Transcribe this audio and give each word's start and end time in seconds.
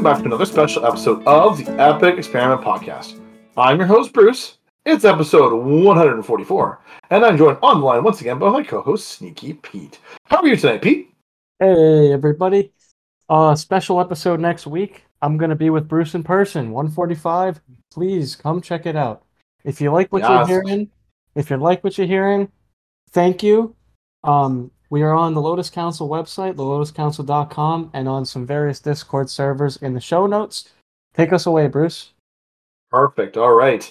welcome 0.00 0.12
back 0.14 0.18
to 0.20 0.24
another 0.28 0.46
special 0.46 0.86
episode 0.86 1.22
of 1.26 1.58
the 1.58 1.70
Epic 1.72 2.16
Experiment 2.16 2.62
Podcast. 2.62 3.20
I'm 3.54 3.76
your 3.76 3.86
host, 3.86 4.14
Bruce. 4.14 4.56
It's 4.86 5.04
episode 5.04 5.52
144, 5.52 6.80
and 7.10 7.22
I'm 7.22 7.36
joined 7.36 7.58
online 7.60 8.02
once 8.02 8.22
again 8.22 8.38
by 8.38 8.48
my 8.48 8.62
co-host, 8.62 9.08
Sneaky 9.08 9.52
Pete. 9.52 9.98
How 10.24 10.38
are 10.38 10.46
you 10.46 10.56
tonight, 10.56 10.80
Pete? 10.80 11.12
Hey, 11.58 12.14
everybody. 12.14 12.72
Uh, 13.28 13.54
special 13.54 14.00
episode 14.00 14.40
next 14.40 14.66
week. 14.66 15.04
I'm 15.20 15.36
going 15.36 15.50
to 15.50 15.56
be 15.56 15.68
with 15.68 15.86
Bruce 15.86 16.14
in 16.14 16.22
person, 16.22 16.70
145. 16.70 17.60
Please 17.92 18.34
come 18.34 18.62
check 18.62 18.86
it 18.86 18.96
out. 18.96 19.22
If 19.64 19.82
you 19.82 19.92
like 19.92 20.10
what 20.14 20.22
Yes. 20.22 20.48
you're 20.48 20.62
hearing, 20.62 20.88
if 21.34 21.50
you 21.50 21.58
like 21.58 21.84
what 21.84 21.98
you're 21.98 22.06
hearing, 22.06 22.50
thank 23.10 23.42
you. 23.42 23.76
Um, 24.24 24.70
we 24.90 25.02
are 25.02 25.14
on 25.14 25.34
the 25.34 25.40
Lotus 25.40 25.70
Council 25.70 26.08
website, 26.08 26.54
thelotuscouncil.com, 26.54 27.90
and 27.94 28.08
on 28.08 28.26
some 28.26 28.44
various 28.44 28.80
Discord 28.80 29.30
servers 29.30 29.76
in 29.78 29.94
the 29.94 30.00
show 30.00 30.26
notes. 30.26 30.70
Take 31.14 31.32
us 31.32 31.46
away, 31.46 31.68
Bruce. 31.68 32.12
Perfect. 32.90 33.36
All 33.36 33.54
right. 33.54 33.90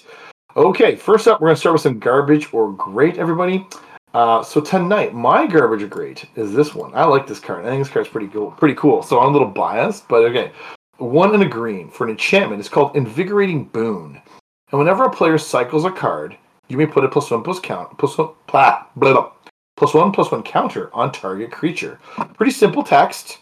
Okay, 0.56 0.96
first 0.96 1.26
up, 1.26 1.40
we're 1.40 1.48
going 1.48 1.56
to 1.56 1.60
start 1.60 1.72
with 1.74 1.82
some 1.82 1.98
garbage 1.98 2.52
or 2.52 2.72
great, 2.72 3.16
everybody. 3.16 3.66
Uh, 4.12 4.42
so 4.42 4.60
tonight, 4.60 5.14
my 5.14 5.46
garbage 5.46 5.82
or 5.82 5.86
great 5.86 6.26
is 6.36 6.52
this 6.52 6.74
one. 6.74 6.92
I 6.94 7.04
like 7.04 7.26
this 7.26 7.40
card. 7.40 7.64
I 7.64 7.70
think 7.70 7.84
this 7.84 7.92
card's 7.92 8.08
pretty 8.08 8.28
cool. 8.28 8.50
Pretty 8.52 8.74
cool. 8.74 9.02
So 9.02 9.20
I'm 9.20 9.28
a 9.28 9.32
little 9.32 9.48
biased, 9.48 10.06
but 10.08 10.24
okay. 10.24 10.52
One 10.98 11.32
and 11.32 11.42
a 11.42 11.48
green 11.48 11.90
for 11.90 12.04
an 12.04 12.10
enchantment. 12.10 12.60
It's 12.60 12.68
called 12.68 12.94
Invigorating 12.94 13.64
Boon. 13.64 14.20
And 14.70 14.78
whenever 14.78 15.04
a 15.04 15.10
player 15.10 15.38
cycles 15.38 15.84
a 15.84 15.90
card, 15.90 16.36
you 16.68 16.76
may 16.76 16.86
put 16.86 17.04
a 17.04 17.08
plus 17.08 17.30
one 17.30 17.42
plus 17.42 17.58
count 17.58 17.96
plus 17.98 18.18
one 18.18 18.30
blah, 18.46 18.84
blah, 18.96 19.12
blah, 19.12 19.32
plus 19.80 19.94
one 19.94 20.12
plus 20.12 20.30
one 20.30 20.42
counter 20.42 20.94
on 20.94 21.10
target 21.10 21.50
creature. 21.50 21.98
Pretty 22.34 22.52
simple 22.52 22.82
text, 22.82 23.38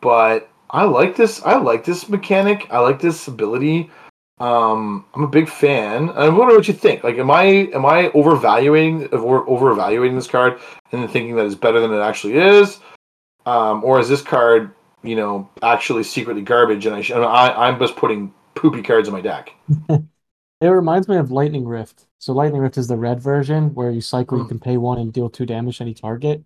but 0.00 0.48
I 0.70 0.84
like 0.84 1.16
this. 1.16 1.42
I 1.42 1.56
like 1.56 1.84
this 1.84 2.08
mechanic. 2.08 2.68
I 2.70 2.78
like 2.78 3.00
this 3.00 3.26
ability. 3.26 3.90
Um, 4.38 5.04
I'm 5.14 5.24
a 5.24 5.28
big 5.28 5.48
fan. 5.48 6.10
I 6.10 6.28
wonder 6.28 6.54
what 6.54 6.68
you 6.68 6.74
think. 6.74 7.02
Like, 7.02 7.18
am 7.18 7.32
I 7.32 7.42
am 7.74 7.84
I 7.84 8.10
overvaluing 8.14 9.12
over 9.12 9.72
evaluating 9.72 10.14
this 10.14 10.28
card 10.28 10.60
and 10.92 11.10
thinking 11.10 11.34
that 11.34 11.46
it's 11.46 11.56
better 11.56 11.80
than 11.80 11.92
it 11.92 12.00
actually 12.00 12.34
is, 12.34 12.78
um, 13.44 13.82
or 13.82 13.98
is 13.98 14.08
this 14.08 14.22
card, 14.22 14.72
you 15.02 15.16
know, 15.16 15.50
actually 15.62 16.04
secretly 16.04 16.42
garbage 16.42 16.86
and 16.86 16.94
I, 16.94 17.02
sh- 17.02 17.10
I 17.10 17.66
I'm 17.66 17.80
just 17.80 17.96
putting 17.96 18.32
poopy 18.54 18.82
cards 18.82 19.08
in 19.08 19.14
my 19.14 19.20
deck? 19.20 19.52
It 20.60 20.66
reminds 20.66 21.06
me 21.06 21.16
of 21.16 21.30
Lightning 21.30 21.68
Rift. 21.68 22.07
So 22.18 22.32
Lightning 22.32 22.60
Rift 22.60 22.76
is 22.78 22.88
the 22.88 22.96
red 22.96 23.20
version 23.20 23.74
where 23.74 23.90
you 23.90 24.00
cycle, 24.00 24.38
you 24.38 24.44
Mm. 24.44 24.48
can 24.48 24.58
pay 24.60 24.76
one 24.76 24.98
and 24.98 25.12
deal 25.12 25.30
two 25.30 25.46
damage 25.46 25.78
to 25.78 25.84
any 25.84 25.94
target. 25.94 26.42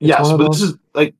It's 0.00 0.08
yes, 0.08 0.30
but 0.30 0.36
those- 0.38 0.60
this 0.60 0.70
is 0.70 0.78
like 0.94 1.14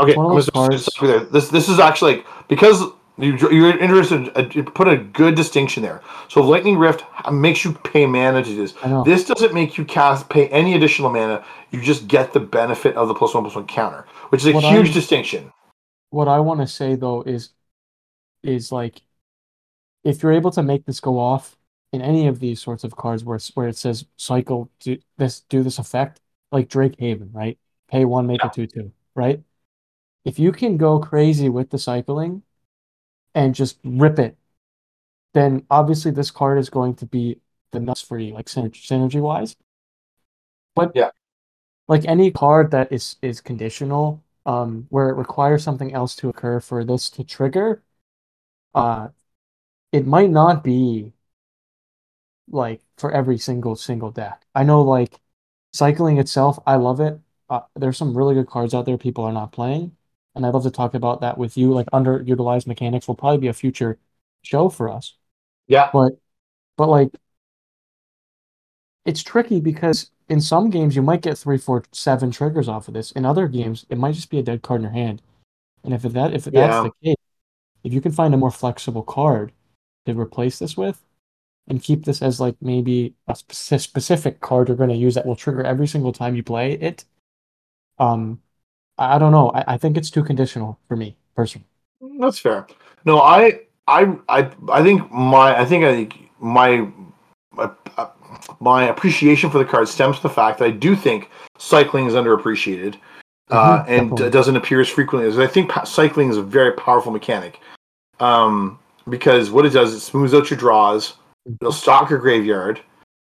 okay. 0.00 0.12
I'm 0.12 0.16
gonna 0.16 0.42
stop 0.42 1.06
there. 1.06 1.20
This 1.20 1.48
this 1.50 1.68
is 1.68 1.78
actually 1.78 2.16
like 2.16 2.26
because 2.48 2.82
you, 3.16 3.36
you're 3.50 3.76
interested. 3.78 4.32
uh, 4.36 4.48
You 4.52 4.64
put 4.64 4.88
a 4.88 4.96
good 4.96 5.36
distinction 5.36 5.82
there. 5.84 6.00
So 6.28 6.42
Lightning 6.42 6.78
Rift 6.78 7.04
makes 7.30 7.64
you 7.64 7.72
pay 7.84 8.06
mana 8.06 8.42
to 8.42 8.48
do 8.48 8.56
this. 8.56 8.74
This 9.04 9.24
doesn't 9.24 9.54
make 9.54 9.78
you 9.78 9.84
cast 9.84 10.28
pay 10.28 10.48
any 10.48 10.74
additional 10.74 11.10
mana. 11.10 11.44
You 11.70 11.80
just 11.80 12.08
get 12.08 12.32
the 12.32 12.40
benefit 12.40 12.96
of 12.96 13.06
the 13.06 13.14
plus 13.14 13.32
one 13.34 13.44
plus 13.44 13.54
one 13.54 13.66
counter, 13.66 14.04
which 14.30 14.40
is 14.40 14.48
a 14.48 14.52
What 14.52 14.64
huge 14.64 14.86
I'm- 14.86 14.94
distinction. 14.94 15.52
what 16.10 16.26
I 16.26 16.40
want 16.40 16.60
to 16.60 16.66
say 16.66 16.96
though 16.96 17.22
is 17.22 17.50
is 18.42 18.72
like 18.72 19.02
if 20.04 20.22
you're 20.22 20.32
able 20.32 20.50
to 20.52 20.62
make 20.62 20.84
this 20.86 21.00
go 21.00 21.18
off 21.18 21.56
in 21.94 22.02
any 22.02 22.26
of 22.26 22.40
these 22.40 22.60
sorts 22.60 22.84
of 22.84 22.96
cards 22.96 23.24
where 23.24 23.36
it's, 23.36 23.54
where 23.56 23.68
it 23.68 23.76
says 23.76 24.04
cycle 24.16 24.70
do 24.80 24.98
this 25.16 25.40
do 25.48 25.62
this 25.62 25.78
effect 25.78 26.20
like 26.52 26.68
Drake 26.68 26.96
Haven, 26.98 27.30
right? 27.32 27.58
Pay 27.88 28.04
one, 28.04 28.26
make 28.26 28.40
Yeah. 28.42 28.48
a 28.48 28.50
two 28.50 28.66
two, 28.66 28.92
right? 29.14 29.42
If 30.24 30.38
you 30.38 30.52
can 30.52 30.76
go 30.76 30.98
crazy 31.00 31.48
with 31.48 31.70
the 31.70 31.78
cycling 31.78 32.42
and 33.34 33.54
just 33.54 33.78
rip 33.84 34.18
it, 34.18 34.36
then 35.34 35.66
obviously 35.70 36.10
this 36.10 36.30
card 36.30 36.58
is 36.58 36.70
going 36.70 36.94
to 36.96 37.06
be 37.06 37.40
the 37.72 37.80
nuts 37.80 38.00
for 38.02 38.18
you, 38.18 38.34
like 38.34 38.46
synergy, 38.46 38.82
synergy 38.86 39.20
wise. 39.20 39.56
But 40.74 40.92
Yeah. 40.94 41.10
like 41.88 42.04
any 42.06 42.30
card 42.30 42.70
that 42.72 42.92
is 42.92 43.16
is 43.22 43.40
conditional, 43.40 44.22
um, 44.46 44.86
where 44.90 45.10
it 45.10 45.14
requires 45.16 45.62
something 45.64 45.92
else 45.94 46.16
to 46.16 46.28
occur 46.28 46.60
for 46.60 46.84
this 46.84 47.10
to 47.10 47.24
trigger, 47.24 47.82
uh, 48.74 49.08
it 49.92 50.06
might 50.06 50.30
not 50.30 50.64
be 50.64 51.12
like 52.48 52.82
for 52.98 53.10
every 53.12 53.38
single 53.38 53.76
single 53.76 54.10
deck. 54.10 54.46
I 54.54 54.64
know 54.64 54.82
like 54.82 55.20
cycling 55.72 56.18
itself, 56.18 56.58
I 56.66 56.76
love 56.76 57.00
it. 57.00 57.20
Uh, 57.50 57.60
there's 57.76 57.98
some 57.98 58.16
really 58.16 58.34
good 58.34 58.48
cards 58.48 58.74
out 58.74 58.86
there 58.86 58.98
people 58.98 59.24
are 59.24 59.32
not 59.32 59.52
playing, 59.52 59.96
and 60.34 60.46
I'd 60.46 60.54
love 60.54 60.64
to 60.64 60.70
talk 60.70 60.94
about 60.94 61.20
that 61.22 61.38
with 61.38 61.56
you. 61.56 61.72
Like 61.72 61.86
underutilized 61.92 62.66
mechanics 62.66 63.08
will 63.08 63.16
probably 63.16 63.38
be 63.38 63.48
a 63.48 63.52
future 63.54 63.98
show 64.42 64.68
for 64.68 64.88
us. 64.90 65.14
Yeah, 65.66 65.92
But 65.92 66.14
but 66.76 66.88
like 66.88 67.10
it's 69.04 69.22
tricky 69.22 69.60
because 69.60 70.10
in 70.28 70.40
some 70.40 70.70
games 70.70 70.96
you 70.96 71.02
might 71.02 71.20
get 71.22 71.36
three, 71.38 71.58
four, 71.58 71.84
seven 71.92 72.30
triggers 72.30 72.68
off 72.68 72.88
of 72.88 72.94
this. 72.94 73.12
In 73.12 73.24
other 73.26 73.48
games, 73.48 73.84
it 73.90 73.98
might 73.98 74.14
just 74.14 74.30
be 74.30 74.38
a 74.38 74.42
dead 74.42 74.62
card 74.62 74.80
in 74.80 74.84
your 74.84 74.92
hand. 74.92 75.22
And 75.84 75.94
if 75.94 76.02
that 76.02 76.34
if 76.34 76.44
that's 76.44 76.80
Yeah. 76.80 76.82
the 76.82 76.92
case, 77.04 77.16
if 77.84 77.92
you 77.94 78.00
can 78.00 78.12
find 78.12 78.34
a 78.34 78.38
more 78.38 78.50
flexible 78.52 79.02
card 79.02 79.52
to 80.06 80.14
replace 80.18 80.58
this 80.58 80.76
with, 80.76 81.04
and 81.68 81.82
keep 81.82 82.04
this 82.04 82.22
as 82.22 82.40
like 82.40 82.56
maybe 82.60 83.14
a 83.28 83.34
spec- 83.34 83.80
specific 83.80 84.40
card 84.40 84.68
you're 84.68 84.76
going 84.76 84.90
to 84.90 84.96
use 84.96 85.14
that 85.14 85.26
will 85.26 85.36
trigger 85.36 85.62
every 85.64 85.86
single 85.86 86.12
time 86.12 86.36
you 86.36 86.42
play 86.42 86.72
it, 86.74 87.04
um, 87.98 88.40
I 88.98 89.16
I 89.16 89.18
don't 89.18 89.32
know. 89.32 89.50
I, 89.50 89.74
I 89.74 89.78
think 89.78 89.96
it's 89.96 90.10
too 90.10 90.24
conditional 90.24 90.78
for 90.88 90.96
me 90.96 91.16
personally. 91.34 91.66
that's 92.20 92.38
fair. 92.38 92.66
No, 93.04 93.20
I 93.20 93.60
I 93.86 94.16
I 94.28 94.50
I 94.72 94.82
think 94.82 95.10
my 95.12 95.58
I 95.58 95.64
think 95.64 95.84
I 95.84 95.92
think 95.92 96.30
my 96.40 96.88
my, 97.52 97.70
my 98.60 98.84
appreciation 98.88 99.50
for 99.50 99.58
the 99.58 99.64
card 99.64 99.88
stems 99.88 100.18
from 100.18 100.28
the 100.30 100.34
fact 100.34 100.58
that 100.58 100.66
I 100.66 100.70
do 100.70 100.96
think 100.96 101.30
cycling 101.58 102.06
is 102.06 102.14
underappreciated. 102.14 102.96
uh, 103.50 103.84
Mhm, 103.84 103.88
and 103.88 104.10
definitely. 104.10 104.30
doesn't 104.30 104.56
appear 104.56 104.80
as 104.80 104.88
frequently 104.88 105.28
as 105.28 105.38
I 105.38 105.46
think 105.46 105.70
cycling 105.84 106.30
is 106.30 106.36
a 106.36 106.42
very 106.42 106.72
powerful 106.72 107.12
mechanic. 107.12 107.60
Um, 108.20 108.78
because 109.08 109.50
what 109.50 109.66
it 109.66 109.70
does, 109.70 109.92
it 109.94 110.00
smooths 110.00 110.34
out 110.34 110.50
your 110.50 110.58
draws, 110.58 111.14
it'll 111.46 111.72
stock 111.72 112.10
your 112.10 112.18
graveyard, 112.18 112.80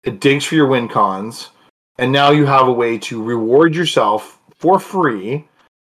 it 0.04 0.21
digs 0.21 0.44
for 0.44 0.54
your 0.54 0.66
win 0.66 0.88
cons, 0.88 1.50
and 1.99 2.12
now 2.12 2.31
you 2.31 2.47
have 2.47 2.69
a 2.69 2.72
way 2.72 2.99
to 2.99 3.22
reward 3.22 3.75
yourself 3.75 4.41
for 4.54 4.78
free 4.78 5.47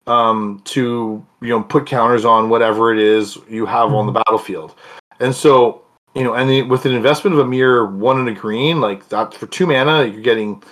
um, 0.06 0.60
to 0.64 1.24
you 1.40 1.48
know 1.48 1.62
put 1.62 1.86
counters 1.86 2.24
on 2.24 2.48
whatever 2.48 2.92
it 2.92 2.98
is 2.98 3.38
you 3.48 3.66
have 3.66 3.92
on 3.92 4.06
the 4.06 4.12
battlefield. 4.12 4.74
And 5.20 5.34
so 5.34 5.82
you 6.14 6.24
know, 6.24 6.34
and 6.34 6.50
the, 6.50 6.62
with 6.62 6.86
an 6.86 6.92
investment 6.92 7.34
of 7.34 7.40
a 7.40 7.48
mere 7.48 7.86
one 7.86 8.18
and 8.18 8.28
a 8.28 8.32
green, 8.32 8.80
like 8.80 9.08
that 9.10 9.32
for 9.32 9.46
two 9.46 9.66
mana, 9.66 10.04
you're 10.04 10.22
getting 10.22 10.62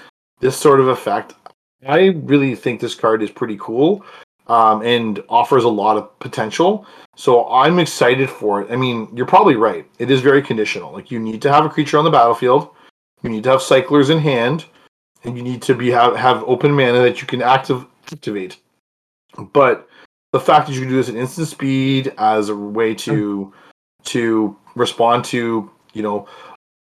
this 0.40 0.56
sort 0.56 0.80
of 0.80 0.88
effect. 0.88 1.34
I 1.86 2.06
really 2.24 2.56
think 2.56 2.80
this 2.80 2.94
card 2.94 3.22
is 3.22 3.30
pretty 3.30 3.56
cool 3.60 4.04
um, 4.48 4.82
and 4.82 5.22
offers 5.28 5.64
a 5.64 5.68
lot 5.68 5.96
of 5.96 6.18
potential. 6.20 6.86
So 7.16 7.48
I'm 7.48 7.78
excited 7.78 8.30
for 8.30 8.62
it. 8.62 8.70
I 8.70 8.76
mean, 8.76 9.08
you're 9.14 9.26
probably 9.26 9.56
right. 9.56 9.86
It 9.98 10.10
is 10.10 10.20
very 10.20 10.42
conditional. 10.42 10.92
Like 10.92 11.10
you 11.10 11.18
need 11.18 11.42
to 11.42 11.52
have 11.52 11.64
a 11.64 11.68
creature 11.68 11.98
on 11.98 12.04
the 12.04 12.10
battlefield, 12.10 12.70
you 13.22 13.30
need 13.30 13.44
to 13.44 13.50
have 13.50 13.62
cyclers 13.62 14.10
in 14.10 14.18
hand, 14.18 14.64
and 15.24 15.36
you 15.36 15.42
need 15.42 15.62
to 15.62 15.74
be 15.74 15.90
have, 15.90 16.16
have 16.16 16.44
open 16.44 16.72
mana 16.72 17.00
that 17.00 17.20
you 17.20 17.26
can 17.26 17.42
active 17.42 17.84
activate. 18.12 18.58
But 19.52 19.88
the 20.32 20.40
fact 20.40 20.66
that 20.66 20.74
you 20.74 20.80
can 20.80 20.90
do 20.90 20.96
this 20.96 21.08
at 21.08 21.14
instant 21.14 21.48
speed 21.48 22.12
as 22.18 22.48
a 22.48 22.56
way 22.56 22.94
to 22.94 23.52
to 24.04 24.56
respond 24.74 25.24
to 25.24 25.70
you 25.92 26.02
know 26.02 26.28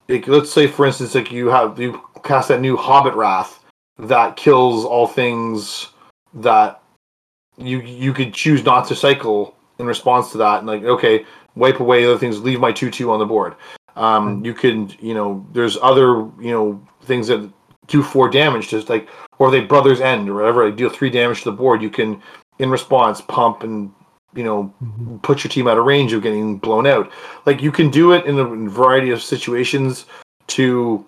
like, 0.07 0.27
let's 0.27 0.51
say 0.51 0.67
for 0.67 0.85
instance 0.85 1.15
like 1.15 1.31
you 1.31 1.47
have 1.47 1.79
you 1.79 1.99
cast 2.23 2.49
that 2.49 2.61
new 2.61 2.77
hobbit 2.77 3.13
wrath 3.15 3.63
that 3.97 4.35
kills 4.35 4.85
all 4.85 5.07
things 5.07 5.89
that 6.33 6.80
you 7.65 7.81
you 7.81 8.13
could 8.13 8.33
choose 8.33 8.63
not 8.63 8.87
to 8.87 8.95
cycle 8.95 9.55
in 9.79 9.85
response 9.85 10.31
to 10.31 10.37
that 10.37 10.59
and 10.59 10.67
like 10.67 10.83
okay 10.83 11.25
wipe 11.55 11.79
away 11.79 12.05
other 12.05 12.17
things 12.17 12.39
leave 12.39 12.59
my 12.59 12.71
2-2 12.71 13.09
on 13.11 13.19
the 13.19 13.25
board 13.25 13.55
um 13.95 14.43
you 14.45 14.53
can 14.53 14.91
you 14.99 15.13
know 15.13 15.45
there's 15.53 15.77
other 15.81 16.29
you 16.39 16.51
know 16.51 16.81
things 17.03 17.27
that 17.27 17.51
do 17.87 18.01
four 18.01 18.29
damage 18.29 18.69
just 18.69 18.89
like 18.89 19.09
or 19.39 19.51
they 19.51 19.59
brothers 19.59 20.01
end 20.01 20.29
or 20.29 20.35
whatever 20.35 20.69
they 20.69 20.75
deal 20.75 20.89
three 20.89 21.09
damage 21.09 21.39
to 21.39 21.51
the 21.51 21.55
board 21.55 21.81
you 21.81 21.89
can 21.89 22.21
in 22.59 22.69
response 22.69 23.21
pump 23.21 23.63
and 23.63 23.91
you 24.33 24.43
know 24.43 24.73
put 25.23 25.43
your 25.43 25.49
team 25.49 25.67
out 25.67 25.77
of 25.77 25.85
range 25.85 26.13
of 26.13 26.21
getting 26.21 26.57
blown 26.57 26.87
out. 26.87 27.11
Like 27.45 27.61
you 27.61 27.71
can 27.71 27.89
do 27.89 28.13
it 28.13 28.25
in 28.25 28.39
a 28.39 28.69
variety 28.69 29.11
of 29.11 29.21
situations 29.21 30.05
to 30.47 31.05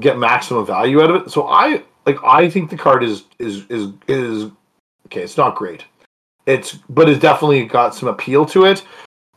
get 0.00 0.18
maximum 0.18 0.66
value 0.66 1.02
out 1.02 1.10
of 1.10 1.22
it. 1.22 1.30
So 1.30 1.46
I 1.48 1.84
like 2.06 2.22
I 2.24 2.48
think 2.48 2.70
the 2.70 2.76
card 2.76 3.02
is 3.04 3.24
is 3.38 3.66
is 3.68 3.92
is 4.08 4.50
okay. 5.06 5.22
It's 5.22 5.36
not 5.36 5.56
great. 5.56 5.84
It's 6.46 6.74
but 6.90 7.08
it's 7.08 7.20
definitely 7.20 7.64
got 7.66 7.94
some 7.94 8.08
appeal 8.08 8.44
to 8.46 8.66
it. 8.66 8.84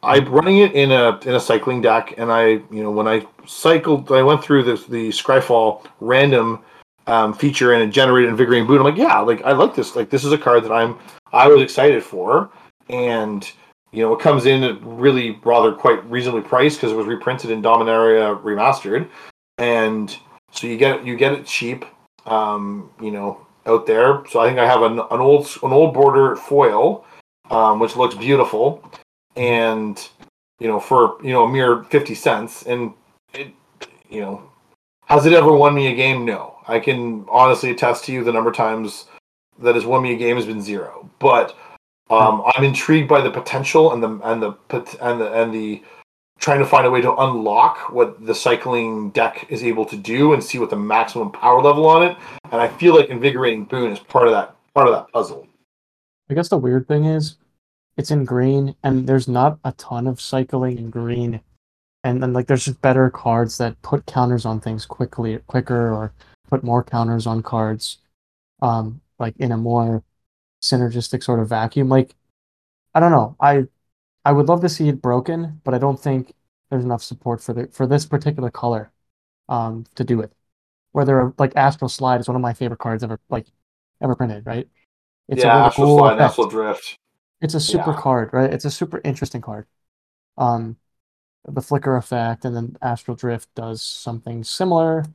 I'm 0.04 0.26
running 0.26 0.60
it 0.60 0.74
in 0.74 0.92
a 0.92 1.20
in 1.20 1.36
a 1.36 1.40
cycling 1.40 1.82
deck, 1.82 2.14
and 2.18 2.32
I 2.32 2.46
you 2.72 2.84
know 2.84 2.92
when 2.92 3.08
I 3.08 3.26
cycled, 3.46 4.12
I 4.12 4.24
went 4.24 4.44
through 4.44 4.64
this 4.64 4.86
the 4.86 5.10
Scryfall 5.10 5.86
random 6.00 6.64
um, 7.08 7.34
feature 7.34 7.74
and 7.74 7.82
it 7.82 7.88
generated 7.88 8.30
invigorating 8.30 8.68
boon. 8.68 8.80
I'm 8.80 8.84
like, 8.84 8.98
yeah, 8.98 9.20
like 9.20 9.42
I 9.44 9.54
like 9.54 9.76
this. 9.76 9.96
Like 9.96 10.10
this 10.10 10.24
is 10.24 10.32
a 10.34 10.38
card 10.38 10.64
that 10.64 10.72
I'm 10.72 11.00
I 11.34 11.48
was 11.48 11.62
excited 11.62 12.04
for, 12.04 12.50
and 12.90 13.50
you 13.92 14.04
know, 14.04 14.14
it 14.14 14.20
comes 14.20 14.46
in 14.46 14.64
at 14.64 14.82
really 14.84 15.40
rather 15.44 15.72
quite 15.72 16.04
reasonably 16.10 16.42
priced 16.42 16.78
because 16.78 16.92
it 16.92 16.96
was 16.96 17.08
reprinted 17.08 17.50
in 17.50 17.62
Dominaria 17.62 18.40
Remastered, 18.42 19.08
and 19.58 20.16
so 20.52 20.68
you 20.68 20.78
get 20.78 21.06
you 21.06 21.16
get 21.16 21.34
it 21.34 21.46
cheap. 21.46 21.86
Um, 22.26 22.92
you 23.02 23.12
know, 23.12 23.47
out 23.68 23.86
there. 23.86 24.24
So 24.30 24.40
I 24.40 24.48
think 24.48 24.60
I 24.60 24.66
have 24.66 24.82
an, 24.82 25.00
an 25.00 25.20
old 25.20 25.48
an 25.64 25.72
old 25.72 25.94
border 25.94 26.36
foil, 26.36 27.06
um, 27.52 27.80
which 27.80 27.96
looks 27.96 28.16
beautiful, 28.16 28.84
and 29.36 30.08
you 30.60 30.68
know 30.68 30.80
for 30.80 31.18
you 31.24 31.32
know 31.32 31.44
a 31.46 31.52
mere 31.52 31.84
fifty 31.86 32.16
cents, 32.16 32.64
and 32.64 32.94
it 33.34 33.54
you 34.10 34.22
know 34.22 34.50
has 35.06 35.26
it 35.26 35.34
ever 35.34 35.54
won 35.54 35.76
me 35.76 35.88
a 35.88 35.96
game? 35.96 36.26
No, 36.26 36.58
I 36.68 36.80
can 36.80 37.26
honestly 37.30 37.72
attest 37.72 38.06
to 38.06 38.12
you 38.12 38.24
the 38.24 38.34
number 38.34 38.50
of 38.50 38.56
times 38.56 39.06
that 39.60 39.76
has 39.76 39.86
won 39.86 40.04
me 40.04 40.14
a 40.14 40.18
game 40.18 40.36
has 40.36 40.46
been 40.46 40.62
zero, 40.62 41.10
but 41.20 41.58
um, 42.10 42.44
I'm 42.56 42.64
intrigued 42.64 43.10
by 43.10 43.22
the 43.22 43.32
potential 43.32 43.94
and 43.94 44.02
the 44.02 44.20
and 44.24 44.42
the 44.42 44.54
and 45.02 45.22
the 45.22 45.32
and 45.34 45.54
the 45.54 45.84
trying 46.38 46.60
to 46.60 46.66
find 46.66 46.86
a 46.86 46.92
way 46.92 47.02
to 47.02 47.16
unlock 47.16 47.92
what 47.92 48.26
the 48.26 48.36
cycling 48.36 49.10
deck 49.12 49.46
is 49.50 49.64
able 49.64 49.86
to 49.86 49.98
do 49.98 50.34
and 50.34 50.44
see 50.44 50.60
what 50.60 50.70
the 50.70 50.76
maximum 50.76 51.32
power 51.32 51.62
level 51.62 51.86
on 51.88 52.04
it. 52.04 52.18
And 52.52 52.62
I 52.62 52.68
feel 52.68 52.96
like 52.96 53.10
invigorating 53.10 53.66
boon 53.66 53.92
is 53.92 54.00
part 54.00 54.28
of 54.28 54.34
that 54.34 54.56
part 54.74 54.88
of 54.88 54.94
that 54.94 55.12
puzzle. 55.12 55.48
I 56.30 56.34
guess 56.34 56.50
the 56.50 56.58
weird 56.58 56.88
thing 56.88 57.06
is 57.06 57.38
it's 57.98 58.12
in 58.12 58.26
green 58.26 58.76
and 58.84 59.08
there's 59.08 59.28
not 59.28 59.60
a 59.64 59.72
ton 59.74 60.08
of 60.08 60.22
cycling 60.22 60.78
in 60.78 60.90
green. 60.90 61.42
And 62.04 62.22
then 62.22 62.34
like 62.34 62.48
there's 62.48 62.66
just 62.66 62.82
better 62.82 63.10
cards 63.10 63.58
that 63.58 63.82
put 63.82 64.06
counters 64.06 64.46
on 64.46 64.60
things 64.60 64.86
quickly 64.86 65.40
quicker 65.48 65.94
or 65.94 66.14
put 66.50 66.64
more 66.64 66.84
counters 66.84 67.26
on 67.26 67.42
cards. 67.42 67.98
Um 68.62 69.02
like 69.20 69.36
in 69.38 69.52
a 69.52 69.58
more 69.58 70.04
synergistic 70.62 71.24
sort 71.24 71.40
of 71.40 71.50
vacuum. 71.50 71.90
Like, 71.90 72.16
I 72.94 73.00
don't 73.00 73.12
know. 73.12 73.36
I 73.40 73.66
I 74.26 74.32
would 74.32 74.48
love 74.48 74.62
to 74.62 74.70
see 74.70 74.90
it 74.90 75.02
broken, 75.02 75.62
but 75.64 75.74
I 75.74 75.78
don't 75.78 76.00
think 76.00 76.34
there's 76.70 76.84
enough 76.84 77.04
support 77.04 77.42
for 77.42 77.54
the 77.54 77.68
for 77.68 77.88
this 77.88 78.06
particular 78.06 78.52
color 78.52 78.92
um 79.50 79.86
to 79.96 80.04
do 80.04 80.22
it. 80.22 80.34
Whether 80.92 81.34
like 81.38 81.56
Astral 81.56 81.90
Slide 81.90 82.20
is 82.20 82.28
one 82.28 82.36
of 82.36 82.42
my 82.42 82.54
favorite 82.54 82.80
cards 82.80 83.04
ever 83.04 83.20
like 83.30 83.48
ever 84.02 84.16
printed, 84.16 84.46
right? 84.46 84.68
It's 85.28 85.44
yeah, 85.44 85.52
a 85.52 85.56
really 85.56 85.68
Astral 85.68 85.88
cool 85.88 85.98
Slide, 86.00 86.14
effect. 86.14 86.30
Astral 86.32 86.48
Drift. 86.48 86.98
It's 87.42 87.54
a 87.54 87.60
super 87.60 87.92
yeah. 87.92 88.02
card, 88.02 88.30
right? 88.34 88.52
It's 88.52 88.66
a 88.66 88.72
super 88.72 89.02
interesting 89.04 89.42
card. 89.42 89.68
Um, 90.38 90.78
the 91.46 91.62
flicker 91.62 91.96
effect, 91.96 92.46
and 92.46 92.56
then 92.56 92.78
Astral 92.82 93.16
Drift 93.16 93.54
does 93.56 93.82
something 93.82 94.44
similar, 94.44 95.06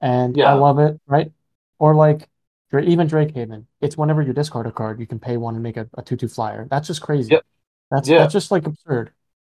and 0.00 0.36
yeah. 0.36 0.50
I 0.50 0.54
love 0.54 0.78
it, 0.78 1.00
right? 1.06 1.32
Or 1.78 1.94
like 1.94 2.28
even 2.72 3.06
Drakehaven, 3.06 3.66
it's 3.80 3.96
whenever 3.96 4.22
you 4.22 4.32
discard 4.32 4.66
a 4.66 4.72
card, 4.72 4.98
you 4.98 5.06
can 5.06 5.18
pay 5.18 5.36
one 5.36 5.54
and 5.54 5.62
make 5.62 5.76
a, 5.76 5.88
a 5.96 6.02
two-two 6.02 6.28
flyer. 6.28 6.66
That's 6.70 6.88
just 6.88 7.02
crazy. 7.02 7.32
Yep. 7.32 7.44
That's 7.92 8.08
yeah. 8.08 8.18
that's 8.18 8.32
just 8.32 8.50
like 8.50 8.66
absurd, 8.66 9.10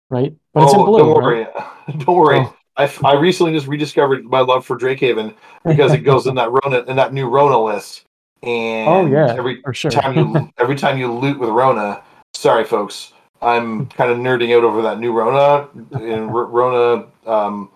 right? 0.09 0.33
But 0.53 0.61
oh, 0.61 0.63
it's 0.63 0.73
in 0.73 0.79
oh, 0.79 0.85
blue. 0.85 0.99
Don't 0.99 1.23
worry, 1.23 1.41
right? 1.43 1.99
don't 1.99 2.15
worry. 2.15 2.37
Oh. 2.39 2.55
I, 2.77 2.89
I 3.03 3.15
recently 3.15 3.51
just 3.51 3.67
rediscovered 3.67 4.23
my 4.23 4.39
love 4.39 4.65
for 4.65 4.77
Drakehaven 4.77 5.35
because 5.65 5.91
it 5.91 5.99
goes 5.99 6.25
in 6.25 6.35
that 6.35 6.49
Rona 6.49 6.83
in 6.83 6.95
that 6.95 7.13
new 7.13 7.27
Rona 7.27 7.61
list. 7.61 8.05
And 8.41 8.87
oh 8.87 9.05
yeah, 9.05 9.35
every 9.37 9.61
sure. 9.73 9.91
time 9.91 10.15
you 10.17 10.49
every 10.57 10.77
time 10.77 10.97
you 10.97 11.11
loot 11.11 11.37
with 11.37 11.49
Rona, 11.49 12.01
sorry 12.33 12.63
folks, 12.63 13.11
I'm 13.41 13.87
kind 13.87 14.09
of 14.09 14.17
nerding 14.17 14.55
out 14.55 14.63
over 14.63 14.81
that 14.83 14.97
new 14.97 15.11
Rona 15.11 15.67
in 15.99 16.29
Rona 16.29 17.07
um, 17.25 17.69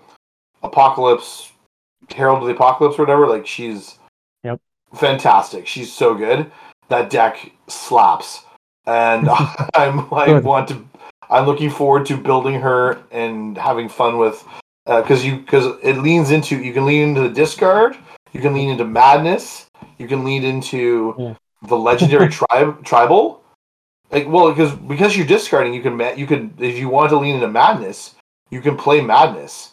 Apocalypse, 0.64 1.52
Herald 2.16 2.44
of 2.44 2.48
the 2.48 2.54
Apocalypse, 2.54 2.98
or 2.98 3.02
whatever. 3.02 3.28
Like 3.28 3.46
she's 3.46 4.00
yep. 4.46 4.62
fantastic. 4.96 5.68
She's 5.68 5.92
so 5.92 6.16
good. 6.16 6.50
That 6.88 7.10
deck 7.10 7.52
slaps, 7.68 8.46
and 8.86 9.30
I'm 9.74 10.10
like 10.10 10.28
good. 10.28 10.44
want 10.44 10.68
to. 10.70 10.86
I'm 11.30 11.46
looking 11.46 11.70
forward 11.70 12.06
to 12.08 12.18
building 12.18 12.60
her 12.62 13.02
and 13.12 13.58
having 13.58 13.90
fun 13.90 14.18
with 14.18 14.44
because 14.86 15.24
uh, 15.24 15.28
you 15.28 15.38
because 15.38 15.78
it 15.82 15.98
leans 15.98 16.32
into 16.32 16.58
you 16.58 16.74
can 16.74 16.86
lean 16.86 17.10
into 17.10 17.22
the 17.22 17.30
discard, 17.30 17.98
you 18.34 18.42
can 18.42 18.54
lean 18.54 18.70
into 18.70 18.86
madness, 18.86 19.68
you 19.98 20.08
can 20.08 20.24
lean 20.24 20.44
into 20.44 21.16
yeah. 21.18 21.34
the 21.68 21.78
legendary 21.78 22.30
tribe 22.50 22.84
tribal. 22.84 23.44
Like 24.12 24.28
well 24.28 24.50
because 24.50 24.74
because 24.74 25.18
you're 25.18 25.26
discarding, 25.26 25.74
you 25.74 25.82
can 25.82 26.00
you 26.18 26.28
can 26.28 26.54
if 26.60 26.78
you 26.78 26.90
want 26.90 27.10
to 27.10 27.18
lean 27.18 27.36
into 27.36 27.48
madness, 27.48 28.16
you 28.50 28.62
can 28.62 28.78
play 28.78 29.02
madness 29.02 29.72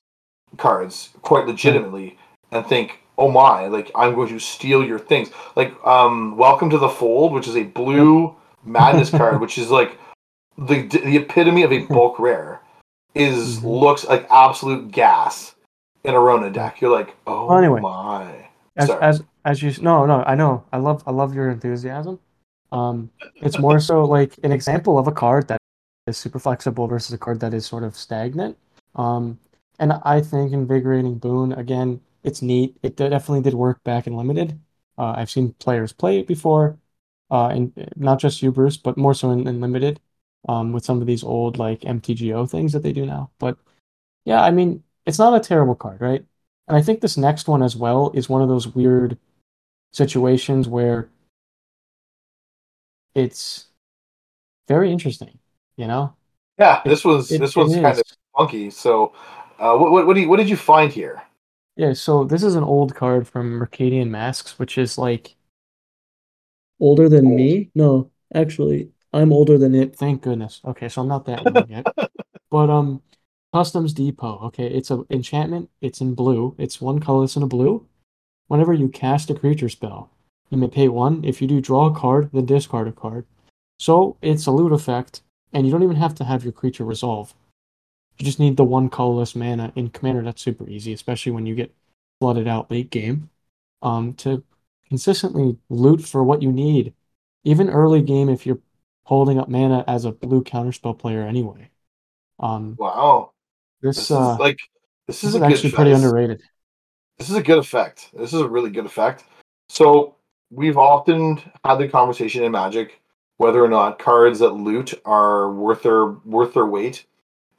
cards 0.56 1.11
quite 1.23 1.47
legitimately 1.47 2.19
and 2.51 2.67
think 2.67 3.01
oh 3.19 3.31
my, 3.31 3.67
like 3.67 3.91
I'm 3.95 4.15
going 4.15 4.29
to 4.29 4.39
steal 4.39 4.83
your 4.85 4.99
things. 4.99 5.31
Like 5.56 5.75
um 5.85 6.37
Welcome 6.37 6.71
to 6.71 6.79
the 6.79 6.89
Fold, 6.89 7.33
which 7.33 7.49
is 7.49 7.56
a 7.56 7.65
blue 7.65 8.37
madness 8.65 9.11
card, 9.11 9.41
which 9.41 9.59
is 9.59 9.71
like 9.71 9.99
the 10.57 10.83
the 10.83 11.17
epitome 11.17 11.62
of 11.62 11.73
a 11.73 11.79
bulk 11.87 12.19
rare, 12.19 12.61
is 13.15 13.59
mm-hmm. 13.59 13.67
looks 13.67 14.05
like 14.05 14.27
absolute 14.31 14.91
gas 14.91 15.55
in 16.05 16.15
a 16.15 16.21
Rona 16.21 16.51
deck. 16.51 16.81
You're 16.81 16.93
like, 16.93 17.17
oh 17.27 17.47
well, 17.47 17.59
anyway, 17.59 17.81
my. 17.81 18.47
As, 18.77 18.91
as 18.91 19.23
as 19.45 19.62
you 19.62 19.73
no 19.83 20.07
no 20.07 20.23
I 20.23 20.35
know 20.35 20.65
I 20.73 20.79
love 20.79 21.03
I 21.07 21.11
love 21.11 21.35
your 21.35 21.51
enthusiasm. 21.51 22.19
Um, 22.73 23.11
it's 23.37 23.59
more 23.59 23.81
so 23.81 24.05
like 24.05 24.39
an 24.45 24.53
example 24.53 24.97
of 24.99 25.09
a 25.09 25.13
card 25.13 25.49
that 25.49 25.59
is 26.06 26.17
super 26.17 26.39
flexible 26.39 26.87
versus 26.87 27.13
a 27.13 27.19
card 27.19 27.41
that 27.41 27.53
is 27.53 27.67
sort 27.67 27.83
of 27.83 27.97
stagnant. 27.97 28.56
Um, 28.95 29.41
and 29.81 29.95
I 30.05 30.21
think 30.21 30.53
invigorating 30.53 31.19
boon 31.19 31.53
again 31.53 32.01
it's 32.23 32.43
neat. 32.43 32.77
It 32.83 32.97
definitely 32.97 33.43
did 33.43 33.55
work 33.55 33.83
back 33.85 34.06
in 34.06 34.17
limited. 34.17 34.59
Uh, 34.99 35.15
I've 35.17 35.31
seen 35.31 35.55
players 35.55 35.93
play 35.93 36.19
it 36.19 36.27
before, 36.27 36.79
uh, 37.31 37.49
and 37.49 37.73
not 37.97 38.19
just 38.19 38.43
you, 38.43 38.50
Bruce, 38.50 38.77
but 38.77 38.97
more 38.97 39.15
so 39.15 39.31
in, 39.31 39.47
in 39.47 39.61
limited, 39.61 40.00
um, 40.49 40.73
with 40.73 40.85
some 40.85 41.00
of 41.00 41.06
these 41.06 41.25
old 41.25 41.59
like 41.59 41.81
MTGO 41.81 42.50
things 42.50 42.73
that 42.73 42.82
they 42.82 42.93
do 42.93 43.06
now. 43.06 43.31
But 43.38 43.56
yeah, 44.25 44.43
I 44.43 44.50
mean, 44.50 44.82
it's 45.06 45.19
not 45.19 45.35
a 45.35 45.41
terrible 45.41 45.75
card, 45.75 46.00
right? 46.00 46.25
And 46.69 46.77
I 46.77 46.82
think 46.82 47.00
this 47.00 47.17
next 47.17 47.49
one 47.49 47.62
as 47.62 47.77
well 47.77 48.11
is 48.15 48.29
one 48.29 48.43
of 48.43 48.49
those 48.49 48.69
weird 48.69 49.19
situations 49.93 50.69
where 50.69 51.09
it's 53.15 53.67
very 54.69 54.93
interesting, 54.93 55.38
you 55.77 55.87
know? 55.87 56.15
Yeah, 56.59 56.82
this 56.85 57.05
was 57.05 57.32
it, 57.32 57.41
this 57.41 57.56
was 57.56 57.75
kind 57.75 57.99
of 57.99 58.03
funky. 58.37 58.71
So, 58.71 59.12
uh, 59.59 59.77
what 59.77 59.91
what 59.91 60.06
what, 60.06 60.17
you, 60.17 60.29
what 60.29 60.37
did 60.37 60.49
you 60.49 60.56
find 60.56 60.93
here? 60.93 61.23
Yeah, 61.77 61.94
so 61.94 62.25
this 62.25 62.43
is 62.43 62.55
an 62.55 62.65
old 62.65 62.94
card 62.94 63.27
from 63.27 63.58
Mercadian 63.58 64.10
Masks, 64.10 64.58
which 64.58 64.77
is 64.77 64.99
like 64.99 65.34
older 66.81 67.08
than 67.08 67.34
me. 67.34 67.70
No, 67.75 68.10
actually, 68.34 68.91
I'm 69.13 69.32
older 69.32 69.58
than 69.58 69.75
it. 69.75 69.94
Thank 69.94 70.22
goodness. 70.22 70.60
Okay, 70.65 70.89
so 70.89 71.03
I'm 71.03 71.08
not 71.08 71.27
that 71.27 71.46
old 71.46 71.69
yet. 71.69 71.87
But 72.51 72.69
um, 72.69 73.01
Customs 73.53 73.93
Depot. 73.93 74.41
Okay, 74.46 74.67
it's 74.67 74.91
an 74.91 75.05
enchantment. 75.08 75.70
It's 75.81 76.01
in 76.01 76.15
blue. 76.15 76.56
It's 76.58 76.81
one 76.81 76.99
colorless 76.99 77.37
in 77.37 77.44
a 77.44 77.46
blue. 77.46 77.87
Whenever 78.49 78.72
you 78.72 78.89
cast 78.89 79.31
a 79.31 79.34
creature 79.34 79.69
spell, 79.69 80.10
you 80.51 80.58
may 80.58 80.67
pay 80.67 80.89
one. 80.89 81.25
If 81.25 81.41
you 81.41 81.46
do, 81.46 81.60
draw 81.60 81.87
a 81.87 81.94
card, 81.94 82.31
then 82.32 82.46
discard 82.46 82.89
a 82.89 82.93
card. 82.93 83.25
So 83.79 84.17
it's 84.20 84.46
a 84.46 84.51
loot 84.51 84.72
effect, 84.72 85.22
and 85.53 85.65
you 85.65 85.72
don't 85.72 85.84
even 85.84 85.96
have 85.96 86.15
to 86.17 86.25
have 86.25 86.43
your 86.43 86.53
creature 86.53 86.84
resolve. 86.84 87.34
You 88.19 88.27
just 88.27 88.41
need 88.41 88.56
the 88.56 88.65
one 88.65 88.89
colorless 88.89 89.34
mana 89.34 89.72
in 89.77 89.91
Commander. 89.91 90.22
That's 90.22 90.43
super 90.43 90.69
easy, 90.69 90.93
especially 90.93 91.32
when 91.32 91.46
you 91.46 91.55
get 91.55 91.75
flooded 92.20 92.49
out 92.49 92.70
late 92.70 92.91
game. 92.91 93.31
Um, 93.82 94.15
to 94.15 94.43
consistently 94.91 95.56
loot 95.70 96.03
for 96.03 96.23
what 96.23 96.43
you 96.43 96.53
need, 96.53 96.93
even 97.44 97.70
early 97.70 98.03
game 98.03 98.29
if 98.29 98.44
you're 98.44 98.61
holding 99.05 99.39
up 99.39 99.49
mana 99.49 99.85
as 99.89 100.05
a 100.05 100.13
blue 100.13 100.44
counterspell 100.44 100.99
player 100.99 101.23
anyway. 101.23 101.70
Um, 102.39 102.77
wow, 102.79 103.32
this, 103.81 103.97
this 103.97 104.11
uh, 104.11 104.37
like 104.37 104.59
this 105.06 105.25
is, 105.25 105.32
this 105.32 105.35
is 105.37 105.43
actually 105.43 105.73
pretty 105.73 105.93
underrated. 105.93 106.43
This 107.19 107.31
is 107.31 107.37
a 107.37 107.43
good 107.43 107.59
effect. 107.59 108.11
This 108.13 108.32
is 108.32 108.41
a 108.41 108.49
really 108.49 108.70
good 108.70 108.87
effect. 108.87 109.25
So 109.69 110.17
we've 110.51 110.79
often 110.79 111.41
had 111.65 111.77
the 111.77 111.89
conversation 111.89 112.44
in 112.44 112.53
Magic 112.53 113.01
whether 113.39 113.65
or 113.65 113.69
not 113.69 113.99
cards 113.99 114.39
that 114.41 114.51
loot 114.51 114.93
are 115.06 115.51
worth 115.51 115.82
their 115.82 116.06
worth 116.06 116.53
their 116.53 116.67
weight 116.67 117.06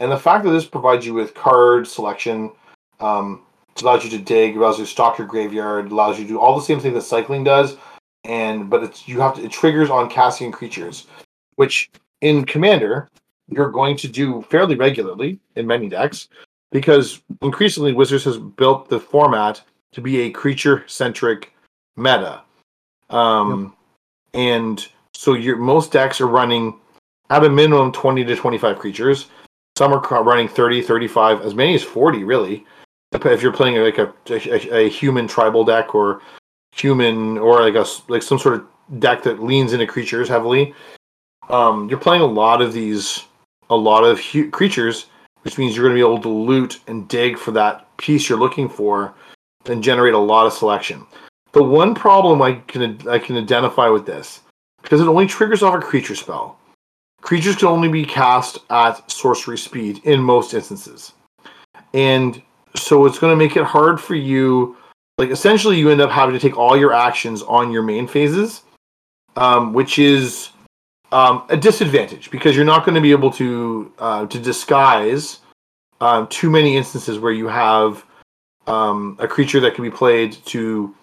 and 0.01 0.11
the 0.11 0.17
fact 0.17 0.43
that 0.45 0.49
this 0.49 0.65
provides 0.65 1.05
you 1.05 1.13
with 1.13 1.35
card 1.35 1.87
selection, 1.87 2.51
um, 2.99 3.43
allows 3.81 4.03
you 4.03 4.09
to 4.11 4.17
dig, 4.17 4.57
allows 4.57 4.77
you 4.77 4.85
to 4.85 4.91
stock 4.91 5.17
your 5.17 5.27
graveyard, 5.27 5.91
allows 5.91 6.17
you 6.17 6.25
to 6.25 6.29
do 6.29 6.39
all 6.39 6.55
the 6.55 6.65
same 6.65 6.79
thing 6.79 6.93
that 6.93 7.01
cycling 7.01 7.43
does, 7.43 7.77
and 8.23 8.69
but 8.69 8.83
it's 8.83 9.07
you 9.07 9.19
have 9.19 9.35
to 9.35 9.43
it 9.43 9.51
triggers 9.51 9.89
on 9.89 10.09
casting 10.09 10.51
creatures, 10.51 11.07
which 11.55 11.89
in 12.21 12.45
Commander 12.45 13.09
you're 13.47 13.71
going 13.71 13.97
to 13.97 14.07
do 14.07 14.41
fairly 14.49 14.75
regularly 14.75 15.39
in 15.55 15.67
many 15.67 15.89
decks, 15.89 16.29
because 16.71 17.21
increasingly 17.41 17.93
Wizards 17.93 18.23
has 18.23 18.37
built 18.37 18.89
the 18.89 18.99
format 18.99 19.61
to 19.91 20.01
be 20.01 20.21
a 20.21 20.31
creature 20.31 20.83
centric 20.87 21.53
meta, 21.97 22.41
um, 23.09 23.75
yep. 24.33 24.41
and 24.41 24.87
so 25.13 25.33
your 25.33 25.57
most 25.57 25.91
decks 25.91 26.21
are 26.21 26.27
running 26.27 26.79
at 27.29 27.43
a 27.43 27.49
minimum 27.49 27.91
20 27.91 28.23
to 28.25 28.35
25 28.35 28.79
creatures 28.79 29.27
some 29.77 29.93
are 29.93 30.23
running 30.23 30.47
30, 30.47 30.81
35, 30.81 31.41
as 31.41 31.55
many 31.55 31.75
as 31.75 31.83
40, 31.83 32.23
really. 32.23 32.65
If 33.11 33.41
you're 33.41 33.51
playing 33.51 33.77
like 33.77 33.97
a, 33.97 34.13
a, 34.29 34.85
a 34.85 34.89
human 34.89 35.27
tribal 35.27 35.65
deck 35.65 35.93
or 35.93 36.21
human 36.71 37.37
or 37.37 37.61
like 37.61 37.75
a 37.75 37.85
like 38.07 38.23
some 38.23 38.39
sort 38.39 38.55
of 38.55 38.99
deck 38.99 39.23
that 39.23 39.43
leans 39.43 39.73
into 39.73 39.85
creatures 39.85 40.29
heavily, 40.29 40.73
um, 41.49 41.89
you're 41.89 41.99
playing 41.99 42.21
a 42.21 42.25
lot 42.25 42.61
of 42.61 42.73
these 42.73 43.25
a 43.69 43.75
lot 43.75 44.03
of 44.03 44.19
hu- 44.19 44.49
creatures, 44.49 45.07
which 45.41 45.57
means 45.57 45.75
you're 45.75 45.85
going 45.85 45.95
to 45.95 46.01
be 46.03 46.07
able 46.07 46.21
to 46.21 46.29
loot 46.29 46.79
and 46.87 47.07
dig 47.07 47.37
for 47.37 47.51
that 47.51 47.85
piece 47.97 48.29
you're 48.29 48.39
looking 48.39 48.69
for, 48.69 49.13
and 49.65 49.83
generate 49.83 50.13
a 50.13 50.17
lot 50.17 50.45
of 50.45 50.53
selection. 50.53 51.05
The 51.51 51.63
one 51.63 51.93
problem 51.93 52.41
I 52.41 52.53
can 52.67 53.07
I 53.09 53.19
can 53.19 53.37
identify 53.37 53.89
with 53.89 54.05
this 54.05 54.41
because 54.81 55.01
it 55.01 55.07
only 55.07 55.27
triggers 55.27 55.63
off 55.63 55.75
a 55.75 55.79
creature 55.79 56.15
spell. 56.15 56.57
Creatures 57.21 57.57
can 57.57 57.67
only 57.67 57.89
be 57.89 58.05
cast 58.05 58.59
at 58.69 59.11
sorcery 59.11 59.57
speed 59.57 59.99
in 60.05 60.21
most 60.21 60.53
instances, 60.53 61.13
and 61.93 62.41
so 62.75 63.05
it's 63.05 63.19
going 63.19 63.31
to 63.31 63.37
make 63.37 63.55
it 63.55 63.63
hard 63.63 63.99
for 63.99 64.15
you. 64.15 64.77
Like 65.17 65.29
essentially, 65.29 65.77
you 65.77 65.89
end 65.89 66.01
up 66.01 66.09
having 66.09 66.33
to 66.33 66.39
take 66.39 66.57
all 66.57 66.77
your 66.77 66.93
actions 66.93 67.41
on 67.43 67.71
your 67.71 67.83
main 67.83 68.07
phases, 68.07 68.63
um, 69.35 69.73
which 69.73 69.99
is 69.99 70.49
um, 71.11 71.43
a 71.49 71.57
disadvantage 71.57 72.31
because 72.31 72.55
you're 72.55 72.65
not 72.65 72.85
going 72.85 72.95
to 72.95 73.01
be 73.01 73.11
able 73.11 73.31
to 73.31 73.91
uh, 73.99 74.25
to 74.27 74.39
disguise 74.39 75.39
um, 75.99 76.27
too 76.27 76.49
many 76.49 76.77
instances 76.77 77.19
where 77.19 77.31
you 77.31 77.47
have 77.47 78.05
um, 78.67 79.17
a 79.19 79.27
creature 79.27 79.59
that 79.59 79.75
can 79.75 79.83
be 79.83 79.91
played 79.91 80.33
to 80.45 80.93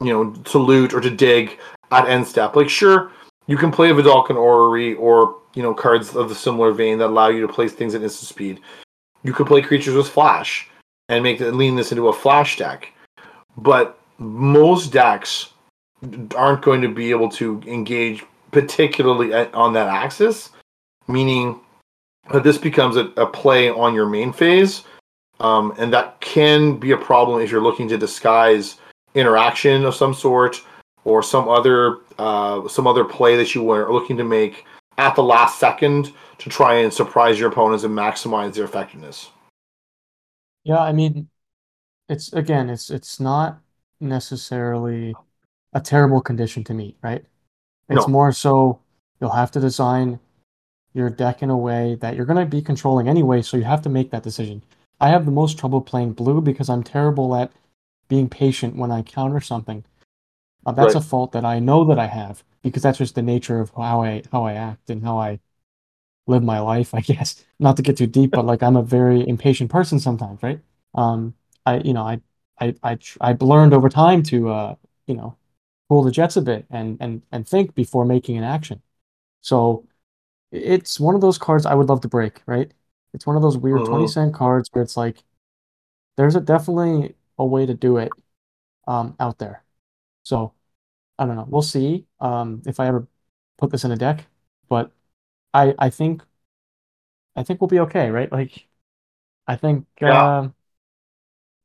you 0.00 0.12
know 0.12 0.30
to 0.30 0.58
loot 0.58 0.92
or 0.92 1.00
to 1.00 1.10
dig 1.10 1.58
at 1.90 2.08
end 2.08 2.26
step. 2.26 2.56
Like 2.56 2.68
sure, 2.68 3.12
you 3.46 3.56
can 3.56 3.70
play 3.70 3.90
a 3.90 3.94
Vedalken 3.94 4.36
Orrery 4.36 4.94
or 4.96 5.36
you 5.54 5.62
know 5.62 5.72
cards 5.72 6.16
of 6.16 6.28
the 6.28 6.34
similar 6.34 6.72
vein 6.72 6.98
that 6.98 7.06
allow 7.06 7.28
you 7.28 7.40
to 7.46 7.52
place 7.52 7.72
things 7.72 7.94
at 7.94 8.02
instant 8.02 8.28
speed. 8.28 8.60
You 9.22 9.32
could 9.32 9.46
play 9.46 9.62
creatures 9.62 9.94
with 9.94 10.08
flash 10.08 10.68
and 11.08 11.22
make 11.22 11.40
lean 11.40 11.76
this 11.76 11.92
into 11.92 12.08
a 12.08 12.12
flash 12.12 12.56
deck, 12.56 12.92
but 13.56 13.98
most 14.18 14.92
decks 14.92 15.50
aren't 16.36 16.62
going 16.62 16.80
to 16.82 16.88
be 16.88 17.10
able 17.10 17.28
to 17.28 17.62
engage 17.66 18.24
particularly 18.50 19.34
on 19.34 19.72
that 19.72 19.88
axis, 19.88 20.50
meaning 21.08 21.60
that 22.32 22.44
this 22.44 22.58
becomes 22.58 22.96
a, 22.96 23.06
a 23.16 23.26
play 23.26 23.68
on 23.68 23.94
your 23.94 24.06
main 24.06 24.32
phase, 24.32 24.84
um, 25.40 25.74
and 25.78 25.92
that 25.92 26.20
can 26.20 26.76
be 26.78 26.92
a 26.92 26.96
problem 26.96 27.40
if 27.40 27.50
you're 27.50 27.62
looking 27.62 27.88
to 27.88 27.98
disguise 27.98 28.76
interaction 29.14 29.84
of 29.84 29.94
some 29.94 30.14
sort 30.14 30.62
or 31.04 31.22
some 31.22 31.48
other 31.48 31.98
uh, 32.18 32.66
some 32.68 32.86
other 32.86 33.04
play 33.04 33.36
that 33.36 33.54
you 33.54 33.62
were 33.62 33.92
looking 33.92 34.16
to 34.16 34.24
make 34.24 34.64
at 34.98 35.14
the 35.16 35.22
last 35.22 35.58
second 35.58 36.12
to 36.38 36.48
try 36.48 36.74
and 36.74 36.92
surprise 36.92 37.38
your 37.38 37.50
opponents 37.50 37.84
and 37.84 37.96
maximize 37.96 38.54
their 38.54 38.64
effectiveness. 38.64 39.30
Yeah, 40.64 40.78
I 40.78 40.92
mean, 40.92 41.28
it's 42.08 42.32
again, 42.32 42.70
it's 42.70 42.90
it's 42.90 43.20
not 43.20 43.60
necessarily 44.00 45.18
a 45.74 45.80
terrible 45.82 46.20
condition 46.22 46.64
to 46.64 46.74
meet, 46.74 46.98
right? 47.02 47.24
It's 47.90 48.06
No. 48.06 48.08
more 48.08 48.32
so 48.32 48.80
you'll 49.20 49.30
have 49.32 49.50
to 49.52 49.60
design 49.60 50.20
your 50.94 51.10
deck 51.10 51.42
in 51.42 51.50
a 51.50 51.58
way 51.58 51.96
that 51.96 52.16
you're 52.16 52.26
going 52.26 52.44
to 52.44 52.46
be 52.50 52.62
controlling 52.62 53.08
anyway, 53.08 53.42
so 53.42 53.56
you 53.56 53.64
have 53.64 53.82
to 53.82 53.88
make 53.90 54.10
that 54.10 54.22
decision. 54.24 54.62
I 55.00 55.10
have 55.10 55.26
the 55.26 55.32
most 55.32 55.58
trouble 55.58 55.80
playing 55.82 56.14
blue 56.14 56.40
because 56.40 56.70
I'm 56.70 56.84
terrible 56.84 57.36
at 57.36 57.52
being 58.08 58.28
patient 58.28 58.76
when 58.76 58.92
I 58.92 59.02
counter 59.02 59.40
something. 59.40 59.84
Uh, 60.66 60.72
that's 60.72 60.94
Right. 60.94 60.96
a 60.96 61.00
fault 61.00 61.32
that 61.32 61.44
I 61.44 61.58
know 61.58 61.84
that 61.86 61.98
I 61.98 62.06
have 62.06 62.44
because 62.62 62.82
that's 62.82 62.98
just 62.98 63.14
the 63.14 63.22
nature 63.22 63.60
of 63.60 63.70
how 63.76 64.02
I 64.02 64.22
how 64.32 64.44
I 64.44 64.54
act 64.54 64.90
and 64.90 65.02
how 65.04 65.18
I 65.18 65.40
live 66.26 66.42
my 66.42 66.60
life, 66.60 66.94
I 66.94 67.00
guess. 67.02 67.44
Not 67.58 67.76
to 67.76 67.82
get 67.82 67.96
too 67.96 68.06
deep, 68.06 68.34
but 68.34 68.46
like 68.46 68.62
I'm 68.62 68.76
a 68.76 68.82
very 68.82 69.26
impatient 69.28 69.70
person 69.70 69.98
sometimes, 70.00 70.42
right? 70.42 70.60
Um, 70.94 71.34
I 71.66 71.78
you 71.78 71.92
know 71.94 72.02
I 72.04 72.20
I 72.60 72.74
I 72.82 72.94
tr- 72.96 73.18
I've 73.20 73.42
learned 73.42 73.74
over 73.74 73.88
time 73.88 74.22
to 74.24 74.50
uh 74.50 74.74
you 75.06 75.14
know 75.14 75.36
cool 75.88 76.02
the 76.04 76.10
jets 76.10 76.36
a 76.36 76.42
bit 76.42 76.66
and 76.70 76.96
and 77.00 77.22
and 77.32 77.46
think 77.48 77.74
before 77.74 78.04
making 78.04 78.38
an 78.38 78.44
action. 78.44 78.82
So 79.42 79.86
it's 80.52 81.00
one 81.00 81.14
of 81.16 81.20
those 81.22 81.38
cards 81.38 81.66
I 81.66 81.74
would 81.74 81.88
love 81.90 82.02
to 82.02 82.08
break, 82.08 82.42
right? 82.46 82.72
It's 83.14 83.26
one 83.26 83.36
of 83.36 83.42
those 83.42 83.58
weird 83.58 83.84
20 83.86 84.06
cent 84.08 84.34
cards 84.34 84.70
where 84.72 84.82
it's 84.84 84.96
like 84.98 85.24
there's 86.16 86.36
a 86.36 86.40
definitely 86.40 87.14
a 87.38 87.44
way 87.46 87.66
to 87.66 87.74
do 87.74 87.96
it 87.98 88.16
um 88.88 89.16
out 89.20 89.38
there. 89.38 89.64
So 90.24 90.54
I 91.18 91.26
don't 91.26 91.36
know. 91.36 91.46
We'll 91.48 91.62
see 91.62 92.06
um 92.20 92.62
if 92.66 92.80
I 92.80 92.88
ever 92.88 93.08
put 93.58 93.70
this 93.72 93.84
in 93.84 93.92
a 93.92 93.96
deck, 93.96 94.26
but 94.68 94.92
I 95.54 95.74
I 95.78 95.88
think 95.90 96.22
I 97.36 97.42
think 97.42 97.60
we'll 97.60 97.68
be 97.68 97.80
okay, 97.80 98.10
right? 98.10 98.30
Like 98.30 98.66
I 99.46 99.56
think 99.56 99.86
Yeah. 100.00 100.38
um 100.38 100.54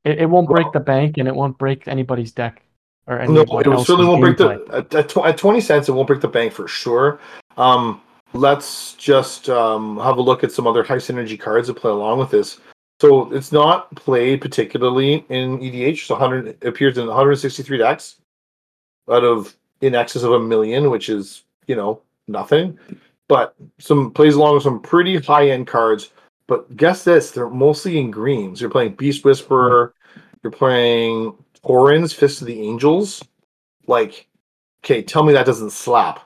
it, 0.06 0.20
it 0.20 0.26
won't 0.30 0.48
break 0.48 0.66
Well- 0.66 0.74
the 0.74 0.80
bank 0.80 1.18
and 1.18 1.28
it 1.28 1.36
won't 1.36 1.58
break 1.58 1.88
anybody's 1.88 2.32
deck 2.32 2.62
or 3.08 3.26
No, 3.26 3.42
it 3.42 3.48
certainly 3.86 4.06
won't 4.06 4.22
break 4.22 4.38
the 4.38 4.64
at, 4.72 4.94
at, 4.94 5.10
tw- 5.10 5.26
at 5.26 5.38
twenty 5.38 5.60
cents. 5.60 5.90
It 5.90 5.94
won't 5.94 6.08
break 6.08 6.22
the 6.22 6.28
bank 6.28 6.54
for 6.54 6.68
sure. 6.68 7.20
Um, 7.58 8.02
let's 8.34 8.94
just 8.94 9.50
um, 9.50 9.98
have 9.98 10.18
a 10.18 10.22
look 10.22 10.44
at 10.44 10.52
some 10.52 10.68
other 10.68 10.84
high 10.84 10.98
synergy 10.98 11.38
cards 11.40 11.68
that 11.68 11.74
play 11.74 11.92
along 11.92 12.20
with 12.20 12.30
this. 12.30 12.60
So 13.02 13.32
it's 13.34 13.52
not 13.52 13.94
played 13.96 14.42
particularly 14.42 15.26
in 15.30 15.58
EDH. 15.60 16.06
So 16.06 16.14
100 16.16 16.48
it 16.48 16.68
appears 16.68 16.98
in 16.98 17.08
163 17.08 17.78
decks 17.78 18.18
out 19.10 19.24
of 19.24 19.56
in 19.82 19.96
excess 19.96 20.22
of 20.24 20.34
a 20.34 20.40
million, 20.40 20.90
which 20.92 21.10
is 21.10 21.44
you 21.66 21.76
know 21.76 22.02
nothing. 22.28 22.78
But 23.30 23.56
some 23.78 24.12
plays 24.12 24.36
along 24.36 24.56
with 24.56 24.64
some 24.64 24.82
pretty 24.82 25.18
high 25.18 25.50
end 25.52 25.68
cards. 25.68 26.10
But 26.48 26.76
guess 26.76 27.04
this, 27.06 27.32
they're 27.32 27.48
mostly 27.50 27.98
in 28.00 28.10
greens. 28.12 28.60
You're 28.60 28.72
playing 28.72 28.96
Beast 28.96 29.24
Whisperer. 29.24 29.94
You're 30.44 30.52
playing 30.52 31.36
Torens, 31.64 32.14
Fist 32.14 32.42
of 32.42 32.48
the 32.48 32.60
Angels. 32.62 33.24
Like, 33.86 34.28
okay, 34.84 35.02
tell 35.04 35.24
me 35.24 35.32
that 35.34 35.46
doesn't 35.46 35.70
slap. 35.72 36.22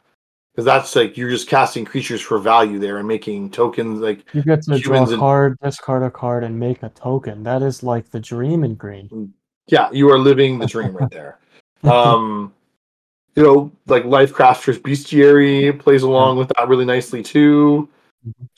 Because 0.56 0.66
that's 0.66 0.96
like 0.96 1.18
you're 1.18 1.30
just 1.32 1.48
casting 1.50 1.84
creatures 1.84 2.22
for 2.22 2.38
value 2.38 2.78
there 2.80 3.00
and 3.00 3.08
making 3.08 3.50
tokens 3.52 4.00
like 4.00 4.24
You 4.34 4.44
get 4.44 4.62
to 4.64 4.78
draw 4.80 5.00
a 5.04 5.10
and- 5.10 5.18
card, 5.20 5.58
discard 5.62 6.04
a 6.04 6.12
card, 6.12 6.44
and 6.44 6.60
make 6.60 6.84
a 6.84 6.90
token. 6.90 7.44
That 7.44 7.64
is 7.64 7.82
like 7.84 8.12
the 8.12 8.20
dream 8.20 8.64
in 8.64 8.76
green. 8.76 9.34
yeah, 9.68 9.90
you 9.92 10.10
are 10.12 10.20
living 10.20 10.60
the 10.60 10.68
dream 10.68 10.96
right 10.96 11.10
there. 11.12 11.38
Um 11.84 12.54
you 13.36 13.44
know, 13.44 13.72
like 13.88 14.04
Lifecrafters 14.04 14.80
Bestiary 14.80 15.78
plays 15.80 16.04
along 16.04 16.38
with 16.38 16.50
that 16.58 16.68
really 16.68 16.86
nicely 16.86 17.24
too. 17.24 17.90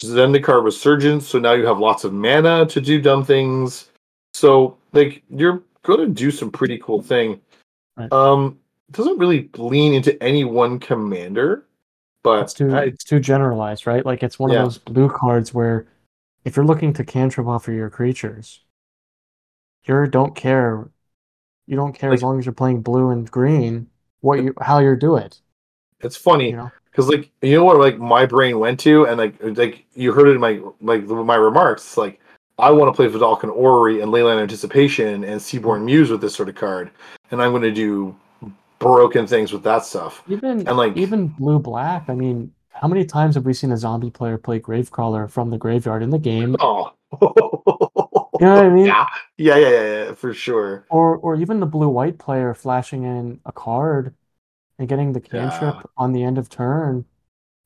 Zendikar 0.02 0.64
Resurgent, 0.64 1.24
so 1.24 1.40
now 1.40 1.54
you 1.54 1.66
have 1.66 1.80
lots 1.80 2.04
of 2.04 2.14
mana 2.14 2.66
to 2.68 2.82
do 2.82 3.02
dumb 3.02 3.24
things. 3.24 3.90
So 4.34 4.78
like 4.94 5.24
you're 5.30 5.64
gonna 5.84 6.08
do 6.08 6.30
some 6.32 6.52
pretty 6.52 6.78
cool 6.80 7.02
thing. 7.02 7.40
Right. 7.98 8.12
Um 8.12 8.60
it 8.90 8.96
doesn't 8.96 9.18
really 9.18 9.50
lean 9.58 9.94
into 9.96 10.22
any 10.22 10.44
one 10.44 10.78
commander, 10.78 11.66
but 12.24 12.44
It's 12.44 12.54
too 12.54 12.76
I- 12.76 12.84
it's 12.84 13.04
too 13.04 13.20
generalized, 13.20 13.88
right? 13.88 14.06
Like 14.06 14.22
it's 14.24 14.38
one 14.38 14.52
Yeah. 14.52 14.60
of 14.60 14.66
those 14.66 14.78
blue 14.78 15.10
cards 15.10 15.54
where 15.54 15.88
if 16.44 16.56
you're 16.56 16.66
looking 16.66 16.94
to 16.94 17.04
cantrip 17.04 17.48
off 17.48 17.68
of 17.68 17.74
your 17.74 17.90
creatures, 17.90 18.64
you 19.86 20.06
don't 20.08 20.36
care. 20.36 20.90
You 21.66 21.76
don't 21.76 21.94
care 21.94 22.14
as 22.14 22.22
long 22.22 22.38
as 22.38 22.46
you're 22.46 22.54
playing 22.54 22.82
blue 22.82 23.10
and 23.10 23.30
green. 23.30 23.88
What 24.22 24.44
you 24.44 24.54
how 24.62 24.80
you 24.80 24.96
do 24.96 25.16
it, 25.18 25.40
it's 26.02 26.18
funny. 26.18 26.52
you 26.52 26.58
know? 26.58 26.72
because 26.92 27.10
like 27.10 27.30
you 27.42 27.56
know 27.56 27.64
what 27.64 27.78
like 27.78 27.98
my 27.98 28.26
brain 28.26 28.58
went 28.60 28.80
to 28.80 29.06
and 29.06 29.18
like 29.18 29.36
like 29.42 29.86
you 29.96 30.14
heard 30.14 30.28
it 30.28 30.36
in 30.36 30.40
my 30.40 30.62
like 30.82 31.04
my 31.06 31.36
remarks 31.36 31.84
it's 31.84 31.98
like 31.98 32.22
i 32.58 32.72
want 32.72 32.88
to 32.88 32.96
play 32.96 33.08
vedalken 33.08 33.54
orrery 33.54 34.00
and 34.00 34.14
leyline 34.14 34.42
anticipation 34.42 35.26
and 35.26 35.42
seedborn 35.42 35.84
muse 35.84 36.10
with 36.10 36.22
this 36.22 36.34
sort 36.34 36.48
of 36.48 36.56
card 36.56 36.90
and 37.32 37.42
i'm 37.42 37.52
going 37.52 37.62
to 37.62 37.72
do 37.72 38.16
broken 38.80 39.26
things 39.26 39.52
with 39.52 39.64
that 39.64 39.86
stuff 39.86 40.24
Even 40.28 40.68
and 40.68 40.78
like 40.78 40.96
even 40.96 41.28
blue 41.28 41.60
black. 41.60 42.10
I 42.10 42.14
mean, 42.14 42.52
how 42.70 42.88
many 42.88 43.06
times 43.06 43.36
have 43.36 43.46
we 43.46 43.54
seen 43.54 43.72
a 43.72 43.78
zombie 43.78 44.12
player 44.12 44.38
play 44.38 44.60
Gravecrawler 44.60 45.30
from 45.30 45.50
the 45.50 45.58
graveyard 45.58 46.04
in 46.04 46.10
the 46.10 46.20
game? 46.20 46.56
oh 46.60 46.92
You 48.40 48.46
know 48.48 48.56
what 48.56 48.66
I 48.66 48.70
mean? 48.70 48.86
yeah 48.88 49.06
yeah 49.38 49.58
yeah 49.58 49.70
yeah, 49.70 50.04
yeah 50.06 50.14
for 50.14 50.34
sure 50.34 50.86
Or 50.90 51.18
or 51.18 51.36
even 51.36 51.60
the 51.60 51.66
blue 51.66 51.90
white 51.90 52.18
player 52.18 52.54
flashing 52.54 53.04
in 53.04 53.40
a 53.46 53.52
card 53.52 54.14
and 54.78 54.88
getting 54.88 55.14
the 55.14 55.22
Yeah. 55.22 55.40
cantrip 55.40 55.90
on 55.98 56.12
the 56.12 56.24
end 56.24 56.38
of 56.38 56.50
turn. 56.50 57.06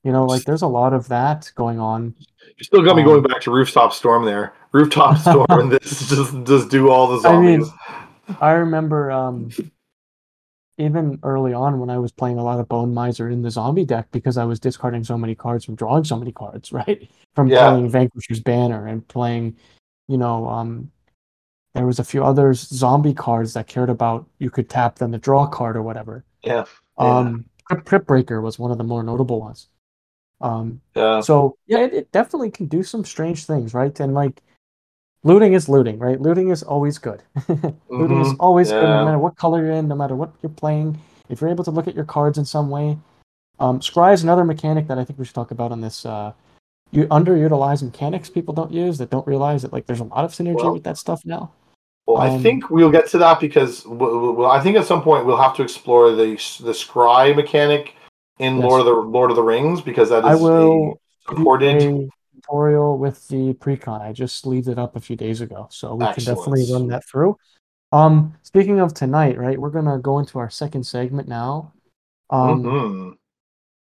You 0.04 0.12
know, 0.12 0.26
like 0.26 0.46
there's 0.46 0.62
a 0.62 0.68
lot 0.68 0.94
of 0.94 1.08
that 1.10 1.52
going 1.56 1.80
on. 1.80 2.14
you 2.58 2.64
still 2.64 2.82
got 2.82 2.96
me 2.96 3.04
going 3.04 3.22
Um, 3.22 3.24
back 3.24 3.42
to 3.42 3.52
rooftop 3.52 3.94
storm 3.94 4.26
there 4.26 4.54
rooftop 4.72 5.18
storm 5.28 5.46
and 5.50 5.72
this 5.72 6.10
just 6.10 6.34
just 6.46 6.70
do 6.70 6.90
all 6.90 7.08
the 7.18 7.28
I 7.30 7.38
mean, 7.38 7.66
I 8.40 8.52
remember 8.52 9.12
um 9.12 9.50
even 10.78 11.20
early 11.24 11.54
on 11.54 11.80
when 11.80 11.90
I 11.90 11.98
was 11.98 12.12
playing 12.14 12.38
a 12.38 12.44
lot 12.44 12.60
of 12.60 12.70
Bone 12.70 12.94
Miser 12.94 13.30
in 13.30 13.42
the 13.42 13.52
zombie 13.52 13.84
deck 13.86 14.08
because 14.12 14.38
I 14.38 14.46
was 14.46 14.60
discarding 14.62 15.04
so 15.04 15.18
many 15.18 15.36
cards 15.36 15.66
from 15.66 15.76
drawing 15.76 16.06
so 16.06 16.16
many 16.18 16.32
cards, 16.32 16.72
right? 16.74 17.10
From 17.36 17.50
Yeah. 17.50 17.70
playing 17.70 17.90
Vanquisher's 17.90 18.40
Banner 18.40 18.88
and 18.88 19.06
playing, 19.08 19.58
you 20.10 20.18
know, 20.20 20.50
um 20.50 20.92
there 21.75 21.86
was 21.88 22.00
a 22.00 22.06
few 22.06 22.24
others 22.25 22.62
zombie 22.62 23.13
cards 23.16 23.54
that 23.54 23.68
cared 23.68 23.89
about 23.92 24.28
you 24.39 24.50
could 24.51 24.70
tap 24.70 24.98
them 24.98 25.13
to 25.13 25.20
draw 25.20 25.46
a 25.46 25.50
card 25.50 25.78
or 25.78 25.84
whatever. 25.84 26.25
yeah 26.44 26.66
Yeah. 27.00 27.28
Um 27.28 27.46
Crypt 27.66 27.86
Crypt 27.88 28.08
Breaker 28.08 28.42
was 28.42 28.60
one 28.60 28.72
of 28.72 28.78
the 28.80 28.86
more 28.86 29.04
notable 29.04 29.42
ones. 29.42 29.70
Um 30.42 30.82
yeah 30.96 31.22
so 31.22 31.58
yeah, 31.68 31.80
it, 31.80 31.94
it 31.94 32.12
definitely 32.12 32.51
can 32.51 32.68
do 32.68 32.84
some 32.84 33.06
strange 33.06 33.46
things, 33.46 33.74
right? 33.74 34.00
And 34.00 34.13
like 34.16 34.42
looting 35.24 35.54
is 35.54 35.70
looting, 35.70 36.00
right? 36.00 36.20
Looting 36.22 36.50
is 36.50 36.63
always 36.63 36.98
good. 36.98 37.24
looting 37.98 38.20
is 38.20 38.34
Mhm, 38.34 38.38
always 38.39 38.72
good, 38.74 38.89
no 38.89 39.01
matter 39.01 39.20
what 39.20 39.36
color 39.38 39.63
you're 39.63 39.74
in, 39.74 39.88
no 39.88 39.96
matter 39.96 40.16
what 40.16 40.34
you're 40.42 40.50
playing. 40.51 41.00
If 41.30 41.42
you're 41.42 41.50
able 41.50 41.66
to 41.66 41.72
look 41.72 41.88
at 41.88 41.96
your 41.96 42.06
cards 42.06 42.38
in 42.38 42.46
some 42.46 42.70
way, 42.70 42.98
um, 43.60 43.82
Scry 43.82 44.13
is 44.13 44.24
another 44.24 44.46
mechanic 44.46 44.88
that 44.88 44.98
I 45.00 45.04
think 45.06 45.20
we 45.20 45.25
should 45.25 45.36
talk 45.36 45.51
about 45.51 45.72
on 45.72 45.82
this 45.82 46.06
uh, 46.06 46.34
you 46.91 47.05
underutilized 47.08 47.84
mechanics 47.84 48.29
people 48.29 48.53
don't 48.53 48.72
use 48.72 48.98
that 48.98 49.10
don't 49.10 49.27
realize 49.27 49.62
that 49.62 49.72
like 49.74 49.86
there's 49.86 50.00
a 50.00 50.05
lot 50.05 50.25
of 50.25 50.31
synergy 50.31 50.55
Well- 50.55 50.74
with 50.74 50.84
that 50.84 50.98
stuff 50.98 51.22
now. 51.25 51.51
Well, 52.08 52.17
I 52.17 52.29
Um, 52.29 52.41
think 52.41 52.72
we'll 52.72 52.89
get 52.89 53.08
to 53.10 53.19
that 53.19 53.39
because 53.39 53.86
well, 53.86 54.34
well, 54.34 54.50
I 54.50 54.60
think 54.62 54.75
at 54.77 54.86
some 54.86 55.03
point 55.03 55.27
we'll 55.27 55.38
have 55.38 55.55
to 55.58 55.62
explore 55.62 56.10
the 56.12 56.31
the 56.63 56.74
scry 56.74 57.36
mechanic 57.36 57.93
in 58.39 58.55
Yes. 58.55 58.63
Lord 58.65 58.79
of 58.79 58.86
the 58.88 58.93
Lord 58.93 59.29
of 59.29 59.36
the 59.36 59.43
Rings 59.43 59.79
because 59.81 60.10
that 60.10 60.25
is 60.25 60.31
I 60.31 60.36
will 60.36 60.98
a 61.27 61.31
a 61.31 62.10
tutorial 62.34 62.98
with 62.98 63.27
the 63.27 63.53
precon. 63.53 64.01
I 64.01 64.12
just 64.12 64.48
leaved 64.48 64.67
it 64.67 64.79
up 64.79 64.96
a 64.96 65.00
few 65.00 65.15
days 65.15 65.41
ago, 65.41 65.67
so 65.69 65.93
we 65.93 66.05
can 66.05 66.24
definitely 66.24 66.65
run 66.74 66.88
that 66.88 67.03
through. 67.05 67.38
Um, 67.91 68.34
speaking 68.41 68.79
of 68.79 68.93
tonight, 68.96 69.38
right? 69.38 69.60
We're 69.60 69.69
gonna 69.69 70.00
go 70.00 70.17
into 70.17 70.39
our 70.39 70.50
second 70.50 70.86
segment 70.86 71.27
now. 71.27 71.74
Um, 72.31 72.63
Mhm. 72.63 73.17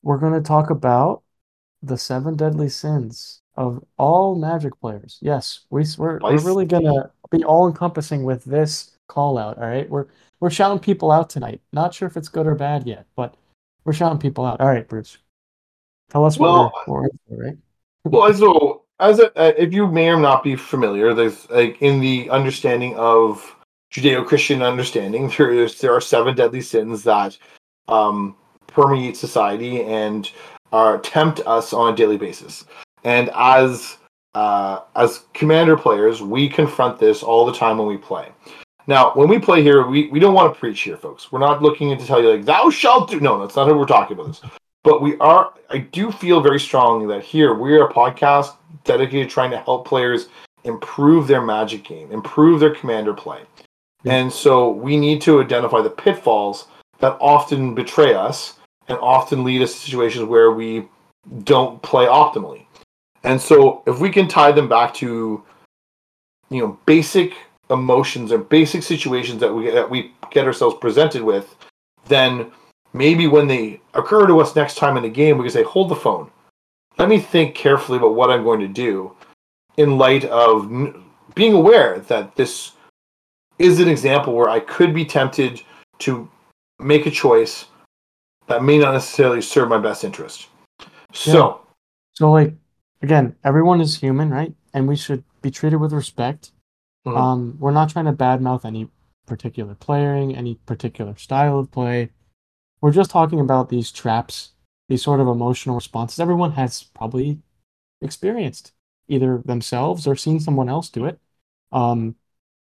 we're 0.02 0.18
gonna 0.18 0.40
talk 0.40 0.70
about 0.70 1.22
the 1.82 1.96
seven 1.96 2.36
deadly 2.36 2.68
sins 2.68 3.42
of 3.56 3.84
all 3.96 4.34
Magic 4.34 4.78
players. 4.80 5.18
Yes, 5.20 5.60
we, 5.70 5.84
we're, 5.98 6.18
we're 6.20 6.38
really 6.38 6.66
gonna 6.66 7.10
be 7.30 7.44
all 7.44 7.66
encompassing 7.66 8.24
with 8.24 8.44
this 8.44 8.96
call 9.08 9.38
out. 9.38 9.58
All 9.58 9.68
right, 9.68 9.88
we're 9.88 10.06
we're 10.40 10.50
shouting 10.50 10.78
people 10.78 11.10
out 11.10 11.30
tonight. 11.30 11.60
Not 11.72 11.94
sure 11.94 12.08
if 12.08 12.16
it's 12.16 12.28
good 12.28 12.46
or 12.46 12.54
bad 12.54 12.86
yet, 12.86 13.06
but 13.16 13.34
we're 13.84 13.92
shouting 13.92 14.18
people 14.18 14.44
out. 14.44 14.60
All 14.60 14.68
right, 14.68 14.86
Bruce, 14.86 15.18
tell 16.10 16.24
us 16.24 16.38
what 16.38 16.50
Well, 16.50 16.72
we're, 16.86 16.92
what 16.94 17.02
we're 17.02 17.36
for, 17.36 17.44
right? 17.44 17.56
Well, 18.04 18.34
so 18.34 18.82
as 19.00 19.18
a, 19.18 19.36
uh, 19.38 19.52
if 19.56 19.72
you 19.72 19.86
may 19.86 20.08
or 20.08 20.18
not 20.18 20.42
be 20.42 20.56
familiar, 20.56 21.14
there's 21.14 21.48
like 21.50 21.80
in 21.80 22.00
the 22.00 22.28
understanding 22.30 22.94
of 22.96 23.54
Judeo-Christian 23.92 24.62
understanding, 24.62 25.32
there 25.38 25.52
is 25.52 25.80
there 25.80 25.94
are 25.94 26.00
seven 26.00 26.34
deadly 26.34 26.60
sins 26.60 27.04
that 27.04 27.38
um, 27.88 28.36
permeate 28.66 29.16
society 29.16 29.82
and 29.82 30.30
are 30.72 30.98
tempt 30.98 31.40
us 31.46 31.72
on 31.72 31.92
a 31.92 31.96
daily 31.96 32.16
basis. 32.16 32.64
And 33.04 33.30
as 33.34 33.98
uh, 34.34 34.82
as 34.96 35.24
commander 35.32 35.76
players, 35.76 36.20
we 36.20 36.48
confront 36.48 36.98
this 36.98 37.22
all 37.22 37.46
the 37.46 37.54
time 37.54 37.78
when 37.78 37.86
we 37.86 37.96
play. 37.96 38.28
Now, 38.86 39.12
when 39.14 39.28
we 39.28 39.38
play 39.38 39.62
here, 39.62 39.86
we, 39.86 40.08
we 40.08 40.20
don't 40.20 40.34
want 40.34 40.52
to 40.52 40.60
preach 40.60 40.82
here, 40.82 40.96
folks. 40.96 41.32
We're 41.32 41.40
not 41.40 41.62
looking 41.62 41.96
to 41.96 42.06
tell 42.06 42.22
you 42.22 42.30
like 42.30 42.44
thou 42.44 42.70
shalt 42.70 43.10
do. 43.10 43.18
No, 43.18 43.40
that's 43.40 43.56
not 43.56 43.66
how 43.66 43.76
we're 43.76 43.86
talking 43.86 44.16
about 44.16 44.28
this. 44.28 44.42
But 44.84 45.02
we 45.02 45.16
are. 45.18 45.54
I 45.70 45.78
do 45.78 46.12
feel 46.12 46.40
very 46.40 46.60
strongly 46.60 47.06
that 47.08 47.24
here 47.24 47.54
we're 47.54 47.86
a 47.86 47.92
podcast 47.92 48.56
dedicated 48.84 49.28
to 49.28 49.34
trying 49.34 49.50
to 49.50 49.58
help 49.58 49.86
players 49.86 50.28
improve 50.64 51.26
their 51.26 51.42
magic 51.42 51.84
game, 51.84 52.12
improve 52.12 52.60
their 52.60 52.74
commander 52.74 53.14
play. 53.14 53.42
And 54.04 54.32
so 54.32 54.70
we 54.70 54.96
need 54.96 55.20
to 55.22 55.40
identify 55.40 55.80
the 55.80 55.90
pitfalls 55.90 56.68
that 56.98 57.16
often 57.20 57.74
betray 57.74 58.14
us 58.14 58.58
and 58.88 58.98
often 58.98 59.44
lead 59.44 59.62
us 59.62 59.72
to 59.72 59.80
situations 59.80 60.24
where 60.24 60.52
we 60.52 60.88
don't 61.44 61.80
play 61.82 62.06
optimally. 62.06 62.66
And 63.24 63.40
so 63.40 63.82
if 63.86 63.98
we 63.98 64.10
can 64.10 64.28
tie 64.28 64.52
them 64.52 64.68
back 64.68 64.94
to 64.94 65.42
you 66.50 66.60
know 66.60 66.78
basic 66.86 67.34
emotions 67.70 68.30
or 68.30 68.38
basic 68.38 68.82
situations 68.82 69.40
that 69.40 69.52
we 69.52 69.70
that 69.70 69.88
we 69.90 70.12
get 70.30 70.46
ourselves 70.46 70.76
presented 70.80 71.22
with, 71.22 71.56
then 72.06 72.52
maybe 72.92 73.26
when 73.26 73.48
they 73.48 73.80
occur 73.94 74.26
to 74.26 74.40
us 74.40 74.54
next 74.54 74.76
time 74.76 74.96
in 74.96 75.02
the 75.02 75.08
game, 75.08 75.38
we 75.38 75.44
can 75.44 75.52
say, 75.52 75.64
"Hold 75.64 75.88
the 75.88 75.96
phone. 75.96 76.30
Let 76.98 77.08
me 77.08 77.18
think 77.18 77.54
carefully 77.54 77.98
about 77.98 78.14
what 78.14 78.30
I'm 78.30 78.44
going 78.44 78.60
to 78.60 78.68
do." 78.68 79.12
In 79.76 79.98
light 79.98 80.24
of 80.26 80.70
being 81.34 81.52
aware 81.52 81.98
that 82.08 82.34
this 82.36 82.72
is 83.58 83.80
an 83.80 83.88
example 83.88 84.34
where 84.34 84.48
I 84.48 84.60
could 84.60 84.94
be 84.94 85.04
tempted 85.04 85.62
to 85.98 86.28
make 86.78 87.06
a 87.06 87.10
choice 87.10 87.66
that 88.48 88.62
may 88.62 88.78
not 88.78 88.92
necessarily 88.92 89.42
serve 89.42 89.68
my 89.68 89.78
best 89.78 90.04
interest. 90.04 90.48
So, 91.12 91.66
So 92.14 92.30
like 92.30 92.54
again, 93.02 93.36
everyone 93.44 93.80
is 93.80 93.98
human, 93.98 94.30
right? 94.30 94.54
And 94.74 94.88
we 94.88 94.96
should 94.96 95.24
be 95.42 95.50
treated 95.50 95.78
with 95.78 95.92
respect. 95.92 96.52
Mhm. 97.06 97.16
Um, 97.16 97.56
we're 97.58 97.72
not 97.72 97.90
trying 97.90 98.06
to 98.06 98.12
badmouth 98.12 98.64
any 98.64 98.90
particular 99.26 99.74
playing, 99.74 100.36
any 100.36 100.56
particular 100.66 101.16
style 101.16 101.58
of 101.58 101.70
play. 101.70 102.10
We're 102.80 102.92
just 102.92 103.10
talking 103.10 103.40
about 103.40 103.68
these 103.68 103.90
traps, 103.92 104.52
these 104.88 105.02
sort 105.02 105.20
of 105.20 105.28
emotional 105.28 105.76
responses 105.76 106.20
everyone 106.20 106.52
has 106.52 106.84
probably 106.84 107.40
experienced, 108.00 108.72
either 109.08 109.42
themselves 109.44 110.06
or 110.06 110.16
seen 110.16 110.40
someone 110.40 110.68
else 110.68 110.88
do 110.90 111.04
it. 111.06 111.20
Um, 111.72 112.16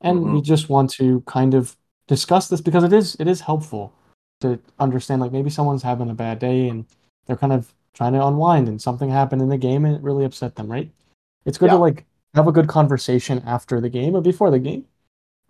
and 0.01 0.33
we 0.33 0.43
just 0.43 0.69
want 0.69 0.91
to 0.93 1.23
kind 1.23 1.55
of 1.55 1.77
discuss 2.07 2.49
this 2.49 2.61
because 2.61 2.85
it 2.85 2.93
is 2.93 3.17
it 3.21 3.29
is 3.29 3.41
helpful 3.43 3.93
to 4.41 4.59
understand 4.79 5.21
like 5.21 5.33
maybe 5.33 5.51
someone's 5.51 5.83
having 5.83 6.11
a 6.11 6.15
bad 6.15 6.39
day 6.39 6.69
and 6.69 6.87
they're 7.27 7.37
kind 7.37 7.53
of 7.53 7.75
trying 7.95 8.13
to 8.13 8.25
unwind 8.25 8.69
and 8.69 8.81
something 8.81 9.11
happened 9.11 9.43
in 9.43 9.49
the 9.49 9.59
game 9.59 9.85
and 9.85 9.97
it 9.97 10.03
really 10.03 10.25
upset 10.25 10.55
them, 10.57 10.71
right? 10.71 10.91
It's 11.45 11.59
good 11.59 11.67
Yeah. 11.67 11.73
to 11.73 11.79
like 11.79 12.05
have 12.35 12.47
a 12.47 12.53
good 12.53 12.69
conversation 12.69 13.43
after 13.47 13.81
the 13.81 13.89
game 13.89 14.15
or 14.15 14.21
before 14.21 14.51
the 14.51 14.59
game. 14.59 14.87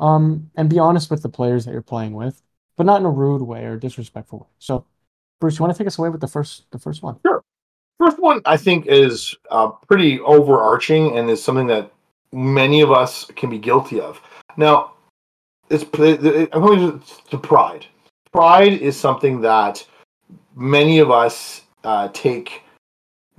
Um, 0.00 0.50
and 0.54 0.70
be 0.70 0.78
honest 0.78 1.10
with 1.10 1.22
the 1.22 1.28
players 1.28 1.64
that 1.64 1.72
you're 1.72 1.82
playing 1.82 2.14
with, 2.14 2.40
but 2.76 2.86
not 2.86 3.00
in 3.00 3.06
a 3.06 3.10
rude 3.10 3.42
way 3.42 3.64
or 3.64 3.76
disrespectful 3.76 4.38
way. 4.40 4.46
So, 4.58 4.86
Bruce, 5.40 5.58
you 5.58 5.64
want 5.64 5.74
to 5.74 5.78
take 5.78 5.88
us 5.88 5.98
away 5.98 6.08
with 6.08 6.20
the 6.20 6.28
first 6.28 6.70
the 6.70 6.78
first 6.78 7.02
one? 7.02 7.18
Sure. 7.26 7.42
First 7.98 8.20
one, 8.20 8.40
I 8.44 8.56
think, 8.56 8.86
is 8.86 9.34
uh, 9.50 9.68
pretty 9.88 10.20
overarching 10.20 11.18
and 11.18 11.28
is 11.28 11.42
something 11.42 11.66
that 11.66 11.90
many 12.32 12.80
of 12.80 12.92
us 12.92 13.24
can 13.34 13.50
be 13.50 13.58
guilty 13.58 14.00
of. 14.00 14.20
Now, 14.56 14.92
it's 15.68 15.82
I'm 15.82 16.62
going 16.62 17.00
to, 17.00 17.02
to 17.30 17.38
pride. 17.38 17.86
Pride 18.32 18.72
is 18.72 18.96
something 18.96 19.40
that 19.40 19.86
many 20.54 20.98
of 20.98 21.10
us 21.10 21.62
uh, 21.84 22.08
take 22.12 22.62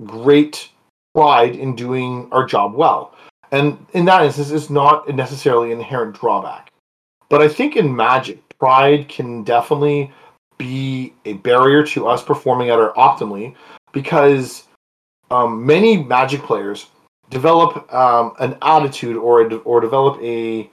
great 0.04 0.68
pride 1.14 1.56
in 1.56 1.76
doing 1.76 2.28
our 2.32 2.44
job 2.44 2.74
well, 2.74 3.14
and 3.52 3.84
in 3.92 4.04
that 4.06 4.24
instance, 4.24 4.50
it's 4.50 4.70
not 4.70 5.08
necessarily 5.08 5.72
an 5.72 5.78
inherent 5.78 6.18
drawback. 6.18 6.70
But 7.28 7.42
I 7.42 7.48
think 7.48 7.76
in 7.76 7.94
Magic, 7.94 8.40
pride 8.58 9.08
can 9.08 9.42
definitely 9.44 10.12
be 10.58 11.14
a 11.24 11.34
barrier 11.34 11.84
to 11.86 12.06
us 12.06 12.22
performing 12.22 12.70
at 12.70 12.78
our 12.78 12.92
optimally 12.94 13.54
because 13.92 14.64
um, 15.30 15.64
many 15.64 16.02
Magic 16.02 16.42
players 16.42 16.86
develop 17.30 17.92
um, 17.94 18.34
an 18.40 18.56
attitude 18.62 19.16
or 19.16 19.42
a, 19.42 19.56
or 19.58 19.80
develop 19.80 20.20
a, 20.20 20.68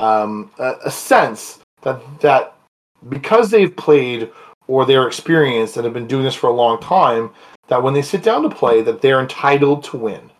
um, 0.00 0.50
a 0.58 0.74
a 0.86 0.90
sense 0.90 1.60
that 1.82 2.00
that 2.20 2.54
because 3.08 3.50
they've 3.50 3.74
played 3.74 4.30
or 4.66 4.84
they're 4.84 5.06
experienced 5.06 5.76
and 5.76 5.84
have 5.84 5.94
been 5.94 6.06
doing 6.06 6.24
this 6.24 6.34
for 6.34 6.48
a 6.48 6.52
long 6.52 6.80
time, 6.80 7.30
that 7.68 7.82
when 7.82 7.94
they 7.94 8.02
sit 8.02 8.22
down 8.22 8.42
to 8.42 8.50
play, 8.50 8.82
that 8.82 9.00
they're 9.00 9.20
entitled 9.20 9.82
to 9.84 9.96
win, 9.96 10.30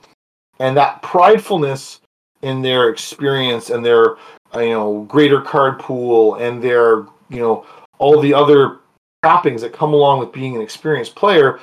and 0.59 0.77
that 0.77 1.03
pridefulness 1.03 2.01
in 2.43 2.63
their 2.63 2.89
experience 2.89 3.71
and 3.71 3.85
their 3.85 4.17
you 4.55 4.71
know 4.71 5.05
greater 5.09 5.41
card 5.41 5.79
pool 5.79 6.37
and 6.37 6.63
their 6.63 7.07
you 7.29 7.39
know 7.39 7.67
all 7.99 8.21
the 8.21 8.35
other 8.35 8.79
trappings 9.23 9.61
that 9.63 9.73
come 9.73 9.93
along 9.93 10.19
with 10.19 10.33
being 10.33 10.57
an 10.57 10.63
experienced 10.63 11.15
player 11.15 11.61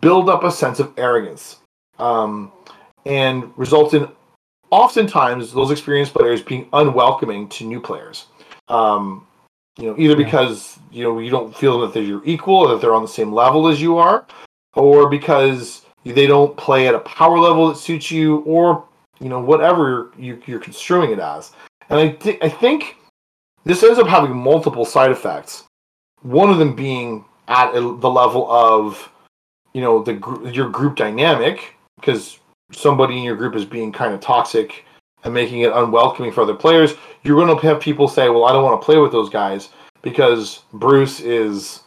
build 0.00 0.28
up 0.28 0.42
a 0.42 0.50
sense 0.50 0.80
of 0.80 0.92
arrogance 0.96 1.58
um, 1.98 2.50
and 3.04 3.52
result 3.56 3.94
in 3.94 4.08
oftentimes 4.70 5.52
those 5.52 5.70
experienced 5.70 6.12
players 6.12 6.42
being 6.42 6.68
unwelcoming 6.72 7.48
to 7.48 7.64
new 7.64 7.80
players. 7.80 8.26
Um, 8.68 9.25
you 9.78 9.86
know 9.86 9.94
either 9.98 10.16
because 10.16 10.78
you 10.90 11.02
know 11.02 11.18
you 11.18 11.30
don't 11.30 11.54
feel 11.56 11.80
that 11.80 11.92
they're 11.92 12.02
your 12.02 12.22
equal 12.24 12.56
or 12.56 12.68
that 12.68 12.80
they're 12.80 12.94
on 12.94 13.02
the 13.02 13.08
same 13.08 13.32
level 13.32 13.68
as 13.68 13.80
you 13.80 13.96
are 13.98 14.26
or 14.74 15.08
because 15.08 15.82
they 16.04 16.26
don't 16.26 16.56
play 16.56 16.86
at 16.86 16.94
a 16.94 17.00
power 17.00 17.38
level 17.38 17.68
that 17.68 17.76
suits 17.76 18.10
you 18.10 18.38
or 18.40 18.86
you 19.20 19.28
know 19.28 19.40
whatever 19.40 20.12
you, 20.18 20.40
you're 20.46 20.60
construing 20.60 21.10
it 21.10 21.18
as. 21.18 21.52
And 21.88 21.98
I, 21.98 22.08
thi- 22.10 22.38
I 22.42 22.48
think 22.48 22.96
this 23.64 23.82
ends 23.82 23.98
up 23.98 24.06
having 24.06 24.36
multiple 24.36 24.84
side 24.84 25.10
effects. 25.10 25.64
One 26.22 26.50
of 26.50 26.58
them 26.58 26.74
being 26.74 27.24
at 27.48 27.74
a, 27.74 27.80
the 27.80 28.10
level 28.10 28.50
of 28.50 29.10
you 29.72 29.80
know 29.80 30.02
the 30.02 30.14
your 30.52 30.68
group 30.68 30.96
dynamic 30.96 31.74
because 32.00 32.38
somebody 32.72 33.16
in 33.18 33.22
your 33.22 33.36
group 33.36 33.54
is 33.54 33.64
being 33.64 33.92
kind 33.92 34.12
of 34.14 34.20
toxic 34.20 34.84
and 35.26 35.34
making 35.34 35.60
it 35.60 35.72
unwelcoming 35.72 36.32
for 36.32 36.40
other 36.40 36.54
players 36.54 36.94
you're 37.22 37.36
going 37.36 37.54
to 37.54 37.66
have 37.66 37.80
people 37.80 38.08
say 38.08 38.30
well 38.30 38.46
i 38.46 38.52
don't 38.52 38.64
want 38.64 38.80
to 38.80 38.84
play 38.84 38.96
with 38.96 39.12
those 39.12 39.28
guys 39.28 39.68
because 40.02 40.62
bruce 40.72 41.20
is 41.20 41.82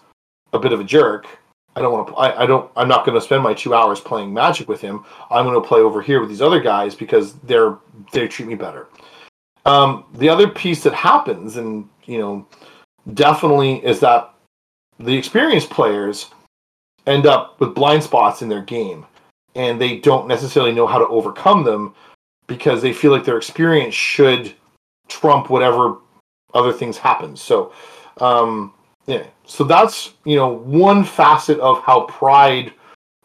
a 0.54 0.60
bit 0.60 0.74
of 0.74 0.80
a 0.80 0.84
jerk. 0.84 1.28
I 1.76 1.82
don't 1.82 1.94
want 1.94 2.08
to 2.08 2.14
I, 2.16 2.44
I 2.44 2.46
don't 2.46 2.70
i'm 2.76 2.88
not 2.88 3.06
going 3.06 3.16
to 3.16 3.24
spend 3.24 3.44
my 3.44 3.54
two 3.54 3.74
hours 3.74 4.00
playing 4.00 4.34
magic 4.34 4.68
with 4.68 4.82
him. 4.82 5.06
I'm 5.30 5.46
going 5.46 5.62
to 5.62 5.68
play 5.68 5.80
over 5.80 6.02
here 6.02 6.20
with 6.20 6.30
these 6.30 6.42
other 6.42 6.60
guys 6.60 6.96
because 6.96 7.36
they're 7.44 7.78
they 8.12 8.28
treat 8.28 8.48
me 8.48 8.56
better. 8.56 8.88
Um, 9.66 10.06
the 10.16 10.30
other 10.30 10.48
piece 10.48 10.84
that 10.84 10.94
happens 10.94 11.58
and 11.58 11.88
you 12.06 12.18
know 12.18 12.48
definitely 13.14 13.76
is 13.86 14.00
that 14.00 14.34
the 15.00 15.16
experienced 15.16 15.70
players 15.70 16.32
end 17.08 17.26
up 17.26 17.60
with 17.60 17.76
blind 17.76 18.04
spots 18.04 18.42
in 18.42 18.50
their 18.50 18.62
game 18.62 19.06
and 19.56 19.80
they 19.80 19.98
don't 19.98 20.28
necessarily 20.28 20.72
know 20.72 20.88
how 20.88 21.00
to 21.00 21.08
overcome 21.08 21.64
them 21.64 21.94
because 22.50 22.82
they 22.82 22.92
feel 22.92 23.12
like 23.12 23.24
their 23.24 23.38
experience 23.38 23.96
should 23.96 24.54
trump 25.08 25.50
whatever 25.50 26.00
other 26.54 26.74
things 26.74 26.98
happen. 26.98 27.38
So 27.38 27.72
um 28.18 28.74
yeah. 29.08 29.26
So 29.46 29.64
that's 29.64 30.14
you 30.26 30.36
know 30.36 30.50
one 30.50 31.06
facet 31.06 31.60
of 31.60 31.82
how 31.84 32.02
pride 32.02 32.74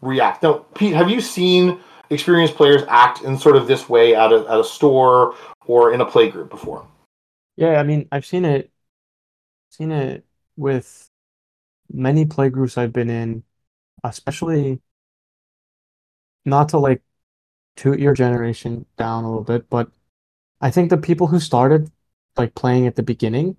react 0.00 0.42
now 0.44 0.64
pete 0.74 0.94
have 0.94 1.10
you 1.10 1.20
seen 1.20 1.80
experienced 2.10 2.54
players 2.54 2.82
act 2.88 3.22
in 3.22 3.36
sort 3.38 3.56
of 3.56 3.66
this 3.66 3.88
way 3.88 4.14
at 4.14 4.32
a 4.32 4.46
at 4.48 4.60
a 4.60 4.64
store 4.64 5.34
or 5.66 5.92
in 5.92 6.00
a 6.00 6.06
play 6.06 6.30
group 6.30 6.50
before. 6.50 6.86
Yeah, 7.56 7.80
I 7.80 7.82
mean, 7.82 8.08
I've 8.10 8.26
seen 8.26 8.44
it, 8.44 8.70
seen 9.70 9.92
it 9.92 10.24
with 10.56 11.08
many 11.92 12.26
play 12.26 12.50
groups 12.50 12.76
I've 12.76 12.92
been 12.92 13.10
in, 13.10 13.44
especially 14.02 14.80
not 16.44 16.70
to 16.70 16.78
like 16.78 17.02
toot 17.76 17.98
your 17.98 18.14
generation 18.14 18.86
down 18.96 19.24
a 19.24 19.28
little 19.28 19.44
bit, 19.44 19.68
but 19.68 19.90
I 20.60 20.70
think 20.70 20.90
the 20.90 20.96
people 20.96 21.26
who 21.28 21.40
started 21.40 21.90
like 22.36 22.54
playing 22.54 22.86
at 22.86 22.96
the 22.96 23.02
beginning 23.02 23.56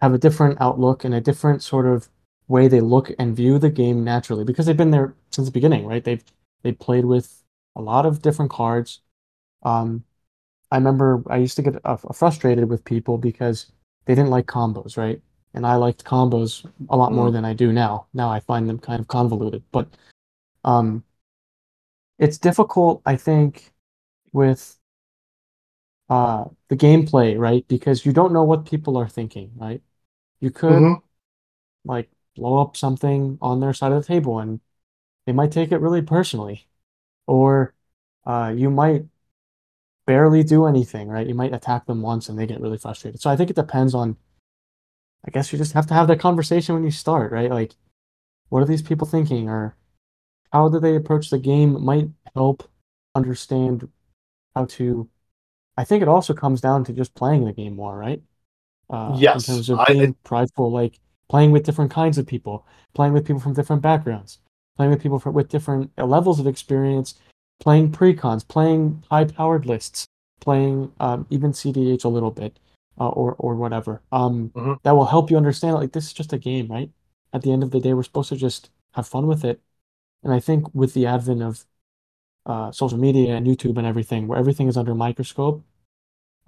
have 0.00 0.12
a 0.14 0.18
different 0.18 0.60
outlook 0.60 1.04
and 1.04 1.14
a 1.14 1.20
different 1.20 1.62
sort 1.62 1.86
of 1.86 2.08
way 2.48 2.68
they 2.68 2.80
look 2.80 3.10
and 3.18 3.34
view 3.36 3.58
the 3.58 3.70
game 3.70 4.04
naturally 4.04 4.44
because 4.44 4.66
they've 4.66 4.76
been 4.76 4.90
there 4.90 5.14
since 5.30 5.48
the 5.48 5.52
beginning, 5.52 5.86
right? 5.86 6.04
They've 6.04 6.22
they 6.62 6.72
played 6.72 7.04
with 7.04 7.42
a 7.76 7.80
lot 7.80 8.06
of 8.06 8.22
different 8.22 8.50
cards. 8.50 9.00
Um, 9.62 10.04
I 10.70 10.76
remember 10.76 11.22
I 11.28 11.36
used 11.36 11.56
to 11.56 11.62
get 11.62 11.76
uh, 11.84 11.96
frustrated 11.96 12.68
with 12.68 12.84
people 12.84 13.18
because 13.18 13.70
they 14.04 14.14
didn't 14.14 14.30
like 14.30 14.46
combos, 14.46 14.96
right? 14.96 15.20
And 15.54 15.66
I 15.66 15.76
liked 15.76 16.04
combos 16.04 16.68
a 16.90 16.96
lot 16.96 17.12
more 17.12 17.28
Mm. 17.28 17.32
than 17.32 17.44
I 17.44 17.54
do 17.54 17.72
now. 17.72 18.06
Now 18.12 18.30
I 18.30 18.40
find 18.40 18.68
them 18.68 18.78
kind 18.78 19.00
of 19.00 19.08
convoluted, 19.08 19.62
but 19.72 19.88
um, 20.64 21.02
it's 22.18 22.38
difficult, 22.38 23.02
I 23.06 23.16
think, 23.16 23.72
with 24.32 24.78
uh 26.08 26.44
the 26.68 26.76
gameplay, 26.76 27.38
right? 27.38 27.66
Because 27.68 28.06
you 28.06 28.12
don't 28.12 28.32
know 28.32 28.44
what 28.44 28.64
people 28.66 28.96
are 28.96 29.08
thinking, 29.08 29.52
right? 29.56 29.82
You 30.40 30.50
could 30.50 30.84
Mhm. 30.84 31.02
like 31.84 32.10
blow 32.36 32.58
up 32.60 32.76
something 32.76 33.38
on 33.42 33.60
their 33.60 33.72
side 33.74 33.92
of 33.92 34.02
the 34.02 34.08
table 34.08 34.40
and 34.40 34.60
they 35.26 35.32
might 35.32 35.52
take 35.52 35.72
it 35.72 35.80
really 35.80 36.02
personally. 36.02 36.68
Or 37.26 37.74
uh, 38.26 38.54
you 38.56 38.70
might 38.70 39.06
barely 40.06 40.42
do 40.42 40.66
anything, 40.66 41.08
right? 41.08 41.26
You 41.26 41.34
might 41.34 41.54
attack 41.54 41.86
them 41.86 42.02
once 42.02 42.28
and 42.28 42.38
they 42.38 42.46
get 42.46 42.60
really 42.60 42.78
frustrated. 42.78 43.20
So 43.20 43.30
I 43.30 43.36
think 43.36 43.50
it 43.50 43.56
depends 43.56 43.94
on, 43.94 44.16
I 45.26 45.30
guess 45.30 45.52
you 45.52 45.58
just 45.58 45.72
have 45.74 45.86
to 45.88 45.94
have 45.94 46.08
that 46.08 46.20
conversation 46.20 46.74
when 46.74 46.84
you 46.84 46.90
start, 46.90 47.30
right? 47.32 47.50
Like, 47.50 47.74
what 48.50 48.62
are 48.62 48.66
these 48.66 48.82
people 48.82 49.06
thinking? 49.06 49.48
Or 49.48 49.76
how 50.56 50.70
do 50.70 50.80
they 50.80 50.96
approach 50.96 51.28
the 51.28 51.38
game 51.38 51.84
might 51.84 52.08
help 52.34 52.66
understand 53.14 53.86
how 54.54 54.64
to. 54.64 55.06
I 55.76 55.84
think 55.84 56.00
it 56.00 56.08
also 56.08 56.32
comes 56.32 56.62
down 56.62 56.82
to 56.84 56.92
just 56.94 57.14
playing 57.14 57.44
the 57.44 57.52
game 57.52 57.76
more, 57.76 57.94
right? 57.94 58.22
Uh, 58.88 59.18
in 59.34 59.42
terms 59.42 59.68
of 59.68 59.78
I- 59.80 59.92
being 59.92 60.14
prideful, 60.24 60.70
like 60.72 60.98
playing 61.28 61.50
with 61.52 61.64
different 61.64 61.90
kinds 61.90 62.16
of 62.16 62.26
people, 62.26 62.66
playing 62.94 63.12
with 63.12 63.26
people 63.26 63.40
from 63.40 63.52
different 63.52 63.82
backgrounds, 63.82 64.38
playing 64.76 64.92
with 64.92 65.02
people 65.02 65.18
from, 65.18 65.34
with 65.34 65.48
different 65.50 65.90
uh, 65.98 66.06
levels 66.06 66.40
of 66.40 66.46
experience, 66.46 67.16
playing 67.60 67.92
precons, 67.92 68.48
playing 68.48 69.04
high-powered 69.10 69.66
lists, 69.66 70.06
playing 70.40 70.90
um, 71.00 71.26
even 71.28 71.52
CDH 71.52 72.04
a 72.04 72.08
little 72.16 72.30
bit, 72.30 72.58
uh, 72.98 73.08
or 73.10 73.34
or 73.34 73.56
whatever. 73.56 74.00
Um, 74.10 74.52
Mhm. 74.56 74.78
that 74.84 74.96
will 74.96 75.04
help 75.14 75.30
you 75.30 75.36
understand. 75.36 75.74
Like 75.74 75.92
this 75.92 76.06
is 76.06 76.14
just 76.14 76.32
a 76.32 76.38
game, 76.38 76.68
right? 76.68 76.90
At 77.34 77.42
the 77.42 77.52
end 77.52 77.62
of 77.62 77.72
the 77.72 77.80
day, 77.80 77.92
we're 77.92 78.04
supposed 78.10 78.30
to 78.30 78.36
just 78.36 78.70
have 78.92 79.06
fun 79.06 79.26
with 79.26 79.44
it. 79.44 79.60
And 80.26 80.34
I 80.34 80.40
think 80.40 80.74
with 80.74 80.92
the 80.92 81.06
advent 81.06 81.40
of 81.40 81.64
uh, 82.46 82.72
social 82.72 82.98
media 82.98 83.36
and 83.36 83.46
YouTube 83.46 83.78
and 83.78 83.86
everything, 83.86 84.26
where 84.26 84.36
everything 84.36 84.66
is 84.66 84.76
under 84.76 84.90
a 84.90 84.96
microscope, 84.96 85.62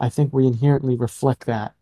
I 0.00 0.08
think 0.08 0.32
we 0.32 0.48
inherently 0.48 0.96
reflect 0.96 1.46
that 1.46 1.76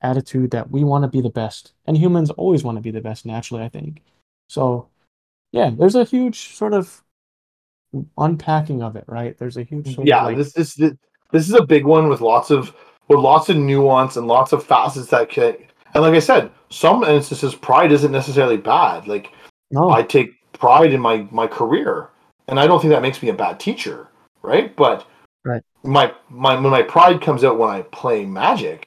attitude 0.00 0.52
that 0.52 0.70
we 0.70 0.84
want 0.84 1.02
to 1.02 1.08
be 1.08 1.20
the 1.20 1.28
best. 1.28 1.72
And 1.86 1.98
humans 1.98 2.30
always 2.30 2.62
want 2.62 2.78
to 2.78 2.82
be 2.82 2.92
the 2.92 3.00
best 3.00 3.26
naturally, 3.26 3.64
I 3.64 3.68
think. 3.68 4.00
So, 4.48 4.90
yeah, 5.50 5.70
there's 5.76 5.96
a 5.96 6.04
huge 6.04 6.54
sort 6.54 6.72
of 6.72 7.02
unpacking 8.16 8.80
of 8.80 8.94
it, 8.94 9.02
right? 9.08 9.36
There's 9.36 9.56
a 9.56 9.64
huge 9.64 9.92
sort 9.96 10.06
yeah 10.06 10.22
like, 10.22 10.36
this 10.36 10.52
this 10.52 10.76
this 10.76 11.48
is 11.48 11.54
a 11.54 11.66
big 11.66 11.84
one 11.84 12.08
with 12.08 12.20
lots 12.20 12.52
of 12.52 12.72
with 13.08 13.18
lots 13.18 13.48
of 13.48 13.56
nuance 13.56 14.16
and 14.16 14.28
lots 14.28 14.52
of 14.52 14.64
facets 14.64 15.08
that 15.08 15.28
can 15.28 15.56
and 15.94 16.04
like 16.04 16.14
i 16.14 16.20
said 16.20 16.48
some 16.68 17.02
instances 17.02 17.56
pride 17.56 17.90
isn't 17.90 18.12
necessarily 18.12 18.56
bad 18.56 19.08
like 19.08 19.32
no, 19.72 19.90
i 19.90 20.00
take 20.00 20.39
pride 20.60 20.92
in 20.92 21.00
my 21.00 21.26
my 21.30 21.46
career 21.46 22.08
and 22.48 22.60
i 22.60 22.66
don't 22.66 22.80
think 22.80 22.92
that 22.92 23.02
makes 23.02 23.22
me 23.22 23.28
a 23.30 23.34
bad 23.34 23.58
teacher 23.58 24.08
right 24.42 24.76
but 24.76 25.06
Right. 25.42 25.62
my 25.82 26.12
my 26.28 26.54
when 26.54 26.70
my 26.70 26.82
pride 26.82 27.22
comes 27.22 27.44
out 27.44 27.58
when 27.58 27.70
i 27.70 27.82
play 27.82 28.26
magic 28.26 28.86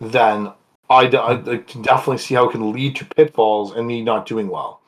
then 0.00 0.52
I, 0.88 1.06
I, 1.06 1.52
I 1.52 1.56
can 1.58 1.82
definitely 1.82 2.18
see 2.18 2.34
how 2.34 2.48
it 2.48 2.52
can 2.52 2.72
lead 2.72 2.96
to 2.96 3.04
pitfalls 3.04 3.76
and 3.76 3.86
me 3.86 4.02
not 4.02 4.26
doing 4.26 4.48
well 4.48 4.80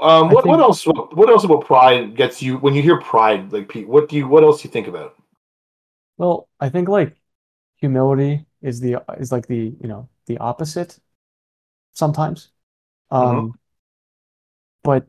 um, 0.00 0.30
what, 0.30 0.46
what 0.46 0.60
else? 0.60 0.86
What, 0.86 1.14
what 1.14 1.28
else 1.28 1.44
about 1.44 1.66
pride 1.66 2.16
gets 2.16 2.40
you 2.40 2.56
when 2.56 2.74
you 2.74 2.80
hear 2.80 2.98
pride? 3.00 3.52
Like, 3.52 3.68
Pete, 3.68 3.86
what 3.86 4.08
do 4.08 4.16
you? 4.16 4.26
What 4.26 4.42
else 4.42 4.62
do 4.62 4.68
you 4.68 4.72
think 4.72 4.86
about? 4.86 5.14
Well, 6.16 6.48
I 6.58 6.70
think 6.70 6.88
like 6.88 7.16
humility 7.76 8.46
is 8.62 8.80
the 8.80 9.04
is 9.18 9.30
like 9.30 9.46
the, 9.46 9.76
you 9.78 9.88
know, 9.88 10.08
the 10.26 10.38
opposite 10.38 10.98
sometimes. 11.92 12.50
Um 13.10 13.58
but 14.84 15.08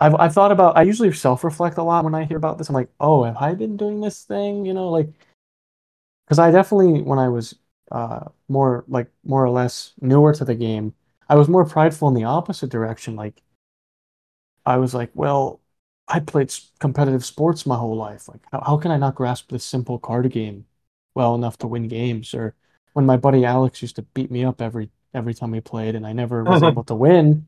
I've 0.00 0.14
I've 0.16 0.34
thought 0.34 0.52
about 0.52 0.76
I 0.78 0.82
usually 0.82 1.12
self-reflect 1.12 1.78
a 1.78 1.84
lot 1.84 2.04
when 2.04 2.14
I 2.16 2.24
hear 2.24 2.38
about 2.38 2.58
this. 2.58 2.68
I'm 2.70 2.74
like, 2.76 2.90
"Oh, 3.00 3.24
have 3.24 3.36
I 3.38 3.54
been 3.54 3.76
doing 3.76 4.00
this 4.00 4.24
thing?" 4.24 4.66
You 4.66 4.74
know, 4.74 4.90
like 4.90 5.10
cuz 6.28 6.38
I 6.38 6.50
definitely 6.50 7.02
when 7.02 7.18
I 7.18 7.28
was 7.28 7.54
uh 7.92 8.26
more 8.48 8.84
like 8.88 9.10
more 9.24 9.44
or 9.44 9.50
less 9.50 9.94
newer 10.00 10.34
to 10.34 10.44
the 10.44 10.54
game, 10.54 10.94
I 11.28 11.36
was 11.36 11.48
more 11.48 11.64
prideful 11.66 12.08
in 12.08 12.14
the 12.14 12.24
opposite 12.24 12.70
direction. 12.70 13.16
Like 13.16 13.42
I 14.66 14.76
was 14.78 14.94
like, 14.94 15.10
"Well, 15.14 15.60
I 16.08 16.20
played 16.20 16.52
competitive 16.78 17.24
sports 17.24 17.66
my 17.66 17.76
whole 17.76 17.96
life. 17.96 18.28
Like, 18.28 18.40
how, 18.52 18.62
how 18.66 18.76
can 18.78 18.90
I 18.90 18.96
not 18.98 19.14
grasp 19.14 19.50
this 19.50 19.64
simple 19.64 19.98
card 19.98 20.30
game 20.30 20.66
well 21.14 21.34
enough 21.34 21.58
to 21.58 21.66
win 21.66 21.88
games? 21.88 22.34
Or 22.34 22.54
when 22.94 23.06
my 23.06 23.16
buddy 23.16 23.44
Alex 23.44 23.82
used 23.82 23.96
to 23.96 24.02
beat 24.02 24.30
me 24.30 24.44
up 24.44 24.60
every 24.62 24.90
every 25.14 25.34
time 25.34 25.50
we 25.52 25.60
played, 25.60 25.94
and 25.94 26.06
I 26.06 26.12
never 26.12 26.44
was 26.44 26.62
able 26.62 26.84
to 26.84 26.94
win, 26.94 27.46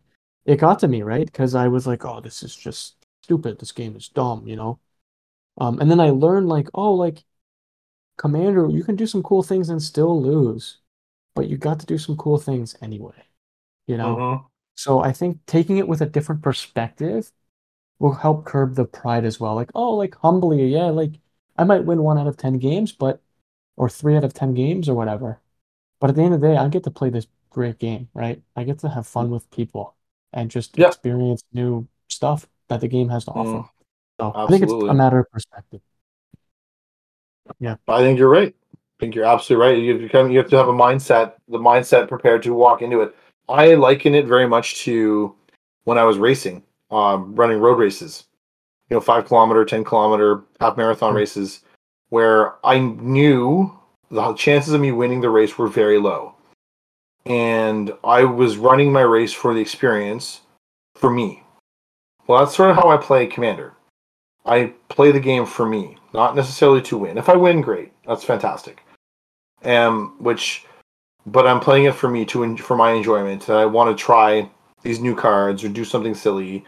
it 0.50 0.58
got 0.60 0.78
to 0.80 0.88
me, 0.88 1.02
right? 1.02 1.26
Because 1.26 1.54
I 1.54 1.68
was 1.68 1.86
like, 1.86 2.04
oh, 2.04 2.20
this 2.20 2.42
is 2.42 2.54
just 2.56 2.96
stupid. 3.22 3.58
This 3.58 3.72
game 3.72 3.96
is 3.96 4.08
dumb, 4.08 4.46
you 4.48 4.56
know. 4.56 4.80
Um, 5.58 5.80
and 5.80 5.90
then 5.90 6.00
I 6.00 6.10
learned 6.10 6.48
like, 6.48 6.68
oh, 6.74 6.94
like 6.94 7.24
Commander, 8.18 8.68
you 8.70 8.84
can 8.84 8.96
do 8.96 9.06
some 9.06 9.22
cool 9.22 9.42
things 9.42 9.68
and 9.70 9.82
still 9.82 10.20
lose, 10.22 10.78
but 11.34 11.48
you 11.48 11.56
got 11.58 11.80
to 11.80 11.86
do 11.86 11.98
some 11.98 12.16
cool 12.16 12.38
things 12.38 12.76
anyway, 12.82 13.24
you 13.86 13.96
know. 13.98 14.24
Mhm. 14.24 14.50
So 14.76 15.00
I 15.00 15.12
think 15.12 15.44
taking 15.46 15.78
it 15.78 15.88
with 15.88 16.00
a 16.02 16.06
different 16.06 16.42
perspective 16.42 17.32
will 18.00 18.14
help 18.14 18.46
curb 18.46 18.74
the 18.76 18.84
pride 18.86 19.24
as 19.24 19.40
well. 19.40 19.54
Like, 19.54 19.70
oh, 19.74 19.94
like 19.96 20.16
humbly, 20.16 20.66
yeah, 20.68 20.86
like 20.86 21.12
I 21.58 21.64
might 21.64 21.84
win 21.84 22.02
one 22.02 22.18
out 22.18 22.26
of 22.28 22.36
10 22.38 22.58
games, 22.58 22.92
but, 22.92 23.22
or 23.76 23.88
three 23.90 24.16
out 24.16 24.24
of 24.24 24.34
10 24.34 24.54
games 24.54 24.88
or 24.88 24.94
whatever. 24.96 25.40
But 26.00 26.10
at 26.10 26.16
the 26.16 26.22
end 26.24 26.34
of 26.34 26.40
the 26.42 26.48
day, 26.48 26.56
I 26.58 26.68
get 26.68 26.84
to 26.84 26.90
play 26.92 27.10
this 27.10 27.26
great 27.50 27.78
game, 27.78 28.08
right? 28.14 28.42
I 28.56 28.64
get 28.64 28.80
to 28.80 28.90
have 28.90 29.06
fun 29.06 29.30
with 29.30 29.50
people 29.50 29.96
and 30.32 30.50
just 30.50 30.76
Yeah. 30.78 30.88
experience 30.88 31.42
new 31.52 31.88
stuff 32.08 32.48
that 32.68 32.80
the 32.80 32.88
game 32.88 33.08
has 33.08 33.24
to 33.24 33.32
offer. 33.32 33.58
Mm, 33.58 33.70
So 34.20 34.32
I 34.34 34.46
think 34.46 34.62
it's 34.62 34.72
a 34.72 34.94
matter 34.94 35.20
of 35.20 35.30
perspective. 35.30 35.80
Yeah, 37.58 37.76
I 37.88 37.98
think 37.98 38.18
you're 38.18 38.28
right. 38.30 38.54
I 38.74 38.76
think 39.00 39.14
you're 39.14 39.24
absolutely 39.24 39.66
right. 39.66 39.78
You 39.78 39.98
have, 39.98 40.10
to, 40.26 40.32
you 40.32 40.38
have 40.38 40.50
to 40.50 40.56
have 40.56 40.68
a 40.68 40.72
mindset, 40.72 41.34
the 41.48 41.58
mindset 41.58 42.08
prepared 42.08 42.42
to 42.44 42.54
walk 42.54 42.82
into 42.82 43.00
it. 43.00 43.14
I 43.48 43.74
liken 43.74 44.14
it 44.14 44.26
very 44.26 44.46
much 44.46 44.80
to 44.84 45.34
when 45.84 45.98
I 45.98 46.04
was 46.04 46.18
racing, 46.18 46.62
um, 46.90 47.34
running 47.34 47.58
road 47.58 47.78
races. 47.78 48.24
You 48.88 48.96
know, 48.96 49.00
five 49.00 49.26
kilometer, 49.26 49.64
ten 49.64 49.84
kilometer, 49.84 50.42
half 50.60 50.76
marathon 50.76 51.12
Hmm. 51.12 51.18
races, 51.18 51.60
where 52.10 52.54
I 52.64 52.78
knew 52.78 53.72
the 54.10 54.34
chances 54.34 54.72
of 54.72 54.80
me 54.80 54.92
winning 54.92 55.20
the 55.20 55.30
race 55.30 55.56
were 55.56 55.68
very 55.68 55.98
low, 55.98 56.34
and 57.26 57.92
I 58.04 58.24
was 58.24 58.56
running 58.56 58.92
my 58.92 59.02
race 59.02 59.33
for 59.33 59.54
the 59.54 59.61
experience, 59.61 60.40
for 60.94 61.11
me. 61.11 61.42
Well, 62.26 62.44
that's 62.44 62.56
sort 62.56 62.70
of 62.70 62.76
how 62.76 62.90
I 62.90 62.96
play 62.96 63.26
Commander. 63.26 63.74
I 64.46 64.72
play 64.88 65.12
the 65.12 65.20
game 65.20 65.46
for 65.46 65.66
me, 65.66 65.96
not 66.14 66.35
necessarily 66.35 66.83
to 66.83 66.98
win. 66.98 67.18
If 67.18 67.28
I 67.28 67.37
win, 67.37 67.61
great, 67.61 67.92
that's 68.06 68.24
fantastic. 68.24 68.83
Um, 69.62 70.16
which, 70.18 70.64
but 71.26 71.46
I'm 71.46 71.61
playing 71.61 71.85
it 71.85 71.94
for 71.94 72.09
me 72.09 72.24
to 72.26 72.56
for 72.56 72.76
my 72.76 72.92
enjoyment. 72.92 73.46
That 73.46 73.59
I 73.59 73.66
want 73.66 73.96
to 73.96 74.02
try 74.02 74.48
these 74.83 75.00
new 75.00 75.14
cards 75.14 75.62
or 75.62 75.68
do 75.68 75.85
something 75.85 76.14
silly, 76.14 76.64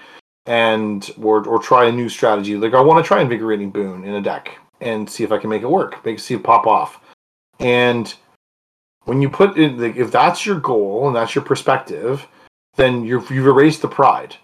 and 0.47 1.11
or 1.21 1.47
or 1.47 1.59
try 1.59 1.87
a 1.87 1.93
new 1.93 2.09
strategy. 2.09 2.57
Like 2.57 2.75
I 2.75 2.81
want 2.81 3.03
to 3.03 3.09
try 3.09 3.23
invigorating 3.23 3.71
boon 3.71 4.05
in 4.05 4.15
a 4.15 4.21
deck 4.21 4.59
and 4.83 5.09
see 5.09 5.25
if 5.25 5.33
I 5.33 5.39
can 5.39 5.49
make 5.49 5.63
it 5.63 5.71
work, 5.71 6.05
make 6.05 6.19
see 6.19 6.35
it 6.35 6.43
pop 6.43 6.67
off. 6.67 7.01
And 7.61 8.13
when 9.05 9.21
you 9.21 9.29
put 9.29 9.57
in, 9.57 9.79
like, 9.79 9.97
if 9.97 10.11
that's 10.11 10.47
your 10.47 10.61
goal 10.61 11.07
and 11.07 11.17
that's 11.17 11.35
your 11.35 11.45
perspective, 11.45 12.27
then 12.77 13.05
you've 13.05 13.31
you've 13.31 13.47
erased 13.47 13.83
the 13.83 13.89
pride. 13.89 14.37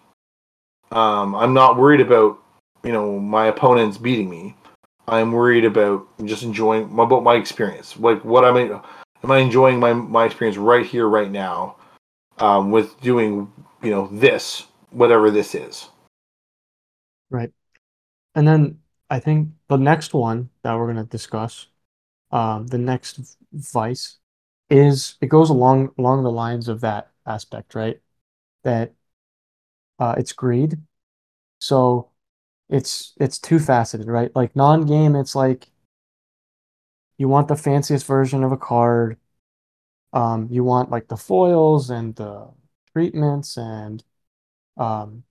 Um, 0.91 1.35
I'm 1.35 1.55
not 1.55 1.77
worried 1.77 2.01
about 2.01 2.39
you 2.83 2.93
know 2.93 3.19
my 3.19 3.47
opponents 3.47 3.99
beating 3.99 4.29
me. 4.29 4.57
I'm 5.07 5.33
worried 5.33 5.65
about 5.65 6.07
just 6.25 6.43
enjoying 6.43 6.85
about 6.99 7.23
my 7.23 7.35
experience. 7.35 7.97
Like 7.99 8.25
what 8.25 8.45
am 8.45 8.57
I 8.57 8.81
am 9.25 9.31
I 9.31 9.39
enjoying 9.39 9.81
my 9.81 9.93
my 9.93 10.27
experience 10.27 10.59
right 10.59 10.85
here 10.85 11.09
right 11.09 11.31
now 11.31 11.77
um, 12.39 12.71
with 12.71 13.01
doing 13.01 13.51
you 13.83 13.91
know 13.91 14.09
this 14.13 14.67
whatever 14.91 15.31
this 15.31 15.55
is. 15.55 15.89
Right. 17.31 17.51
And 18.35 18.47
then 18.47 18.79
I 19.11 19.21
think 19.21 19.51
the 19.69 19.77
next 19.77 20.15
one 20.15 20.51
that 20.63 20.77
we're 20.77 20.87
gonna 20.87 21.05
discuss, 21.05 21.69
um, 22.31 22.67
the 22.67 22.79
next 22.79 23.37
vice 23.53 24.19
is 24.71 25.17
it 25.21 25.29
goes 25.29 25.51
along 25.51 25.93
along 25.99 26.23
the 26.25 26.31
lines 26.31 26.69
of 26.69 26.81
that 26.83 27.11
aspect, 27.27 27.75
right? 27.75 28.01
That 28.65 28.95
uh, 29.99 30.15
it's 30.19 30.33
greed. 30.33 30.79
So 31.61 32.11
it's 32.71 33.15
it's 33.21 33.39
two 33.39 33.59
faceted, 33.59 34.09
right? 34.09 34.35
Like 34.37 34.57
non-game, 34.57 35.17
it's 35.17 35.35
like 35.35 35.69
you 37.17 37.29
want 37.29 37.49
the 37.49 37.57
fanciest 37.57 38.07
version 38.07 38.45
of 38.45 38.53
a 38.53 38.57
card. 38.57 39.19
Um, 40.13 40.49
you 40.51 40.65
want 40.65 40.91
like 40.91 41.09
the 41.09 41.17
foils 41.17 41.91
and 41.91 42.15
the 42.17 42.49
treatments 42.93 43.57
and 43.59 44.03
um 44.79 45.25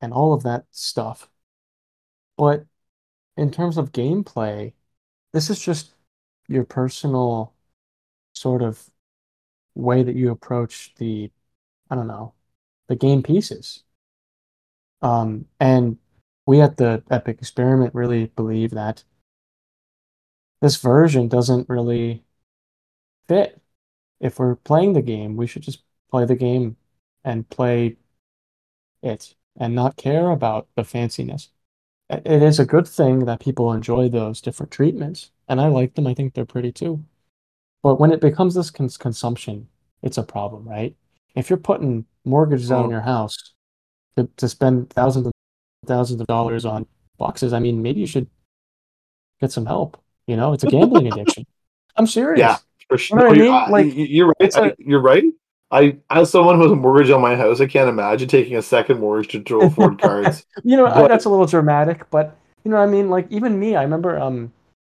and 0.00 0.12
all 0.12 0.32
of 0.32 0.42
that 0.44 0.64
stuff. 0.70 1.28
But 2.38 2.66
in 3.36 3.50
terms 3.50 3.78
of 3.78 3.92
gameplay, 3.92 4.74
this 5.32 5.50
is 5.50 5.60
just 5.60 5.92
your 6.48 6.64
personal 6.64 7.54
sort 8.38 8.62
of 8.62 8.90
way 9.74 10.02
that 10.02 10.16
you 10.16 10.30
approach 10.30 10.94
the, 10.96 11.30
I 11.90 11.94
don't 11.94 12.06
know, 12.08 12.34
the 12.88 12.96
game 12.96 13.22
pieces. 13.22 13.84
Um, 15.02 15.46
and 15.60 15.98
we 16.46 16.60
at 16.60 16.76
the 16.76 17.02
Epic 17.10 17.38
Experiment 17.40 17.94
really 17.94 18.26
believe 18.26 18.70
that 18.70 19.04
this 20.60 20.76
version 20.76 21.28
doesn't 21.28 21.68
really 21.68 22.24
fit. 23.28 23.60
If 24.20 24.38
we're 24.38 24.56
playing 24.56 24.94
the 24.94 25.02
game, 25.02 25.36
we 25.36 25.46
should 25.46 25.62
just 25.62 25.82
play 26.10 26.24
the 26.24 26.34
game 26.34 26.76
and 27.24 27.48
play 27.48 27.96
it 29.02 29.34
and 29.56 29.74
not 29.74 29.96
care 29.96 30.30
about 30.30 30.68
the 30.74 30.82
fanciness. 30.82 31.48
It 32.10 32.42
is 32.42 32.58
a 32.58 32.64
good 32.66 32.88
thing 32.88 33.26
that 33.26 33.40
people 33.40 33.72
enjoy 33.72 34.08
those 34.08 34.40
different 34.40 34.72
treatments, 34.72 35.30
and 35.48 35.60
I 35.60 35.68
like 35.68 35.94
them. 35.94 36.06
I 36.06 36.14
think 36.14 36.34
they're 36.34 36.46
pretty 36.46 36.72
too. 36.72 37.04
But 37.82 38.00
when 38.00 38.12
it 38.12 38.20
becomes 38.20 38.54
this 38.54 38.70
cons- 38.70 38.96
consumption, 38.96 39.68
it's 40.02 40.18
a 40.18 40.22
problem, 40.22 40.68
right? 40.68 40.94
If 41.34 41.48
you're 41.50 41.56
putting 41.58 42.04
mortgages 42.24 42.70
on 42.70 42.86
Mm. 42.86 42.90
your 42.90 43.00
house 43.00 43.36
to, 44.16 44.28
to 44.36 44.48
spend 44.48 44.90
thousands 44.90 45.26
and 45.26 45.32
thousands 45.86 46.20
of 46.20 46.26
dollars 46.26 46.64
on 46.64 46.86
boxes, 47.18 47.52
I 47.52 47.58
mean, 47.60 47.82
maybe 47.82 48.00
you 48.00 48.06
should 48.06 48.28
get 49.40 49.52
some 49.52 49.66
help. 49.66 50.00
You 50.26 50.36
know, 50.36 50.52
it's 50.52 50.64
a 50.64 50.68
gambling 50.68 51.06
addiction. 51.12 51.44
I'm 51.96 52.06
serious. 52.06 52.38
Yeah, 52.40 52.56
for 52.88 52.98
sure. 52.98 53.18
know 53.18 53.24
what 53.28 53.32
I 53.32 53.36
You- 53.36 53.42
mean? 53.44 53.52
I- 53.54 53.68
Like, 53.70 53.86
you- 53.94 54.04
you're 54.04 54.34
right. 54.40 54.56
a- 54.56 54.62
I- 54.64 54.74
you're 54.78 55.00
right. 55.00 55.24
I, 55.70 55.98
as 56.10 56.30
someone 56.30 56.56
who 56.56 56.62
has 56.62 56.72
a 56.72 56.76
mortgage 56.76 57.10
on 57.10 57.20
my 57.20 57.36
house, 57.36 57.60
I 57.60 57.66
can't 57.66 57.90
imagine 57.90 58.26
taking 58.26 58.56
a 58.56 58.62
second 58.62 59.00
mortgage 59.00 59.30
to, 59.32 59.40
to 59.44 59.60
afford 59.60 60.00
cards. 60.00 60.44
You 60.64 60.76
know, 60.76 60.86
But- 60.86 61.08
that's 61.08 61.24
a 61.26 61.30
little 61.30 61.46
dramatic, 61.46 62.08
but 62.10 62.36
you 62.64 62.70
know 62.70 62.78
what 62.78 62.88
I 62.88 62.90
mean? 62.90 63.08
Like 63.10 63.26
even 63.30 63.58
me, 63.60 63.76
I 63.76 63.82
remember 63.82 64.18
um 64.18 64.52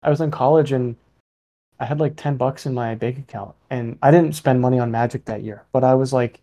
I 0.04 0.10
was 0.10 0.22
in 0.22 0.32
college 0.32 0.72
and 0.72 0.96
I 1.80 1.86
had 1.86 2.00
like 2.00 2.16
10 2.16 2.38
bucks 2.38 2.66
in 2.66 2.74
my 2.74 2.96
bank 2.96 3.18
account 3.18 3.56
and 3.70 3.98
I 4.02 4.12
didn't 4.12 4.36
spend 4.36 4.62
money 4.62 4.80
on 4.80 4.92
Magic 4.92 5.26
that 5.26 5.44
year, 5.44 5.66
but 5.72 5.84
I 5.84 5.96
was 5.96 6.12
like 6.14 6.42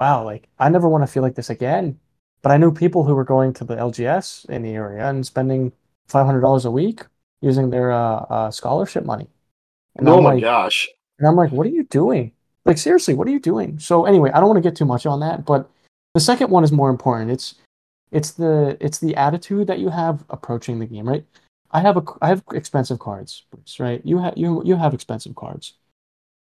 wow, 0.00 0.24
like 0.24 0.48
I 0.58 0.68
never 0.70 0.88
want 0.88 1.02
to 1.02 1.12
feel 1.12 1.22
like 1.22 1.34
this 1.34 1.50
again. 1.50 2.00
But 2.42 2.52
I 2.52 2.56
knew 2.56 2.72
people 2.72 3.04
who 3.04 3.14
were 3.14 3.24
going 3.24 3.52
to 3.54 3.64
the 3.64 3.76
LGS 3.76 4.48
in 4.48 4.62
the 4.62 4.70
area 4.70 5.06
and 5.06 5.24
spending 5.26 5.72
$500 6.08 6.64
a 6.64 6.70
week 6.70 7.02
using 7.42 7.68
their 7.70 7.92
uh, 7.92 8.24
uh 8.36 8.50
scholarship 8.50 9.04
money. 9.04 9.28
And 9.96 10.08
oh 10.08 10.16
I'm 10.16 10.24
my 10.24 10.34
like, 10.34 10.42
gosh. 10.42 10.88
and 11.18 11.28
I'm 11.28 11.36
like, 11.36 11.52
what 11.52 11.66
are 11.66 11.70
you 11.70 11.84
doing? 11.84 12.32
Like, 12.64 12.78
seriously, 12.78 13.14
what 13.14 13.28
are 13.28 13.30
you 13.30 13.40
doing? 13.40 13.78
So 13.78 14.06
anyway, 14.06 14.30
I 14.32 14.40
don't 14.40 14.48
want 14.48 14.56
to 14.62 14.68
get 14.68 14.76
too 14.76 14.84
much 14.84 15.04
on 15.04 15.20
that, 15.20 15.44
but 15.44 15.68
the 16.14 16.20
second 16.20 16.50
one 16.50 16.64
is 16.64 16.72
more 16.72 16.90
important. 16.90 17.30
It's 17.30 17.56
it's 18.10 18.32
the 18.32 18.76
it's 18.80 18.98
the 18.98 19.14
attitude 19.16 19.66
that 19.66 19.78
you 19.78 19.90
have 19.90 20.24
approaching 20.30 20.78
the 20.78 20.86
game, 20.86 21.08
right? 21.08 21.24
I 21.72 21.80
have 21.80 21.96
a 21.96 22.04
I 22.20 22.28
have 22.28 22.42
expensive 22.52 22.98
cards, 22.98 23.44
Bruce, 23.50 23.78
right? 23.80 24.00
You 24.04 24.18
have 24.18 24.34
you 24.36 24.62
you 24.64 24.76
have 24.76 24.94
expensive 24.94 25.34
cards. 25.36 25.74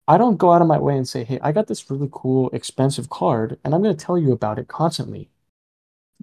I 0.08 0.18
don't 0.18 0.36
go 0.38 0.52
out 0.52 0.62
of 0.62 0.68
my 0.68 0.78
way 0.78 0.96
and 0.96 1.08
say, 1.08 1.24
"Hey, 1.24 1.40
I 1.42 1.52
got 1.52 1.66
this 1.68 1.90
really 1.90 2.08
cool 2.12 2.50
expensive 2.50 3.10
card, 3.10 3.58
and 3.64 3.74
I'm 3.74 3.82
going 3.82 3.96
to 3.96 4.04
tell 4.06 4.18
you 4.18 4.32
about 4.32 4.58
it 4.58 4.68
constantly." 4.68 5.30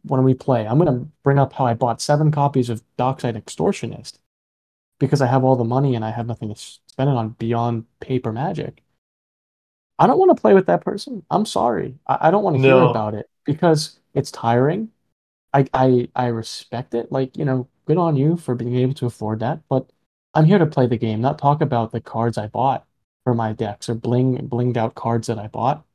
When 0.04 0.24
we 0.24 0.34
play, 0.34 0.68
I'm 0.68 0.78
going 0.80 1.00
to 1.00 1.08
bring 1.24 1.40
up 1.40 1.54
how 1.54 1.66
I 1.66 1.74
bought 1.74 2.02
seven 2.02 2.32
copies 2.32 2.70
of 2.70 2.84
Dockside 2.98 3.36
Extortionist 3.36 4.20
because 5.00 5.22
I 5.22 5.28
have 5.28 5.44
all 5.44 5.56
the 5.56 5.64
money 5.64 5.96
and 5.96 6.06
I 6.06 6.12
have 6.12 6.28
nothing 6.28 6.50
to 6.50 6.56
spend 6.56 7.10
it 7.10 7.16
on 7.18 7.30
beyond 7.32 7.86
paper 8.00 8.32
magic. 8.32 8.84
I 9.98 10.08
don't 10.08 10.20
want 10.20 10.36
to 10.36 10.42
play 10.42 10.54
with 10.54 10.66
that 10.68 10.84
person. 10.84 11.26
I'm 11.32 11.46
sorry. 11.46 11.98
I, 12.08 12.28
I 12.28 12.32
don't 12.32 12.44
want 12.44 12.58
to 12.58 12.62
hear 12.64 12.82
about 12.82 13.14
it 13.14 13.30
because 13.46 14.00
it's 14.14 14.32
tiring. 14.32 14.92
I, 15.54 15.68
I 15.74 16.10
I 16.16 16.28
respect 16.28 16.94
it. 16.96 17.12
Like, 17.12 17.38
you 17.38 17.46
know, 17.46 17.68
good 17.86 17.98
on 17.98 18.16
you 18.16 18.38
for 18.38 18.56
being 18.56 18.76
able 18.76 18.94
to 18.96 19.06
afford 19.06 19.40
that, 19.40 19.62
but 19.70 19.90
I'm 20.34 20.46
here 20.46 20.58
to 20.60 20.66
play 20.66 20.88
the 20.88 20.98
game, 20.98 21.22
not 21.22 21.40
talk 21.40 21.62
about 21.62 21.92
the 21.92 22.02
cards 22.02 22.38
I 22.38 22.48
bought 22.48 22.86
for 23.24 23.34
my 23.34 23.54
decks 23.54 23.90
or 23.90 23.96
bling 23.96 24.38
blinged 24.50 24.78
out 24.78 24.96
cards 24.96 25.28
that 25.28 25.40
I 25.40 25.48
bought. 25.48 25.86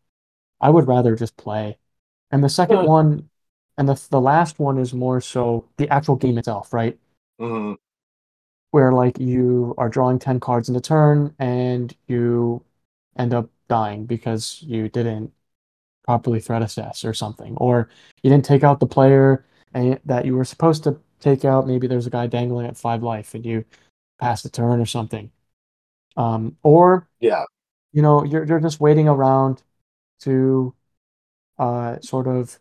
I 0.61 0.71
would 0.71 0.89
rather 0.89 1.17
just 1.17 1.37
play. 1.37 1.79
And 2.31 2.45
the 2.45 2.49
second 2.49 2.79
Yeah. 2.79 2.85
one 2.85 3.31
and 3.79 3.89
the 3.89 4.01
the 4.11 4.21
last 4.21 4.59
one 4.59 4.79
is 4.79 4.95
more 4.95 5.21
so 5.21 5.69
the 5.79 5.89
actual 5.91 6.17
game 6.17 6.39
itself, 6.39 6.73
right? 6.73 6.99
Mhm. 7.41 7.77
where 8.71 8.93
like 8.93 9.19
you 9.19 9.75
are 9.79 9.89
drawing 9.89 10.19
10 10.19 10.41
cards 10.41 10.69
in 10.69 10.77
a 10.77 10.81
turn 10.81 11.35
and 11.39 11.97
you 12.07 12.63
end 13.17 13.35
up 13.35 13.49
dying 13.69 14.07
because 14.07 14.63
you 14.63 14.89
didn't 14.89 15.33
properly 16.05 16.41
threat 16.41 16.63
assess 16.63 17.05
or 17.05 17.15
something 17.15 17.57
or 17.57 17.89
you 18.23 18.31
didn't 18.31 18.45
take 18.45 18.65
out 18.65 18.81
the 18.81 18.87
player 18.87 19.45
and 19.75 20.01
that 20.05 20.25
you 20.27 20.37
were 20.37 20.45
supposed 20.45 20.85
to 20.85 20.99
take 21.21 21.45
out 21.45 21.67
maybe 21.67 21.87
there's 21.87 22.07
a 22.07 22.11
guy 22.11 22.27
dangling 22.27 22.67
at 22.67 22.77
five 22.77 23.03
life 23.03 23.35
and 23.35 23.45
you 23.47 23.65
pass 24.21 24.43
the 24.43 24.51
turn 24.51 24.81
or 24.81 24.87
something 24.87 25.31
um, 26.17 26.57
or 26.63 27.09
Yeah. 27.21 27.45
you 27.93 28.03
know 28.03 28.25
you're, 28.25 28.45
you're 28.45 28.61
just 28.61 28.81
waiting 28.81 29.09
around 29.09 29.63
to 30.21 30.75
uh, 31.59 32.01
sort 32.01 32.29
of 32.29 32.59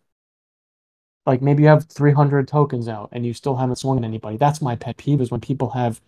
like 1.26 1.41
maybe 1.41 1.63
you 1.63 1.69
have 1.69 1.86
300 1.86 2.48
tokens 2.48 2.88
out 2.88 3.10
and 3.12 3.26
you 3.26 3.34
still 3.34 3.56
haven't 3.58 3.76
swung 3.78 3.98
at 3.98 4.04
anybody 4.04 4.38
that's 4.38 4.62
my 4.62 4.76
pet 4.76 4.98
peeve 4.98 5.22
is 5.22 5.32
when 5.32 5.41
people 5.41 5.72
have 5.72 6.02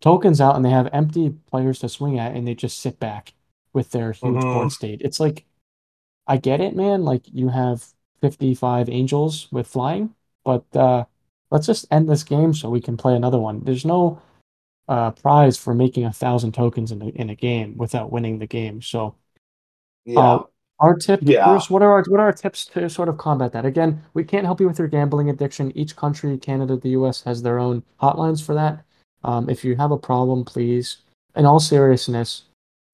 tokens 0.00 0.40
out 0.40 0.56
and 0.56 0.64
they 0.64 0.70
have 0.70 0.88
empty 0.92 1.30
players 1.50 1.80
to 1.80 1.88
swing 1.88 2.18
at 2.18 2.34
and 2.36 2.46
they 2.48 2.54
just 2.54 2.80
sit 2.80 2.98
back 3.00 3.34
with 3.72 3.90
their 3.90 4.12
huge 4.12 4.42
Mhm. 4.42 4.50
board 4.50 4.72
state 4.72 5.00
it's 5.02 5.20
like 5.20 5.44
i 6.26 6.36
get 6.36 6.60
it 6.60 6.76
man 6.76 7.04
like 7.04 7.22
you 7.32 7.48
have 7.48 7.86
55 8.20 8.88
angels 8.88 9.48
with 9.52 9.66
flying 9.66 10.14
but 10.44 10.64
uh 10.76 11.04
let's 11.50 11.66
just 11.66 11.86
end 11.90 12.08
this 12.08 12.24
game 12.24 12.52
so 12.54 12.68
we 12.70 12.80
can 12.80 12.96
play 12.96 13.14
another 13.14 13.38
one 13.38 13.60
there's 13.64 13.84
no 13.84 14.20
uh 14.88 15.10
prize 15.10 15.56
for 15.58 15.74
making 15.74 16.04
a 16.04 16.12
thousand 16.12 16.52
tokens 16.52 16.92
in 16.92 17.02
a, 17.02 17.06
in 17.08 17.30
a 17.30 17.34
game 17.34 17.76
without 17.76 18.12
winning 18.12 18.38
the 18.38 18.46
game 18.46 18.80
so 18.82 19.14
Yeah. 20.04 20.20
uh, 20.20 20.44
our 20.80 20.94
tip, 20.94 21.20
Yeah. 21.22 21.44
Bruce, 21.48 21.68
what 21.68 21.82
are 21.82 21.90
our 21.90 22.04
what 22.06 22.20
are 22.20 22.26
our 22.26 22.32
tips 22.32 22.64
to 22.66 22.88
sort 22.88 23.08
of 23.08 23.18
combat 23.18 23.52
that? 23.52 23.66
Again, 23.66 24.00
we 24.14 24.22
can't 24.22 24.44
help 24.46 24.60
you 24.60 24.68
with 24.68 24.78
your 24.78 24.86
gambling 24.86 25.28
addiction. 25.28 25.76
Each 25.76 25.96
country, 25.96 26.38
Canada, 26.38 26.76
the 26.76 26.90
US, 26.90 27.22
has 27.24 27.42
their 27.42 27.58
own 27.58 27.82
hotlines 28.00 28.44
for 28.44 28.54
that. 28.54 28.84
Um, 29.24 29.50
if 29.50 29.64
you 29.64 29.74
have 29.74 29.90
a 29.90 29.98
problem, 29.98 30.44
please, 30.44 30.98
in 31.34 31.44
all 31.46 31.58
seriousness, 31.58 32.44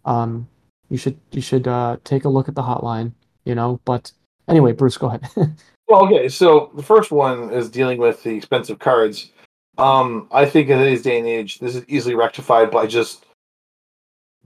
um, 0.06 0.48
you 0.88 0.96
should 0.96 1.18
you 1.32 1.42
should 1.42 1.68
uh, 1.68 1.98
take 2.04 2.24
a 2.24 2.28
look 2.30 2.48
at 2.48 2.54
the 2.54 2.62
hotline. 2.62 3.12
You 3.44 3.54
know, 3.54 3.80
but 3.84 4.12
anyway, 4.48 4.72
Bruce, 4.72 4.96
go 4.96 5.08
ahead. 5.08 5.28
Well, 5.88 6.04
okay. 6.06 6.28
So 6.28 6.70
the 6.74 6.82
first 6.82 7.10
one 7.10 7.52
is 7.52 7.68
dealing 7.70 7.98
with 7.98 8.22
the 8.22 8.34
expensive 8.34 8.78
cards. 8.78 9.30
Um, 9.76 10.28
I 10.30 10.46
think 10.46 10.68
in 10.68 10.78
today's 10.78 11.02
day 11.02 11.18
and 11.18 11.26
age, 11.26 11.58
this 11.58 11.74
is 11.74 11.84
easily 11.88 12.14
rectified 12.14 12.70
by 12.70 12.86
just 12.86 13.26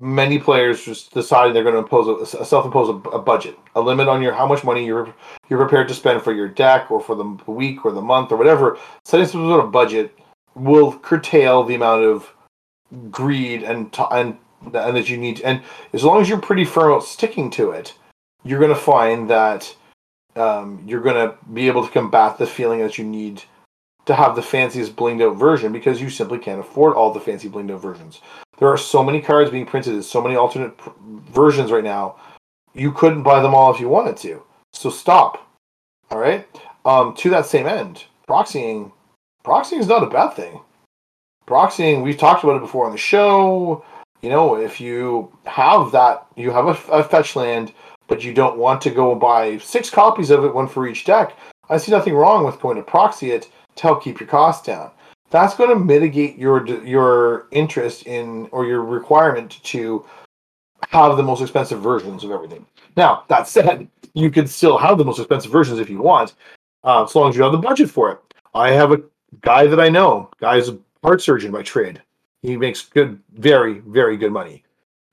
many 0.01 0.39
players 0.39 0.85
just 0.85 1.13
deciding 1.13 1.53
they're 1.53 1.65
going 1.65 1.75
to 1.75 1.81
impose 1.81 2.33
a, 2.35 2.45
self-impose 2.45 2.89
a, 2.89 3.09
a 3.11 3.19
budget, 3.19 3.59
a 3.75 3.81
limit 3.81 4.09
on 4.09 4.23
your 4.23 4.33
how 4.33 4.47
much 4.47 4.63
money 4.63 4.85
you're 4.85 5.13
you're 5.49 5.59
prepared 5.59 5.89
to 5.89 5.95
spend 5.95 6.23
for 6.23 6.33
your 6.33 6.49
deck 6.49 6.91
or 6.91 7.01
for 7.01 7.17
the 7.17 7.25
week 7.51 7.85
or 7.85 7.93
the 7.93 8.01
month 8.01 8.31
or 8.31 8.37
whatever. 8.37 8.79
Setting 9.05 9.27
some 9.27 9.49
sort 9.49 9.65
of 9.65 9.73
budget 9.73 10.17
will 10.55 10.99
curtail 10.99 11.65
the 11.65 11.75
amount 11.75 12.05
of 12.05 12.33
greed 13.11 13.63
and 13.63 13.95
and 14.11 14.39
and 14.63 14.97
that 14.97 15.09
you 15.09 15.17
need. 15.17 15.41
And 15.43 15.63
as 15.93 16.05
long 16.05 16.21
as 16.21 16.29
you're 16.29 16.41
pretty 16.41 16.65
firm 16.65 16.93
about 16.93 17.05
sticking 17.05 17.51
to 17.51 17.71
it, 17.73 17.95
you're 18.45 18.61
going 18.61 18.75
to 18.75 18.81
find 18.81 19.29
that 19.31 19.75
um, 20.39 20.83
you're 20.87 21.01
going 21.01 21.29
to 21.29 21.37
be 21.53 21.67
able 21.67 21.85
to 21.87 21.93
combat 21.93 22.39
the 22.39 22.47
feeling 22.47 22.81
that 22.81 22.99
you 22.99 23.05
need 23.05 23.43
to 24.07 24.15
have 24.15 24.35
the 24.35 24.43
fanciest 24.43 24.97
blinged 24.97 25.23
out 25.23 25.37
version 25.37 25.73
because 25.73 26.01
you 26.01 26.09
simply 26.09 26.39
can't 26.39 26.61
afford 26.61 26.95
all 26.95 27.13
the 27.13 27.21
fancy 27.21 27.49
blinged 27.49 27.71
out 27.71 27.83
versions. 27.83 28.21
There 28.59 28.69
are 28.69 28.79
so 28.79 29.05
many 29.05 29.21
cards 29.21 29.51
being 29.51 29.67
printed, 29.67 29.95
there's 29.95 30.09
so 30.09 30.23
many 30.23 30.35
alternate 30.35 30.77
pr- 30.79 30.91
versions 31.31 31.71
right 31.71 31.85
now. 31.85 32.17
You 32.75 32.93
couldn't 32.93 33.23
buy 33.23 33.43
them 33.43 33.55
all 33.55 33.73
if 33.73 33.81
you 33.81 33.89
wanted 33.89 34.17
to. 34.19 34.43
So 34.73 34.91
stop. 34.91 35.47
All 36.11 36.19
right. 36.19 36.47
Um, 36.85 37.15
to 37.17 37.31
that 37.31 37.47
same 37.47 37.67
end, 37.67 38.05
proxying, 38.29 38.93
proxying 39.45 39.81
is 39.81 39.89
not 39.89 40.03
a 40.03 40.07
bad 40.07 40.31
thing. 40.31 40.61
Proxying, 41.47 42.03
we've 42.03 42.17
talked 42.17 42.45
about 42.45 42.57
it 42.57 42.63
before 42.63 42.87
on 42.87 42.93
the 42.93 42.99
show. 42.99 43.85
You 44.23 44.31
know, 44.31 44.57
if 44.57 44.81
you 44.81 45.33
have 45.45 45.93
that, 45.93 46.27
you 46.37 46.51
have 46.51 46.67
a, 46.67 46.93
a 46.93 47.05
fetch 47.05 47.37
land, 47.37 47.73
but 48.09 48.25
you 48.25 48.35
don't 48.35 48.59
want 48.59 48.81
to 48.83 48.91
go 48.91 49.15
buy 49.15 49.59
six 49.59 49.91
copies 49.91 50.31
of 50.31 50.45
it, 50.45 50.55
one 50.55 50.67
for 50.67 50.89
each 50.89 51.05
deck. 51.05 51.37
I 51.71 51.77
see 51.77 51.93
nothing 51.93 52.15
wrong 52.15 52.45
with 52.45 52.61
going 52.61 52.77
to 52.77 52.83
proxy 52.83 53.31
it 53.31 53.49
to 53.77 53.83
help 53.83 54.03
keep 54.03 54.19
your 54.19 54.29
costs 54.29 54.67
down. 54.67 54.91
that's 55.31 55.55
going 55.55 55.71
to 55.71 55.77
mitigate 55.77 56.39
your 56.39 56.67
your 56.85 57.49
interest 57.51 58.07
in 58.07 58.49
or 58.51 58.67
your 58.67 58.83
requirement 58.83 59.63
to 59.63 60.05
have 60.89 61.17
the 61.17 61.23
most 61.23 61.43
expensive 61.43 61.81
versions 61.81 62.25
of 62.25 62.31
everything. 62.31 62.65
Now, 62.97 63.25
that 63.29 63.47
said, 63.49 63.89
you 64.15 64.31
can 64.31 64.47
still 64.47 64.79
have 64.79 64.97
the 64.99 65.05
most 65.05 65.19
expensive 65.19 65.53
versions 65.53 65.79
if 65.79 65.91
you 65.91 66.01
want, 66.01 66.35
uh, 66.85 67.05
as 67.05 67.15
long 67.15 67.31
as 67.31 67.37
you 67.37 67.43
have 67.43 67.53
the 67.53 67.59
budget 67.59 67.91
for 67.91 68.11
it. 68.13 68.19
I 68.55 68.71
have 68.71 68.93
a 68.93 69.03
guy 69.43 69.67
that 69.67 69.81
I 69.81 69.89
know, 69.89 70.31
guy's 70.41 70.69
a 70.69 70.79
heart 71.03 71.21
surgeon 71.21 71.53
by 71.53 71.63
trade. 71.63 72.01
He 72.43 72.57
makes 72.57 72.83
good, 72.83 73.21
very, 73.35 73.81
very 73.81 74.17
good 74.17 74.33
money. 74.33 74.65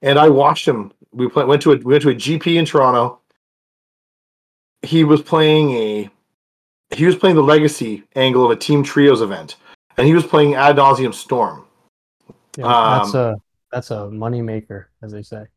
And 0.06 0.20
I 0.20 0.30
watched 0.30 0.68
him. 0.68 0.94
We 1.12 1.26
went 1.28 1.62
to 1.64 1.74
a 1.74 1.78
we 1.78 1.94
went 1.94 2.04
to 2.04 2.10
a 2.10 2.16
GP 2.16 2.56
in 2.56 2.66
Toronto. 2.66 3.20
He 4.84 5.04
was 5.04 5.22
playing 5.22 5.72
a 5.72 6.10
he 6.92 7.06
was 7.06 7.16
playing 7.16 7.36
the 7.36 7.44
legacy 7.44 8.04
angle 8.16 8.46
of 8.46 8.52
a 8.52 8.56
team 8.56 8.84
trios 8.84 9.22
event, 9.22 9.56
and 9.98 10.06
he 10.06 10.14
was 10.14 10.24
playing 10.24 10.54
ad 10.54 10.76
nauseam 10.76 11.12
storm. 11.12 11.66
Yeah, 12.56 13.00
that's 13.00 13.16
um, 13.16 13.22
a 13.22 13.36
that's 13.72 13.92
a 13.92 14.10
money 14.12 14.44
maker, 14.44 14.92
as 15.02 15.12
they 15.12 15.24
say. 15.24 15.48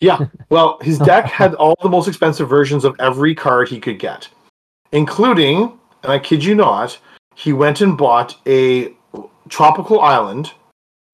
Yeah. 0.00 0.18
Well, 0.50 0.78
his 0.80 0.98
deck 0.98 1.26
had 1.26 1.54
all 1.62 1.76
the 1.82 1.88
most 1.88 2.08
expensive 2.08 2.48
versions 2.48 2.84
of 2.84 2.96
every 2.98 3.34
card 3.34 3.68
he 3.68 3.80
could 3.80 3.98
get, 3.98 4.28
including, 4.92 5.78
and 6.02 6.12
I 6.12 6.18
kid 6.18 6.44
you 6.44 6.54
not, 6.54 6.98
he 7.34 7.52
went 7.52 7.80
and 7.80 7.98
bought 7.98 8.36
a 8.46 8.94
tropical 9.48 10.00
island 10.00 10.52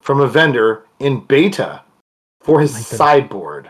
from 0.01 0.21
a 0.21 0.27
vendor 0.27 0.85
in 0.99 1.21
beta 1.21 1.81
for 2.41 2.59
his 2.59 2.85
sideboard. 2.85 3.69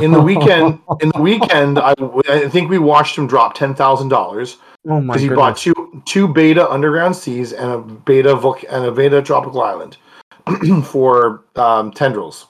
In 0.00 0.12
the 0.12 0.20
weekend, 0.20 0.80
in 1.00 1.10
the 1.10 1.20
weekend, 1.20 1.78
I, 1.78 1.94
I 2.28 2.48
think 2.48 2.70
we 2.70 2.78
watched 2.78 3.16
him 3.16 3.26
drop 3.26 3.54
ten 3.54 3.74
thousand 3.74 4.08
dollars 4.08 4.56
because 4.82 5.04
oh 5.08 5.12
he 5.12 5.28
goodness. 5.28 5.36
bought 5.36 5.56
two 5.56 6.02
two 6.06 6.26
beta 6.26 6.68
underground 6.70 7.14
seas 7.14 7.52
and 7.52 7.70
a 7.70 7.78
beta 7.78 8.34
and 8.70 8.84
a 8.86 8.90
beta 8.90 9.20
tropical 9.20 9.62
island 9.62 9.98
for 10.84 11.44
um, 11.56 11.92
tendrils. 11.92 12.46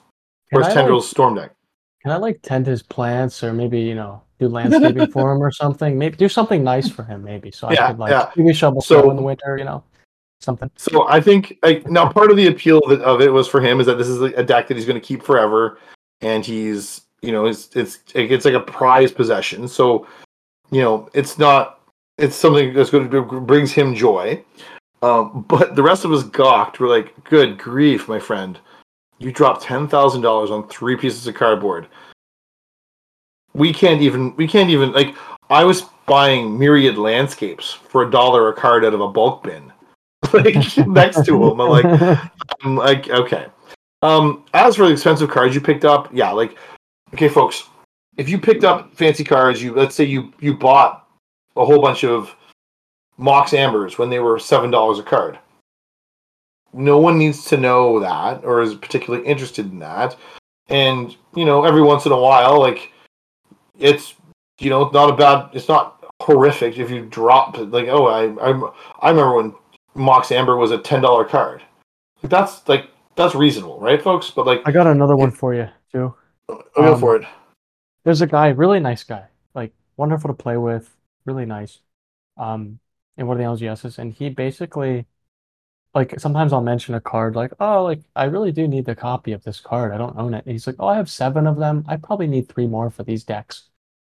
His 0.51 0.67
tendrils 0.67 1.05
like, 1.05 1.11
storm 1.11 1.35
deck. 1.35 1.51
Can 2.03 2.11
I 2.13 2.17
like 2.17 2.39
tend 2.41 2.67
his 2.67 2.81
plants 2.81 3.43
or 3.43 3.51
maybe 3.51 3.81
you 3.81 3.95
know 3.95 4.21
do 4.39 4.47
landscaping 4.47 5.11
for 5.11 5.33
him 5.33 5.43
or 5.43 5.51
something? 5.51 5.97
Maybe 5.97 6.15
do 6.15 6.29
something 6.29 6.63
nice 6.63 6.89
for 6.89 7.03
him. 7.03 7.21
Maybe 7.21 7.51
so 7.51 7.69
yeah, 7.69 7.85
I 7.85 7.87
could 7.89 7.99
like 7.99 8.11
yeah. 8.11 8.31
maybe 8.37 8.53
shovel 8.53 8.81
so, 8.81 9.01
snow 9.01 9.11
in 9.11 9.17
the 9.17 9.23
winter. 9.23 9.57
You 9.57 9.65
know 9.65 9.83
something. 10.39 10.69
So 10.77 11.07
I 11.07 11.19
think 11.19 11.57
like 11.63 11.87
now 11.89 12.09
part 12.11 12.31
of 12.31 12.37
the 12.37 12.47
appeal 12.47 12.79
of 12.79 12.91
it, 12.91 13.01
of 13.01 13.21
it 13.21 13.31
was 13.31 13.47
for 13.47 13.61
him 13.61 13.79
is 13.79 13.85
that 13.87 13.97
this 13.97 14.07
is 14.07 14.21
a 14.21 14.43
deck 14.43 14.67
that 14.67 14.77
he's 14.77 14.85
going 14.85 14.99
to 14.99 15.05
keep 15.05 15.23
forever, 15.23 15.79
and 16.21 16.45
he's 16.45 17.01
you 17.21 17.31
know 17.31 17.45
it's 17.45 17.69
it's 17.75 17.99
it's 18.13 18.45
like 18.45 18.53
a 18.53 18.59
prized 18.59 19.15
possession. 19.15 19.67
So 19.67 20.07
you 20.71 20.81
know 20.81 21.09
it's 21.13 21.37
not 21.37 21.81
it's 22.17 22.35
something 22.35 22.73
that's 22.73 22.89
going 22.89 23.09
to 23.09 23.21
brings 23.41 23.71
him 23.71 23.95
joy. 23.95 24.43
Um, 25.01 25.45
but 25.47 25.75
the 25.75 25.83
rest 25.83 26.05
of 26.05 26.11
us 26.11 26.23
gawked. 26.23 26.79
We're 26.79 26.87
like, 26.87 27.13
"Good 27.25 27.57
grief, 27.57 28.07
my 28.07 28.19
friend! 28.19 28.57
You 29.19 29.31
dropped 29.31 29.61
ten 29.61 29.87
thousand 29.87 30.21
dollars 30.21 30.51
on 30.51 30.67
three 30.67 30.95
pieces 30.95 31.27
of 31.27 31.35
cardboard. 31.35 31.87
We 33.53 33.73
can't 33.73 34.01
even. 34.01 34.35
We 34.35 34.47
can't 34.47 34.69
even 34.69 34.91
like. 34.93 35.15
I 35.49 35.63
was 35.63 35.83
buying 36.07 36.57
myriad 36.57 36.97
landscapes 36.97 37.71
for 37.71 38.03
a 38.03 38.09
dollar 38.09 38.49
a 38.49 38.53
card 38.53 38.83
out 38.83 38.93
of 38.93 39.01
a 39.01 39.07
bulk 39.07 39.43
bin 39.43 39.71
like 40.33 40.55
next 40.87 41.25
to 41.25 41.43
him. 41.43 41.59
I'm 41.59 41.69
like, 41.69 42.19
I'm 42.63 42.75
like, 42.75 43.09
okay. 43.09 43.47
Um, 44.01 44.45
as 44.53 44.75
for 44.75 44.85
the 44.85 44.93
expensive 44.93 45.29
cards 45.29 45.55
you 45.55 45.61
picked 45.61 45.85
up, 45.85 46.09
yeah, 46.13 46.31
like, 46.31 46.57
okay, 47.13 47.29
folks, 47.29 47.63
if 48.17 48.29
you 48.29 48.39
picked 48.39 48.63
up 48.63 48.93
fancy 48.95 49.23
cards, 49.23 49.61
you 49.61 49.73
let's 49.73 49.95
say 49.95 50.03
you 50.03 50.33
you 50.39 50.55
bought 50.55 51.07
a 51.55 51.65
whole 51.65 51.81
bunch 51.81 52.03
of 52.03 52.35
Mox 53.17 53.53
Ambers 53.53 53.97
when 53.97 54.09
they 54.09 54.19
were 54.19 54.39
seven 54.39 54.71
dollars 54.71 54.99
a 54.99 55.03
card. 55.03 55.39
No 56.73 56.97
one 56.97 57.17
needs 57.17 57.45
to 57.45 57.57
know 57.57 57.99
that 58.01 58.43
or 58.43 58.61
is 58.61 58.75
particularly 58.75 59.25
interested 59.25 59.71
in 59.71 59.79
that. 59.79 60.15
And 60.67 61.15
you 61.35 61.45
know, 61.45 61.63
every 61.63 61.81
once 61.81 62.05
in 62.05 62.11
a 62.11 62.19
while, 62.19 62.59
like 62.59 62.91
it's 63.79 64.15
you 64.59 64.69
know 64.69 64.89
not 64.89 65.09
a 65.09 65.15
bad, 65.15 65.49
it's 65.53 65.67
not 65.67 65.95
horrific 66.21 66.77
if 66.77 66.89
you 66.89 67.05
drop 67.07 67.57
like 67.57 67.87
oh 67.89 68.07
I 68.07 68.23
I 68.41 68.71
I 69.01 69.09
remember 69.09 69.35
when 69.35 69.53
Mox 69.95 70.31
Amber 70.31 70.57
was 70.57 70.71
a 70.71 70.77
ten 70.77 71.01
dollar 71.01 71.25
card. 71.25 71.63
Like 72.21 72.29
that's 72.29 72.67
like 72.67 72.89
that's 73.15 73.35
reasonable, 73.35 73.79
right, 73.79 74.01
folks? 74.01 74.29
But 74.29 74.45
like 74.45 74.61
I 74.65 74.71
got 74.71 74.87
another 74.87 75.15
one 75.15 75.31
for 75.31 75.53
you 75.53 75.69
too. 75.91 76.13
I'll 76.49 76.63
go 76.75 76.93
um, 76.93 76.99
for 76.99 77.15
it. 77.15 77.25
There's 78.03 78.21
a 78.21 78.27
guy, 78.27 78.49
really 78.49 78.79
nice 78.79 79.03
guy, 79.03 79.25
like 79.53 79.73
wonderful 79.97 80.29
to 80.29 80.33
play 80.33 80.57
with, 80.57 80.95
really 81.25 81.45
nice. 81.45 81.79
Um, 82.37 82.79
in 83.17 83.27
one 83.27 83.39
of 83.39 83.59
the 83.59 83.65
LGSs, 83.65 83.97
and 83.97 84.13
he 84.13 84.29
basically, 84.29 85.05
like, 85.93 86.19
sometimes 86.19 86.51
I'll 86.51 86.61
mention 86.61 86.95
a 86.95 87.01
card, 87.01 87.35
like, 87.35 87.53
oh, 87.59 87.83
like 87.83 88.01
I 88.15 88.25
really 88.25 88.51
do 88.51 88.67
need 88.67 88.85
the 88.85 88.95
copy 88.95 89.31
of 89.31 89.43
this 89.43 89.59
card. 89.59 89.93
I 89.93 89.97
don't 89.97 90.17
own 90.17 90.33
it. 90.33 90.45
And 90.45 90.51
he's 90.51 90.67
like, 90.67 90.75
oh, 90.79 90.87
I 90.87 90.97
have 90.97 91.09
seven 91.09 91.47
of 91.47 91.57
them. 91.57 91.85
I 91.87 91.95
probably 91.95 92.27
need 92.27 92.49
three 92.49 92.67
more 92.67 92.89
for 92.89 93.03
these 93.03 93.23
decks. 93.23 93.69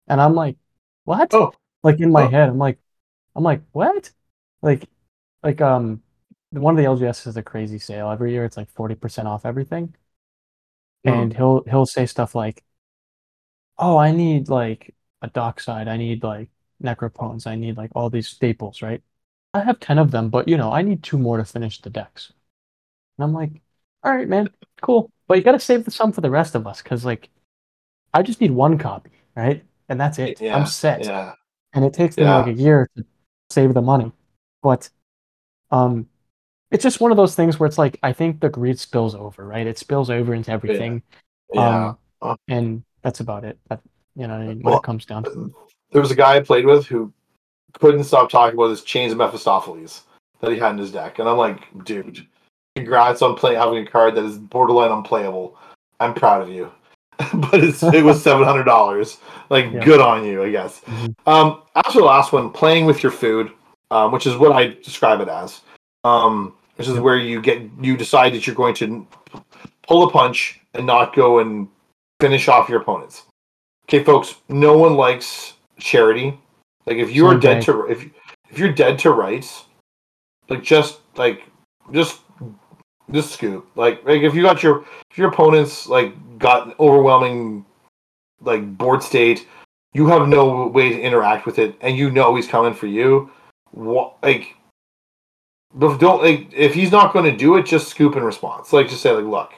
And 0.08 0.20
I'm 0.20 0.34
like, 0.34 0.58
what? 1.06 1.34
Oh. 1.34 1.54
Like 1.84 2.00
in 2.00 2.12
my 2.12 2.24
oh. 2.24 2.30
head, 2.30 2.50
I'm 2.50 2.58
like, 2.58 2.80
I'm 3.36 3.44
like, 3.44 3.62
what? 3.72 4.12
Like 4.62 4.90
like 5.48 5.62
um 5.62 6.02
one 6.50 6.78
of 6.78 6.78
the 6.78 6.90
LGS 6.90 7.28
is 7.28 7.38
a 7.38 7.44
crazy 7.44 7.80
sale 7.80 8.12
every 8.12 8.32
year. 8.34 8.44
It's 8.44 8.58
like 8.58 8.70
forty 8.70 8.96
percent 8.96 9.30
off 9.30 9.46
everything, 9.46 9.96
mm. 11.06 11.14
and 11.14 11.34
he'll 11.34 11.64
he'll 11.64 11.86
say 11.86 12.06
stuff 12.06 12.36
like, 12.36 12.66
"Oh, 13.78 13.96
I 13.98 14.12
need 14.12 14.50
like 14.50 14.94
a 15.22 15.28
dockside. 15.28 15.88
I 15.88 15.96
need 15.96 16.24
like 16.24 16.50
necropotence. 16.84 17.48
I 17.48 17.56
need 17.56 17.78
like 17.78 17.92
all 17.96 18.10
these 18.10 18.28
staples, 18.28 18.82
right? 18.82 19.02
I 19.54 19.62
have 19.64 19.80
ten 19.80 20.00
of 20.00 20.12
them, 20.12 20.30
but 20.30 20.50
you 20.50 20.58
know 20.58 20.72
I 20.72 20.82
need 20.82 21.02
two 21.02 21.18
more 21.18 21.38
to 21.38 21.46
finish 21.46 21.80
the 21.82 21.90
decks." 21.90 22.34
And 23.18 23.24
I'm 23.24 23.34
like, 23.34 23.62
"All 24.04 24.14
right, 24.14 24.28
man, 24.28 24.50
cool, 24.82 25.12
but 25.28 25.38
you 25.38 25.44
got 25.44 25.54
to 25.54 25.60
save 25.60 25.92
some 25.94 26.12
for 26.12 26.22
the 26.22 26.30
rest 26.30 26.56
of 26.56 26.68
us, 26.68 26.82
because 26.82 27.06
like, 27.06 27.30
I 28.14 28.22
just 28.22 28.42
need 28.42 28.52
one 28.52 28.78
copy, 28.78 29.12
right? 29.36 29.64
And 29.88 30.00
that's 30.00 30.20
it. 30.20 30.42
Yeah, 30.42 30.58
I'm 30.58 30.66
set. 30.66 31.06
Yeah. 31.06 31.34
And 31.74 31.86
it 31.86 31.94
takes 31.94 32.18
me 32.18 32.24
yeah. 32.24 32.38
like 32.38 32.48
a 32.48 32.54
year 32.54 32.90
to 32.98 33.06
save 33.50 33.74
the 33.74 33.82
money, 33.82 34.12
but 34.62 34.90
um, 35.72 36.08
it's 36.72 36.84
just 36.84 37.00
one 37.00 37.12
of 37.12 37.18
those 37.18 37.36
things 37.36 37.60
where 37.60 37.68
it's 37.68 37.78
like 37.78 37.98
I 38.04 38.14
think 38.14 38.40
the 38.40 38.50
greed 38.50 38.80
spills 38.80 39.16
over, 39.16 39.46
right? 39.46 39.66
It 39.66 39.78
spills 39.78 40.10
over 40.10 40.34
into 40.34 40.52
everything. 40.52 41.02
Yeah. 41.54 41.94
Um, 42.22 42.38
and 42.48 42.84
that's 43.02 43.20
about 43.20 43.44
it. 43.46 43.58
That 43.70 43.82
you 44.16 44.28
know 44.28 44.40
when 44.40 44.62
well, 44.62 44.78
it 44.78 44.84
comes 44.84 45.06
down 45.06 45.24
to. 45.26 45.54
There 45.92 46.02
was 46.02 46.12
a 46.12 46.16
guy 46.16 46.36
I 46.36 46.42
played 46.42 46.66
with 46.66 46.86
who 46.86 47.14
couldn't 47.80 48.04
stop 48.04 48.30
talking 48.30 48.58
about 48.58 48.70
his 48.70 48.84
chains 48.84 49.12
of 49.12 49.18
Mephistopheles 49.18 50.04
that 50.42 50.52
he 50.52 50.58
had 50.58 50.72
in 50.72 50.78
his 50.78 50.92
deck, 50.92 51.20
and 51.20 51.30
I'm 51.30 51.38
like, 51.38 51.62
dude, 51.86 52.26
congrats 52.76 53.22
on 53.22 53.36
playing 53.36 53.58
having 53.58 53.88
a 53.88 53.90
card 53.90 54.16
that 54.16 54.26
is 54.26 54.38
borderline 54.38 54.92
unplayable. 54.92 55.58
I'm 56.00 56.14
proud 56.14 56.42
of 56.42 56.50
you. 56.50 56.72
but 57.34 57.64
it 57.64 58.04
was 58.04 58.22
seven 58.22 58.44
hundred 58.44 58.66
dollars. 58.66 59.18
Like, 59.50 59.66
yeah. 59.72 59.84
good 59.84 60.02
on 60.02 60.26
you, 60.26 60.44
I 60.44 60.52
guess. 60.52 60.82
Mm-hmm. 60.82 61.30
Um, 61.30 61.64
after 61.76 62.00
the 62.00 62.06
last 62.06 62.32
one, 62.32 62.52
playing 62.52 62.86
with 62.86 63.02
your 63.02 63.12
food 63.12 63.52
um, 63.92 64.12
which 64.12 64.28
is 64.28 64.36
what 64.36 64.52
I 64.52 64.68
describe 64.68 65.22
it 65.22 65.28
as. 65.28 65.62
Um, 66.04 66.54
this 66.76 66.88
is 66.88 67.00
where 67.00 67.18
you 67.18 67.42
get 67.42 67.62
you 67.82 67.98
decide 67.98 68.34
that 68.34 68.46
you're 68.46 68.56
going 68.56 68.76
to 68.76 69.08
pull 69.88 70.08
a 70.08 70.12
punch 70.12 70.62
and 70.74 70.86
not 70.86 71.16
go 71.16 71.40
and 71.40 71.68
finish 72.20 72.48
off 72.48 72.70
your 72.70 72.82
opponents. 72.82 73.24
Okay, 73.86 74.04
folks, 74.04 74.36
no 74.50 74.78
one 74.78 74.96
likes 74.96 75.54
charity. 75.80 76.40
Like 76.86 76.98
if 76.98 77.12
you're 77.12 77.38
dead 77.38 77.62
to 77.64 77.88
if 77.88 78.06
if 78.50 78.60
you're 78.60 78.72
dead 78.72 79.00
to 79.00 79.12
rights, 79.12 79.66
like 80.50 80.64
just 80.64 81.00
like 81.16 81.44
just 81.92 82.22
just 83.12 83.34
scoop. 83.34 83.70
Like 83.76 84.04
like 84.06 84.22
if 84.22 84.36
you 84.36 84.44
got 84.44 84.62
your 84.62 84.86
if 85.10 85.18
your 85.18 85.30
opponents 85.30 85.88
like 85.88 86.14
got 86.38 86.80
overwhelming 86.80 87.66
like 88.42 88.78
board 88.78 89.02
state, 89.02 89.48
you 89.94 90.06
have 90.08 90.28
no 90.28 90.68
way 90.68 90.90
to 90.90 91.02
interact 91.02 91.46
with 91.46 91.58
it, 91.58 91.76
and 91.82 91.98
you 91.98 92.12
know 92.12 92.36
he's 92.36 92.48
coming 92.48 92.74
for 92.74 92.88
you 92.88 93.32
what 93.72 94.16
like 94.24 94.56
but 95.74 95.98
don't 95.98 96.24
like 96.24 96.52
if 96.54 96.74
he's 96.74 96.92
not 96.92 97.14
going 97.14 97.30
to 97.30 97.38
do 97.38 97.58
it 97.58 97.66
just 97.66 97.88
scoop 97.88 98.16
in 98.16 98.24
response. 98.24 98.74
Like 98.74 98.90
just 98.90 99.02
say 99.02 99.12
like 99.12 99.26
look 99.26 99.54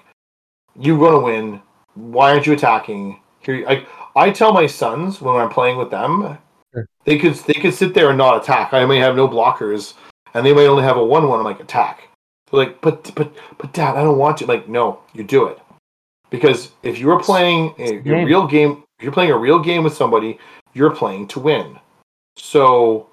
you're 0.79 0.97
going 0.97 1.13
to 1.13 1.19
win. 1.19 1.61
Why 1.95 2.31
aren't 2.31 2.47
you 2.47 2.53
attacking? 2.53 3.19
Here 3.41 3.65
like 3.65 3.87
i 4.15 4.29
tell 4.29 4.51
my 4.51 4.65
sons 4.65 5.21
when 5.21 5.35
i'm 5.35 5.49
playing 5.49 5.77
with 5.77 5.91
them 5.91 6.37
sure. 6.73 6.87
they 7.05 7.17
could 7.17 7.35
they 7.35 7.53
could 7.53 7.73
sit 7.73 7.93
there 7.93 8.09
and 8.09 8.17
not 8.17 8.41
attack. 8.41 8.73
I 8.73 8.85
may 8.85 8.97
have 8.99 9.15
no 9.15 9.27
blockers 9.27 9.93
and 10.33 10.45
they 10.45 10.53
might 10.53 10.65
only 10.65 10.83
have 10.83 10.97
a 10.97 11.05
one 11.05 11.27
one 11.27 11.39
i'm 11.39 11.45
like 11.45 11.59
attack. 11.59 12.09
They're 12.51 12.59
like 12.59 12.81
but 12.81 13.13
but 13.15 13.33
but 13.57 13.73
dad 13.73 13.95
i 13.95 14.03
don't 14.03 14.17
want 14.17 14.37
to 14.37 14.45
like 14.45 14.67
no 14.67 14.99
you 15.13 15.23
do 15.23 15.45
it. 15.45 15.59
Because 16.29 16.71
if 16.83 16.99
you're 16.99 17.19
playing 17.19 17.73
a, 17.79 17.97
a 17.97 18.25
real 18.25 18.45
game 18.45 18.83
if 18.97 19.03
you're 19.03 19.13
playing 19.13 19.31
a 19.31 19.37
real 19.37 19.59
game 19.59 19.83
with 19.83 19.93
somebody 19.93 20.37
you're 20.73 20.95
playing 20.95 21.27
to 21.29 21.39
win. 21.39 21.79
So 22.37 23.08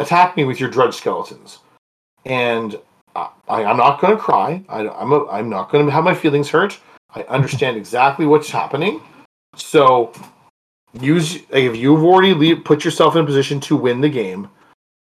attack 0.00 0.36
me 0.36 0.44
with 0.44 0.60
your 0.60 0.70
drudge 0.70 0.94
skeletons. 0.94 1.58
And 2.24 2.78
I, 3.16 3.62
am 3.62 3.76
not 3.76 4.00
going 4.00 4.16
to 4.16 4.22
cry. 4.22 4.62
I, 4.68 4.80
am 4.80 5.12
a, 5.12 5.26
I'm 5.28 5.48
not 5.48 5.70
going 5.70 5.86
to 5.86 5.92
have 5.92 6.04
my 6.04 6.14
feelings 6.14 6.48
hurt. 6.48 6.78
I 7.14 7.22
understand 7.22 7.76
exactly 7.78 8.26
what's 8.26 8.50
happening. 8.50 9.00
So 9.56 10.12
use 11.00 11.38
if 11.50 11.76
you've 11.76 12.04
already 12.04 12.34
leave, 12.34 12.64
put 12.64 12.84
yourself 12.84 13.16
in 13.16 13.22
a 13.22 13.26
position 13.26 13.60
to 13.60 13.76
win 13.76 14.00
the 14.00 14.08
game, 14.08 14.48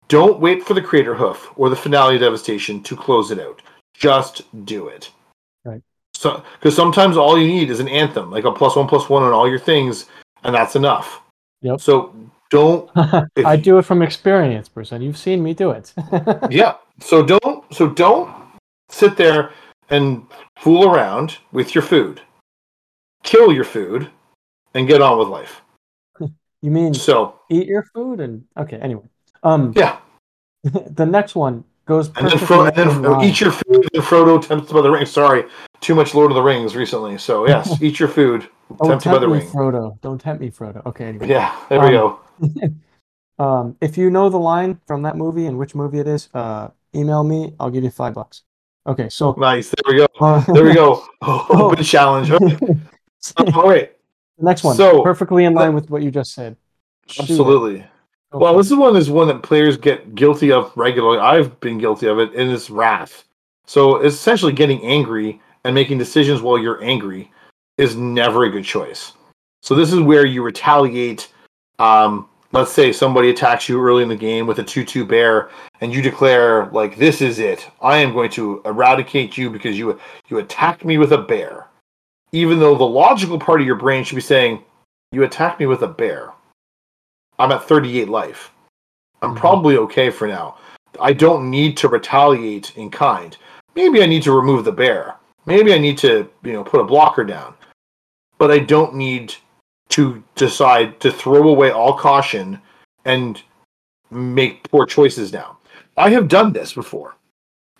Don't 0.08 0.40
wait 0.40 0.64
for 0.64 0.74
the 0.74 0.82
Crater 0.82 1.16
Hoof 1.16 1.52
or 1.56 1.70
the 1.70 1.76
finale 1.76 2.18
devastation 2.18 2.82
to 2.84 2.96
close 2.96 3.32
it 3.32 3.40
out. 3.40 3.62
Just 3.94 4.44
do 4.66 4.88
it. 4.88 5.12
Right. 5.66 5.82
So, 6.14 6.44
because 6.60 6.76
sometimes 6.76 7.18
all 7.18 7.38
you 7.38 7.48
need 7.48 7.70
is 7.70 7.80
an 7.80 7.88
anthem, 7.88 8.32
like 8.32 8.46
a 8.46 8.52
plus 8.52 8.76
one 8.76 8.88
plus 8.88 9.10
one 9.10 9.24
on 9.24 9.34
all 9.34 9.50
your 9.50 9.60
things, 9.60 10.06
and 10.44 10.54
that's 10.54 10.76
enough. 10.76 11.22
Yep. 11.62 11.82
So 11.82 12.14
don't. 12.50 12.89
if 13.36 13.45
I 13.45 13.56
do 13.56 13.78
it 13.78 13.84
from 13.84 14.02
experience, 14.02 14.70
and 14.91 15.04
you've 15.04 15.18
seen 15.18 15.43
me 15.43 15.54
do 15.54 15.72
it. 15.72 15.93
yeah. 16.50 16.76
So 17.00 17.26
don't. 17.26 17.74
So 17.74 17.89
don't 17.89 18.34
sit 18.89 19.18
there 19.18 19.52
and 19.89 20.26
fool 20.58 20.89
around 20.89 21.38
with 21.52 21.76
your 21.76 21.82
food. 21.82 22.22
Kill 23.24 23.52
your 23.52 23.64
food, 23.64 24.10
and 24.74 24.88
get 24.88 25.02
on 25.02 25.18
with 25.18 25.28
life. 25.28 25.62
you 26.62 26.72
mean 26.72 26.93
So 26.93 27.39
eat 27.50 27.68
your 27.68 27.84
food 27.93 28.20
and 28.20 28.45
okay. 28.56 28.78
Anyway, 28.78 29.04
um, 29.43 29.74
yeah, 29.76 29.98
the 30.64 31.06
next 31.06 31.36
one 31.36 31.64
goes 31.86 32.10
and 32.16 32.30
then, 32.30 32.38
Fro- 32.38 32.66
and 32.66 32.76
then 32.76 33.22
eat 33.22 33.41
your 33.41 33.52
food. 33.52 33.88
And 33.93 34.04
Frodo 34.04 34.45
tempted 34.45 34.74
by 34.74 34.82
the 34.82 34.91
ring. 34.91 35.06
Sorry, 35.06 35.45
too 35.82 35.96
much 35.96 36.14
Lord 36.16 36.32
of 36.32 36.36
the 36.36 36.42
Rings 36.42 36.76
recently. 36.76 37.18
So 37.18 37.48
yes, 37.48 37.82
eat 37.82 38.00
your 38.00 38.10
food. 38.10 38.48
Don't 38.80 38.90
tempted 38.90 39.10
by 39.10 39.12
tempt 39.14 39.22
the 39.22 39.28
me, 39.28 39.38
ring. 39.40 39.48
Frodo. 39.50 40.02
Don't 40.02 40.20
tempt 40.20 40.42
me, 40.42 40.50
Frodo. 40.52 40.86
Okay, 40.86 41.06
anyway. 41.06 41.28
Yeah, 41.30 41.56
there 41.70 41.80
we 41.80 41.88
Um, 41.88 41.92
go. 41.94 42.20
Um, 43.40 43.78
if 43.82 44.00
you 44.00 44.10
know 44.10 44.30
the 44.30 44.40
line 44.40 44.82
from 44.88 45.04
that 45.04 45.16
movie 45.16 45.46
and 45.46 45.60
which 45.60 45.76
movie 45.76 46.00
it 46.00 46.08
is, 46.08 46.28
uh, 46.34 46.70
email 46.96 47.24
me. 47.24 47.54
I'll 47.60 47.70
give 47.70 47.84
you 47.84 47.92
five 47.92 48.16
bucks. 48.16 48.42
Okay, 48.88 49.10
so 49.10 49.34
Nice. 49.38 49.70
There 49.70 49.94
we 49.94 49.98
go. 50.00 50.08
uh, 50.20 50.40
There 50.54 50.64
we 50.64 50.74
go. 50.74 51.06
Open 51.22 51.84
challenge. 51.84 52.32
Okay. 52.32 52.58
Um, 53.38 53.54
all 53.54 53.70
right. 53.70 53.96
The 54.40 54.44
next 54.46 54.64
one, 54.64 54.76
So- 54.76 55.04
perfectly 55.04 55.46
in 55.46 55.54
line 55.54 55.76
with 55.76 55.90
what 55.92 56.02
you 56.02 56.10
just 56.10 56.34
said. 56.34 56.56
Shoot. 57.08 57.30
Absolutely. 57.30 57.86
Go 58.32 58.40
Well, 58.40 58.58
this 58.58 58.68
is 58.72 58.76
one 58.76 58.96
is 58.96 59.10
one 59.10 59.28
that 59.28 59.44
players 59.44 59.78
get 59.78 60.16
guilty 60.16 60.52
of 60.52 60.72
regularly. 60.76 61.20
I've 61.20 61.60
been 61.60 61.78
guilty 61.78 62.08
of 62.08 62.18
it, 62.18 62.34
and 62.34 62.52
it's 62.52 62.70
wrath. 62.72 63.24
So 63.68 63.98
it's 63.98 64.16
essentially 64.16 64.52
getting 64.54 64.84
angry 64.84 65.42
and 65.68 65.76
making 65.76 65.97
decisions 65.97 66.41
while 66.41 66.57
you're 66.57 66.82
angry 66.82 67.30
is 67.78 67.97
never 67.97 68.45
a 68.45 68.49
good 68.49 68.63
choice. 68.63 69.11
So 69.61 69.76
this 69.76 69.91
is 69.91 69.99
where 69.99 70.26
you 70.26 70.41
retaliate. 70.41 71.32
Um, 71.78 72.30
let's 72.53 72.72
say 72.72 72.93
somebody 72.93 73.30
attacks 73.30 73.68
you 73.68 73.82
early 73.82 74.01
in 74.01 74.07
the 74.07 74.15
game 74.15 74.47
with 74.47 74.59
a 74.59 74.63
two-two 74.63 75.05
bear, 75.05 75.49
and 75.82 75.93
you 75.93 76.01
declare 76.01 76.68
like, 76.68 76.95
"This 76.95 77.22
is 77.22 77.39
it. 77.39 77.70
I 77.82 77.97
am 77.97 78.13
going 78.13 78.32
to 78.32 78.61
eradicate 78.63 79.38
you 79.38 79.49
because 79.49 79.78
you 79.78 79.99
you 80.30 80.38
attacked 80.39 80.86
me 80.86 80.97
with 80.97 81.11
a 81.11 81.18
bear." 81.18 81.68
Even 82.32 82.59
though 82.59 82.76
the 82.76 82.86
logical 82.86 83.38
part 83.38 83.59
of 83.59 83.68
your 83.68 83.76
brain 83.76 84.05
should 84.05 84.15
be 84.15 84.22
saying, 84.22 84.63
"You 85.11 85.24
attacked 85.24 85.59
me 85.59 85.65
with 85.65 85.82
a 85.82 85.88
bear." 85.88 86.32
I'm 87.39 87.51
at 87.51 87.68
38 87.68 88.07
life. 88.07 88.51
I'm 89.22 89.36
Mhm. 89.36 89.39
probably 89.39 89.78
okay 89.78 90.09
for 90.09 90.28
now. 90.28 90.55
I 90.99 91.11
don't 91.11 91.49
need 91.49 91.76
to 91.78 91.89
retaliate 91.89 92.76
in 92.78 92.89
kind. 92.89 93.36
Maybe 93.76 94.01
I 94.01 94.05
need 94.07 94.24
to 94.24 94.32
remove 94.32 94.63
the 94.63 94.72
bear. 94.72 95.15
Maybe 95.48 95.74
I 95.74 95.80
need 95.80 95.98
to, 96.00 96.30
you 96.43 96.54
know, 96.54 96.64
put 96.64 96.82
a 96.82 96.84
blocker 96.84 97.24
down. 97.24 97.56
But 98.38 98.52
I 98.52 98.60
don't 98.60 98.93
need 98.93 99.34
to 99.89 100.24
decide 100.36 101.00
to 101.00 101.12
throw 101.12 101.48
away 101.48 101.72
all 101.72 101.98
caution 101.98 102.62
and 103.06 103.41
make 104.12 104.70
poor 104.70 104.86
choices 104.86 105.34
now. 105.34 105.58
I 105.98 106.10
have 106.12 106.28
done 106.28 106.54
this 106.54 106.74
before. 106.74 107.16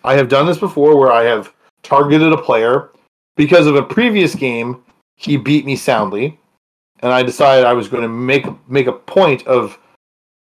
I 0.02 0.14
have 0.14 0.28
done 0.28 0.46
this 0.46 0.58
before 0.58 0.98
where 0.98 1.12
I 1.12 1.24
have 1.24 1.52
targeted 1.82 2.32
a 2.32 2.42
player 2.42 2.90
because 3.36 3.66
of 3.66 3.76
a 3.76 3.82
previous 3.82 4.34
game 4.34 4.82
he 5.16 5.36
beat 5.36 5.64
me 5.64 5.76
soundly 5.76 6.38
and 7.00 7.12
I 7.12 7.22
decided 7.22 7.64
I 7.64 7.72
was 7.72 7.88
going 7.88 8.02
to 8.02 8.08
make 8.08 8.46
make 8.68 8.86
a 8.86 8.92
point 8.92 9.46
of 9.46 9.78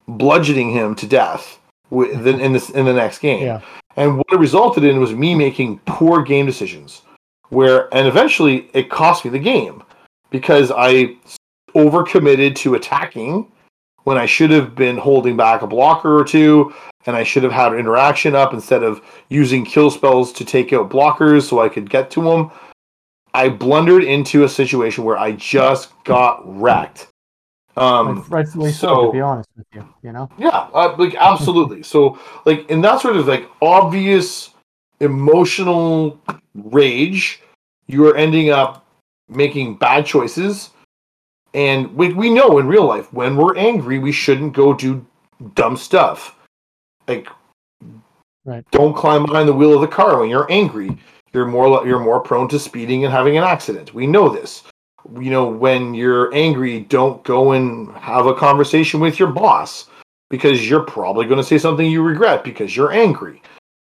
bludgeoning 0.07 0.71
him 0.71 0.95
to 0.95 1.07
death 1.07 1.59
in 1.91 2.53
this 2.53 2.69
in 2.71 2.85
the 2.85 2.93
next 2.93 3.19
game. 3.19 3.43
Yeah. 3.43 3.61
And 3.95 4.17
what 4.17 4.27
it 4.31 4.39
resulted 4.39 4.83
in 4.83 4.99
was 4.99 5.13
me 5.13 5.35
making 5.35 5.79
poor 5.85 6.23
game 6.23 6.45
decisions, 6.45 7.03
where 7.49 7.93
and 7.93 8.07
eventually 8.07 8.69
it 8.73 8.89
cost 8.89 9.25
me 9.25 9.31
the 9.31 9.39
game 9.39 9.83
because 10.29 10.71
I 10.71 11.15
overcommitted 11.75 12.55
to 12.57 12.75
attacking 12.75 13.51
when 14.03 14.17
I 14.17 14.25
should 14.25 14.51
have 14.51 14.75
been 14.75 14.97
holding 14.97 15.37
back 15.37 15.61
a 15.61 15.67
blocker 15.67 16.19
or 16.19 16.25
two, 16.25 16.73
and 17.05 17.15
I 17.15 17.23
should 17.23 17.43
have 17.43 17.51
had 17.51 17.73
interaction 17.73 18.35
up 18.35 18.53
instead 18.53 18.83
of 18.83 19.01
using 19.29 19.63
kill 19.63 19.89
spells 19.89 20.33
to 20.33 20.45
take 20.45 20.73
out 20.73 20.89
blockers 20.89 21.43
so 21.43 21.61
I 21.61 21.69
could 21.69 21.89
get 21.89 22.11
to 22.11 22.21
them. 22.21 22.51
I 23.33 23.49
blundered 23.49 24.03
into 24.03 24.43
a 24.43 24.49
situation 24.49 25.03
where 25.03 25.17
I 25.17 25.31
just 25.31 25.91
got 26.03 26.41
wrecked. 26.45 27.07
Um, 27.75 28.23
rightfully 28.29 28.71
so, 28.71 29.07
to 29.07 29.13
be 29.13 29.21
honest 29.21 29.49
with 29.57 29.65
you. 29.73 29.87
You 30.03 30.11
know, 30.11 30.29
yeah, 30.37 30.69
uh, 30.73 30.95
like 30.97 31.15
absolutely. 31.15 31.81
so, 31.81 32.19
like 32.45 32.69
in 32.69 32.81
that 32.81 33.01
sort 33.01 33.17
of 33.17 33.27
like 33.27 33.49
obvious 33.61 34.51
emotional 35.03 36.19
rage, 36.55 37.41
you 37.87 38.07
are 38.07 38.15
ending 38.15 38.49
up 38.49 38.85
making 39.29 39.75
bad 39.75 40.05
choices. 40.05 40.71
And 41.53 41.95
we 41.95 42.13
we 42.13 42.29
know 42.29 42.57
in 42.57 42.67
real 42.67 42.85
life 42.85 43.11
when 43.13 43.35
we're 43.35 43.55
angry, 43.55 43.99
we 43.99 44.11
shouldn't 44.11 44.53
go 44.53 44.73
do 44.73 45.05
dumb 45.55 45.77
stuff. 45.77 46.35
Like, 47.07 47.27
Right. 48.45 48.65
don't 48.71 48.93
climb 48.93 49.25
behind 49.25 49.47
the 49.47 49.53
wheel 49.53 49.73
of 49.73 49.81
the 49.81 49.87
car 49.87 50.19
when 50.19 50.29
you're 50.29 50.51
angry. 50.51 50.97
You're 51.31 51.45
more 51.45 51.85
you're 51.87 51.99
more 51.99 52.19
prone 52.19 52.47
to 52.49 52.59
speeding 52.59 53.05
and 53.05 53.13
having 53.13 53.37
an 53.37 53.43
accident. 53.43 53.93
We 53.93 54.05
know 54.05 54.29
this. 54.29 54.63
You 55.19 55.31
know 55.31 55.45
when 55.45 55.93
you're 55.93 56.33
angry, 56.33 56.81
don't 56.81 57.23
go 57.23 57.53
and 57.53 57.91
have 57.95 58.25
a 58.25 58.33
conversation 58.35 58.99
with 58.99 59.19
your 59.19 59.29
boss 59.29 59.87
because 60.29 60.69
you're 60.69 60.83
probably 60.83 61.25
going 61.25 61.37
to 61.37 61.43
say 61.43 61.57
something 61.57 61.89
you 61.89 62.01
regret 62.01 62.43
because 62.43 62.75
you're 62.75 62.91
angry. 62.91 63.41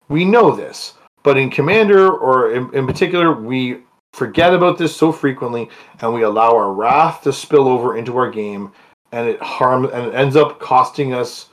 We 0.08 0.24
know 0.24 0.54
this. 0.54 0.94
But 1.26 1.38
in 1.38 1.50
Commander, 1.50 2.08
or 2.08 2.52
in, 2.52 2.72
in 2.72 2.86
particular, 2.86 3.32
we 3.32 3.78
forget 4.12 4.54
about 4.54 4.78
this 4.78 4.94
so 4.94 5.10
frequently 5.10 5.68
and 6.00 6.14
we 6.14 6.22
allow 6.22 6.54
our 6.54 6.72
wrath 6.72 7.22
to 7.22 7.32
spill 7.32 7.66
over 7.66 7.98
into 7.98 8.16
our 8.16 8.30
game 8.30 8.70
and 9.10 9.28
it 9.28 9.42
harms 9.42 9.90
and 9.92 10.06
it 10.06 10.14
ends 10.14 10.36
up 10.36 10.60
costing 10.60 11.14
us 11.14 11.48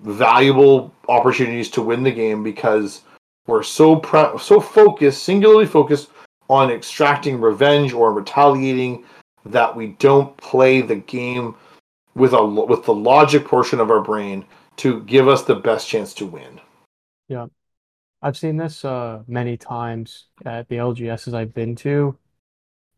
valuable 0.00 0.92
opportunities 1.08 1.70
to 1.70 1.82
win 1.82 2.02
the 2.02 2.10
game 2.10 2.42
because 2.42 3.02
we're 3.46 3.62
so 3.62 4.02
so 4.40 4.60
focused, 4.60 5.22
singularly 5.22 5.66
focused 5.66 6.10
on 6.50 6.72
extracting 6.72 7.40
revenge 7.40 7.92
or 7.92 8.12
retaliating 8.12 9.04
that 9.46 9.74
we 9.74 9.88
don't 10.00 10.36
play 10.36 10.80
the 10.80 10.96
game 10.96 11.54
with 12.16 12.32
a 12.32 12.44
with 12.44 12.84
the 12.84 12.92
logic 12.92 13.44
portion 13.44 13.78
of 13.78 13.88
our 13.88 14.02
brain 14.02 14.44
to 14.78 15.00
give 15.04 15.28
us 15.28 15.44
the 15.44 15.54
best 15.54 15.86
chance 15.86 16.12
to 16.12 16.26
win. 16.26 16.60
I've 18.22 18.36
seen 18.36 18.56
this 18.56 18.84
uh, 18.84 19.22
many 19.26 19.56
times 19.56 20.26
at 20.44 20.68
the 20.68 20.78
LGSs 20.78 21.34
I've 21.34 21.54
been 21.54 21.74
to. 21.76 22.16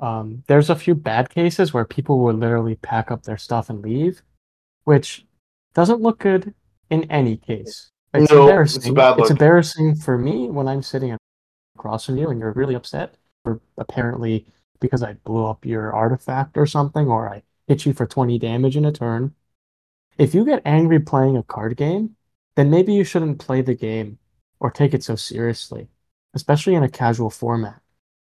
Um, 0.01 0.43
there's 0.49 0.71
a 0.71 0.77
few 0.77 0.95
bad 0.95 1.31
cases 1.31 1.73
where 1.73 1.85
people 1.85 2.21
will 2.21 2.35
literally 2.35 2.77
pack 2.77 3.11
up 3.11 3.23
their 3.23 3.39
stuff 3.39 3.71
and 3.71 3.81
leave, 3.83 4.23
which 4.85 5.27
doesn't 5.75 6.03
look 6.03 6.19
good 6.19 6.55
in 6.91 7.11
any 7.11 7.37
case. 7.37 7.91
It's 8.13 8.31
No, 8.31 8.41
embarrassing. 8.41 8.83
it's 8.83 9.31
look. 9.31 9.31
embarrassing 9.31 9.97
for 9.97 10.19
me 10.19 10.51
when 10.51 10.69
I'm 10.69 10.83
sitting 10.83 11.17
across 11.77 12.07
from 12.07 12.19
you 12.19 12.29
and 12.29 12.41
you're 12.41 12.53
really 12.53 12.75
upset, 12.75 13.17
or 13.45 13.61
apparently 13.79 14.47
because 14.81 15.03
I 15.03 15.15
blew 15.15 15.47
up 15.47 15.65
your 15.65 15.93
artifact 15.95 16.57
or 16.59 16.67
something, 16.67 17.09
or 17.09 17.29
I 17.29 17.43
hit 17.67 17.87
you 17.87 17.93
for 17.93 18.07
20 18.07 18.39
damage 18.39 18.77
in 18.77 18.85
a 18.85 18.93
turn. 18.93 19.35
If 20.19 20.35
you 20.35 20.45
get 20.45 20.63
angry 20.65 21.01
playing 21.01 21.37
a 21.37 21.43
card 21.45 21.77
game, 21.77 22.17
then 22.57 22.71
maybe 22.71 22.93
you 22.95 23.05
shouldn't 23.05 23.39
play 23.39 23.63
the 23.63 23.75
game 23.75 24.19
or 24.61 24.71
take 24.71 24.95
it 24.95 25.05
so 25.05 25.17
seriously, 25.17 25.89
especially 26.35 26.75
in 26.75 26.83
a 26.83 26.89
casual 26.89 27.31
format. 27.31 27.81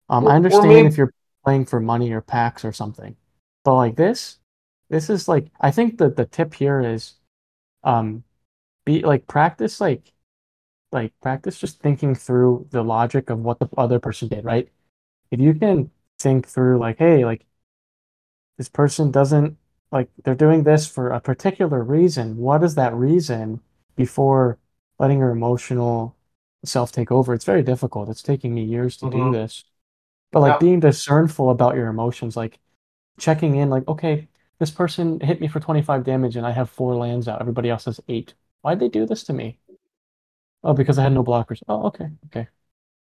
Um, 0.08 0.26
I 0.28 0.36
understand 0.36 0.68
maybe- 0.68 0.88
if 0.88 0.98
you're 0.98 1.12
playing 1.44 1.66
for 1.66 1.80
money 1.80 2.12
or 2.12 2.20
packs 2.20 2.64
or 2.64 2.72
something, 2.72 3.16
but 3.64 3.76
like 3.76 3.96
this, 3.96 4.38
this 4.90 5.10
is 5.10 5.28
like 5.28 5.48
I 5.60 5.70
think 5.70 5.98
that 5.98 6.16
the 6.16 6.26
tip 6.26 6.54
here 6.54 6.80
is, 6.80 7.14
um, 7.84 8.24
be 8.84 9.02
like 9.02 9.26
practice 9.26 9.80
like, 9.80 10.12
like 10.92 11.12
practice 11.22 11.58
just 11.58 11.80
thinking 11.80 12.14
through 12.14 12.66
the 12.70 12.82
logic 12.82 13.30
of 13.30 13.40
what 13.40 13.58
the 13.58 13.68
other 13.76 13.98
person 14.00 14.28
did, 14.28 14.44
right? 14.44 14.68
If 15.30 15.40
you 15.40 15.54
can 15.54 15.90
think 16.20 16.48
through 16.48 16.78
like, 16.78 16.98
hey, 16.98 17.24
like 17.24 17.46
this 18.58 18.68
person 18.68 19.10
doesn't 19.10 19.56
like 19.90 20.08
they're 20.24 20.34
doing 20.34 20.62
this 20.64 20.86
for 20.86 21.10
a 21.10 21.20
particular 21.20 21.82
reason. 21.82 22.36
What 22.36 22.62
is 22.62 22.74
that 22.74 22.94
reason 22.94 23.60
before 23.96 24.58
letting 25.04 25.18
your 25.20 25.30
emotional 25.30 26.16
self 26.64 26.92
take 26.92 27.12
over? 27.12 27.34
It's 27.34 27.44
very 27.44 27.62
difficult. 27.62 28.08
It's 28.08 28.22
taking 28.22 28.54
me 28.54 28.64
years 28.64 28.96
to 28.98 29.10
do 29.10 29.18
Mhm. 29.18 29.32
this. 29.32 29.64
But 30.32 30.40
like 30.40 30.54
Yeah. 30.54 30.58
being 30.60 30.80
discernful 30.80 31.50
about 31.50 31.76
your 31.76 31.88
emotions, 31.88 32.36
like 32.36 32.60
checking 33.18 33.56
in, 33.56 33.70
like, 33.70 33.86
okay, 33.88 34.28
this 34.58 34.70
person 34.70 35.20
hit 35.20 35.40
me 35.40 35.48
for 35.48 35.60
25 35.60 36.04
damage 36.04 36.36
and 36.36 36.46
I 36.46 36.52
have 36.52 36.70
four 36.70 36.96
lands 36.96 37.28
out. 37.28 37.40
Everybody 37.40 37.70
else 37.70 37.86
has 37.86 38.00
eight. 38.08 38.34
Why'd 38.62 38.80
they 38.80 38.88
do 38.88 39.06
this 39.06 39.24
to 39.24 39.32
me? 39.32 39.58
Oh, 40.62 40.72
because 40.74 40.98
I 40.98 41.02
had 41.02 41.12
no 41.12 41.24
blockers. 41.24 41.62
Oh, 41.68 41.86
okay, 41.88 42.08
okay. 42.26 42.48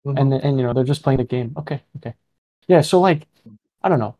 Mhm. 0.05 0.19
And 0.19 0.33
and 0.33 0.57
you 0.59 0.65
know, 0.65 0.73
they're 0.73 0.83
just 0.83 1.03
playing 1.03 1.19
the 1.19 1.23
game. 1.25 1.53
Okay, 1.57 1.83
okay. 1.97 2.15
Yeah, 2.67 2.81
so 2.81 2.99
like 2.99 3.27
I 3.83 3.89
don't 3.89 3.99
know. 3.99 4.15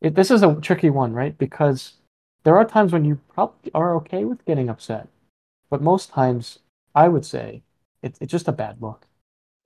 It, 0.00 0.14
this 0.14 0.30
is 0.30 0.42
a 0.42 0.56
tricky 0.60 0.90
one, 0.90 1.12
right? 1.14 1.36
Because 1.38 1.94
there 2.44 2.56
are 2.56 2.64
times 2.64 2.92
when 2.92 3.04
you 3.04 3.16
probably 3.28 3.72
are 3.74 3.96
okay 3.96 4.24
with 4.24 4.44
getting 4.44 4.68
upset. 4.68 5.08
But 5.70 5.82
most 5.82 6.10
times 6.10 6.60
I 6.96 7.08
would 7.08 7.24
say 7.24 7.62
it, 8.02 8.16
it's 8.20 8.32
just 8.32 8.48
a 8.48 8.52
bad 8.52 8.80
look. 8.80 9.06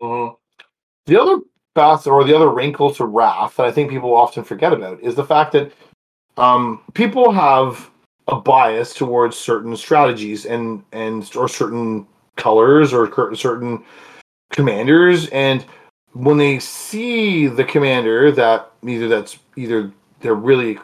Mhm. 0.02 0.36
The 1.06 1.20
other 1.20 1.38
path 1.74 2.06
or 2.06 2.24
the 2.24 2.34
other 2.34 2.50
wrinkle 2.50 2.92
to 2.94 3.06
Wrath 3.06 3.56
that 3.56 3.66
I 3.66 3.72
think 3.72 3.90
people 3.90 4.14
often 4.14 4.44
forget 4.44 4.72
about 4.72 5.00
is 5.00 5.14
the 5.14 5.24
fact 5.24 5.52
that 5.52 5.72
um, 6.36 6.82
people 6.94 7.30
have 7.30 7.90
a 8.28 8.36
bias 8.36 8.92
towards 8.92 9.36
certain 9.36 9.76
strategies 9.76 10.46
and 10.46 10.82
and 10.92 11.30
or 11.36 11.48
certain 11.48 12.06
colors 12.36 12.92
or 12.92 13.34
certain 13.34 13.84
commanders 14.50 15.28
and 15.28 15.64
when 16.12 16.36
they 16.36 16.58
see 16.58 17.46
the 17.46 17.64
commander 17.64 18.32
that 18.32 18.72
either 18.86 19.08
that's 19.08 19.38
either 19.56 19.92
they're 20.20 20.34
really 20.34 20.78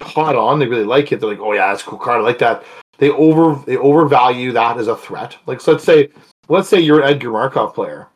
hot 0.00 0.34
on 0.34 0.58
they 0.58 0.66
really 0.66 0.84
like 0.84 1.12
it 1.12 1.20
they're 1.20 1.28
like 1.28 1.40
oh 1.40 1.52
yeah 1.52 1.68
that's 1.68 1.82
cool 1.82 1.98
card 1.98 2.20
i 2.20 2.24
like 2.24 2.38
that 2.38 2.64
they 2.98 3.10
over 3.10 3.60
they 3.66 3.76
overvalue 3.76 4.52
that 4.52 4.78
as 4.78 4.88
a 4.88 4.96
threat. 4.96 5.36
Like 5.46 5.60
so 5.60 5.72
let's 5.72 5.84
say 5.84 6.08
let's 6.48 6.68
say 6.68 6.80
you're 6.80 7.00
an 7.02 7.08
edgar 7.08 7.30
markov 7.30 7.74
player 7.74 8.08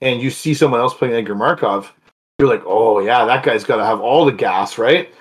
and 0.00 0.20
you 0.20 0.30
see 0.30 0.54
someone 0.54 0.80
else 0.80 0.94
playing 0.94 1.14
edgar 1.14 1.34
markov 1.34 1.92
you're 2.38 2.48
like 2.48 2.62
oh 2.66 3.00
yeah 3.00 3.24
that 3.24 3.42
guy's 3.44 3.64
got 3.64 3.76
to 3.76 3.84
have 3.84 4.00
all 4.00 4.24
the 4.24 4.32
gas 4.32 4.78
right? 4.78 5.14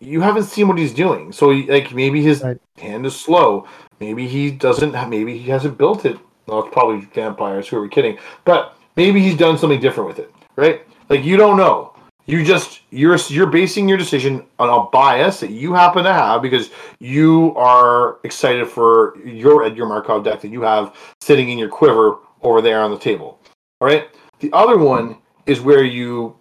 You 0.00 0.20
haven't 0.20 0.44
seen 0.44 0.66
what 0.68 0.78
he's 0.78 0.94
doing. 0.94 1.30
So 1.32 1.48
like 1.48 1.92
maybe 1.92 2.22
his 2.22 2.42
Right. 2.42 2.58
hand 2.78 3.04
is 3.06 3.14
slow. 3.18 3.66
Maybe 4.00 4.26
he 4.26 4.50
doesn't 4.50 4.94
have, 4.94 5.10
maybe 5.10 5.36
he 5.36 5.50
hasn't 5.50 5.76
built 5.76 6.04
it. 6.06 6.18
Well 6.46 6.60
it's 6.60 6.72
probably 6.72 7.00
vampires 7.14 7.68
who 7.68 7.76
are 7.76 7.82
we 7.82 7.88
kidding? 7.88 8.18
But 8.44 8.76
maybe 8.96 9.20
he's 9.20 9.36
done 9.36 9.58
something 9.58 9.80
different 9.80 10.08
with 10.08 10.18
it 10.18 10.32
right? 10.56 10.82
Like 11.08 11.24
you 11.24 11.36
don't 11.36 11.56
know 11.56 11.94
you 12.30 12.44
just 12.44 12.82
you're 12.90 13.16
you're 13.28 13.48
basing 13.48 13.88
your 13.88 13.98
decision 13.98 14.46
on 14.60 14.68
a 14.68 14.88
bias 14.90 15.40
that 15.40 15.50
you 15.50 15.74
happen 15.74 16.04
to 16.04 16.12
have 16.12 16.42
because 16.42 16.70
you 17.00 17.52
are 17.56 18.18
excited 18.22 18.68
for 18.68 19.18
your 19.24 19.64
Edgar 19.64 19.84
Markov 19.84 20.22
deck 20.22 20.40
that 20.40 20.48
you 20.48 20.62
have 20.62 20.94
sitting 21.20 21.48
in 21.48 21.58
your 21.58 21.68
quiver 21.68 22.18
over 22.42 22.62
there 22.62 22.82
on 22.82 22.92
the 22.92 22.98
table. 22.98 23.40
All 23.80 23.88
right. 23.88 24.08
The 24.38 24.52
other 24.52 24.78
one 24.78 25.16
is 25.46 25.60
where 25.60 25.82
you 25.82 26.36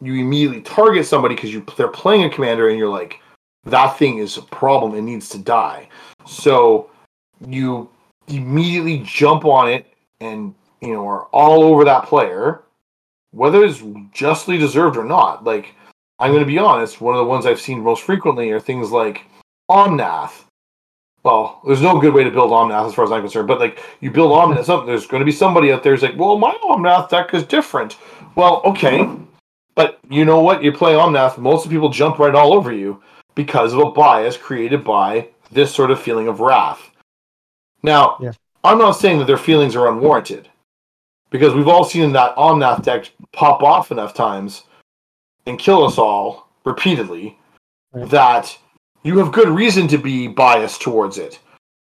you 0.00 0.14
immediately 0.14 0.60
target 0.62 1.06
somebody 1.06 1.36
because 1.36 1.52
you 1.52 1.64
they're 1.76 1.88
playing 1.88 2.24
a 2.24 2.30
commander 2.30 2.68
and 2.68 2.76
you're 2.76 2.88
like 2.88 3.20
that 3.64 3.96
thing 3.96 4.18
is 4.18 4.38
a 4.38 4.42
problem 4.42 4.94
it 4.94 5.02
needs 5.02 5.28
to 5.28 5.38
die. 5.38 5.88
So 6.26 6.90
you 7.46 7.88
immediately 8.26 9.02
jump 9.04 9.44
on 9.44 9.70
it 9.70 9.86
and 10.20 10.52
you 10.80 10.94
know 10.94 11.06
are 11.06 11.26
all 11.26 11.62
over 11.62 11.84
that 11.84 12.06
player 12.06 12.62
whether 13.38 13.64
it's 13.64 13.82
justly 14.12 14.58
deserved 14.58 14.96
or 14.96 15.04
not. 15.04 15.44
Like, 15.44 15.74
I'm 16.18 16.32
going 16.32 16.42
to 16.42 16.46
be 16.46 16.58
honest, 16.58 17.00
one 17.00 17.14
of 17.14 17.18
the 17.18 17.30
ones 17.30 17.46
I've 17.46 17.60
seen 17.60 17.80
most 17.80 18.02
frequently 18.02 18.50
are 18.50 18.58
things 18.58 18.90
like 18.90 19.24
Omnath. 19.70 20.44
Well, 21.22 21.60
there's 21.64 21.80
no 21.80 22.00
good 22.00 22.14
way 22.14 22.24
to 22.24 22.30
build 22.30 22.50
Omnath 22.50 22.88
as 22.88 22.94
far 22.94 23.04
as 23.04 23.12
I'm 23.12 23.22
concerned, 23.22 23.46
but 23.46 23.60
like 23.60 23.82
you 24.00 24.10
build 24.10 24.32
Omnath, 24.32 24.86
there's 24.86 25.06
going 25.06 25.20
to 25.20 25.24
be 25.26 25.32
somebody 25.32 25.72
out 25.72 25.84
there 25.84 25.92
who's 25.92 26.02
like, 26.02 26.18
well, 26.18 26.36
my 26.36 26.52
Omnath 26.64 27.10
deck 27.10 27.32
is 27.32 27.44
different. 27.44 27.96
Well, 28.34 28.60
okay, 28.64 29.08
but 29.76 30.00
you 30.10 30.24
know 30.24 30.40
what? 30.40 30.62
You 30.62 30.72
play 30.72 30.94
Omnath, 30.94 31.38
most 31.38 31.64
of 31.64 31.70
the 31.70 31.76
people 31.76 31.90
jump 31.90 32.18
right 32.18 32.34
all 32.34 32.52
over 32.52 32.72
you 32.72 33.00
because 33.36 33.72
of 33.72 33.78
a 33.78 33.90
bias 33.92 34.36
created 34.36 34.82
by 34.82 35.28
this 35.52 35.72
sort 35.72 35.92
of 35.92 36.02
feeling 36.02 36.26
of 36.26 36.40
wrath. 36.40 36.90
Now, 37.84 38.16
Yeah. 38.20 38.32
I'm 38.64 38.78
not 38.78 38.92
saying 38.92 39.18
that 39.18 39.26
their 39.26 39.36
feelings 39.36 39.76
are 39.76 39.88
unwarranted 39.88 40.48
because 41.30 41.54
we've 41.54 41.68
all 41.68 41.84
seen 41.84 42.12
that 42.12 42.34
Omnath 42.36 42.82
deck 42.82 43.10
pop 43.32 43.62
off 43.62 43.90
enough 43.90 44.14
times 44.14 44.64
and 45.46 45.58
kill 45.58 45.84
us 45.84 45.98
all 45.98 46.48
repeatedly 46.64 47.38
Right. 47.92 48.08
that 48.10 48.58
you 49.02 49.16
have 49.18 49.32
good 49.32 49.48
reason 49.48 49.88
to 49.88 49.96
be 49.98 50.26
biased 50.28 50.82
towards 50.82 51.16
it. 51.16 51.38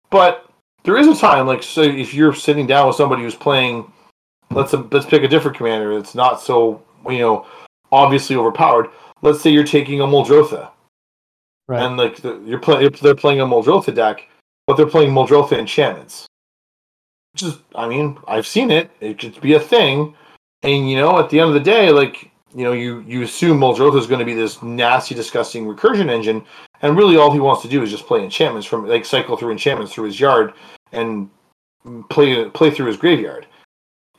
But 0.09 0.49
there 0.83 0.95
is 0.95 1.07
a 1.07 1.15
time, 1.15 1.45
like, 1.47 1.61
so 1.63 1.81
if 1.81 2.13
you're 2.13 2.33
sitting 2.33 2.65
down 2.65 2.87
with 2.87 2.95
somebody 2.95 3.23
who's 3.23 3.35
playing, 3.35 3.91
let's 4.51 4.71
let's 4.73 5.05
pick 5.05 5.23
a 5.23 5.27
different 5.27 5.57
commander 5.57 5.93
that's 5.95 6.15
not 6.15 6.39
so 6.41 6.81
you 7.09 7.19
know 7.19 7.45
obviously 7.91 8.37
overpowered. 8.37 8.89
Let's 9.21 9.41
say 9.41 9.49
you're 9.49 9.65
taking 9.65 9.99
a 9.99 10.05
Muldrotha, 10.05 10.69
Right. 11.67 11.83
and 11.83 11.97
like 11.97 12.17
the, 12.17 12.39
you're 12.45 12.59
playing, 12.59 12.89
they're 13.01 13.15
playing 13.15 13.41
a 13.41 13.45
Muldrotha 13.45 13.93
deck, 13.93 14.29
but 14.65 14.77
they're 14.77 14.85
playing 14.87 15.11
Muldrotha 15.11 15.57
enchantments. 15.59 16.25
Is, 17.43 17.59
I 17.75 17.87
mean, 17.87 18.17
I've 18.27 18.47
seen 18.47 18.71
it. 18.71 18.91
It 18.99 19.19
could 19.19 19.39
be 19.41 19.53
a 19.53 19.59
thing, 19.59 20.15
and 20.63 20.89
you 20.89 20.97
know, 20.97 21.19
at 21.19 21.29
the 21.29 21.39
end 21.39 21.49
of 21.49 21.53
the 21.53 21.59
day, 21.59 21.91
like 21.91 22.31
you 22.55 22.63
know, 22.63 22.73
you 22.73 23.03
you 23.07 23.21
assume 23.23 23.59
Muldrotha 23.59 23.99
is 23.99 24.07
going 24.07 24.19
to 24.19 24.25
be 24.25 24.33
this 24.33 24.61
nasty, 24.63 25.15
disgusting 25.15 25.65
recursion 25.65 26.09
engine, 26.09 26.43
and 26.81 26.97
really 26.97 27.17
all 27.17 27.31
he 27.31 27.39
wants 27.39 27.61
to 27.61 27.67
do 27.67 27.83
is 27.83 27.91
just 27.91 28.07
play 28.07 28.23
enchantments 28.23 28.67
from 28.67 28.87
like 28.87 29.05
cycle 29.05 29.37
through 29.37 29.51
enchantments 29.51 29.93
through 29.93 30.05
his 30.05 30.19
yard 30.19 30.53
and 30.91 31.29
play 32.09 32.45
play 32.49 32.71
through 32.71 32.87
his 32.87 32.97
graveyard. 32.97 33.47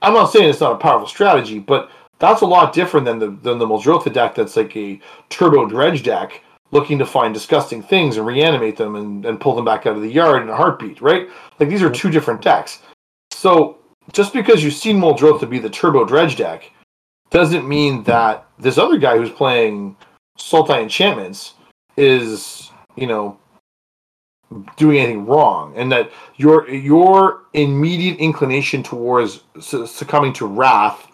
I'm 0.03 0.15
not 0.15 0.27
saying 0.27 0.49
it's 0.49 0.61
not 0.61 0.73
a 0.73 0.79
powerful 0.79 1.09
strategy, 1.09 1.59
but 1.59 1.91
that's 2.19 2.43
a 2.43 2.47
lot 2.47 2.73
different 2.73 3.07
than 3.07 3.19
the 3.19 3.31
than 3.43 3.59
the 3.59 3.67
Muldrotha 3.67 4.13
deck 4.13 4.35
that's 4.35 4.57
like 4.57 4.77
a 4.77 5.01
turbo 5.29 5.67
dredge 5.67 6.03
deck 6.03 6.43
looking 6.71 6.99
to 6.99 7.07
find 7.07 7.33
disgusting 7.33 7.83
things 7.83 8.17
and 8.17 8.27
reanimate 8.27 8.77
them 8.77 8.95
and, 8.95 9.25
and 9.25 9.41
pull 9.41 9.55
them 9.55 9.65
back 9.65 9.87
out 9.87 9.97
of 9.97 10.03
the 10.03 10.11
yard 10.11 10.43
in 10.43 10.51
a 10.51 10.57
heartbeat, 10.57 11.01
right? 11.01 11.29
Like 11.59 11.71
these 11.71 11.83
are 11.83 11.91
two 11.91 12.11
different 12.11 12.43
decks. 12.43 12.83
So 13.39 13.79
just 14.13 14.33
because 14.33 14.65
you've 14.65 14.75
seen 14.75 15.01
to 15.01 15.47
be 15.47 15.61
the 15.61 15.71
turbo 15.71 16.05
dredge 16.05 16.35
deck 16.35 16.73
doesn't 17.31 17.69
mean 17.69 18.03
that 18.03 18.49
this 18.59 18.79
other 18.79 18.99
guy 18.99 19.17
who's 19.17 19.31
playing 19.31 19.97
Sultai 20.37 20.83
enchantments 20.83 21.55
is, 21.97 22.73
you 22.97 23.07
know, 23.07 23.39
doing 24.77 24.99
anything 24.99 25.25
wrong 25.25 25.73
and 25.77 25.93
that 25.93 26.11
your 26.37 26.69
your 26.69 27.43
immediate 27.53 28.19
inclination 28.19 28.83
towards 28.83 29.45
succumbing 29.61 30.33
to 30.33 30.47
wrath 30.47 31.07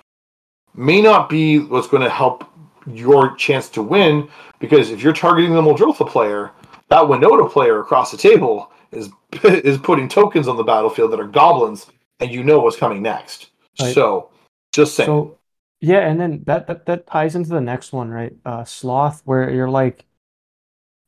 may 0.74 1.02
not 1.02 1.28
be 1.28 1.58
what's 1.58 1.88
going 1.88 2.02
to 2.02 2.08
help 2.08 2.50
your 2.86 3.36
chance 3.36 3.68
to 3.68 3.82
win 3.82 4.26
because 4.60 4.88
if 4.88 5.02
you're 5.02 5.12
targeting 5.12 5.52
the 5.52 5.60
Muldrotha 5.60 6.08
player, 6.08 6.52
that 6.88 7.02
Winota 7.02 7.50
player 7.50 7.80
across 7.80 8.10
the 8.10 8.16
table 8.16 8.70
is 8.92 9.10
is 9.44 9.76
putting 9.76 10.08
tokens 10.08 10.48
on 10.48 10.56
the 10.56 10.62
battlefield 10.62 11.12
that 11.12 11.20
are 11.20 11.26
goblins, 11.26 11.86
and 12.24 12.32
you 12.32 12.42
know 12.42 12.60
what's 12.60 12.76
coming 12.76 13.02
next. 13.02 13.50
Right. 13.80 13.94
So, 13.94 14.30
just 14.72 14.94
saying. 14.94 15.06
So 15.06 15.38
yeah, 15.80 16.08
and 16.08 16.18
then 16.18 16.42
that, 16.46 16.66
that 16.66 16.86
that 16.86 17.06
ties 17.06 17.36
into 17.36 17.50
the 17.50 17.60
next 17.60 17.92
one, 17.92 18.10
right? 18.10 18.34
Uh, 18.44 18.64
sloth, 18.64 19.20
where 19.24 19.50
you're 19.50 19.68
like, 19.68 20.06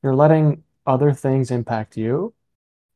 you're 0.03 0.15
letting 0.15 0.63
other 0.87 1.13
things 1.13 1.51
impact 1.51 1.97
you, 1.97 2.35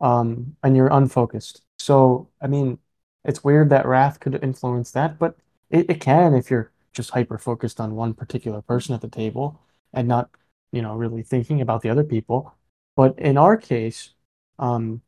um, 0.01 0.57
and 0.63 0.77
you're 0.77 0.93
unfocused. 0.93 1.63
So 1.79 2.29
I 2.43 2.47
mean, 2.47 2.79
it's 3.25 3.43
weird 3.43 3.71
that 3.71 3.87
wrath 3.87 4.21
could 4.21 4.39
influence 4.43 4.91
that, 4.93 5.19
but 5.19 5.37
it, 5.71 5.89
it 5.89 6.01
can 6.01 6.35
if 6.35 6.51
you're 6.51 6.71
just 6.93 7.11
hyper 7.11 7.39
focused 7.39 7.81
on 7.81 7.95
one 7.95 8.13
particular 8.13 8.61
person 8.61 8.95
at 8.95 9.01
the 9.01 9.09
table 9.09 9.61
and 9.95 10.07
not, 10.07 10.29
you 10.73 10.83
know, 10.83 10.95
really 10.95 11.23
thinking 11.23 11.61
about 11.61 11.81
the 11.83 11.89
other 11.89 12.05
people. 12.05 12.55
But 12.97 13.19
in 13.19 13.39
our 13.39 13.57
case, 13.57 14.11
um, 14.59 15.01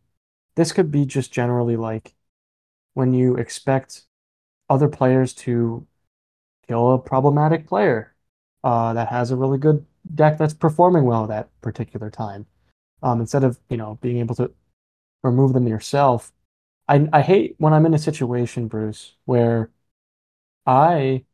this 0.55 0.73
could 0.73 0.91
be 0.91 1.05
just 1.05 1.33
generally 1.33 1.77
like 1.77 2.15
when 2.95 3.13
you 3.15 3.37
expect 3.37 4.03
other 4.71 4.89
players 4.89 5.35
to 5.35 5.87
kill 6.69 6.93
a 6.95 6.99
problematic 6.99 7.67
player 7.67 8.15
uh, 8.65 8.93
that 8.95 9.09
has 9.09 9.31
a 9.31 9.37
really 9.37 9.59
good 9.59 9.85
deck 10.15 10.39
that's 10.39 10.55
performing 10.55 11.05
well 11.05 11.25
at 11.25 11.29
that 11.29 11.61
particular 11.61 12.11
time. 12.11 12.47
Um, 13.03 13.21
instead 13.21 13.45
of 13.45 13.59
you 13.69 13.77
know 13.77 13.99
being 14.01 14.19
able 14.19 14.35
to 14.37 14.53
remove 15.23 15.53
them 15.55 15.67
yourself, 15.69 16.33
I 16.89 17.09
I 17.13 17.23
hate 17.23 17.57
when 17.59 17.73
I'm 17.73 17.87
in 17.87 17.95
a 17.95 17.99
situation, 17.99 18.69
Bruce, 18.69 19.15
where 19.27 19.71
I 20.67 21.25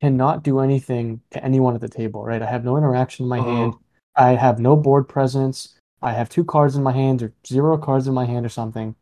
cannot 0.00 0.42
do 0.42 0.60
anything 0.60 1.20
to 1.30 1.42
anyone 1.44 1.74
at 1.74 1.80
the 1.80 1.88
table. 1.88 2.24
Right, 2.24 2.42
I 2.42 2.46
have 2.46 2.64
no 2.64 2.76
interaction 2.76 3.24
in 3.24 3.28
my 3.28 3.40
Mhm. 3.40 3.44
hand. 3.44 3.74
I 4.16 4.30
have 4.34 4.58
no 4.58 4.76
board 4.76 5.08
presence. 5.08 5.76
I 6.02 6.12
have 6.12 6.28
two 6.28 6.44
cards 6.44 6.76
in 6.76 6.82
my 6.82 6.92
hand 6.92 7.22
or 7.22 7.32
zero 7.46 7.76
cards 7.78 8.06
in 8.08 8.14
my 8.14 8.24
hand 8.24 8.46
or 8.46 8.48
something. 8.48 8.94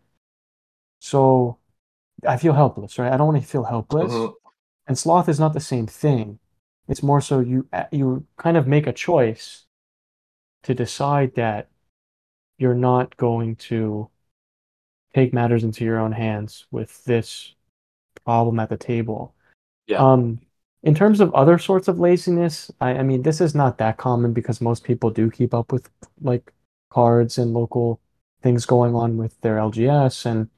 So 1.01 1.59
I 2.27 2.37
feel 2.37 2.55
helpless, 2.55 2.99
right? 2.99 3.13
I 3.13 3.17
don't 3.17 3.29
want 3.29 3.43
to 3.43 3.49
feel 3.49 3.65
helpless. 3.65 4.13
Mhm. 4.13 4.35
And 4.87 4.99
sloth 4.99 5.29
is 5.29 5.41
not 5.41 5.55
the 5.55 5.61
same 5.61 5.87
thing. 5.87 6.39
It's 6.89 7.03
more 7.03 7.21
so 7.21 7.41
you 7.41 7.69
you 7.93 8.27
kind 8.37 8.57
of 8.57 8.67
make 8.67 8.87
a 8.87 8.93
choice 8.93 9.67
to 10.65 10.75
decide 10.75 11.35
that 11.37 11.69
you're 12.59 12.75
not 12.75 13.17
going 13.17 13.57
to 13.57 14.11
take 15.15 15.33
matters 15.33 15.65
into 15.65 15.85
your 15.85 15.99
own 15.99 16.13
hands 16.13 16.67
with 16.71 17.05
this 17.05 17.55
problem 18.25 18.61
at 18.61 18.69
the 18.69 18.77
table. 18.77 19.35
Yeah. 19.87 19.99
Um, 19.99 20.41
in 20.83 20.95
terms 20.95 21.21
of 21.21 21.35
other 21.35 21.59
sorts 21.59 21.89
of 21.89 21.99
laziness, 21.99 22.71
I, 22.81 22.91
I 22.99 23.03
mean, 23.03 23.23
this 23.23 23.41
is 23.41 23.55
not 23.55 23.79
that 23.79 23.97
common 23.97 24.33
because 24.33 24.61
most 24.61 24.85
people 24.85 25.11
do 25.11 25.31
keep 25.31 25.55
up 25.55 25.73
with 25.73 25.91
like 26.23 26.53
cards 26.91 27.39
and 27.39 27.53
local 27.53 28.01
things 28.43 28.67
going 28.67 28.95
on 28.95 29.17
with 29.17 29.41
their 29.41 29.59
LGS 29.59 30.27
and 30.27 30.49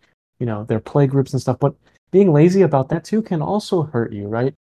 you 0.41 0.47
know 0.47 0.65
their 0.65 0.81
play 0.81 1.07
groups 1.09 1.33
and 1.35 1.43
stuff. 1.43 1.59
But 1.61 1.77
being 2.13 2.33
lazy 2.33 2.63
about 2.63 2.91
that 2.91 3.05
too 3.05 3.23
can 3.23 3.43
also 3.43 3.85
hurt 3.85 4.13
you, 4.13 4.29
right? 4.29 4.55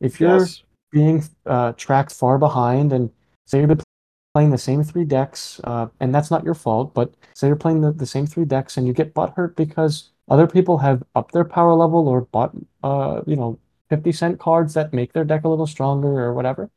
If 0.00 0.20
you're 0.20 0.50
Yes. 0.50 0.62
being 0.92 1.22
uh, 1.46 1.72
tracked 1.72 2.12
far 2.12 2.38
behind 2.38 2.92
and 2.92 3.10
say 3.46 3.60
you're 3.60 3.76
playing 4.34 4.50
the 4.50 4.58
same 4.58 4.82
three 4.84 5.04
decks, 5.04 5.60
uh, 5.64 5.88
and 6.00 6.14
that's 6.14 6.30
not 6.30 6.44
your 6.44 6.54
fault, 6.54 6.94
but 6.94 7.14
say 7.34 7.46
you're 7.48 7.56
playing 7.56 7.80
the, 7.80 7.92
the 7.92 8.06
same 8.06 8.26
three 8.26 8.44
decks 8.44 8.76
and 8.76 8.86
you 8.86 8.92
get 8.92 9.14
butthurt 9.14 9.56
because 9.56 10.10
Other 10.30 10.46
people 10.46 10.78
have 10.78 11.02
upped 11.16 11.32
their 11.32 11.44
power 11.44 11.74
level 11.74 12.06
or 12.08 12.22
bought, 12.22 12.52
uh, 12.84 13.22
you 13.26 13.36
know, 13.36 13.58
50 13.90 14.12
cent 14.12 14.38
cards 14.40 14.74
that 14.74 14.92
make 14.92 15.12
their 15.14 15.24
deck 15.24 15.44
a 15.44 15.48
little 15.48 15.66
stronger 15.66 16.08
or 16.20 16.34
whatever. 16.34 16.70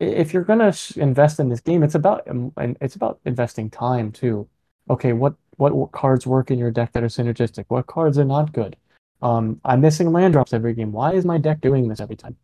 If 0.00 0.34
you're 0.34 0.44
gonna 0.44 0.72
invest 0.96 1.40
in 1.40 1.48
this 1.48 1.60
game, 1.60 1.82
it's 1.82 1.94
about 1.94 2.26
um, 2.28 2.52
and 2.56 2.76
it's 2.80 2.96
about 2.96 3.20
investing 3.24 3.70
time 3.70 4.12
too. 4.12 4.48
Okay, 4.90 5.12
what 5.12 5.34
what 5.56 5.92
cards 5.92 6.26
work 6.26 6.50
in 6.50 6.58
your 6.58 6.70
deck 6.70 6.92
that 6.92 7.02
are 7.02 7.08
synergistic? 7.08 7.64
What 7.68 7.86
cards 7.86 8.18
are 8.18 8.24
not 8.24 8.52
good? 8.52 8.76
Um, 9.22 9.60
I'm 9.64 9.80
missing 9.80 10.12
land 10.12 10.34
drops 10.34 10.52
every 10.52 10.74
game. 10.74 10.92
Why 10.92 11.12
is 11.12 11.24
my 11.24 11.38
deck 11.38 11.60
doing 11.60 11.88
this 11.88 12.00
every 12.00 12.16
time? 12.16 12.36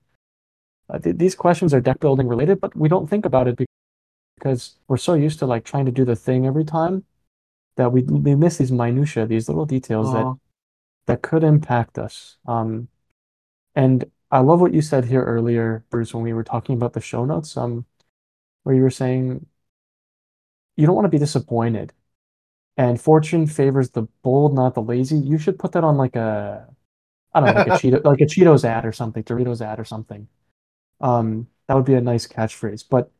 Uh, 0.88 0.98
th- 0.98 1.16
these 1.16 1.34
questions 1.34 1.74
are 1.74 1.80
deck 1.80 2.00
building 2.00 2.26
related, 2.26 2.60
but 2.60 2.74
we 2.76 2.88
don't 2.88 3.08
think 3.08 3.26
about 3.26 3.48
it 3.48 3.58
because 4.36 4.76
we're 4.88 4.96
so 4.96 5.14
used 5.14 5.38
to 5.40 5.46
like 5.46 5.64
trying 5.64 5.86
to 5.86 5.92
do 5.92 6.04
the 6.04 6.16
thing 6.16 6.46
every 6.46 6.64
time 6.64 7.04
that 7.76 7.92
we 7.92 8.02
we 8.02 8.34
miss 8.34 8.58
these 8.58 8.72
minutia, 8.72 9.26
these 9.26 9.48
little 9.48 9.66
details 9.66 10.08
Aw. 10.08 10.12
that 10.12 10.38
that 11.06 11.22
could 11.22 11.44
impact 11.44 11.98
us. 11.98 12.38
Um, 12.46 12.88
and 13.74 14.10
I 14.30 14.40
love 14.40 14.60
what 14.60 14.74
you 14.74 14.82
said 14.82 15.04
here 15.04 15.24
earlier, 15.24 15.84
Bruce, 15.90 16.14
when 16.14 16.24
we 16.24 16.32
were 16.32 16.44
talking 16.44 16.74
about 16.74 16.92
the 16.94 17.00
show 17.00 17.24
notes. 17.24 17.56
Um, 17.56 17.86
where 18.62 18.74
you 18.74 18.82
were 18.82 18.90
saying 18.90 19.46
you 20.76 20.86
don't 20.86 20.94
want 20.94 21.04
to 21.04 21.10
be 21.10 21.18
disappointed, 21.18 21.92
and 22.80 23.00
fortune 23.00 23.46
favors 23.46 23.90
the 23.90 24.04
bold, 24.24 24.54
not 24.54 24.74
the 24.74 24.82
lazy. 24.82 25.18
You 25.18 25.38
should 25.38 25.60
put 25.60 25.72
that 25.74 25.84
on 25.84 25.98
like 25.98 26.16
a, 26.16 26.66
I 27.34 27.40
don't 27.40 27.50
know, 27.50 27.54
like 27.56 27.68
a 27.68 27.72
Cheeto, 27.72 28.04
like 28.04 28.20
a 28.22 28.26
Cheetos 28.26 28.64
ad 28.64 28.86
or 28.86 28.92
something, 28.92 29.24
Doritos 29.24 29.62
ad 29.62 29.80
or 29.80 29.84
something. 29.86 30.28
Um, 31.00 31.48
that 31.68 31.74
would 31.74 31.86
be 31.86 31.94
a 31.94 32.00
nice 32.02 32.26
catchphrase. 32.28 32.84
But 32.90 33.10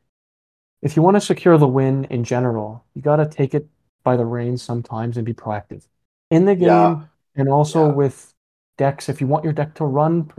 if 0.82 0.96
you 0.96 1.02
want 1.02 1.16
to 1.16 1.20
secure 1.22 1.58
the 1.58 1.68
win 1.68 2.04
in 2.06 2.24
general, 2.24 2.84
you 2.94 3.02
got 3.02 3.16
to 3.16 3.26
take 3.26 3.54
it 3.54 3.68
by 4.04 4.16
the 4.16 4.26
reins 4.26 4.62
sometimes 4.62 5.16
and 5.18 5.26
be 5.26 5.34
proactive 5.34 5.86
in 6.30 6.46
the 6.46 6.56
game 6.56 6.66
Yeah. 6.66 7.06
and 7.36 7.48
also 7.48 7.86
Yeah. 7.86 7.92
with 7.92 8.34
decks. 8.78 9.08
If 9.08 9.20
you 9.20 9.26
want 9.28 9.44
your 9.44 9.52
deck 9.52 9.74
to 9.76 9.84
run 9.84 10.30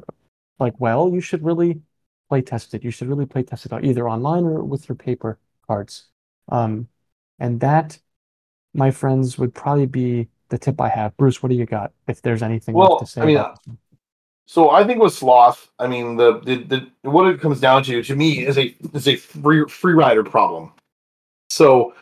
like 0.59 0.79
well, 0.79 1.09
you 1.13 1.21
should 1.21 1.43
really 1.43 1.81
play 2.29 2.41
test 2.41 2.73
it. 2.73 2.83
You 2.83 2.91
should 2.91 3.09
really 3.09 3.25
play 3.25 3.43
test 3.43 3.65
it 3.65 3.73
out 3.73 3.85
either 3.85 4.09
online 4.09 4.45
or 4.45 4.63
with 4.63 4.89
your 4.89 4.95
paper 4.95 5.39
cards. 5.67 6.07
Um, 6.49 6.87
and 7.39 7.59
that, 7.61 7.99
my 8.73 8.91
friends, 8.91 9.37
would 9.37 9.53
probably 9.53 9.85
be 9.85 10.27
the 10.49 10.57
tip 10.57 10.79
I 10.79 10.89
have. 10.89 11.15
Bruce, 11.17 11.41
what 11.41 11.49
do 11.49 11.55
you 11.55 11.65
got? 11.65 11.91
If 12.07 12.21
there's 12.21 12.43
anything 12.43 12.75
Well, 12.75 12.99
to 12.99 13.05
say 13.05 13.21
I 13.21 13.25
mean, 13.25 13.37
one. 13.37 13.55
So 14.45 14.69
I 14.69 14.83
think 14.83 15.01
with 15.01 15.13
sloth, 15.13 15.71
I 15.79 15.87
mean 15.87 16.17
the, 16.17 16.39
the 16.41 16.87
the 17.01 17.09
what 17.09 17.27
it 17.27 17.39
comes 17.39 17.59
down 17.61 17.83
to 17.83 18.03
to 18.03 18.15
me 18.15 18.45
is 18.45 18.57
a 18.57 18.75
is 18.93 19.07
a 19.07 19.15
free 19.15 19.65
free 19.65 19.93
rider 19.93 20.23
problem. 20.23 20.73
So 21.49 21.93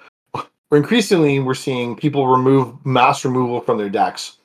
increasingly 0.72 1.39
we're 1.39 1.53
seeing 1.53 1.95
people 1.95 2.28
remove 2.28 2.84
mass 2.86 3.24
removal 3.24 3.61
from 3.61 3.78
their 3.78 3.89
decks. 3.89 4.38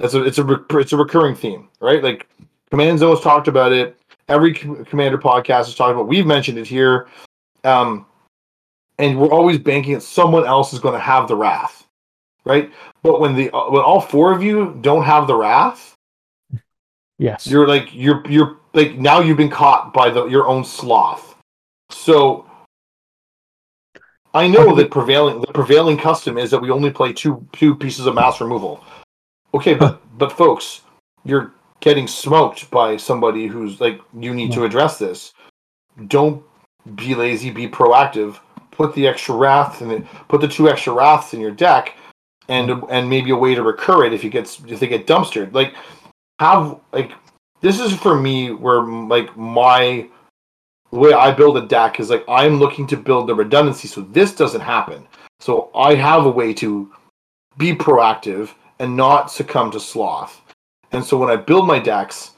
It's 0.00 0.14
a 0.14 0.24
it's 0.24 0.38
a 0.38 0.64
it's 0.70 0.92
a 0.92 0.96
recurring 0.96 1.36
theme, 1.36 1.68
right? 1.80 2.02
Like 2.02 2.28
Command 2.70 2.98
Zone 2.98 3.14
has 3.14 3.20
talked 3.22 3.46
about 3.46 3.72
it. 3.72 3.96
Every 4.28 4.52
Commander 4.52 5.18
podcast 5.18 5.66
has 5.66 5.74
talked 5.76 5.92
about. 5.92 6.08
We've 6.08 6.26
mentioned 6.26 6.58
it 6.58 6.66
here, 6.66 7.06
um, 7.62 8.06
and 8.98 9.18
we're 9.18 9.32
always 9.32 9.58
banking 9.58 9.94
that 9.94 10.02
someone 10.02 10.46
else 10.46 10.72
is 10.72 10.78
going 10.78 10.94
to 10.94 11.00
have 11.00 11.28
the 11.28 11.36
wrath, 11.36 11.86
right? 12.44 12.70
But 13.02 13.20
when 13.20 13.34
the 13.34 13.50
when 13.52 13.82
all 13.82 14.00
four 14.00 14.32
of 14.32 14.42
you 14.42 14.78
don't 14.80 15.04
have 15.04 15.26
the 15.26 15.34
wrath, 15.36 15.94
Yes. 17.18 17.46
you're 17.46 17.68
like 17.68 17.88
you're 17.92 18.22
you're 18.28 18.58
like 18.72 18.96
now 18.96 19.20
you've 19.20 19.36
been 19.36 19.50
caught 19.50 19.92
by 19.92 20.10
the 20.10 20.26
your 20.26 20.48
own 20.48 20.64
sloth. 20.64 21.36
So 21.90 22.46
I 24.32 24.48
know 24.48 24.74
that 24.74 24.90
prevailing 24.90 25.40
the 25.40 25.46
prevailing 25.52 25.96
custom 25.96 26.38
is 26.38 26.50
that 26.50 26.60
we 26.60 26.70
only 26.70 26.90
play 26.90 27.12
two 27.12 27.46
two 27.52 27.74
pieces 27.74 28.06
of 28.06 28.14
mass 28.14 28.40
removal. 28.40 28.84
Okay, 29.54 29.74
but 29.74 30.00
but 30.18 30.32
folks, 30.32 30.82
you're 31.24 31.52
getting 31.80 32.08
smoked 32.08 32.70
by 32.70 32.96
somebody 32.96 33.46
who's 33.46 33.80
like 33.80 34.00
you 34.18 34.34
need 34.34 34.52
to 34.52 34.64
address 34.64 34.98
this. 34.98 35.32
Don't 36.08 36.42
be 36.96 37.14
lazy, 37.14 37.50
be 37.50 37.68
proactive. 37.68 38.38
Put 38.76 38.94
the 38.94 39.06
extra 39.06 39.34
wrath 39.34 39.80
and 39.80 40.06
put 40.28 40.40
the 40.40 40.48
two 40.48 40.68
extra 40.68 40.92
wraths 40.92 41.34
in 41.34 41.40
your 41.40 41.50
deck 41.50 41.96
and 42.48 42.82
and 42.90 43.08
maybe 43.08 43.30
a 43.30 43.36
way 43.36 43.54
to 43.54 43.62
recur 43.62 44.04
it 44.04 44.12
if 44.12 44.22
you 44.24 44.30
get 44.30 44.44
if 44.68 44.80
they 44.80 44.86
get 44.86 45.06
dumpstered. 45.06 45.52
Like 45.52 45.74
have 46.40 46.80
like 46.92 47.12
this 47.60 47.80
is 47.80 47.94
for 47.94 48.18
me 48.18 48.50
where 48.50 48.82
like 48.82 49.36
my 49.36 50.08
the 50.90 50.98
way 50.98 51.12
I 51.12 51.32
build 51.32 51.56
a 51.56 51.66
deck 51.66 51.98
is 52.00 52.10
like 52.10 52.24
I'm 52.28 52.58
looking 52.58 52.86
to 52.88 52.96
build 52.96 53.28
the 53.28 53.34
redundancy 53.34 53.88
so 53.88 54.02
this 54.02 54.34
doesn't 54.34 54.60
happen. 54.60 55.06
So 55.40 55.70
I 55.74 55.94
have 55.94 56.26
a 56.26 56.30
way 56.30 56.54
to 56.54 56.92
be 57.58 57.74
proactive 57.74 58.50
and 58.78 58.96
not 58.96 59.30
succumb 59.30 59.70
to 59.72 59.80
sloth. 59.80 60.40
And 60.92 61.04
so 61.04 61.16
when 61.16 61.30
I 61.30 61.36
build 61.36 61.66
my 61.66 61.78
decks, 61.78 62.32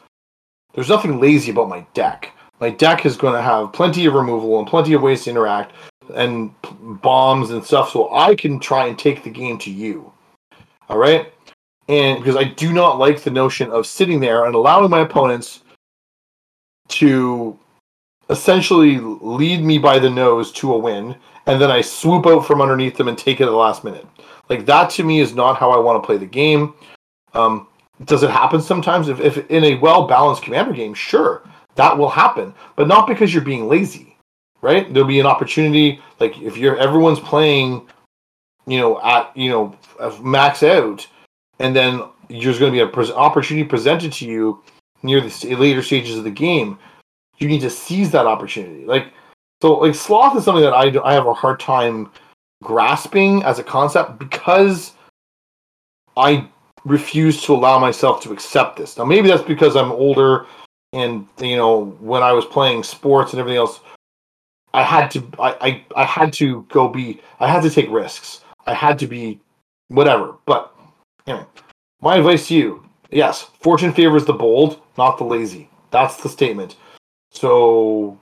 there's 0.75 0.89
nothing 0.89 1.21
lazy 1.21 1.51
about 1.51 1.69
my 1.69 1.87
deck. 1.95 2.33
My 2.61 2.71
deck 2.71 3.05
is 3.05 3.17
going 3.17 3.35
to 3.35 3.43
have 3.43 3.73
plenty 3.73 4.07
of 4.07 4.15
removal 4.15 4.59
and 4.59 4.67
plenty 4.67 4.95
of 4.95 5.03
ways 5.03 5.25
to 5.25 5.31
interact 5.31 5.73
and 6.15 6.55
bombs 7.03 7.51
and 7.51 7.65
stuff 7.65 7.91
so 7.91 8.15
I 8.15 8.35
can 8.35 8.61
try 8.61 8.87
and 8.87 8.99
take 8.99 9.23
the 9.23 9.31
game 9.31 9.59
to 9.59 9.71
you. 9.71 10.13
All 10.89 10.99
right? 10.99 11.33
And 11.89 12.19
because 12.19 12.37
I 12.37 12.45
do 12.45 12.73
not 12.73 12.99
like 12.99 13.23
the 13.23 13.31
notion 13.31 13.71
of 13.71 13.87
sitting 13.87 14.21
there 14.21 14.45
and 14.45 14.55
allowing 14.55 14.91
my 14.91 15.01
opponents 15.01 15.63
to 16.89 17.59
essentially 18.29 18.99
lead 18.99 19.63
me 19.63 19.79
by 19.79 19.99
the 19.99 20.11
nose 20.11 20.51
to 20.53 20.75
a 20.75 20.79
win, 20.79 21.15
and 21.47 21.61
then 21.61 21.71
I 21.71 21.81
swoop 21.81 22.27
out 22.27 22.47
from 22.47 22.61
underneath 22.61 22.97
them 22.97 23.09
and 23.09 23.17
take 23.17 23.41
it 23.41 23.45
at 23.45 23.51
the 23.51 23.57
last 23.57 23.85
minute. 23.85 24.07
Like 24.49 24.67
that 24.67 24.91
to 24.91 25.05
me 25.05 25.21
is 25.21 25.35
not 25.35 25.59
how 25.59 25.71
I 25.71 25.79
want 25.79 26.03
to 26.03 26.07
play 26.07 26.17
the 26.17 26.27
game. 26.27 26.75
Um, 27.35 27.69
does 28.05 28.23
it 28.23 28.31
happen 28.31 28.61
sometimes? 28.61 29.09
If, 29.09 29.21
if 29.21 29.51
in 29.51 29.65
a 29.65 29.77
well 29.77 30.07
balanced 30.07 30.43
commander 30.43 30.73
game, 30.73 30.95
sure, 30.95 31.43
that 31.77 31.97
will 31.97 32.09
happen, 32.09 32.55
but 32.75 32.89
not 32.89 33.07
because 33.07 33.33
you're 33.33 33.43
being 33.43 33.69
lazy, 33.69 34.16
right? 34.63 34.93
There'll 34.93 35.09
be 35.09 35.21
an 35.21 35.27
opportunity, 35.27 36.01
like 36.21 36.39
if 36.39 36.57
you're 36.57 36.79
everyone's 36.79 37.21
playing, 37.21 37.87
you 38.67 38.79
know, 38.79 39.01
at 39.03 39.37
you 39.37 39.51
know 39.51 39.77
max 40.23 40.63
out, 40.63 41.07
and 41.59 41.75
then 41.75 42.03
there's 42.29 42.59
going 42.59 42.73
to 42.73 42.77
be 42.77 42.81
an 42.81 42.91
pres- 42.91 43.11
opportunity 43.11 43.67
presented 43.67 44.13
to 44.15 44.27
you 44.27 44.63
near 45.03 45.21
the 45.21 45.31
st- 45.31 45.59
later 45.59 45.83
stages 45.83 46.19
of 46.19 46.25
the 46.25 46.31
game. 46.31 46.79
You 47.39 47.49
need 47.49 47.61
to 47.61 47.71
seize 47.71 48.11
that 48.13 48.27
opportunity. 48.27 48.85
Like 48.85 49.13
so, 49.63 49.75
like 49.75 49.95
sloth 49.95 50.37
is 50.37 50.45
something 50.45 50.65
that 50.65 50.75
I 50.75 50.93
I 51.05 51.15
have 51.15 51.27
a 51.27 51.35
hard 51.35 51.61
time 51.61 52.11
grasping 52.63 53.43
as 53.45 53.59
a 53.59 53.65
concept 53.65 54.19
because 54.19 54.93
I 56.17 56.49
refuse 56.85 57.43
to 57.43 57.53
allow 57.53 57.79
myself 57.79 58.23
to 58.23 58.33
accept 58.33 58.77
this. 58.77 58.97
Now, 58.97 59.05
maybe 59.05 59.29
that's 59.29 59.43
because 59.43 59.77
I'm 59.77 59.93
older, 59.93 60.47
and 60.93 61.27
you 61.41 61.57
know, 61.57 61.97
when 62.01 62.23
I 62.23 62.33
was 62.33 62.45
playing 62.45 62.85
sports 62.85 63.33
and 63.33 63.41
everything 63.41 63.59
else, 63.59 63.81
I 64.77 64.83
had 64.83 65.11
to 65.13 65.27
I, 65.39 65.57
I, 65.69 65.85
I 65.97 66.05
had 66.05 66.35
to 66.35 66.67
go 66.69 66.87
be 66.87 67.23
I 67.41 67.49
had 67.51 67.63
to 67.63 67.71
take 67.71 67.91
risks. 67.91 68.43
I 68.67 68.75
had 68.75 68.99
to 68.99 69.07
be 69.07 69.41
whatever. 69.89 70.35
But 70.45 70.77
anyway, 71.27 71.47
my 72.03 72.17
advice 72.17 72.49
to 72.49 72.55
you: 72.55 72.89
yes, 73.11 73.49
fortune 73.61 73.95
favors 73.95 74.27
the 74.27 74.35
bold, 74.35 74.83
not 74.99 75.17
the 75.17 75.25
lazy. 75.25 75.71
That's 75.93 76.23
the 76.23 76.29
statement. 76.29 76.77
So 77.31 78.19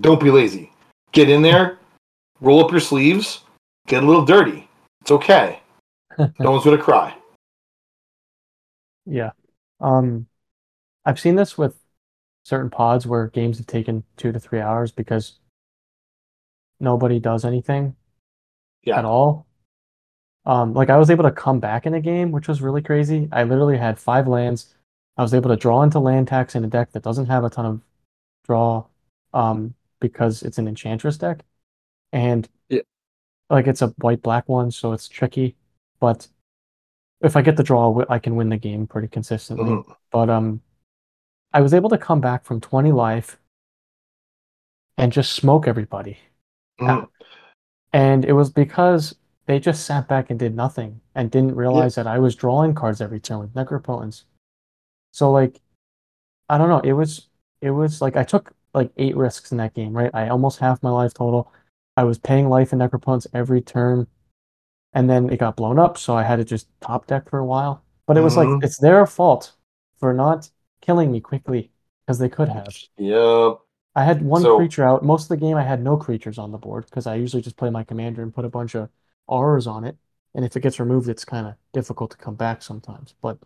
don't 0.00 0.20
be 0.20 0.32
lazy. 0.32 0.72
Get 1.12 1.30
in 1.30 1.42
there, 1.42 1.78
roll 2.40 2.64
up 2.64 2.72
your 2.72 2.80
sleeves, 2.80 3.44
get 3.86 4.02
a 4.02 4.06
little 4.06 4.24
dirty. 4.24 4.68
It's 5.02 5.12
okay. 5.12 5.60
no 6.18 6.50
one's 6.50 6.64
gonna 6.64 6.78
cry. 6.78 7.14
Yeah. 9.06 9.30
Um, 9.80 10.26
I've 11.04 11.20
seen 11.20 11.36
this 11.36 11.56
with 11.56 11.76
certain 12.48 12.70
pods 12.70 13.06
where 13.06 13.26
games 13.28 13.58
have 13.58 13.66
taken 13.66 14.02
two 14.16 14.32
to 14.32 14.40
three 14.40 14.58
hours 14.58 14.90
because 14.90 15.38
nobody 16.80 17.20
does 17.20 17.44
anything 17.44 17.94
Yeah. 18.84 18.98
at 18.98 19.04
all. 19.04 19.46
Um, 20.46 20.72
like 20.72 20.88
I 20.88 20.96
was 20.96 21.10
able 21.10 21.24
to 21.24 21.30
come 21.30 21.60
back 21.60 21.84
in 21.84 21.92
a 21.92 22.00
game, 22.00 22.32
which 22.32 22.48
was 22.48 22.62
really 22.62 22.80
crazy. 22.80 23.28
I 23.32 23.44
literally 23.44 23.76
had 23.76 23.98
five 23.98 24.26
lands. 24.26 24.74
I 25.18 25.22
was 25.22 25.34
able 25.34 25.50
to 25.50 25.56
draw 25.56 25.82
into 25.82 25.98
land 25.98 26.28
tax 26.28 26.54
in 26.54 26.64
a 26.64 26.68
deck 26.68 26.92
that 26.92 27.02
doesn't 27.02 27.26
have 27.26 27.44
a 27.44 27.50
ton 27.50 27.66
of 27.66 27.82
draw, 28.46 28.86
um, 29.34 29.74
because 30.00 30.42
it's 30.42 30.56
an 30.56 30.66
enchantress 30.68 31.18
deck, 31.18 31.44
and 32.12 32.48
Yeah. 32.70 32.80
like 33.50 33.66
it's 33.66 33.82
a 33.82 33.88
white 33.98 34.22
black 34.22 34.48
one, 34.48 34.70
so 34.70 34.92
it's 34.92 35.06
tricky. 35.06 35.54
But 36.00 36.28
if 37.20 37.36
I 37.36 37.42
get 37.42 37.56
the 37.58 37.62
draw, 37.62 38.02
I 38.08 38.18
can 38.18 38.36
win 38.36 38.48
the 38.48 38.56
game 38.56 38.86
pretty 38.86 39.08
consistently. 39.08 39.66
Mhm. 39.66 39.96
But 40.10 40.30
um, 40.30 40.62
I 41.52 41.60
was 41.60 41.72
able 41.74 41.90
to 41.90 41.98
come 41.98 42.20
back 42.20 42.44
from 42.44 42.60
20 42.60 42.92
life 42.92 43.38
and 44.96 45.12
just 45.12 45.32
smoke 45.32 45.66
everybody. 45.66 46.18
Mhm. 46.80 47.08
And 47.92 48.24
it 48.24 48.32
was 48.32 48.50
because 48.50 49.14
they 49.46 49.58
just 49.58 49.86
sat 49.86 50.08
back 50.08 50.28
and 50.30 50.38
did 50.38 50.54
nothing 50.54 51.00
and 51.14 51.30
didn't 51.30 51.56
realize 51.56 51.94
that 51.94 52.06
I 52.06 52.18
was 52.18 52.34
drawing 52.34 52.74
cards 52.74 53.00
every 53.00 53.18
turn 53.20 53.38
with 53.38 53.54
necropotence. 53.54 54.24
So 55.12 55.30
like, 55.32 55.60
I 56.48 56.58
don't 56.58 56.68
know. 56.68 56.80
It 56.80 56.92
was 56.92 57.28
it 57.60 57.70
was 57.70 58.00
like 58.00 58.16
I 58.16 58.24
took 58.24 58.52
like 58.74 58.92
eight 58.98 59.16
risks 59.16 59.50
in 59.50 59.58
that 59.58 59.74
game, 59.74 59.96
right? 59.96 60.10
I 60.14 60.28
almost 60.28 60.58
half 60.58 60.82
my 60.82 60.90
life 60.90 61.14
total. 61.14 61.50
I 61.96 62.04
was 62.04 62.18
paying 62.18 62.48
life 62.48 62.72
in 62.72 62.78
necropotence 62.78 63.26
every 63.32 63.60
turn. 63.60 64.06
and 64.94 65.08
then 65.08 65.28
it 65.28 65.36
got 65.36 65.54
blown 65.54 65.78
up, 65.78 65.98
so 65.98 66.16
I 66.16 66.22
had 66.22 66.36
to 66.36 66.44
just 66.44 66.66
top 66.80 67.06
deck 67.06 67.28
for 67.28 67.38
a 67.38 67.44
while. 67.44 67.82
But 68.06 68.16
it 68.16 68.22
was 68.22 68.36
Mhm. 68.36 68.54
like 68.56 68.64
it's 68.64 68.78
their 68.78 69.04
fault 69.06 69.54
for 69.98 70.14
not 70.14 70.50
killing 70.88 71.12
me 71.12 71.20
quickly 71.20 71.70
because 72.06 72.18
they 72.18 72.30
could 72.30 72.48
have. 72.48 72.74
Yep. 72.96 73.58
I 73.94 74.04
had 74.04 74.22
one 74.24 74.40
So- 74.40 74.56
creature 74.56 74.88
out. 74.88 75.04
Most 75.04 75.24
of 75.24 75.28
the 75.28 75.36
game, 75.36 75.54
I 75.54 75.62
had 75.62 75.82
no 75.82 75.98
creatures 75.98 76.38
on 76.38 76.50
the 76.50 76.56
board 76.56 76.86
because 76.86 77.06
I 77.06 77.16
usually 77.16 77.42
just 77.42 77.58
play 77.58 77.68
my 77.68 77.84
commander 77.84 78.22
and 78.22 78.34
put 78.34 78.46
a 78.46 78.48
bunch 78.48 78.74
of 78.74 78.88
auras 79.26 79.66
on 79.66 79.84
it. 79.84 79.96
And 80.34 80.46
if 80.46 80.56
it 80.56 80.60
gets 80.60 80.80
removed, 80.80 81.10
it's 81.10 81.26
kind 81.26 81.46
of 81.46 81.54
difficult 81.74 82.10
to 82.12 82.16
come 82.16 82.36
back 82.36 82.62
sometimes. 82.62 83.14
But 83.20 83.36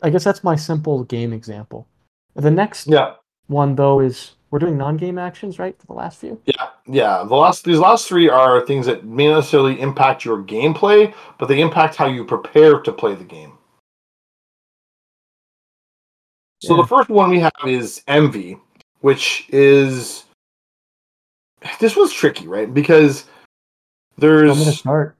I 0.00 0.08
guess 0.08 0.24
that's 0.24 0.42
my 0.42 0.56
simple 0.56 1.04
game 1.04 1.34
example. 1.34 1.86
The 2.34 2.50
next 2.50 2.86
Yeah. 2.86 3.16
one, 3.48 3.74
though, 3.74 4.00
is 4.00 4.36
we're 4.50 4.60
doing 4.60 4.78
non-game 4.78 5.18
actions, 5.18 5.58
right? 5.58 5.78
For 5.78 5.86
the 5.88 5.92
last 5.92 6.18
few. 6.20 6.40
Yeah, 6.46 6.68
yeah. 6.86 7.22
The 7.22 7.34
last 7.36 7.64
these 7.66 7.78
last 7.78 8.08
three 8.08 8.30
are 8.30 8.64
things 8.64 8.86
that 8.86 9.04
may 9.04 9.28
not 9.28 9.36
necessarily 9.36 9.78
impact 9.78 10.24
your 10.24 10.42
gameplay, 10.42 11.12
but 11.38 11.48
they 11.48 11.60
impact 11.60 11.96
how 11.96 12.06
you 12.06 12.24
prepare 12.24 12.80
to 12.80 12.92
play 12.92 13.14
the 13.14 13.24
game. 13.24 13.57
So 16.60 16.74
Yeah. 16.74 16.82
the 16.82 16.88
first 16.88 17.08
one 17.08 17.30
we 17.30 17.40
have 17.40 17.52
is 17.66 18.02
envy, 18.08 18.58
which 19.00 19.46
is 19.50 20.24
this 21.80 21.96
was 21.96 22.12
tricky, 22.12 22.46
right? 22.48 22.72
Because 22.72 23.26
I'm 24.20 24.28
gonna 24.28 24.54
there's 24.54 24.78
start. 24.78 25.16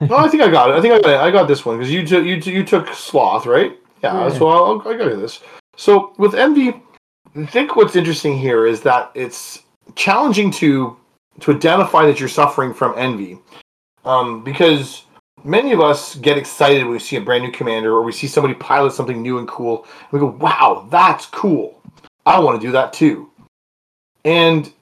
no, 0.00 0.16
I 0.16 0.28
think 0.28 0.42
I 0.42 0.50
got 0.50 0.70
it. 0.70 0.76
I 0.76 0.80
think 0.80 0.94
I 0.94 1.00
got 1.00 1.10
it. 1.10 1.20
I 1.20 1.30
got 1.30 1.48
this 1.48 1.64
one 1.66 1.76
because 1.78 1.92
you 1.92 2.06
took 2.06 2.24
you 2.24 2.40
t- 2.40 2.52
you 2.52 2.64
took 2.64 2.88
sloth, 2.94 3.46
right? 3.46 3.78
Yeah. 4.02 4.28
Yeah. 4.28 4.38
So 4.38 4.48
I'll, 4.48 4.80
I 4.88 4.96
got 4.96 5.16
this. 5.18 5.40
So 5.76 6.14
with 6.18 6.34
envy, 6.34 6.80
I 7.36 7.46
think 7.46 7.76
what's 7.76 7.96
interesting 7.96 8.36
here 8.36 8.66
is 8.66 8.80
that 8.82 9.10
it's 9.14 9.62
challenging 9.94 10.50
to 10.52 10.96
to 11.40 11.52
identify 11.54 12.06
that 12.06 12.18
you're 12.20 12.28
suffering 12.28 12.72
from 12.74 12.94
envy, 12.96 13.38
um, 14.04 14.42
because 14.42 15.04
many 15.44 15.72
of 15.72 15.80
us 15.80 16.14
get 16.16 16.38
excited 16.38 16.84
when 16.84 16.92
we 16.92 16.98
see 16.98 17.16
a 17.16 17.20
brand 17.20 17.44
new 17.44 17.52
commander 17.52 17.92
or 17.92 18.02
we 18.02 18.12
see 18.12 18.26
somebody 18.26 18.54
pilot 18.54 18.92
something 18.92 19.22
new 19.22 19.38
and 19.38 19.48
cool. 19.48 19.86
And 20.00 20.12
we 20.12 20.18
go, 20.18 20.36
"Wow, 20.38 20.86
that's 20.90 21.26
cool! 21.26 21.82
I 22.26 22.38
want 22.40 22.60
to 22.60 22.66
do 22.66 22.72
that 22.72 22.92
too." 22.92 23.30
And 24.24 24.72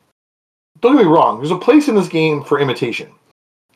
don't 0.81 0.97
get 0.97 1.05
me 1.05 1.11
wrong. 1.11 1.39
There's 1.39 1.51
a 1.51 1.57
place 1.57 1.89
in 1.89 1.95
this 1.95 2.09
game 2.09 2.43
for 2.43 2.61
imitation 2.61 3.11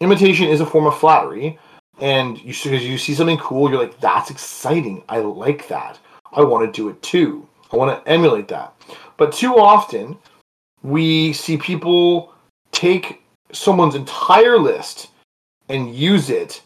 imitation 0.00 0.48
is 0.48 0.60
a 0.60 0.66
form 0.66 0.86
of 0.86 0.96
flattery 0.98 1.58
and 2.00 2.38
you 2.38 2.52
you 2.70 2.98
see 2.98 3.14
something 3.14 3.38
cool 3.38 3.70
you're 3.70 3.80
like 3.80 3.98
that's 4.00 4.30
exciting 4.30 5.02
i 5.08 5.18
like 5.18 5.68
that 5.68 5.98
i 6.32 6.42
want 6.42 6.64
to 6.64 6.76
do 6.76 6.88
it 6.88 7.00
too 7.02 7.46
i 7.72 7.76
want 7.76 8.04
to 8.04 8.10
emulate 8.10 8.48
that 8.48 8.74
but 9.16 9.32
too 9.32 9.56
often 9.56 10.16
we 10.82 11.32
see 11.32 11.56
people 11.56 12.32
take 12.72 13.22
someone's 13.52 13.94
entire 13.94 14.58
list 14.58 15.08
and 15.68 15.94
use 15.94 16.28
it 16.30 16.60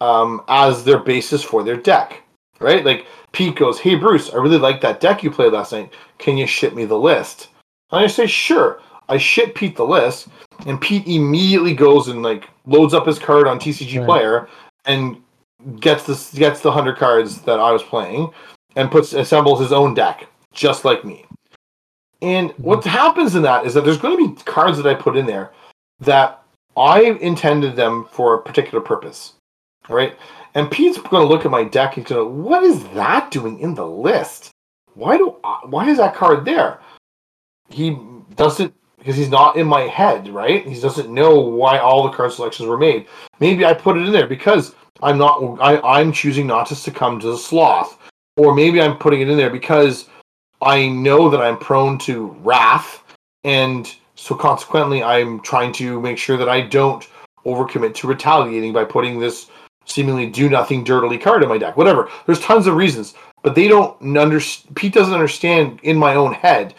um, 0.00 0.42
as 0.48 0.84
their 0.84 0.98
basis 0.98 1.42
for 1.42 1.62
their 1.62 1.76
deck 1.76 2.22
right 2.60 2.84
like 2.84 3.06
pete 3.32 3.56
goes 3.56 3.78
hey 3.78 3.94
bruce 3.94 4.32
i 4.32 4.36
really 4.36 4.58
like 4.58 4.80
that 4.80 5.00
deck 5.00 5.22
you 5.22 5.30
played 5.30 5.52
last 5.52 5.72
night 5.72 5.92
can 6.18 6.36
you 6.36 6.46
ship 6.46 6.74
me 6.74 6.84
the 6.84 6.98
list 6.98 7.48
and 7.92 8.00
i 8.02 8.06
say 8.06 8.26
sure 8.26 8.80
i 9.08 9.16
ship 9.16 9.54
pete 9.54 9.76
the 9.76 9.84
list 9.84 10.28
and 10.66 10.80
Pete 10.80 11.06
immediately 11.06 11.74
goes 11.74 12.08
and 12.08 12.22
like 12.22 12.48
loads 12.66 12.94
up 12.94 13.06
his 13.06 13.18
card 13.18 13.46
on 13.46 13.58
TCG 13.58 13.98
Right. 13.98 14.06
Player 14.06 14.48
and 14.86 15.22
gets 15.80 16.04
the 16.04 16.38
gets 16.38 16.60
the 16.60 16.70
hundred 16.70 16.96
cards 16.96 17.40
that 17.42 17.60
I 17.60 17.72
was 17.72 17.82
playing 17.82 18.30
and 18.76 18.90
puts 18.90 19.12
assembles 19.12 19.60
his 19.60 19.72
own 19.72 19.94
deck 19.94 20.26
just 20.52 20.84
like 20.84 21.04
me. 21.04 21.24
And 22.20 22.50
what 22.58 22.84
happens 22.84 23.36
in 23.36 23.42
that 23.42 23.64
is 23.64 23.74
that 23.74 23.84
there's 23.84 23.98
going 23.98 24.16
to 24.16 24.34
be 24.34 24.42
cards 24.42 24.76
that 24.76 24.86
I 24.86 24.94
put 24.94 25.16
in 25.16 25.26
there 25.26 25.52
that 26.00 26.42
I 26.76 27.02
intended 27.20 27.76
them 27.76 28.08
for 28.10 28.34
a 28.34 28.42
particular 28.42 28.80
purpose. 28.80 29.34
Right, 29.88 30.18
and 30.54 30.70
Pete's 30.70 30.98
going 30.98 31.26
to 31.26 31.32
look 31.32 31.44
at 31.44 31.50
my 31.50 31.64
deck 31.64 31.96
and 31.96 32.06
to, 32.08 32.24
"What 32.24 32.62
is 32.62 32.84
that 32.90 33.30
doing 33.30 33.58
in 33.60 33.74
the 33.74 33.86
list? 33.86 34.50
Why 34.94 35.16
do 35.16 35.36
I, 35.42 35.60
why 35.64 35.88
is 35.88 35.98
that 35.98 36.14
card 36.14 36.44
there?" 36.44 36.80
He 37.68 37.96
doesn't 38.36 38.74
because 38.98 39.16
he's 39.16 39.30
not 39.30 39.56
in 39.56 39.66
my 39.66 39.82
head, 39.82 40.28
right? 40.28 40.66
He 40.66 40.78
doesn't 40.80 41.08
know 41.12 41.40
why 41.40 41.78
all 41.78 42.02
the 42.02 42.16
card 42.16 42.32
selections 42.32 42.68
were 42.68 42.78
made. 42.78 43.06
Maybe 43.40 43.64
I 43.64 43.72
put 43.72 43.96
it 43.96 44.06
in 44.06 44.12
there 44.12 44.26
because 44.26 44.74
I'm 45.02 45.18
not. 45.18 45.58
I, 45.60 45.80
I'm 45.80 46.12
choosing 46.12 46.46
not 46.46 46.66
to 46.66 46.74
succumb 46.74 47.20
to 47.20 47.28
the 47.28 47.38
sloth, 47.38 47.98
or 48.36 48.54
maybe 48.54 48.80
I'm 48.80 48.98
putting 48.98 49.20
it 49.20 49.28
in 49.28 49.36
there 49.36 49.50
because 49.50 50.08
I 50.60 50.88
know 50.88 51.30
that 51.30 51.40
I'm 51.40 51.56
prone 51.56 51.98
to 52.00 52.26
wrath, 52.42 53.04
and 53.44 53.94
so 54.16 54.34
consequently, 54.34 55.02
I'm 55.02 55.40
trying 55.40 55.72
to 55.74 56.00
make 56.00 56.18
sure 56.18 56.36
that 56.36 56.48
I 56.48 56.62
don't 56.62 57.06
overcommit 57.46 57.94
to 57.94 58.08
retaliating 58.08 58.72
by 58.72 58.84
putting 58.84 59.20
this 59.20 59.46
seemingly 59.88 60.26
do 60.26 60.48
nothing 60.48 60.84
dirtily 60.84 61.18
card 61.18 61.42
in 61.42 61.48
my 61.48 61.58
deck. 61.58 61.76
Whatever. 61.76 62.08
There's 62.26 62.40
tons 62.40 62.66
of 62.66 62.74
reasons, 62.74 63.14
but 63.42 63.54
they 63.54 63.68
don't 63.68 64.16
under. 64.16 64.40
Pete 64.74 64.94
doesn't 64.94 65.14
understand 65.14 65.80
in 65.82 65.96
my 65.96 66.14
own 66.14 66.34
head 66.34 66.74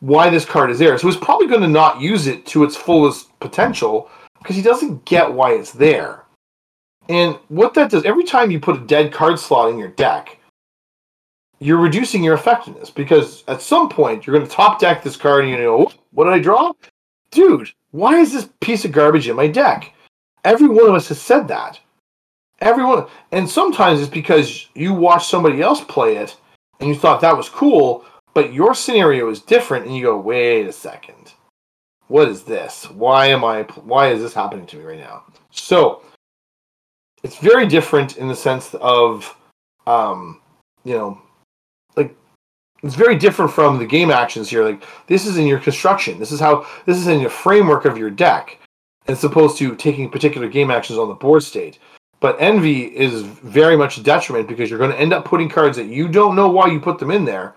why 0.00 0.28
this 0.28 0.44
card 0.44 0.70
is 0.70 0.78
there. 0.78 0.98
So 0.98 1.06
he's 1.06 1.16
probably 1.16 1.46
going 1.46 1.60
to 1.60 1.68
not 1.68 2.00
use 2.00 2.26
it 2.26 2.44
to 2.46 2.64
its 2.64 2.76
fullest 2.76 3.38
potential 3.38 4.10
because 4.38 4.56
he 4.56 4.62
doesn't 4.62 5.04
get 5.04 5.32
why 5.32 5.52
it's 5.52 5.70
there. 5.70 6.24
And 7.08 7.36
what 7.48 7.74
that 7.74 7.90
does, 7.90 8.04
every 8.04 8.24
time 8.24 8.50
you 8.50 8.60
put 8.60 8.76
a 8.76 8.86
dead 8.86 9.12
card 9.12 9.38
slot 9.38 9.70
in 9.70 9.78
your 9.78 9.88
deck, 9.88 10.38
you're 11.60 11.78
reducing 11.78 12.24
your 12.24 12.34
effectiveness 12.34 12.90
because 12.90 13.44
at 13.46 13.62
some 13.62 13.88
point 13.88 14.26
you're 14.26 14.34
going 14.34 14.46
to 14.46 14.52
top 14.52 14.80
deck 14.80 15.02
this 15.02 15.16
card 15.16 15.44
and 15.44 15.52
you 15.52 15.58
know, 15.58 15.86
"Oh, 15.86 15.92
what 16.10 16.24
did 16.24 16.32
I 16.32 16.40
draw? 16.40 16.72
Dude, 17.30 17.70
why 17.92 18.18
is 18.18 18.32
this 18.32 18.48
piece 18.60 18.84
of 18.84 18.92
garbage 18.92 19.28
in 19.28 19.36
my 19.36 19.46
deck? 19.46 19.94
Every 20.44 20.68
one 20.68 20.88
of 20.88 20.94
us 20.94 21.08
has 21.08 21.20
said 21.20 21.46
that. 21.48 21.78
Everyone, 22.62 23.06
and 23.32 23.50
sometimes 23.50 24.00
it's 24.00 24.08
because 24.08 24.68
you 24.74 24.94
watch 24.94 25.26
somebody 25.26 25.60
else 25.60 25.82
play 25.82 26.16
it 26.16 26.36
and 26.78 26.88
you 26.88 26.94
thought 26.94 27.20
that 27.20 27.36
was 27.36 27.48
cool, 27.48 28.04
but 28.34 28.52
your 28.52 28.72
scenario 28.72 29.28
is 29.28 29.40
different 29.40 29.84
and 29.84 29.96
you 29.96 30.04
go 30.04 30.16
wait 30.16 30.68
a 30.68 30.72
second. 30.72 31.32
What 32.06 32.28
is 32.28 32.44
this? 32.44 32.88
Why 32.90 33.26
am 33.26 33.44
i 33.44 33.62
why 33.82 34.10
is 34.10 34.22
this 34.22 34.32
happening 34.32 34.66
to 34.66 34.76
me 34.76 34.84
right 34.84 34.98
now? 35.00 35.24
So 35.50 36.02
it's 37.24 37.38
very 37.38 37.66
different 37.66 38.16
in 38.16 38.28
the 38.28 38.36
sense 38.36 38.74
of 38.74 39.36
um 39.88 40.40
you 40.84 40.94
know 40.94 41.20
like 41.96 42.16
it's 42.84 42.94
very 42.94 43.16
different 43.16 43.50
from 43.50 43.78
the 43.78 43.86
game 43.86 44.12
actions 44.12 44.48
here. 44.48 44.64
Like 44.64 44.84
this 45.08 45.26
is 45.26 45.36
in 45.36 45.48
your 45.48 45.58
construction. 45.58 46.20
This 46.20 46.30
is 46.30 46.38
how 46.38 46.64
this 46.86 46.96
is 46.96 47.08
in 47.08 47.18
your 47.18 47.30
framework 47.30 47.86
of 47.86 47.98
your 47.98 48.10
deck 48.10 48.60
as 49.08 49.24
opposed 49.24 49.58
to 49.58 49.74
taking 49.74 50.08
particular 50.08 50.48
game 50.48 50.70
actions 50.70 50.96
on 50.96 51.08
the 51.08 51.14
board 51.14 51.42
state 51.42 51.80
but 52.22 52.36
envy 52.40 52.84
is 52.84 53.22
very 53.22 53.76
much 53.76 54.02
detriment 54.02 54.48
because 54.48 54.70
you're 54.70 54.78
going 54.78 54.92
to 54.92 54.98
end 54.98 55.12
up 55.12 55.26
putting 55.26 55.50
cards 55.50 55.76
that 55.76 55.88
you 55.88 56.08
don't 56.08 56.34
know 56.34 56.48
why 56.48 56.68
you 56.68 56.80
put 56.80 56.98
them 56.98 57.10
in 57.10 57.26
there 57.26 57.54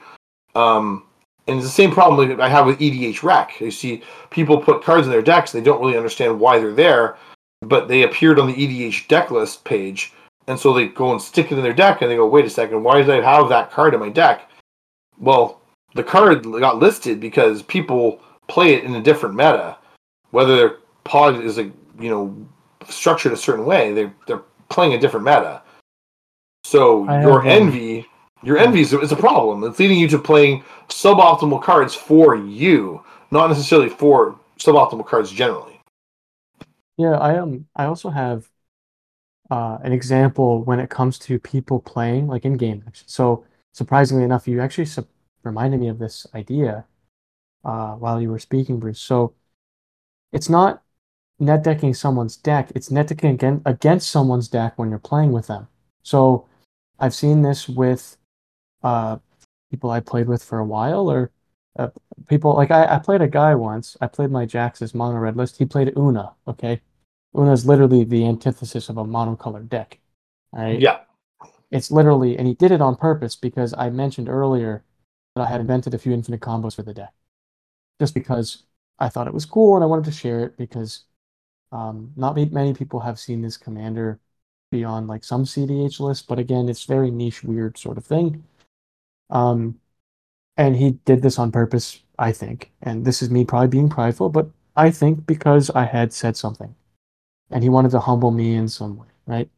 um, 0.55 1.03
and 1.47 1.57
it's 1.57 1.67
the 1.67 1.71
same 1.71 1.91
problem 1.91 2.41
I 2.41 2.49
have 2.49 2.65
with 2.65 2.79
EDHREC. 2.79 3.59
You 3.59 3.71
see 3.71 4.01
people 4.31 4.57
put 4.57 4.83
cards 4.83 5.05
in 5.05 5.11
their 5.11 5.21
decks, 5.21 5.51
they 5.51 5.61
don't 5.61 5.79
really 5.79 5.97
understand 5.97 6.39
why 6.39 6.57
they're 6.57 6.73
there, 6.73 7.17
but 7.61 7.87
they 7.87 8.03
appeared 8.03 8.39
on 8.39 8.47
the 8.47 8.53
EDH 8.53 9.07
deck 9.07 9.31
list 9.31 9.63
page, 9.63 10.13
and 10.47 10.59
so 10.59 10.73
they 10.73 10.87
go 10.87 11.11
and 11.11 11.21
stick 11.21 11.51
it 11.51 11.57
in 11.57 11.63
their 11.63 11.73
deck, 11.73 12.01
and 12.01 12.09
they 12.09 12.15
go, 12.15 12.27
wait 12.27 12.45
a 12.45 12.49
second, 12.49 12.83
why 12.83 13.01
did 13.01 13.09
I 13.09 13.21
have 13.21 13.49
that 13.49 13.71
card 13.71 13.93
in 13.93 13.99
my 13.99 14.09
deck? 14.09 14.49
Well, 15.19 15.61
the 15.93 16.03
card 16.03 16.43
got 16.43 16.79
listed 16.79 17.19
because 17.19 17.61
people 17.63 18.19
play 18.47 18.73
it 18.73 18.83
in 18.83 18.95
a 18.95 19.01
different 19.01 19.35
meta. 19.35 19.77
Whether 20.31 20.55
their 20.55 20.77
pod 21.03 21.41
is 21.43 21.57
a 21.57 21.63
you 21.99 22.09
know 22.09 22.47
structured 22.89 23.31
a 23.31 23.37
certain 23.37 23.65
way, 23.65 23.93
they 23.93 24.11
they're 24.27 24.41
playing 24.69 24.93
a 24.93 24.97
different 24.97 25.25
meta. 25.25 25.61
So 26.63 27.07
I 27.07 27.21
your 27.21 27.45
envy, 27.45 28.05
your 28.43 28.57
envy 28.57 28.81
is, 28.81 28.93
is 28.93 29.11
a 29.11 29.15
problem. 29.15 29.63
It's 29.63 29.79
leading 29.79 29.99
you 29.99 30.07
to 30.09 30.19
playing 30.19 30.63
suboptimal 30.89 31.61
cards 31.61 31.93
for 31.93 32.35
you, 32.35 33.03
not 33.31 33.47
necessarily 33.47 33.89
for 33.89 34.39
suboptimal 34.59 35.05
cards 35.05 35.31
generally. 35.31 35.79
Yeah, 36.97 37.17
I 37.17 37.37
um 37.37 37.67
I 37.75 37.85
also 37.85 38.09
have 38.09 38.49
uh, 39.51 39.77
an 39.83 39.91
example 39.91 40.63
when 40.63 40.79
it 40.79 40.89
comes 40.89 41.19
to 41.19 41.39
people 41.39 41.79
playing 41.79 42.27
like 42.27 42.45
in 42.45 42.57
game 42.57 42.83
action. 42.87 43.07
So 43.07 43.45
surprisingly 43.73 44.23
enough, 44.23 44.47
you 44.47 44.61
actually 44.61 44.85
su- 44.85 45.07
reminded 45.43 45.79
me 45.79 45.89
of 45.89 45.99
this 45.99 46.25
idea 46.33 46.85
uh, 47.63 47.93
while 47.93 48.19
you 48.21 48.31
were 48.31 48.39
speaking, 48.39 48.79
Bruce. 48.79 48.99
So 48.99 49.33
it's 50.31 50.49
not 50.49 50.81
net 51.39 51.63
decking 51.63 51.93
someone's 51.93 52.37
deck; 52.37 52.71
it's 52.75 52.91
net 52.91 53.07
decking 53.07 53.31
again 53.31 53.61
against 53.65 54.09
someone's 54.09 54.47
deck 54.47 54.73
when 54.77 54.89
you're 54.89 54.99
playing 54.99 55.31
with 55.31 55.47
them. 55.47 55.67
So 56.03 56.47
I've 56.99 57.15
seen 57.15 57.41
this 57.41 57.67
with 57.67 58.17
uh, 58.83 59.17
people 59.71 59.91
I 59.91 59.99
played 59.99 60.27
with 60.27 60.43
for 60.43 60.59
a 60.59 60.65
while, 60.65 61.09
or 61.09 61.31
uh, 61.77 61.89
people 62.29 62.53
like 62.53 62.71
I, 62.71 62.95
I 62.95 62.99
played 62.99 63.21
a 63.21 63.27
guy 63.27 63.55
once. 63.55 63.97
I 64.01 64.07
played 64.07 64.31
my 64.31 64.45
Jaxis 64.45 64.93
mono 64.95 65.17
red 65.17 65.37
list. 65.37 65.57
He 65.57 65.65
played 65.65 65.93
Una. 65.97 66.33
Okay, 66.47 66.81
Una 67.37 67.51
is 67.51 67.65
literally 67.65 68.03
the 68.03 68.25
antithesis 68.27 68.89
of 68.89 68.97
a 68.97 69.03
monocolored 69.03 69.69
deck. 69.69 69.99
Right. 70.53 70.79
Yeah. 70.79 70.99
It's 71.71 71.91
literally, 71.91 72.37
and 72.37 72.47
he 72.47 72.53
did 72.53 72.71
it 72.71 72.81
on 72.81 72.95
purpose 72.95 73.35
because 73.35 73.73
I 73.77 73.89
mentioned 73.89 74.29
earlier 74.29 74.83
that 75.35 75.41
I 75.41 75.49
had 75.49 75.59
invented 75.59 75.93
a 75.93 75.97
few 75.97 76.13
infinite 76.13 76.39
combos 76.39 76.75
for 76.75 76.83
the 76.83 76.93
deck, 76.93 77.13
just 77.99 78.13
because 78.13 78.63
I 78.99 79.09
thought 79.09 79.27
it 79.27 79.33
was 79.33 79.45
cool 79.45 79.75
and 79.75 79.83
I 79.83 79.87
wanted 79.87 80.05
to 80.05 80.11
share 80.11 80.45
it 80.45 80.55
because 80.57 81.03
Um, 81.75 82.13
not 82.15 82.37
many 82.37 82.73
people 82.73 83.01
have 83.01 83.19
seen 83.19 83.41
this 83.41 83.57
commander 83.57 84.17
beyond 84.71 85.07
like 85.07 85.25
some 85.25 85.43
CDH 85.43 85.99
lists, 85.99 86.25
but 86.25 86.39
again, 86.39 86.69
it's 86.69 86.85
very 86.85 87.11
niche, 87.11 87.43
weird 87.43 87.77
sort 87.77 87.97
of 87.97 88.05
thing. 88.05 88.45
Um, 89.29 89.81
and 90.55 90.77
he 90.77 90.91
did 91.03 91.21
this 91.21 91.37
on 91.37 91.51
purpose, 91.51 92.01
I 92.17 92.31
think. 92.31 92.71
And 92.81 93.03
this 93.03 93.21
is 93.21 93.29
me 93.29 93.43
probably 93.43 93.67
being 93.67 93.89
prideful, 93.89 94.29
but 94.29 94.49
I 94.77 94.89
think 94.89 95.27
because 95.27 95.69
I 95.71 95.83
had 95.83 96.13
said 96.13 96.37
something, 96.37 96.73
and 97.51 97.61
he 97.61 97.69
wanted 97.69 97.91
to 97.91 97.99
humble 97.99 98.31
me 98.31 98.55
in 98.55 98.69
some 98.69 98.95
way, 98.95 99.07
right? 99.27 99.49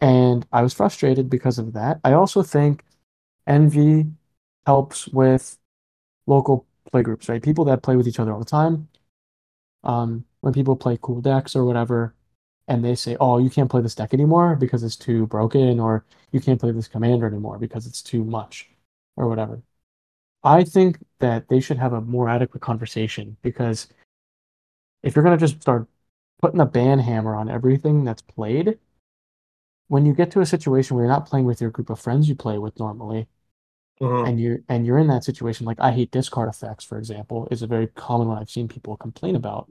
And 0.00 0.44
I 0.52 0.62
was 0.62 0.74
frustrated 0.74 1.30
because 1.30 1.58
of 1.58 1.72
that. 1.74 2.00
I 2.02 2.14
also 2.14 2.42
think 2.42 2.84
envy 3.46 4.06
helps 4.66 5.06
with 5.08 5.58
local 6.26 6.66
play 6.90 7.02
groups, 7.02 7.28
right? 7.28 7.42
People 7.42 7.64
that 7.66 7.82
play 7.82 7.96
with 7.96 8.08
each 8.08 8.18
other 8.18 8.32
all 8.32 8.40
the 8.40 8.44
time. 8.44 8.88
Um, 9.84 10.24
when 10.40 10.52
people 10.52 10.76
play 10.76 10.98
cool 11.00 11.20
decks 11.20 11.56
or 11.56 11.64
whatever, 11.64 12.14
and 12.68 12.84
they 12.84 12.94
say, 12.94 13.16
"Oh, 13.20 13.38
you 13.38 13.50
can't 13.50 13.70
play 13.70 13.80
this 13.82 13.94
deck 13.94 14.14
anymore 14.14 14.56
because 14.56 14.82
it's 14.82 14.96
too 14.96 15.26
broken," 15.26 15.80
or 15.80 16.04
"You 16.32 16.40
can't 16.40 16.60
play 16.60 16.72
this 16.72 16.88
commander 16.88 17.26
anymore 17.26 17.58
because 17.58 17.86
it's 17.86 18.02
too 18.02 18.24
much," 18.24 18.70
or 19.16 19.28
whatever. 19.28 19.62
I 20.44 20.64
think 20.64 20.98
that 21.20 21.48
they 21.48 21.60
should 21.60 21.78
have 21.78 21.92
a 21.92 22.00
more 22.00 22.28
adequate 22.28 22.62
conversation 22.62 23.36
because 23.42 23.88
if 25.02 25.14
you're 25.14 25.24
gonna 25.24 25.36
just 25.36 25.60
start 25.60 25.88
putting 26.40 26.60
a 26.60 26.66
ban 26.66 26.98
hammer 26.98 27.34
on 27.34 27.48
everything 27.48 28.04
that's 28.04 28.22
played, 28.22 28.78
when 29.88 30.06
you 30.06 30.14
get 30.14 30.30
to 30.32 30.40
a 30.40 30.46
situation 30.46 30.96
where 30.96 31.04
you're 31.04 31.12
not 31.12 31.26
playing 31.26 31.46
with 31.46 31.60
your 31.60 31.70
group 31.70 31.90
of 31.90 32.00
friends 32.00 32.28
you 32.28 32.34
play 32.34 32.58
with 32.58 32.78
normally, 32.78 33.28
Mhm. 34.02 34.26
and 34.26 34.40
you're 34.40 34.60
and 34.68 34.86
you're 34.86 34.98
in 34.98 35.08
that 35.08 35.24
situation, 35.24 35.66
like 35.66 35.80
I 35.80 35.92
hate 35.92 36.10
discard 36.10 36.48
effects, 36.48 36.84
for 36.84 36.98
example, 36.98 37.48
is 37.50 37.62
a 37.62 37.66
very 37.66 37.88
common 37.88 38.28
one 38.28 38.38
I've 38.38 38.50
seen 38.50 38.68
people 38.68 38.96
complain 38.96 39.36
about. 39.36 39.70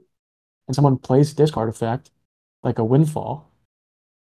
And 0.68 0.74
someone 0.76 0.98
plays 0.98 1.34
discard 1.34 1.68
effect, 1.70 2.10
like 2.64 2.78
a 2.78 2.84
windfall, 2.84 3.50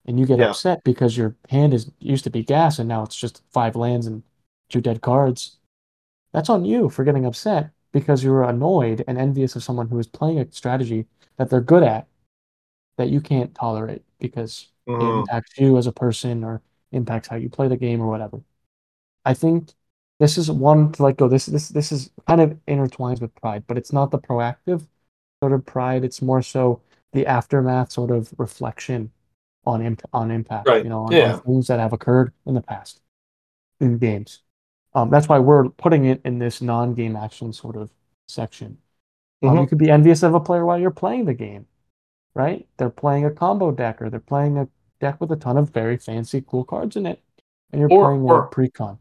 and 0.05 0.19
you 0.19 0.25
get 0.25 0.39
Yeah. 0.39 0.49
upset 0.49 0.83
because 0.83 1.17
your 1.17 1.35
hand 1.49 1.73
is 1.73 1.91
used 1.99 2.23
to 2.25 2.29
be 2.29 2.43
gas 2.43 2.79
and 2.79 2.87
now 2.89 3.03
it's 3.03 3.15
just 3.15 3.43
five 3.51 3.75
lands 3.75 4.07
and 4.07 4.23
two 4.69 4.81
dead 4.81 5.01
cards. 5.01 5.57
That's 6.33 6.49
on 6.49 6.65
you 6.65 6.89
for 6.89 7.03
getting 7.05 7.25
upset 7.25 7.71
because 7.93 8.23
you 8.23 8.31
were 8.31 8.43
annoyed 8.43 9.03
and 9.07 9.17
envious 9.17 9.55
of 9.55 9.63
someone 9.63 9.89
who 9.89 9.99
is 9.99 10.07
playing 10.07 10.39
a 10.39 10.51
strategy 10.51 11.07
that 11.37 11.49
they're 11.49 11.61
good 11.61 11.83
at 11.83 12.07
that 12.97 13.09
you 13.09 13.21
can't 13.21 13.55
tolerate 13.55 14.03
because 14.19 14.69
it 14.99 15.09
Mhm. 15.09 15.15
impacts 15.15 15.57
you 15.57 15.77
as 15.77 15.87
a 15.87 15.91
person 15.91 16.43
or 16.43 16.61
impacts 16.91 17.27
how 17.27 17.35
you 17.37 17.49
play 17.49 17.67
the 17.67 17.77
game 17.77 18.01
or 18.01 18.07
whatever. 18.07 18.41
I 19.25 19.33
think 19.33 19.73
this 20.19 20.37
is 20.37 20.51
one 20.51 20.91
to 20.93 21.03
like 21.03 21.17
go. 21.17 21.27
This 21.27 21.45
this 21.45 21.69
this 21.69 21.91
is 21.91 22.11
kind 22.27 22.41
of 22.41 22.51
intertwines 22.67 23.21
with 23.21 23.33
pride, 23.35 23.63
but 23.67 23.77
it's 23.77 23.93
not 23.93 24.11
the 24.11 24.19
proactive 24.19 24.85
sort 25.41 25.53
of 25.53 25.65
pride. 25.65 26.03
It's 26.03 26.21
more 26.21 26.41
so 26.41 26.81
the 27.13 27.25
aftermath 27.25 27.91
sort 27.91 28.11
of 28.11 28.33
reflection 28.37 29.11
on 29.65 29.81
imp- 29.81 30.01
on 30.13 30.31
impact. 30.31 30.67
Right, 30.67 30.83
You 30.83 30.89
know, 30.89 31.03
on, 31.05 31.11
yeah. 31.11 31.33
on 31.35 31.41
things 31.41 31.67
that 31.67 31.79
have 31.79 31.93
occurred 31.93 32.33
in 32.45 32.53
the 32.53 32.61
past 32.61 33.01
in 33.79 33.97
games. 33.97 34.41
Um, 34.93 35.09
that's 35.09 35.29
why 35.29 35.39
we're 35.39 35.69
putting 35.69 36.05
it 36.05 36.21
in 36.25 36.39
this 36.39 36.61
non-game 36.61 37.15
action 37.15 37.53
sort 37.53 37.75
of 37.77 37.91
section. 38.27 38.77
Um, 39.43 39.51
Mhm. 39.55 39.61
you 39.61 39.67
could 39.67 39.77
be 39.77 39.89
envious 39.89 40.23
of 40.23 40.33
a 40.33 40.39
player 40.39 40.65
while 40.65 40.79
you're 40.79 40.91
playing 40.91 41.25
the 41.25 41.33
game, 41.33 41.67
right? 42.33 42.67
They're 42.77 42.89
playing 42.89 43.23
a 43.25 43.31
combo 43.31 43.71
deck 43.71 44.01
or 44.01 44.09
they're 44.09 44.19
playing 44.19 44.57
a 44.57 44.67
deck 44.99 45.21
with 45.21 45.31
a 45.31 45.35
ton 45.37 45.57
of 45.57 45.69
very 45.69 45.95
fancy, 45.97 46.41
cool 46.45 46.65
cards 46.65 46.95
in 46.97 47.05
it, 47.05 47.21
and 47.71 47.79
you're 47.79 47.91
Or- 47.91 48.07
playing 48.07 48.21
or- 48.23 48.43
a 48.45 48.47
pre-con. 48.49 48.97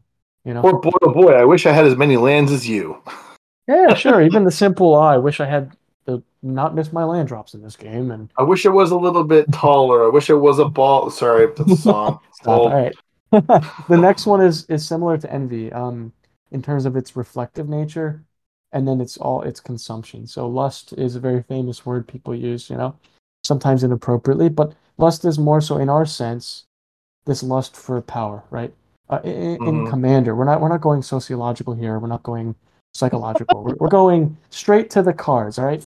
You 0.49 0.55
know, 0.55 0.61
Or 0.61 0.81
boy, 0.81 0.89
oh 1.03 1.13
boy, 1.13 1.33
I 1.33 1.45
wish 1.45 1.67
I 1.67 1.71
had 1.71 1.85
as 1.85 1.95
many 1.95 2.17
lands 2.17 2.51
as 2.51 2.67
you. 2.67 3.03
yeah, 3.67 3.93
sure. 3.93 4.19
Even 4.19 4.45
the 4.45 4.51
simple, 4.51 4.95
"Oh, 4.95 5.01
I 5.01 5.15
wish 5.15 5.39
I 5.39 5.45
had 5.45 5.77
to 6.07 6.23
not 6.41 6.73
miss 6.73 6.91
my 6.91 7.03
land 7.03 7.27
drops 7.27 7.53
in 7.53 7.61
this 7.61 7.75
game, 7.75 8.09
and 8.09 8.33
I 8.35 8.41
wish 8.41 8.65
it 8.65 8.69
was 8.69 8.89
a 8.89 8.97
little 8.97 9.23
bit 9.23 9.45
taller. 9.53 10.03
I 10.03 10.09
wish 10.09 10.27
it 10.27 10.37
was 10.37 10.57
a 10.57 10.65
ball. 10.65 11.11
Sorry, 11.11 11.45
that's 11.55 11.71
a 11.71 11.77
song. 11.77 12.19
All 12.47 12.71
right. 12.71 12.95
the 13.31 13.95
next 13.95 14.25
one 14.25 14.41
is 14.41 14.65
is 14.65 14.87
similar 14.87 15.19
to 15.19 15.31
envy, 15.31 15.71
um, 15.71 16.11
in 16.49 16.63
terms 16.63 16.87
of 16.87 16.95
its 16.95 17.15
reflective 17.15 17.69
nature, 17.69 18.23
and 18.71 18.87
then 18.87 19.01
it's 19.01 19.17
all 19.17 19.43
its 19.43 19.59
consumption. 19.59 20.25
So 20.25 20.47
lust 20.47 20.93
is 20.93 21.15
a 21.15 21.19
very 21.19 21.43
famous 21.43 21.85
word 21.85 22.07
people 22.07 22.33
use, 22.33 22.71
you 22.71 22.75
know, 22.75 22.95
sometimes 23.43 23.83
inappropriately, 23.83 24.49
but 24.49 24.73
lust 24.97 25.25
is 25.25 25.37
more 25.37 25.61
so 25.61 25.77
in 25.77 25.89
our 25.89 26.07
sense, 26.07 26.65
this 27.25 27.43
lust 27.43 27.75
for 27.75 28.01
power, 28.01 28.43
right? 28.49 28.73
Uh, 29.09 29.19
in, 29.23 29.31
in 29.33 29.59
Mhm. 29.59 29.89
Commander, 29.89 30.35
we're 30.35 30.45
not 30.45 30.61
we're 30.61 30.69
not 30.69 30.81
going 30.81 31.01
sociological 31.01 31.73
here. 31.73 31.97
We're 31.99 32.07
not 32.07 32.23
going 32.23 32.53
psychological. 32.93 33.63
we're, 33.63 33.75
we're 33.79 33.87
going 33.89 34.37
straight 34.49 34.89
to 34.91 35.01
the 35.01 35.13
cards. 35.13 35.57
All 35.57 35.65
right, 35.65 35.83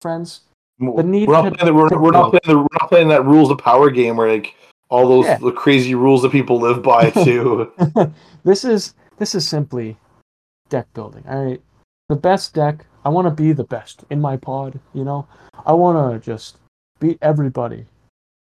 friends. 0.00 0.42
The 0.78 1.02
need 1.02 1.28
we're, 1.28 1.34
not 1.34 1.54
playing 1.56 1.66
the, 1.66 1.74
we're, 1.74 1.88
to 1.88 1.98
we're 1.98 2.10
not 2.10 2.30
playing 2.30 2.40
the, 2.46 2.58
we're 2.58 2.78
not 2.80 2.88
playing 2.88 3.08
that 3.08 3.24
rules 3.24 3.50
of 3.50 3.58
power 3.58 3.90
game 3.90 4.16
where 4.16 4.32
like 4.32 4.54
all 4.90 5.08
those 5.08 5.26
Yeah. 5.26 5.38
the 5.38 5.52
crazy 5.52 5.94
rules 5.94 6.22
that 6.22 6.32
people 6.32 6.58
live 6.58 6.82
by 6.82 7.10
too. 7.24 7.72
this 8.44 8.64
is 8.64 8.94
this 9.18 9.34
is 9.34 9.46
simply 9.48 9.96
deck 10.68 10.86
building. 10.94 11.24
All 11.28 11.44
right, 11.44 11.60
the 12.08 12.16
best 12.16 12.54
deck. 12.54 12.86
I 13.04 13.08
want 13.08 13.26
to 13.26 13.30
be 13.32 13.52
the 13.52 13.64
best 13.64 14.04
in 14.10 14.20
my 14.20 14.36
pod. 14.36 14.78
You 14.94 15.04
know, 15.04 15.26
I 15.66 15.72
want 15.72 16.12
to 16.22 16.24
just 16.24 16.56
beat 17.00 17.18
everybody, 17.22 17.86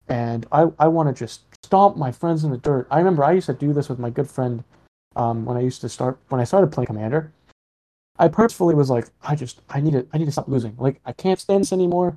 and 0.09 0.47
I 0.51 0.67
I 0.79 0.89
want 0.89 1.09
to 1.09 1.19
just 1.19 1.43
stomp 1.63 1.97
my 1.97 2.13
friends 2.13 2.45
in 2.45 2.51
the 2.51 2.59
dirt. 2.59 2.87
I 2.91 2.99
remember 2.99 3.25
I 3.25 3.33
used 3.33 3.47
to 3.47 3.55
do 3.55 3.73
this 3.73 3.89
with 3.89 3.99
my 3.99 4.11
good 4.11 4.29
friend 4.31 4.65
um, 5.17 5.45
when 5.45 5.57
I 5.57 5.61
used 5.61 5.81
to 5.83 5.89
start 5.89 6.19
when 6.29 6.41
I 6.41 6.45
started 6.45 6.73
playing 6.73 6.87
Commander. 6.87 7.33
I 8.19 8.29
purposefully 8.29 8.75
was 8.75 8.91
like, 8.91 9.07
I 9.23 9.35
just 9.35 9.61
I 9.71 9.81
need 9.81 9.93
to 9.93 10.07
I 10.13 10.19
need 10.19 10.27
to 10.27 10.33
stop 10.33 10.49
losing. 10.49 10.77
Like 10.79 11.01
I 11.05 11.13
can't 11.13 11.39
stand 11.41 11.63
this 11.63 11.73
anymore. 11.73 12.17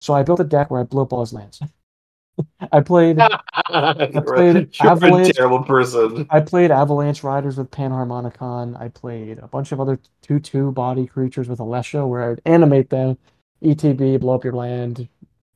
So 0.00 0.14
I 0.14 0.22
built 0.22 0.40
a 0.40 0.44
deck 0.44 0.70
where 0.70 0.80
I 0.80 0.84
blew 0.84 1.02
up 1.02 1.12
all 1.12 1.20
his 1.20 1.32
lands. 1.32 1.60
I 2.72 2.80
played 2.80 3.18
You're, 3.70 4.22
played 4.22 4.56
a- 4.56 4.60
you're 4.82 4.88
a 4.88 4.90
Avalanche. 4.92 5.34
terrible 5.36 5.62
person. 5.62 6.26
I 6.30 6.40
played 6.40 6.70
Avalanche 6.70 7.22
Riders 7.22 7.58
with 7.58 7.70
Panharmonicon. 7.70 8.80
I 8.80 8.88
played 8.88 9.38
a 9.40 9.46
bunch 9.48 9.72
of 9.72 9.80
other 9.80 9.98
2 10.22 10.40
2 10.40 10.72
body 10.72 11.06
creatures 11.06 11.48
with 11.48 11.58
Alesha 11.58 12.08
where 12.08 12.30
I'd 12.30 12.40
animate 12.46 12.88
them, 12.88 13.18
ETB, 13.62 14.20
blow 14.20 14.34
up 14.36 14.44
your 14.44 14.54
land, 14.54 15.06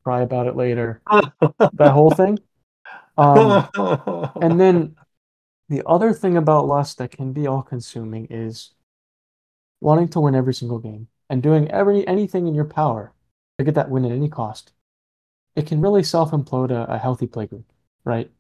cry 0.03 0.21
about 0.21 0.47
it 0.47 0.57
later. 0.57 1.01
that 1.11 1.91
whole 1.93 2.11
thing. 2.11 2.39
Um, 3.17 3.67
and 4.41 4.61
then 4.61 4.97
the 5.69 5.83
other 5.87 6.13
thing 6.13 6.37
about 6.37 6.67
Lust 6.67 6.99
that 6.99 7.13
can 7.13 7.33
be 7.33 7.47
all 7.47 7.63
consuming 7.63 8.27
is 8.31 8.75
wanting 9.81 10.09
to 10.09 10.21
win 10.21 10.35
every 10.35 10.55
single 10.55 10.79
game 10.79 11.09
and 11.31 11.43
doing 11.43 11.71
every 11.71 12.07
anything 12.07 12.47
in 12.47 12.55
your 12.55 12.65
power 12.65 13.13
to 13.59 13.65
get 13.65 13.75
that 13.75 13.91
win 13.91 14.05
at 14.05 14.13
any 14.13 14.29
cost. 14.29 14.73
It 15.57 15.67
can 15.67 15.81
really 15.81 16.03
self 16.03 16.33
implode 16.33 16.71
a, 16.71 16.93
a 16.93 16.99
healthy 16.99 17.27
playgroup, 17.27 17.65
right? 18.05 18.31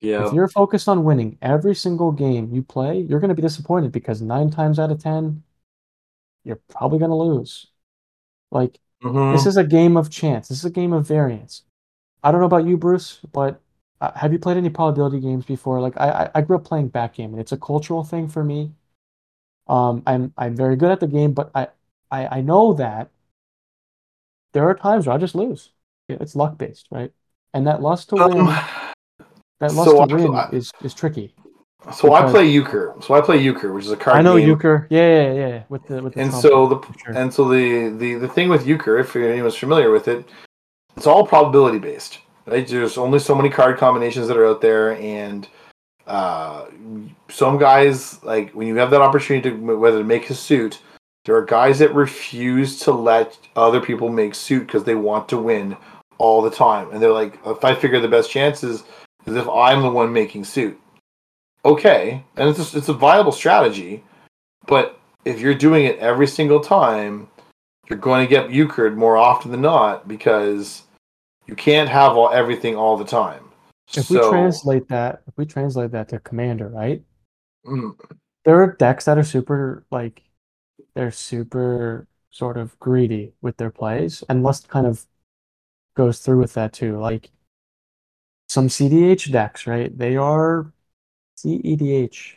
yeah. 0.00 0.26
If 0.26 0.32
you're 0.32 0.48
focused 0.48 0.88
on 0.88 1.04
winning 1.04 1.38
every 1.42 1.74
single 1.74 2.12
game 2.12 2.50
you 2.54 2.62
play, 2.62 3.00
you're 3.00 3.20
going 3.20 3.30
to 3.30 3.34
be 3.34 3.42
disappointed 3.42 3.92
because 3.92 4.22
nine 4.22 4.50
times 4.50 4.78
out 4.78 4.92
of 4.92 5.02
10, 5.02 5.42
you're 6.44 6.60
probably 6.70 6.98
going 6.98 7.10
to 7.10 7.16
lose. 7.16 7.68
Like, 8.50 8.80
Mhm. 9.02 9.32
this 9.32 9.46
is 9.46 9.56
a 9.56 9.64
game 9.64 9.96
of 9.96 10.10
chance. 10.10 10.48
This 10.48 10.58
is 10.58 10.64
a 10.64 10.70
game 10.70 10.92
of 10.92 11.06
variance. 11.06 11.64
I 12.22 12.32
don't 12.32 12.40
know 12.40 12.46
about 12.46 12.66
you, 12.66 12.76
Bruce, 12.78 13.20
but 13.32 13.60
uh, 14.04 14.18
have 14.18 14.32
you 14.32 14.38
played 14.38 14.56
any 14.56 14.68
probability 14.68 15.18
games 15.18 15.44
before? 15.46 15.80
Like, 15.80 15.96
I, 15.96 16.30
I, 16.34 16.40
grew 16.42 16.56
up 16.56 16.64
playing 16.64 16.88
backgammon. 16.88 17.40
It's 17.40 17.52
a 17.52 17.56
cultural 17.56 18.04
thing 18.04 18.28
for 18.28 18.44
me. 18.44 18.72
Um, 19.66 20.02
I'm 20.06 20.32
I'm 20.36 20.54
very 20.54 20.76
good 20.76 20.90
at 20.90 21.00
the 21.00 21.06
game, 21.06 21.32
but 21.32 21.50
I, 21.54 21.68
I, 22.10 22.38
I 22.38 22.40
know 22.42 22.74
that 22.74 23.08
there 24.52 24.68
are 24.68 24.74
times 24.74 25.06
where 25.06 25.16
I 25.16 25.18
just 25.18 25.34
lose. 25.34 25.70
It's 26.08 26.36
luck 26.36 26.58
based, 26.58 26.88
right? 26.90 27.12
And 27.54 27.66
that 27.66 27.80
lust 27.80 28.10
to 28.10 28.16
win, 28.16 28.40
Um, 28.40 28.46
that 29.60 29.72
lust 29.72 29.90
so 29.90 30.04
to 30.04 30.12
I- 30.14 30.16
win 30.16 30.34
I- 30.34 30.50
is 30.50 30.70
is 30.82 30.92
tricky. 30.92 31.34
so 31.94 32.12
I 32.12 32.30
play 32.30 32.46
euchre. 32.46 32.94
So 33.00 33.14
I 33.14 33.22
play 33.22 33.38
euchre, 33.38 33.72
which 33.72 33.86
is 33.86 33.90
a 33.90 33.96
card 33.96 34.16
game. 34.16 34.18
I 34.18 34.22
know 34.22 34.36
game. 34.36 34.48
euchre. 34.48 34.86
Yeah, 34.90 35.08
yeah, 35.16 35.32
yeah. 35.32 35.62
With 35.70 35.86
the 35.86 36.02
with 36.02 36.12
the 36.12 36.20
and 36.20 36.32
so 36.32 36.66
the 36.66 36.78
sure. 36.98 37.14
and 37.16 37.32
so 37.32 37.48
the, 37.48 37.88
the 37.96 38.14
the 38.16 38.28
thing 38.28 38.50
with 38.50 38.66
euchre, 38.66 38.98
if 38.98 39.16
anyone's 39.16 39.56
familiar 39.56 39.90
with 39.90 40.08
it, 40.08 40.28
it's 40.94 41.06
all 41.06 41.26
probability 41.26 41.78
based. 41.78 42.18
There's 42.46 42.98
only 42.98 43.18
so 43.18 43.34
many 43.34 43.48
card 43.48 43.78
combinations 43.78 44.28
that 44.28 44.36
are 44.36 44.46
out 44.46 44.60
there, 44.60 44.96
and 44.96 45.48
uh, 46.06 46.66
some 47.30 47.58
guys 47.58 48.22
like 48.22 48.52
when 48.52 48.68
you 48.68 48.76
have 48.76 48.90
that 48.90 49.00
opportunity 49.00 49.50
to 49.50 49.76
whether 49.76 49.98
to 49.98 50.04
make 50.04 50.28
a 50.28 50.34
suit, 50.34 50.80
there 51.24 51.36
are 51.36 51.44
guys 51.44 51.78
that 51.78 51.94
refuse 51.94 52.78
to 52.80 52.92
let 52.92 53.38
other 53.56 53.80
people 53.80 54.10
make 54.10 54.34
suit 54.34 54.66
because 54.66 54.84
they 54.84 54.94
want 54.94 55.28
to 55.30 55.38
win 55.38 55.76
all 56.18 56.42
the 56.42 56.50
time, 56.50 56.90
and 56.90 57.02
they're 57.02 57.12
like, 57.12 57.38
if 57.46 57.64
I 57.64 57.74
figure 57.74 58.00
the 58.00 58.08
best 58.08 58.30
chances 58.30 58.84
is 59.26 59.36
if 59.36 59.48
I'm 59.48 59.82
the 59.82 59.90
one 59.90 60.12
making 60.12 60.44
suit. 60.44 60.78
Okay, 61.64 62.22
and 62.36 62.48
it's 62.50 62.74
a, 62.74 62.78
it's 62.78 62.90
a 62.90 62.92
viable 62.92 63.32
strategy, 63.32 64.04
but 64.66 65.00
if 65.24 65.40
you're 65.40 65.54
doing 65.54 65.86
it 65.86 65.98
every 65.98 66.26
single 66.26 66.60
time, 66.60 67.28
you're 67.88 67.98
going 67.98 68.26
to 68.26 68.30
get 68.30 68.50
euchred 68.50 68.96
more 68.96 69.16
often 69.16 69.50
than 69.50 69.62
not 69.62 70.06
because 70.06 70.82
you 71.46 71.54
can't 71.54 71.88
have 71.88 72.12
all, 72.12 72.30
everything 72.30 72.76
all 72.76 72.96
the 72.96 73.04
time. 73.04 73.44
if 73.96 74.06
so, 74.06 74.14
we 74.14 74.18
translate 74.28 74.88
that, 74.88 75.22
if 75.26 75.36
we 75.36 75.46
translate 75.46 75.90
that 75.92 76.08
to 76.08 76.18
commander, 76.20 76.68
right? 76.68 77.02
Mm, 77.66 77.96
There 78.44 78.62
are 78.62 78.72
decks 78.72 79.04
that 79.06 79.18
are 79.18 79.24
super 79.24 79.84
like 79.90 80.22
they're 80.94 81.10
super 81.10 82.06
sort 82.30 82.56
of 82.56 82.78
greedy 82.78 83.32
with 83.40 83.56
their 83.56 83.70
plays 83.70 84.24
and 84.28 84.42
lust 84.42 84.68
kind 84.68 84.86
of 84.86 85.06
goes 85.96 86.18
through 86.20 86.38
with 86.38 86.54
that 86.54 86.72
too. 86.72 86.98
Like 86.98 87.30
some 88.48 88.68
CDH 88.68 89.30
decks, 89.32 89.66
right? 89.66 89.96
They 89.96 90.16
are 90.16 90.72
CEDH. 91.36 92.36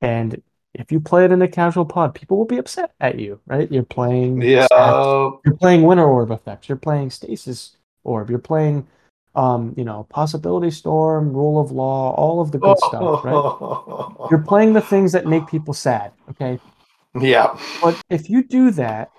And 0.00 0.42
if 0.74 0.92
you 0.92 1.00
play 1.00 1.24
it 1.24 1.32
in 1.32 1.42
a 1.42 1.48
casual 1.48 1.84
pod, 1.86 2.14
people 2.14 2.36
will 2.36 2.44
be 2.44 2.58
upset 2.58 2.94
at 3.00 3.18
you, 3.18 3.40
right? 3.46 3.70
You're 3.70 3.82
playing 3.84 4.42
Yeah. 4.42 4.66
stats, 4.70 5.06
you're 5.44 5.56
playing 5.56 5.82
winter 5.82 6.04
orb 6.04 6.30
effects, 6.30 6.68
you're 6.68 6.76
playing 6.78 7.10
stasis 7.10 7.76
orb, 8.06 8.30
you're 8.30 8.38
playing 8.38 8.86
um, 9.36 9.74
you 9.76 9.84
know, 9.84 10.06
possibility 10.08 10.70
storm, 10.70 11.32
rule 11.32 11.60
of 11.60 11.70
law, 11.70 12.14
all 12.14 12.40
of 12.40 12.52
the 12.52 12.58
good 12.58 12.78
stuff, 12.78 13.22
right? 13.22 14.28
You're 14.30 14.42
playing 14.42 14.72
the 14.72 14.80
things 14.80 15.12
that 15.12 15.26
make 15.26 15.46
people 15.46 15.74
sad, 15.74 16.12
okay? 16.30 16.58
yeah. 17.20 17.56
But 17.82 18.00
if 18.08 18.30
you 18.30 18.42
do 18.42 18.70
that 18.72 19.10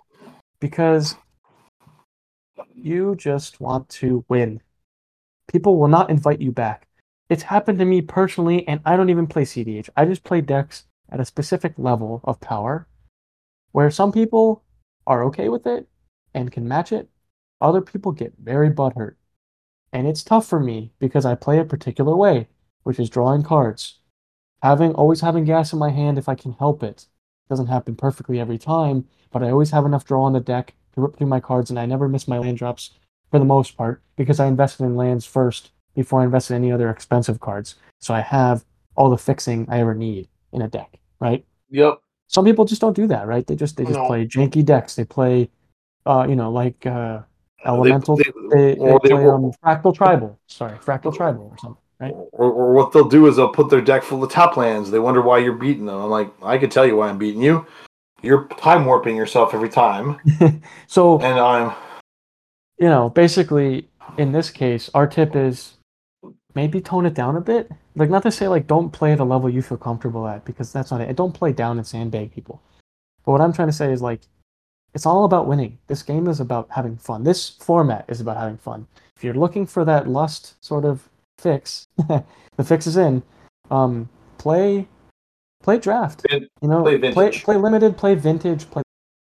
because 0.60 1.16
you 2.74 3.16
just 3.16 3.62
want 3.62 3.88
to 3.90 4.26
win, 4.28 4.62
people 5.48 5.78
will 5.78 5.88
not 5.88 6.10
invite 6.10 6.42
you 6.42 6.52
back. 6.52 6.88
It's 7.30 7.44
happened 7.44 7.78
to 7.78 7.86
me 7.86 8.02
personally, 8.02 8.68
and 8.68 8.82
I 8.86 8.98
don't 8.98 9.12
even 9.12 9.28
play 9.28 9.44
cEDH. 9.44 9.90
I 9.96 10.06
just 10.06 10.24
play 10.24 10.42
decks 10.42 10.86
at 11.12 11.20
a 11.20 11.26
specific 11.26 11.74
level 11.78 12.22
of 12.24 12.40
power 12.40 12.88
where 13.72 13.92
some 13.92 14.12
people 14.12 14.64
are 15.06 15.24
okay 15.26 15.48
with 15.48 15.68
it 15.68 15.88
and 16.34 16.52
can 16.52 16.68
match 16.68 16.92
it. 16.92 17.08
Other 17.60 17.82
people 17.82 18.12
get 18.12 18.34
very 18.42 18.70
butthurt. 18.70 19.16
And 19.92 20.08
it's 20.08 20.24
tough 20.24 20.48
for 20.48 20.60
me 20.60 20.92
because 21.00 21.26
I 21.26 21.36
play 21.36 21.60
a 21.60 21.66
particular 21.66 22.16
way, 22.16 22.48
which 22.84 23.00
is 23.00 23.10
drawing 23.10 23.44
cards. 23.44 24.00
Having 24.62 24.94
always 24.94 25.22
having 25.22 25.46
gas 25.46 25.74
in 25.74 25.80
my 25.80 25.90
hand 25.90 26.18
if 26.18 26.28
I 26.30 26.36
can 26.36 26.54
help 26.54 26.84
it. 26.84 27.08
Doesn't 27.50 27.68
happen 27.68 27.96
perfectly 27.96 28.40
every 28.40 28.58
time, 28.58 29.08
but 29.32 29.44
I 29.44 29.50
always 29.50 29.72
have 29.72 29.86
enough 29.86 30.04
draw 30.04 30.24
on 30.24 30.34
the 30.34 30.40
deck 30.40 30.74
to 30.94 31.02
rip 31.02 31.16
through 31.16 31.28
my 31.28 31.40
cards, 31.40 31.70
and 31.70 31.80
I 31.80 31.86
never 31.86 32.10
miss 32.10 32.28
my 32.28 32.38
land 32.38 32.58
drops 32.58 32.92
for 33.32 33.40
the 33.40 33.46
most 33.46 33.78
part 33.78 34.02
because 34.16 34.40
I 34.40 34.48
invested 34.48 34.84
in 34.84 34.96
lands 34.96 35.26
first 35.26 35.72
before 35.96 36.22
I 36.22 36.26
invested 36.26 36.56
in 36.56 36.64
any 36.64 36.72
other 36.72 36.90
expensive 36.90 37.40
cards. 37.40 37.76
So 38.00 38.14
I 38.14 38.22
have 38.22 38.66
all 38.96 39.10
the 39.10 39.18
fixing 39.18 39.66
I 39.70 39.80
ever 39.80 39.96
need 39.96 40.28
in 40.52 40.62
a 40.62 40.68
deck, 40.68 41.00
right? 41.20 41.46
Yep. 41.70 42.00
Some 42.28 42.46
people 42.46 42.66
just 42.66 42.82
don't 42.82 42.96
do 42.96 43.08
that, 43.08 43.28
right? 43.28 43.48
They 43.48 43.56
just 43.56 43.78
they 43.78 43.86
just 43.86 44.00
No. 44.00 44.08
play 44.08 44.26
janky 44.28 44.66
decks. 44.66 44.96
They 44.96 45.06
play, 45.06 45.50
uh, 46.06 46.26
you 46.28 46.36
know, 46.36 46.52
like 46.52 46.86
uh, 46.86 47.22
elemental. 47.66 48.18
They- 48.18 48.24
They, 48.50 48.74
they, 48.76 48.80
or 48.80 49.00
they 49.04 49.10
play 49.10 49.26
um, 49.28 49.52
fractal 49.64 49.94
tribal. 49.96 50.40
Sorry, 50.48 50.78
fractal 50.78 51.14
tribal 51.16 51.50
or 51.52 51.58
something, 51.58 51.82
right? 52.00 52.14
Or, 52.14 52.52
or 52.52 52.74
what 52.74 52.94
they'll 52.94 53.10
do 53.10 53.28
is 53.28 53.36
they'll 53.36 53.50
put 53.50 53.70
their 53.70 53.82
deck 53.82 54.04
full 54.04 54.24
of 54.24 54.32
tap 54.32 54.56
lands. 54.56 54.90
They 54.90 55.00
wonder 55.00 55.22
why 55.22 55.40
you're 55.40 55.54
beating 55.54 55.86
them. 55.86 55.96
I'm 56.00 56.10
like, 56.10 56.32
I 56.42 56.58
could 56.58 56.72
tell 56.72 56.86
you 56.86 56.96
why 56.96 57.10
I'm 57.10 57.18
beating 57.18 57.42
you. 57.42 57.66
You're 58.22 58.48
time 58.58 58.86
warping 58.86 59.16
yourself 59.18 59.54
every 59.54 59.70
time, 59.70 60.18
So 60.88 61.20
and 61.20 61.40
I'm 61.40 61.76
you 62.80 62.88
know, 62.88 63.10
basically 63.10 63.90
in 64.18 64.32
this 64.32 64.50
case, 64.50 64.90
our 64.94 65.08
tip 65.08 65.36
is 65.36 65.74
maybe 66.56 66.80
tone 66.82 67.06
it 67.06 67.14
down 67.14 67.36
a 67.36 67.42
bit. 67.42 67.70
Like 67.96 68.10
not 68.10 68.24
to 68.24 68.32
say 68.32 68.48
like 68.48 68.66
don't 68.68 68.92
play 68.92 69.12
at 69.12 69.20
a 69.20 69.24
level 69.24 69.50
you 69.50 69.62
feel 69.62 69.78
comfortable 69.78 70.28
at 70.28 70.46
because 70.46 70.72
that's 70.72 70.92
not 70.92 71.02
it. 71.02 71.16
Don't 71.16 71.34
play 71.34 71.52
down 71.52 71.78
and 71.78 71.86
sandbag 71.86 72.34
people. 72.34 72.62
But 73.26 73.34
what 73.34 73.42
I'm 73.42 73.52
trying 73.54 73.68
to 73.68 73.74
say 73.74 73.92
is 73.92 74.02
like 74.02 74.22
it's 74.94 75.06
all 75.06 75.26
about 75.26 75.48
winning. 75.48 75.78
This 75.88 76.02
game 76.04 76.28
is 76.28 76.40
about 76.40 76.68
having 76.72 76.98
fun. 76.98 77.24
This 77.24 77.50
format 77.50 78.06
is 78.08 78.22
about 78.22 78.38
having 78.38 78.58
fun. 78.58 78.88
If 79.16 79.24
you're 79.24 79.34
looking 79.34 79.66
for 79.66 79.84
that 79.86 80.08
lust 80.08 80.56
sort 80.64 80.86
of 80.86 81.10
fix, 81.40 81.88
the 82.08 82.64
fix 82.64 82.88
is 82.88 82.98
in. 82.98 83.22
Um, 83.70 84.10
play, 84.38 84.88
play 85.62 85.78
draft. 85.78 86.26
Vin- 86.30 86.48
You 86.62 86.68
know, 86.70 86.84
play 86.84 86.98
play, 87.12 87.32
play 87.32 87.58
limited, 87.58 87.98
play 87.98 88.16
vintage, 88.16 88.70
play 88.70 88.82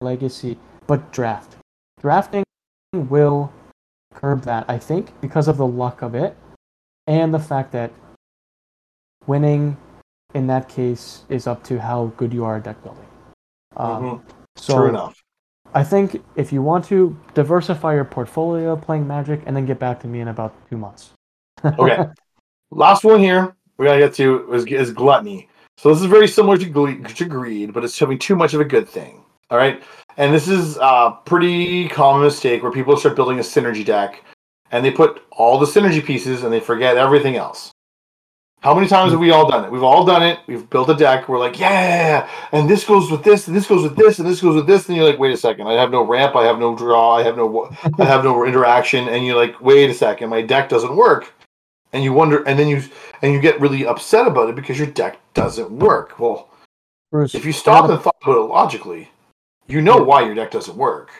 legacy, 0.00 0.58
but 0.86 1.12
draft. 1.12 1.56
Drafting 2.00 2.44
will 2.92 3.52
curb 4.14 4.42
that, 4.42 4.64
I 4.68 4.78
think, 4.78 5.18
because 5.20 5.48
of 5.48 5.56
the 5.56 5.66
luck 5.66 6.02
of 6.02 6.14
it, 6.14 6.36
and 7.06 7.32
the 7.34 7.38
fact 7.38 7.72
that 7.72 7.90
winning 9.26 9.76
in 10.34 10.46
that 10.46 10.68
case 10.68 11.24
is 11.28 11.46
up 11.46 11.62
to 11.64 11.80
how 11.80 12.06
good 12.16 12.32
you 12.32 12.44
are 12.44 12.56
at 12.56 12.64
deck 12.64 12.82
building. 12.82 13.06
Um, 13.76 14.02
Mhm. 14.02 14.22
so 14.56 14.74
true 14.76 14.88
enough. 14.88 15.17
I 15.74 15.84
think 15.84 16.22
if 16.36 16.52
you 16.52 16.62
want 16.62 16.84
to 16.86 17.18
diversify 17.34 17.94
your 17.94 18.04
portfolio 18.04 18.76
playing 18.76 19.06
Magic, 19.06 19.42
and 19.46 19.56
then 19.56 19.66
get 19.66 19.78
back 19.78 20.00
to 20.00 20.06
me 20.06 20.20
in 20.20 20.28
about 20.28 20.54
two 20.68 20.76
months. 20.76 21.10
Okay. 21.64 22.04
Last 22.70 23.02
one 23.02 23.18
here 23.18 23.56
we 23.78 23.86
gotta 23.86 23.98
get 23.98 24.14
to 24.14 24.52
is, 24.52 24.66
is 24.66 24.92
gluttony. 24.92 25.48
So 25.78 25.88
this 25.88 26.00
is 26.00 26.06
very 26.06 26.28
similar 26.28 26.58
to, 26.58 26.66
gle- 26.66 27.02
to 27.02 27.24
greed, 27.24 27.72
but 27.72 27.84
it's 27.84 27.98
having 27.98 28.18
too 28.18 28.36
much 28.36 28.52
of 28.52 28.60
a 28.60 28.64
good 28.64 28.88
thing. 28.88 29.24
All 29.50 29.56
right, 29.56 29.82
and 30.18 30.34
this 30.34 30.48
is 30.48 30.76
a 30.76 31.16
pretty 31.24 31.88
common 31.88 32.22
mistake 32.22 32.62
where 32.62 32.72
people 32.72 32.96
start 32.96 33.16
building 33.16 33.38
a 33.38 33.42
synergy 33.42 33.84
deck, 33.84 34.22
and 34.70 34.84
they 34.84 34.90
put 34.90 35.22
all 35.30 35.58
the 35.58 35.66
synergy 35.66 36.04
pieces 36.04 36.42
and 36.42 36.52
they 36.52 36.60
forget 36.60 36.98
everything 36.98 37.36
else. 37.36 37.70
How 38.60 38.74
many 38.74 38.88
times 38.88 39.12
have 39.12 39.20
we 39.20 39.30
all 39.30 39.48
done 39.48 39.64
it? 39.64 39.70
We've 39.70 39.84
all 39.84 40.04
done 40.04 40.22
it. 40.22 40.40
We've 40.48 40.68
built 40.68 40.90
a 40.90 40.94
deck. 40.94 41.28
We're 41.28 41.38
like, 41.38 41.60
yeah, 41.60 42.28
and 42.50 42.68
this 42.68 42.84
goes 42.84 43.10
with 43.10 43.22
this, 43.22 43.46
and 43.46 43.56
this 43.56 43.68
goes 43.68 43.84
with 43.84 43.96
this, 43.96 44.18
and 44.18 44.28
this 44.28 44.40
goes 44.40 44.56
with 44.56 44.66
this. 44.66 44.88
And 44.88 44.96
you're 44.96 45.08
like, 45.08 45.18
wait 45.18 45.32
a 45.32 45.36
second, 45.36 45.68
I 45.68 45.74
have 45.74 45.92
no 45.92 46.02
ramp, 46.02 46.34
I 46.34 46.44
have 46.44 46.58
no 46.58 46.74
draw, 46.74 47.16
I 47.16 47.22
have 47.22 47.36
no, 47.36 47.70
I 47.98 48.04
have 48.04 48.24
no 48.24 48.44
interaction. 48.44 49.08
And 49.08 49.24
you're 49.24 49.36
like, 49.36 49.60
wait 49.60 49.90
a 49.90 49.94
second, 49.94 50.28
my 50.28 50.42
deck 50.42 50.68
doesn't 50.68 50.96
work 50.96 51.32
and 51.92 52.04
you 52.04 52.12
wonder 52.12 52.42
and 52.44 52.58
then 52.58 52.68
you 52.68 52.82
and 53.22 53.32
you 53.32 53.40
get 53.40 53.60
really 53.60 53.86
upset 53.86 54.26
about 54.26 54.48
it 54.48 54.56
because 54.56 54.78
your 54.78 54.88
deck 54.88 55.18
doesn't 55.34 55.70
work 55.70 56.18
well 56.18 56.50
Bruce, 57.10 57.34
if 57.34 57.44
you 57.44 57.52
stop 57.52 57.88
and 57.88 58.00
thought 58.00 58.16
about 58.22 58.36
it 58.36 58.40
logically 58.40 59.10
you 59.66 59.80
know 59.80 59.96
why 59.96 60.24
your 60.24 60.34
deck 60.34 60.50
doesn't 60.50 60.76
work 60.76 61.10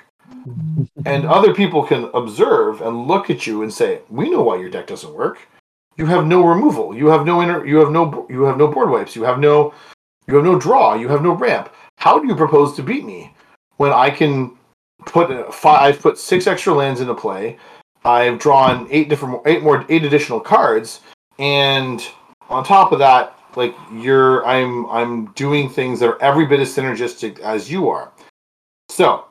and 1.07 1.25
other 1.25 1.55
people 1.55 1.83
can 1.83 2.11
observe 2.13 2.83
and 2.83 3.07
look 3.07 3.31
at 3.31 3.47
you 3.47 3.63
and 3.63 3.73
say 3.73 4.01
we 4.11 4.29
know 4.29 4.43
why 4.43 4.57
your 4.57 4.69
deck 4.69 4.87
doesn't 4.87 5.15
work 5.15 5.39
you 5.99 6.07
have 6.07 6.27
no 6.27 6.47
removal. 6.47 6.97
You 6.97 7.09
have 7.09 7.27
no 7.27 7.43
inner. 7.43 7.67
you 7.67 7.77
have 7.77 7.91
no 7.91 8.27
you 8.31 8.43
have 8.45 8.57
no 8.57 8.69
board 8.69 8.89
wipes. 8.89 9.15
You 9.17 9.25
have 9.25 9.39
no 9.41 9.75
you 10.27 10.37
have 10.37 10.45
no 10.45 10.59
draw. 10.59 10.95
You 10.95 11.09
have 11.09 11.23
no 11.23 11.33
ramp. 11.33 11.71
How 11.97 12.19
do 12.19 12.29
you 12.29 12.37
propose 12.37 12.75
to 12.77 12.83
beat 12.83 13.05
me 13.05 13.35
when 13.77 13.93
i 13.93 14.09
can 14.09 14.57
put 15.07 15.53
five 15.53 15.81
i've 15.83 16.01
put 16.01 16.17
six 16.17 16.47
extra 16.47 16.73
lands 16.73 17.01
into 17.01 17.15
play. 17.15 17.59
I've 18.05 18.39
drawn 18.39 18.87
eight 18.91 19.09
different 19.09 19.43
eight 19.47 19.63
more 19.63 19.85
eight 19.89 20.05
additional 20.05 20.41
cards. 20.41 21.01
And 21.41 22.07
on 22.49 22.65
top 22.65 22.93
of 22.93 23.01
that 23.01 23.37
like 23.57 23.75
you're 23.93 24.47
i'm 24.47 24.87
i'm 24.87 25.27
doing 25.33 25.69
things 25.69 25.99
that 26.01 26.09
are 26.09 26.23
every 26.23 26.47
bit 26.47 26.61
as 26.61 26.75
synergistic 26.75 27.41
as 27.41 27.71
you 27.71 27.89
are. 27.89 28.13
So 28.89 29.25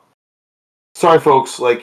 sorry 0.94 1.18
folks. 1.18 1.58
Like 1.58 1.82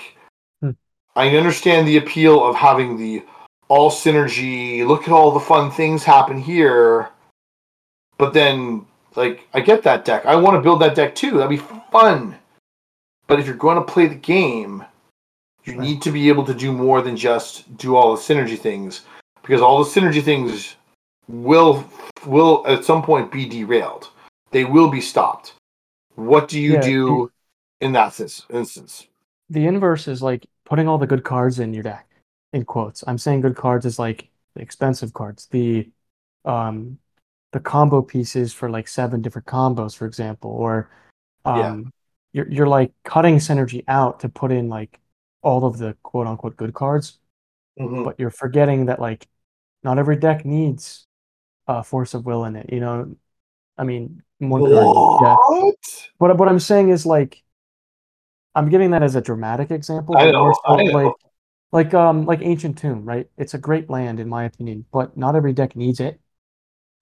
Hmm. 0.61 0.71
i 1.15 1.35
understand 1.35 1.87
the 1.87 1.97
appeal 1.97 2.43
of 2.45 2.55
having 2.55 2.97
the 2.97 3.23
all 3.67 3.89
synergy 3.89 4.85
look 4.85 5.03
at 5.03 5.09
all 5.09 5.31
the 5.31 5.39
fun 5.39 5.71
things 5.71 6.03
happen 6.03 6.39
here. 6.39 7.09
But 8.17 8.33
then 8.33 8.85
like 9.15 9.47
i 9.53 9.59
get 9.59 9.83
that 9.83 10.05
deck. 10.05 10.25
I 10.25 10.35
want 10.35 10.55
to 10.55 10.61
build 10.61 10.81
that 10.81 10.95
deck 10.95 11.15
too. 11.15 11.37
That'd 11.37 11.49
be 11.49 11.65
fun. 11.91 12.35
But 13.27 13.39
if 13.39 13.47
you're 13.47 13.55
going 13.55 13.77
to 13.77 13.93
play 13.93 14.07
the 14.07 14.15
game 14.15 14.85
you 15.65 15.75
need 15.75 16.01
to 16.03 16.11
be 16.11 16.29
able 16.29 16.45
to 16.45 16.53
do 16.53 16.71
more 16.71 17.01
than 17.01 17.17
just 17.17 17.75
do 17.77 17.95
all 17.95 18.15
the 18.15 18.21
synergy 18.21 18.57
things. 18.57 19.01
Because 19.41 19.61
all 19.61 19.83
the 19.83 19.89
synergy 19.89 20.23
things 20.23 20.75
will 21.27 21.83
will 22.25 22.63
at 22.67 22.85
some 22.85 23.03
point 23.03 23.31
be 23.31 23.47
derailed. 23.47 24.09
They 24.51 24.65
will 24.65 24.89
be 24.89 25.01
stopped. 25.01 25.53
What 26.15 26.47
do 26.47 26.59
you 26.59 26.73
Yeah, 26.73 26.81
do 26.81 27.31
in 27.81 27.91
that 27.93 28.19
instance? 28.49 29.07
The 29.49 29.67
inverse 29.67 30.07
is 30.07 30.21
like 30.21 30.45
putting 30.65 30.87
all 30.87 30.97
the 30.97 31.07
good 31.07 31.23
cards 31.23 31.59
in 31.59 31.73
your 31.73 31.83
deck 31.83 32.07
in 32.55 32.63
quotes 32.65 33.03
i'm 33.07 33.17
saying 33.17 33.41
good 33.41 33.55
cards 33.55 33.85
is 33.85 33.99
like 33.99 34.29
the 34.55 34.61
expensive 34.61 35.13
cards 35.13 35.47
the 35.47 35.89
um 36.45 36.97
the 37.51 37.59
combo 37.59 38.01
pieces 38.01 38.53
for 38.53 38.69
like 38.69 38.87
seven 38.87 39.21
different 39.21 39.45
combos 39.45 39.95
for 39.95 40.05
example 40.05 40.51
or 40.51 40.89
um 41.45 41.53
Yeah. 41.53 41.91
you're, 42.33 42.51
you're 42.51 42.67
like 42.67 42.91
cutting 43.03 43.37
synergy 43.37 43.83
out 43.87 44.21
to 44.21 44.29
put 44.29 44.51
in 44.51 44.69
like 44.69 44.99
all 45.41 45.65
of 45.65 45.77
the 45.77 45.95
quote 46.01 46.27
unquote 46.27 46.55
good 46.57 46.73
cards 46.73 47.19
but 48.05 48.15
you're 48.19 48.31
forgetting 48.31 48.85
that 48.85 48.99
like 48.99 49.27
not 49.83 49.99
every 49.99 50.15
deck 50.15 50.45
needs 50.45 51.07
a 51.67 51.83
force 51.83 52.13
of 52.13 52.25
will 52.25 52.45
in 52.45 52.55
it 52.55 52.71
you 52.71 52.79
know 52.79 53.15
i 53.77 53.83
mean 53.83 54.23
one 54.39 54.61
card 54.63 54.87
yeah 55.21 55.35
what 55.59 55.75
but 56.19 56.37
what 56.37 56.47
I'm 56.47 56.59
saying 56.59 56.89
is 56.89 57.05
like 57.05 57.43
I'm 58.55 58.69
giving 58.69 58.91
that 58.91 59.03
as 59.03 59.15
a 59.15 59.21
dramatic 59.21 59.69
example. 59.71 60.15
I 60.15 60.31
know, 60.31 60.53
I 60.65 60.83
know. 60.83 60.93
like 60.93 61.11
like 61.75 61.93
um 61.93 62.25
like 62.25 62.41
Ancient 62.41 62.77
Tomb, 62.79 63.05
right? 63.05 63.29
It's 63.37 63.55
a 63.55 63.59
great 63.59 63.89
land 63.91 64.19
in 64.21 64.29
my 64.29 64.45
opinion, 64.45 64.85
but 64.93 65.17
not 65.17 65.35
every 65.37 65.53
deck 65.53 65.75
needs 65.77 66.01
it. 66.01 66.21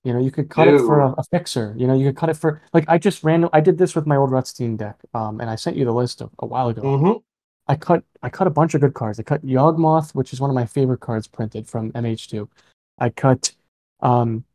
You 0.04 0.14
know, 0.14 0.20
you 0.22 0.32
could 0.32 0.50
cut 0.50 0.68
it 0.70 0.82
for 0.82 1.02
a, 1.02 1.12
a 1.20 1.24
fixer. 1.32 1.76
You 1.78 1.88
know, 1.88 1.96
you 1.96 2.08
could 2.10 2.18
cut 2.18 2.30
it 2.30 2.38
for 2.38 2.62
like 2.74 2.86
I 2.90 2.98
just 3.00 3.24
random 3.24 3.50
I 3.54 3.62
did 3.62 3.78
this 3.80 3.96
with 3.96 4.08
my 4.08 4.18
old 4.18 4.32
Rutstein 4.32 4.78
deck, 4.78 5.00
um, 5.16 5.42
and 5.42 5.50
I 5.50 5.56
sent 5.58 5.78
you 5.78 5.86
the 5.86 5.94
list 5.94 6.22
a, 6.22 6.30
a 6.40 6.48
while 6.48 6.70
ago. 6.70 6.82
mm-hmm. 6.84 7.18
I 7.68 7.76
cut 7.78 8.04
I 8.24 8.30
cut 8.30 8.48
a 8.48 8.52
bunch 8.52 8.76
of 8.76 8.82
good 8.82 8.94
cards. 8.96 9.20
I 9.20 9.24
cut 9.24 9.46
Yawgmoth, 9.46 10.16
which 10.16 10.34
is 10.34 10.42
one 10.42 10.52
of 10.52 10.56
my 10.56 10.66
favorite 10.68 11.02
cards 11.02 11.28
printed 11.28 11.68
from 11.70 11.92
MH2. 11.96 12.50
I 13.00 13.10
cut 13.12 13.54
um 14.02 14.46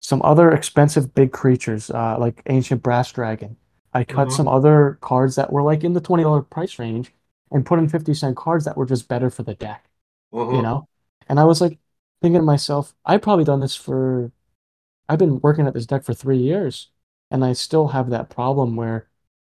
some 0.00 0.22
other 0.22 0.50
expensive 0.52 1.14
big 1.14 1.32
creatures, 1.32 1.90
uh, 1.90 2.18
like 2.18 2.42
Ancient 2.46 2.82
Brass 2.82 3.12
Dragon. 3.12 3.56
I 3.94 4.04
cut 4.04 4.30
Mhm. 4.30 4.32
some 4.32 4.48
other 4.48 4.98
cards 5.00 5.36
that 5.36 5.52
were 5.52 5.62
like 5.62 5.84
in 5.84 5.92
the 5.94 6.00
twenty 6.00 6.24
dollar 6.24 6.42
price 6.42 6.78
range 6.78 7.12
and 7.52 7.66
put 7.66 7.78
in 7.78 7.88
50 7.88 8.14
cent 8.14 8.36
cards 8.36 8.64
that 8.64 8.76
were 8.76 8.86
just 8.86 9.08
better 9.08 9.30
for 9.30 9.42
the 9.42 9.54
deck, 9.54 9.84
you 10.32 10.38
mm-hmm. 10.38 10.62
know? 10.62 10.88
And 11.28 11.38
I 11.38 11.44
was 11.44 11.60
like 11.60 11.78
thinking 12.20 12.40
to 12.40 12.44
myself, 12.44 12.94
I've 13.04 13.22
probably 13.22 13.44
done 13.44 13.60
this 13.60 13.76
for, 13.76 14.32
I've 15.08 15.18
been 15.18 15.40
working 15.40 15.66
at 15.66 15.74
this 15.74 15.86
deck 15.86 16.04
for 16.04 16.14
three 16.14 16.38
years 16.38 16.90
and 17.30 17.44
I 17.44 17.52
still 17.52 17.88
have 17.88 18.10
that 18.10 18.30
problem 18.30 18.76
where 18.76 19.08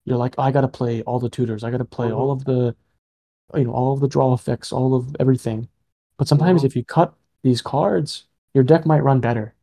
you're 0.06 0.18
like, 0.18 0.36
oh, 0.38 0.44
I 0.44 0.52
got 0.52 0.62
to 0.62 0.68
play 0.68 1.02
all 1.04 1.20
the 1.20 1.30
tutors. 1.30 1.64
I 1.64 1.72
got 1.72 1.78
to 1.78 1.86
play 1.86 2.08
mm-hmm. 2.08 2.18
all 2.18 2.32
of 2.32 2.46
the, 2.46 2.76
you 3.54 3.66
know, 3.66 3.72
all 3.74 3.94
of 3.94 4.00
the 4.00 4.08
draw 4.08 4.34
effects, 4.34 4.72
all 4.72 4.96
of 4.96 5.16
everything. 5.20 5.68
But 6.18 6.28
sometimes 6.28 6.60
mm-hmm. 6.60 6.68
if 6.68 6.76
you 6.76 6.86
cut 6.86 7.14
these 7.44 7.62
cards, 7.62 8.26
your 8.54 8.64
deck 8.64 8.86
might 8.86 9.04
run 9.04 9.20
better. 9.20 9.56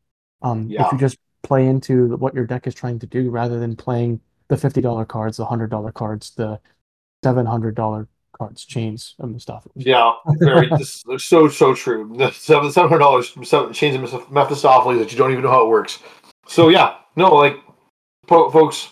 Um, 0.43 0.69
yeah. 0.69 0.87
If 0.87 0.93
you 0.93 0.99
just 0.99 1.19
play 1.43 1.67
into 1.67 2.17
what 2.17 2.35
your 2.35 2.47
deck 2.47 2.67
is 2.67 2.75
trying 2.75 2.99
to 3.01 3.07
do 3.07 3.31
rather 3.31 3.59
than 3.59 3.77
playing 3.77 4.21
the 4.49 4.57
$50 4.57 5.09
cards, 5.09 5.37
the 5.37 5.47
$100 5.47 5.95
cards, 5.95 6.31
the 6.35 6.61
$700 7.25 8.07
carts, 8.33 8.65
chains, 8.65 9.15
and 9.19 9.33
Mustafa. 9.33 9.69
Yeah, 9.75 10.13
very 10.39 10.69
so 11.19 11.49
so 11.49 11.75
true. 11.75 12.13
The 12.17 12.31
seven 12.33 12.73
hundred 12.73 12.99
dollars 12.99 13.31
chains 13.73 14.13
of 14.13 14.31
Mephistopheles 14.31 14.99
that 14.99 15.13
you 15.13 15.19
don't 15.19 15.33
even 15.33 15.45
know 15.45 15.51
how 15.51 15.65
it 15.65 15.69
works. 15.69 16.01
So 16.47 16.69
yeah, 16.69 16.97
no, 17.17 17.35
like 17.35 17.59
po- 18.27 18.51
folks, 18.51 18.91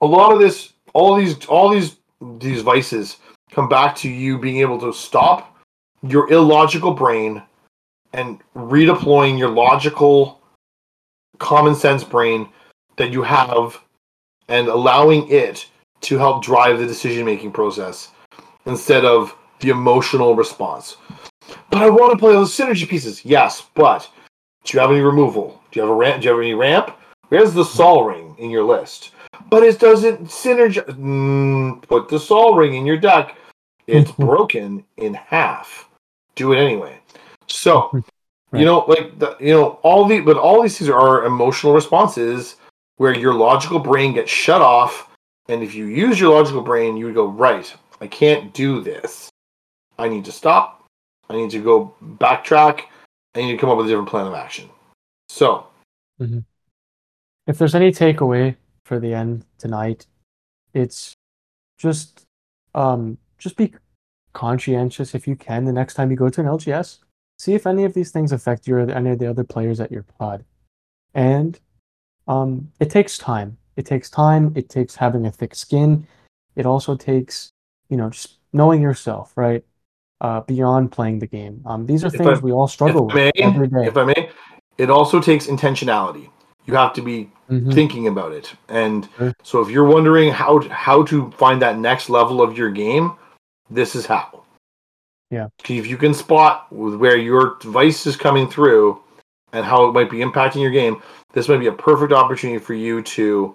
a 0.00 0.06
lot 0.06 0.32
of 0.32 0.38
this, 0.38 0.72
all 0.94 1.16
these, 1.16 1.44
all 1.46 1.68
these 1.68 1.96
these 2.38 2.62
vices 2.62 3.18
come 3.50 3.68
back 3.68 3.94
to 3.96 4.08
you 4.08 4.38
being 4.38 4.58
able 4.58 4.78
to 4.80 4.92
stop 4.92 5.56
your 6.02 6.30
illogical 6.32 6.92
brain 6.92 7.42
and 8.12 8.40
redeploying 8.54 9.38
your 9.38 9.50
logical 9.50 10.40
common 11.38 11.74
sense 11.74 12.02
brain 12.02 12.48
that 12.96 13.12
you 13.12 13.22
have 13.22 13.80
and 14.48 14.68
allowing 14.68 15.28
it 15.30 15.68
to 16.00 16.18
help 16.18 16.42
drive 16.42 16.78
the 16.78 16.86
decision 16.86 17.24
making 17.24 17.52
process 17.52 18.10
instead 18.66 19.04
of 19.04 19.34
the 19.60 19.70
emotional 19.70 20.34
response. 20.34 20.96
But 21.70 21.82
I 21.82 21.90
want 21.90 22.12
to 22.12 22.18
play 22.18 22.32
those 22.32 22.56
synergy 22.56 22.88
pieces. 22.88 23.24
Yes, 23.24 23.66
but 23.74 24.08
do 24.64 24.76
you 24.76 24.80
have 24.80 24.90
any 24.90 25.00
removal? 25.00 25.62
Do 25.70 25.80
you 25.80 25.86
have 25.86 25.90
a 25.90 25.94
ramp? 25.94 26.20
Do 26.20 26.28
you 26.28 26.34
have 26.34 26.40
any 26.40 26.54
ramp? 26.54 26.96
Where's 27.28 27.54
the 27.54 27.64
Sol 27.64 28.04
Ring 28.04 28.34
in 28.38 28.50
your 28.50 28.64
list? 28.64 29.12
But 29.50 29.62
it 29.62 29.78
doesn't 29.78 30.24
synergize. 30.24 30.86
Mm, 30.98 31.82
put 31.82 32.08
the 32.08 32.18
Sol 32.18 32.56
Ring 32.56 32.74
in 32.74 32.86
your 32.86 32.96
deck. 32.96 33.36
It's 33.86 34.10
broken 34.18 34.84
in 34.96 35.14
half. 35.14 35.88
Do 36.34 36.52
it 36.52 36.58
anyway. 36.58 37.00
So, 37.46 38.02
Right. 38.52 38.60
you 38.60 38.64
know, 38.64 38.84
like 38.86 39.18
the, 39.18 39.36
you 39.40 39.52
know, 39.52 39.80
all 39.82 40.06
the 40.06 40.20
but 40.20 40.36
all 40.36 40.62
these 40.62 40.78
things 40.78 40.88
are 40.88 41.24
emotional 41.24 41.74
responses 41.74 42.56
where 42.96 43.12
your 43.12 43.34
logical 43.34 43.80
brain 43.80 44.14
gets 44.14 44.30
shut 44.30 44.62
off, 44.62 45.10
and 45.48 45.64
if 45.64 45.74
you 45.74 45.86
use 45.86 46.20
your 46.20 46.32
logical 46.32 46.62
brain, 46.62 46.96
you 46.96 47.06
would 47.06 47.14
go 47.16 47.26
right. 47.26 47.74
I 48.00 48.06
can't 48.06 48.52
do 48.52 48.80
this. 48.80 49.30
I 49.98 50.08
need 50.08 50.24
to 50.26 50.32
stop. 50.32 50.86
I 51.28 51.34
need 51.34 51.50
to 51.50 51.62
go 51.62 51.94
backtrack. 52.02 52.82
I 53.34 53.40
need 53.40 53.52
to 53.52 53.58
come 53.58 53.70
up 53.70 53.76
with 53.78 53.86
a 53.86 53.88
different 53.88 54.08
plan 54.08 54.26
of 54.26 54.34
action. 54.34 54.68
So, 55.28 55.66
if 57.46 57.58
there's 57.58 57.74
any 57.74 57.90
takeaway 57.92 58.56
for 58.84 58.98
the 59.00 59.12
end 59.14 59.44
tonight, 59.58 60.06
it's 60.74 61.14
just 61.78 62.22
um 62.74 63.18
just 63.38 63.56
be 63.56 63.72
conscientious 64.32 65.14
if 65.14 65.26
you 65.26 65.36
can 65.36 65.64
the 65.64 65.72
next 65.72 65.94
time 65.94 66.10
you 66.10 66.16
go 66.16 66.28
to 66.28 66.40
an 66.40 66.46
LGS. 66.46 66.98
See 67.38 67.54
if 67.54 67.66
any 67.66 67.84
of 67.84 67.94
these 67.94 68.10
things 68.10 68.32
affect 68.32 68.66
you 68.66 68.76
or 68.76 68.90
any 68.90 69.10
of 69.10 69.18
the 69.18 69.28
other 69.28 69.44
players 69.44 69.80
at 69.80 69.92
your 69.92 70.04
pod. 70.18 70.44
And 71.14 71.58
um 72.28 72.70
it 72.80 72.90
takes 72.90 73.18
time. 73.18 73.56
It 73.76 73.84
takes 73.84 74.08
time, 74.08 74.52
it 74.54 74.68
takes 74.68 74.96
having 74.96 75.26
a 75.26 75.30
thick 75.30 75.54
skin. 75.54 76.06
It 76.54 76.64
also 76.64 76.96
takes, 76.96 77.50
you 77.88 77.96
know, 77.96 78.10
just 78.10 78.38
knowing 78.52 78.82
yourself, 78.82 79.32
right? 79.36 79.64
Uh 80.20 80.40
beyond 80.40 80.92
playing 80.92 81.18
the 81.18 81.26
game. 81.26 81.62
Um 81.66 81.86
these 81.86 82.04
are 82.04 82.08
If 82.08 82.14
things 82.14 82.38
I- 82.38 82.42
we 82.42 82.52
all 82.52 82.68
struggle 82.68 83.10
I, 83.10 83.14
may, 83.14 83.32
with 83.36 83.44
every 83.54 83.68
day. 83.68 83.86
if 83.86 83.96
I 83.96 84.04
may, 84.04 84.30
it 84.78 84.90
also 84.90 85.20
takes 85.20 85.46
intentionality. 85.46 86.28
You 86.64 86.74
have 86.74 86.92
to 86.94 87.02
be 87.02 87.30
Mhm. 87.50 87.72
thinking 87.72 88.08
about 88.08 88.32
it. 88.32 88.54
And 88.68 89.08
Sure. 89.18 89.32
so 89.42 89.60
if 89.60 89.70
you're 89.70 89.84
wondering 89.96 90.30
how 90.32 90.60
how 90.70 91.02
to 91.04 91.30
find 91.32 91.60
that 91.62 91.78
next 91.78 92.08
level 92.10 92.40
of 92.42 92.56
your 92.58 92.70
game, 92.70 93.12
this 93.70 93.94
is 93.94 94.06
how. 94.06 94.42
Yeah. 95.30 95.48
If 95.68 95.86
you 95.86 95.96
can 95.96 96.14
spot 96.14 96.66
where 96.72 97.16
your 97.16 97.56
device 97.60 98.06
is 98.06 98.16
coming 98.16 98.48
through 98.48 99.00
and 99.52 99.64
how 99.64 99.86
it 99.88 99.92
might 99.92 100.10
be 100.10 100.18
impacting 100.18 100.60
your 100.62 100.70
game, 100.70 101.02
this 101.32 101.48
might 101.48 101.58
be 101.60 101.66
a 101.66 101.72
perfect 101.72 102.12
opportunity 102.12 102.58
for 102.58 102.74
you 102.74 103.02
to 103.02 103.54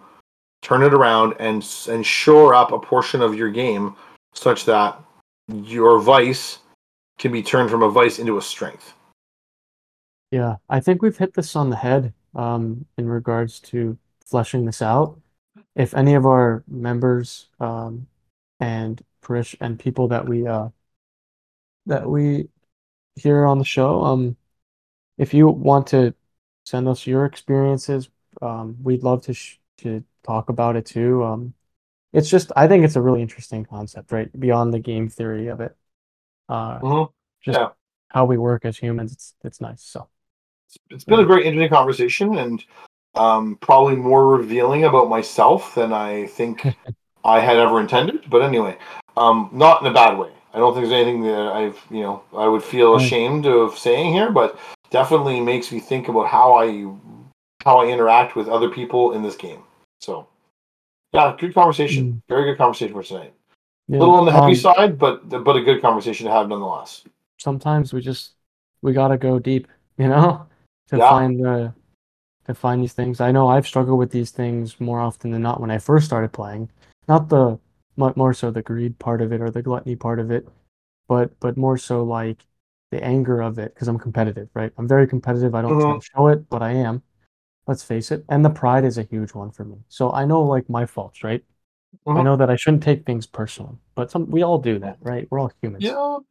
turn 0.61 0.83
it 0.83 0.93
around 0.93 1.33
and 1.39 1.65
and 1.89 2.05
shore 2.05 2.53
up 2.53 2.71
a 2.71 2.79
portion 2.79 3.21
of 3.21 3.33
your 3.35 3.49
game 3.49 3.95
such 4.33 4.65
that 4.65 5.01
your 5.47 5.99
vice 5.99 6.59
can 7.17 7.31
be 7.31 7.43
turned 7.43 7.69
from 7.69 7.83
a 7.83 7.89
vice 7.89 8.19
into 8.19 8.37
a 8.37 8.41
strength. 8.41 8.93
Yeah, 10.31 10.55
I 10.69 10.79
think 10.79 11.01
we've 11.01 11.17
hit 11.17 11.33
this 11.33 11.55
on 11.55 11.69
the 11.69 11.75
head 11.75 12.13
um, 12.35 12.85
in 12.97 13.07
regards 13.07 13.59
to 13.59 13.97
fleshing 14.25 14.65
this 14.65 14.81
out. 14.81 15.19
If 15.75 15.93
any 15.93 16.15
of 16.15 16.25
our 16.25 16.63
members 16.67 17.47
um, 17.59 18.07
and 18.59 19.03
parish 19.21 19.55
and 19.59 19.77
people 19.77 20.07
that 20.09 20.27
we 20.27 20.47
uh, 20.47 20.69
that 21.85 22.09
we 22.09 22.47
hear 23.15 23.45
on 23.45 23.59
the 23.59 23.65
show, 23.65 24.03
um, 24.03 24.37
if 25.17 25.33
you 25.33 25.47
want 25.47 25.87
to 25.87 26.13
send 26.65 26.87
us 26.87 27.05
your 27.05 27.25
experiences, 27.25 28.09
um, 28.41 28.77
we'd 28.81 29.03
love 29.03 29.23
to 29.23 29.33
sh 29.33 29.59
to 29.79 30.03
talk 30.23 30.49
about 30.49 30.75
it 30.75 30.85
too. 30.85 31.53
It's 32.13 32.29
just 32.29 32.51
I 32.55 32.67
think 32.67 32.83
it's 32.83 32.95
a 32.95 33.01
really 33.01 33.21
interesting 33.21 33.65
concept, 33.65 34.11
right? 34.11 34.29
Beyond 34.39 34.73
the 34.73 34.79
game 34.79 35.09
theory 35.09 35.47
of 35.47 35.61
it, 35.61 35.75
uh, 36.49 36.79
Mhm. 36.79 37.11
just 37.41 37.59
Yeah. 37.59 37.69
how 38.09 38.25
we 38.25 38.37
work 38.37 38.65
as 38.65 38.77
humans. 38.77 39.13
It's 39.13 39.35
it's 39.43 39.61
nice. 39.61 39.81
So. 39.83 40.07
it's 40.89 41.03
been 41.03 41.19
a 41.19 41.25
very 41.25 41.45
interesting 41.45 41.69
conversation 41.69 42.37
and 42.37 42.63
um, 43.15 43.57
probably 43.61 43.95
more 43.95 44.25
revealing 44.27 44.85
about 44.85 45.09
myself 45.09 45.75
than 45.75 45.91
I 45.91 46.27
think 46.27 46.63
I 47.25 47.39
had 47.39 47.57
ever 47.57 47.79
intended. 47.81 48.29
But 48.29 48.41
anyway, 48.41 48.77
um, 49.17 49.49
not 49.51 49.81
in 49.81 49.87
a 49.87 49.93
bad 49.93 50.17
way. 50.17 50.31
I 50.53 50.57
don't 50.59 50.73
think 50.73 50.85
there's 50.87 51.01
anything 51.01 51.23
that 51.23 51.51
I've, 51.53 51.79
you 51.89 52.01
know, 52.01 52.23
I 52.35 52.47
would 52.47 52.63
feel 52.63 52.93
Right. 52.93 53.01
ashamed 53.03 53.45
of 53.45 53.77
saying 53.77 54.13
here, 54.13 54.31
but 54.31 54.57
definitely 54.89 55.39
makes 55.41 55.71
me 55.71 55.79
think 55.79 56.07
about 56.09 56.27
how 56.27 56.53
I 56.53 56.93
how 57.65 57.79
I 57.79 57.87
interact 57.87 58.35
with 58.35 58.47
other 58.47 58.69
people 58.69 59.11
in 59.13 59.21
this 59.23 59.35
game. 59.35 59.63
So, 59.99 60.27
yeah, 61.13 61.35
good 61.37 61.53
conversation. 61.53 62.21
Very 62.29 62.45
good 62.45 62.57
conversation 62.57 62.93
for 62.93 63.03
tonight. 63.03 63.33
Yeah, 63.87 63.99
A 63.99 64.03
little 64.03 64.15
on 64.15 64.25
the 64.25 64.31
heavy 64.31 64.47
um, 64.47 64.55
side, 64.55 64.97
but 64.97 65.27
but 65.43 65.55
a 65.55 65.61
good 65.61 65.81
conversation 65.81 66.27
to 66.27 66.31
have 66.31 66.47
nonetheless. 66.47 67.03
sometimes 67.39 67.93
we 67.93 68.01
just 68.01 68.35
we 68.81 68.93
gotta 68.93 69.17
go 69.17 69.39
deep, 69.39 69.67
you 69.97 70.07
know, 70.07 70.47
to 70.89 70.97
Yeah. 70.97 71.09
find 71.09 71.39
the 71.43 71.73
to 72.45 72.53
find 72.55 72.81
these 72.81 72.93
things. 72.93 73.21
I 73.21 73.31
know 73.31 73.47
I've 73.49 73.67
struggled 73.67 73.99
with 73.99 74.11
these 74.11 74.31
things 74.31 74.79
more 74.79 74.99
often 74.99 75.31
than 75.31 75.41
not 75.41 75.61
when 75.61 75.71
I 75.71 75.77
first 75.77 76.05
started 76.05 76.31
playing. 76.33 76.69
Not 77.07 77.29
the 77.29 77.59
more 77.97 78.33
so 78.33 78.49
the 78.51 78.61
greed 78.63 78.97
part 78.99 79.21
of 79.21 79.31
it 79.31 79.41
or 79.41 79.51
the 79.51 79.61
gluttony 79.61 79.95
part 79.95 80.19
of 80.19 80.31
it, 80.31 80.47
but 81.07 81.39
but 81.39 81.57
more 81.57 81.77
so 81.77 82.03
like 82.03 82.45
the 82.91 83.03
anger 83.03 83.41
of 83.41 83.59
it 83.59 83.73
because 83.73 83.87
I'm 83.87 83.99
competitive, 83.99 84.49
right? 84.53 84.71
I'm 84.77 84.87
very 84.87 85.07
competitive. 85.07 85.55
I 85.55 85.61
don't 85.61 86.01
to 86.01 86.07
show 86.15 86.27
it, 86.27 86.49
but 86.49 86.61
I 86.61 86.71
am. 86.71 87.03
Let's 87.67 87.83
face 87.83 88.11
it. 88.11 88.25
And 88.29 88.43
the 88.43 88.49
pride 88.49 88.83
is 88.85 88.97
a 88.97 89.03
huge 89.03 89.33
one 89.33 89.51
for 89.51 89.63
me. 89.63 89.77
So 89.87 90.11
I 90.11 90.25
know 90.25 90.41
like 90.41 90.69
my 90.69 90.85
faults, 90.85 91.23
right? 91.23 91.43
I 92.07 92.11
Mhm. 92.11 92.23
know 92.23 92.35
that 92.37 92.49
I 92.49 92.55
shouldn't 92.55 92.83
take 92.83 93.05
things 93.05 93.25
personally, 93.25 93.77
but 93.95 94.09
some 94.09 94.29
we 94.29 94.41
all 94.41 94.57
do 94.57 94.79
that, 94.79 94.97
right? 95.01 95.27
We're 95.29 95.39
all 95.39 95.51
humans. 95.61 95.83
Yep. 95.83 96.21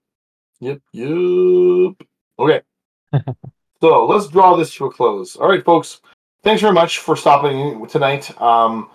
Yep. 0.60 0.80
Yep. 0.92 2.08
Okay. 2.38 2.60
so 3.80 4.06
let's 4.06 4.28
draw 4.28 4.56
this 4.56 4.74
to 4.74 4.86
a 4.86 4.90
close. 4.90 5.36
All 5.36 5.48
right, 5.48 5.64
folks. 5.64 6.00
Thanks 6.42 6.62
very 6.62 6.72
much 6.72 6.98
for 6.98 7.16
stopping 7.16 7.58
in 7.58 7.86
tonight. 7.86 8.38
Um, 8.40 8.88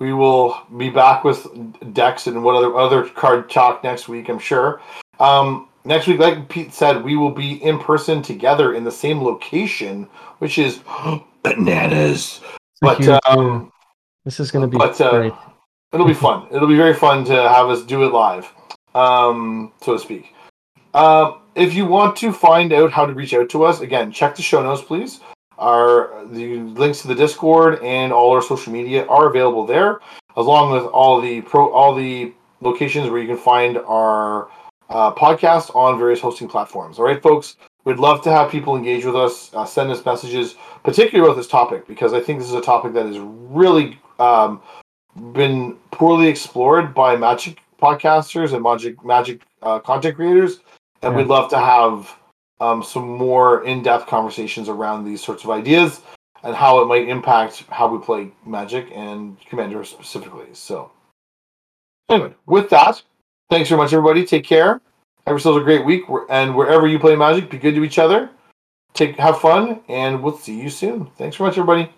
we 0.00 0.12
will 0.12 0.58
be 0.76 0.90
back 0.90 1.24
with 1.24 1.46
decks 1.92 2.26
and 2.26 2.42
what 2.42 2.56
other 2.56 2.74
other 2.76 3.08
card 3.08 3.48
talk 3.48 3.84
next 3.84 4.08
week. 4.08 4.28
I'm 4.28 4.38
sure. 4.38 4.80
Um, 5.20 5.68
next 5.84 6.06
week, 6.06 6.18
like 6.18 6.48
Pete 6.48 6.72
said, 6.72 7.04
we 7.04 7.16
will 7.16 7.30
be 7.30 7.62
in 7.62 7.78
person 7.78 8.22
together 8.22 8.74
in 8.74 8.82
the 8.82 8.90
same 8.90 9.22
location, 9.22 10.08
which 10.38 10.58
is 10.58 10.80
bananas. 11.42 12.40
But 12.80 13.06
uh, 13.06 13.20
um, 13.26 13.72
This 14.24 14.40
is 14.40 14.50
going 14.50 14.62
to 14.62 14.68
be 14.68 14.78
but 14.78 15.00
uh, 15.00 15.10
great. 15.10 15.32
it'll 15.92 16.06
be 16.06 16.14
fun. 16.14 16.46
It'll 16.50 16.68
be 16.68 16.76
very 16.76 16.94
fun 16.94 17.24
to 17.26 17.34
have 17.34 17.68
us 17.68 17.82
do 17.82 18.04
it 18.04 18.12
live, 18.12 18.52
um, 18.94 19.72
so 19.82 19.94
to 19.94 19.98
speak. 19.98 20.34
Um, 20.94 21.40
if 21.54 21.74
you 21.74 21.84
want 21.86 22.16
to 22.16 22.32
find 22.32 22.72
out 22.72 22.90
how 22.92 23.06
to 23.06 23.12
reach 23.12 23.34
out 23.34 23.48
to 23.50 23.64
us, 23.64 23.80
again, 23.80 24.12
check 24.12 24.34
the 24.36 24.42
show 24.42 24.62
notes, 24.62 24.82
please. 24.82 25.20
Our 25.58 26.24
the 26.26 26.56
links 26.56 27.02
to 27.02 27.08
the 27.08 27.14
Discord 27.14 27.82
and 27.82 28.12
all 28.12 28.30
our 28.32 28.40
social 28.40 28.72
media 28.72 29.06
are 29.06 29.28
available 29.28 29.66
there, 29.66 30.00
along 30.36 30.72
with 30.72 30.84
all 30.84 31.20
the 31.20 31.42
pro 31.42 31.70
all 31.70 31.94
the 31.94 32.32
locations 32.62 33.10
where 33.10 33.20
you 33.20 33.26
can 33.28 33.36
find 33.36 33.76
our 33.78 34.48
uh, 34.88 35.12
podcast 35.14 35.74
on 35.76 35.98
various 35.98 36.20
hosting 36.20 36.48
platforms. 36.48 36.98
All 36.98 37.04
right, 37.04 37.22
folks. 37.22 37.56
We'd 37.84 37.98
love 37.98 38.22
to 38.24 38.30
have 38.30 38.50
people 38.50 38.76
engage 38.76 39.04
with 39.04 39.16
us, 39.16 39.52
uh, 39.54 39.64
send 39.64 39.90
us 39.90 40.04
messages, 40.04 40.54
particularly 40.84 41.28
about 41.28 41.36
this 41.36 41.48
topic, 41.48 41.86
because 41.86 42.12
I 42.12 42.20
think 42.20 42.38
this 42.38 42.48
is 42.48 42.54
a 42.54 42.60
topic 42.60 42.92
that 42.92 43.06
has 43.06 43.18
really 43.18 43.98
um, 44.18 44.60
been 45.32 45.76
poorly 45.90 46.28
explored 46.28 46.94
by 46.94 47.16
magic 47.16 47.60
podcasters 47.80 48.52
and 48.52 48.62
magic 48.62 49.02
magic 49.04 49.42
uh, 49.62 49.78
content 49.78 50.16
creators 50.16 50.60
and 51.02 51.12
Yeah. 51.12 51.16
we'd 51.18 51.28
love 51.28 51.48
to 51.50 51.58
have 51.58 52.14
um, 52.60 52.82
some 52.82 53.08
more 53.08 53.64
in-depth 53.64 54.06
conversations 54.06 54.68
around 54.68 55.04
these 55.04 55.24
sorts 55.24 55.44
of 55.44 55.50
ideas 55.50 56.02
and 56.42 56.54
how 56.54 56.80
it 56.82 56.86
might 56.86 57.08
impact 57.08 57.64
how 57.70 57.88
we 57.88 57.98
play 57.98 58.30
Magic 58.46 58.88
and 58.94 59.40
Commander 59.46 59.82
specifically. 59.84 60.46
So, 60.52 60.90
anyway, 62.10 62.34
with 62.46 62.68
that, 62.70 63.02
thanks 63.48 63.68
very 63.68 63.80
much, 63.80 63.92
everybody. 63.92 64.26
Take 64.26 64.44
care. 64.44 64.80
Have 65.30 65.34
yourselves 65.34 65.60
a 65.60 65.64
great 65.64 65.84
week, 65.84 66.02
and 66.28 66.56
wherever 66.56 66.88
you 66.88 66.98
play 66.98 67.14
Magic, 67.14 67.48
be 67.48 67.56
good 67.56 67.76
to 67.76 67.84
each 67.84 68.00
other. 68.00 68.30
Take 68.94 69.16
have 69.16 69.40
fun, 69.40 69.80
and 69.88 70.20
we'll 70.24 70.36
see 70.36 70.60
you 70.60 70.68
soon. 70.68 71.06
Thanks 71.16 71.36
so 71.36 71.44
much, 71.44 71.56
everybody. 71.56 71.88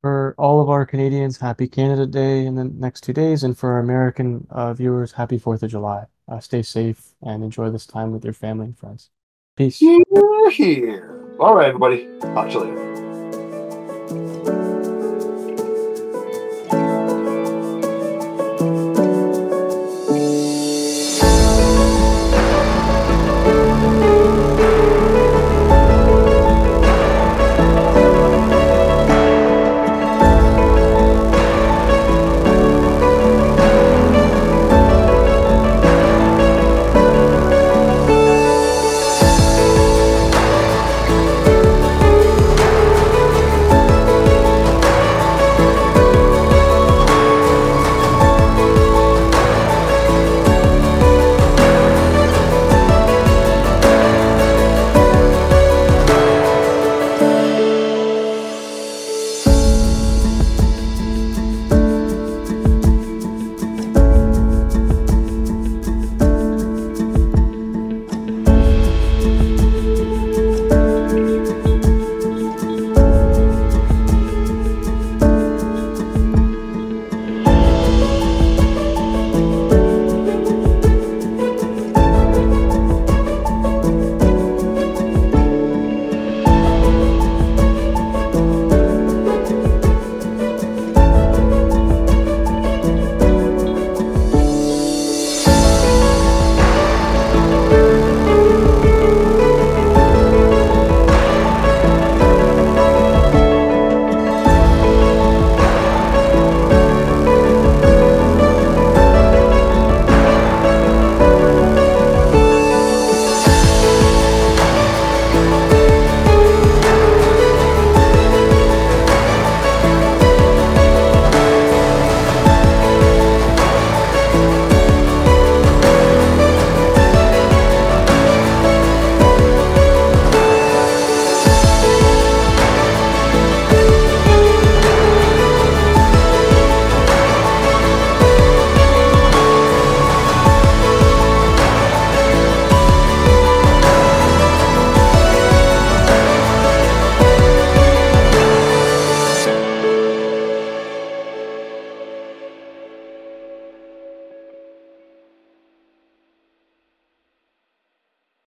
For 0.00 0.34
all 0.36 0.60
of 0.60 0.68
our 0.68 0.84
Canadians, 0.84 1.38
happy 1.38 1.68
Canada 1.68 2.08
Day 2.08 2.44
in 2.44 2.56
the 2.56 2.64
next 2.64 3.02
two 3.02 3.12
days, 3.12 3.44
and 3.44 3.56
for 3.56 3.74
our 3.74 3.78
American 3.78 4.48
uh, 4.50 4.74
viewers, 4.74 5.12
happy 5.12 5.38
Fourth 5.38 5.62
of 5.62 5.70
July. 5.70 6.06
Uh, 6.26 6.40
stay 6.40 6.60
safe 6.62 7.14
and 7.22 7.44
enjoy 7.44 7.70
this 7.70 7.86
time 7.86 8.10
with 8.10 8.24
your 8.24 8.34
family 8.34 8.64
and 8.64 8.76
friends. 8.76 9.10
Peace. 9.56 9.80
You're 9.80 10.50
here. 10.50 11.36
All 11.38 11.54
right, 11.54 11.68
everybody. 11.68 12.08
Talk 12.20 12.48
to 12.48 12.52
you 12.52 12.60
later. 12.64 14.61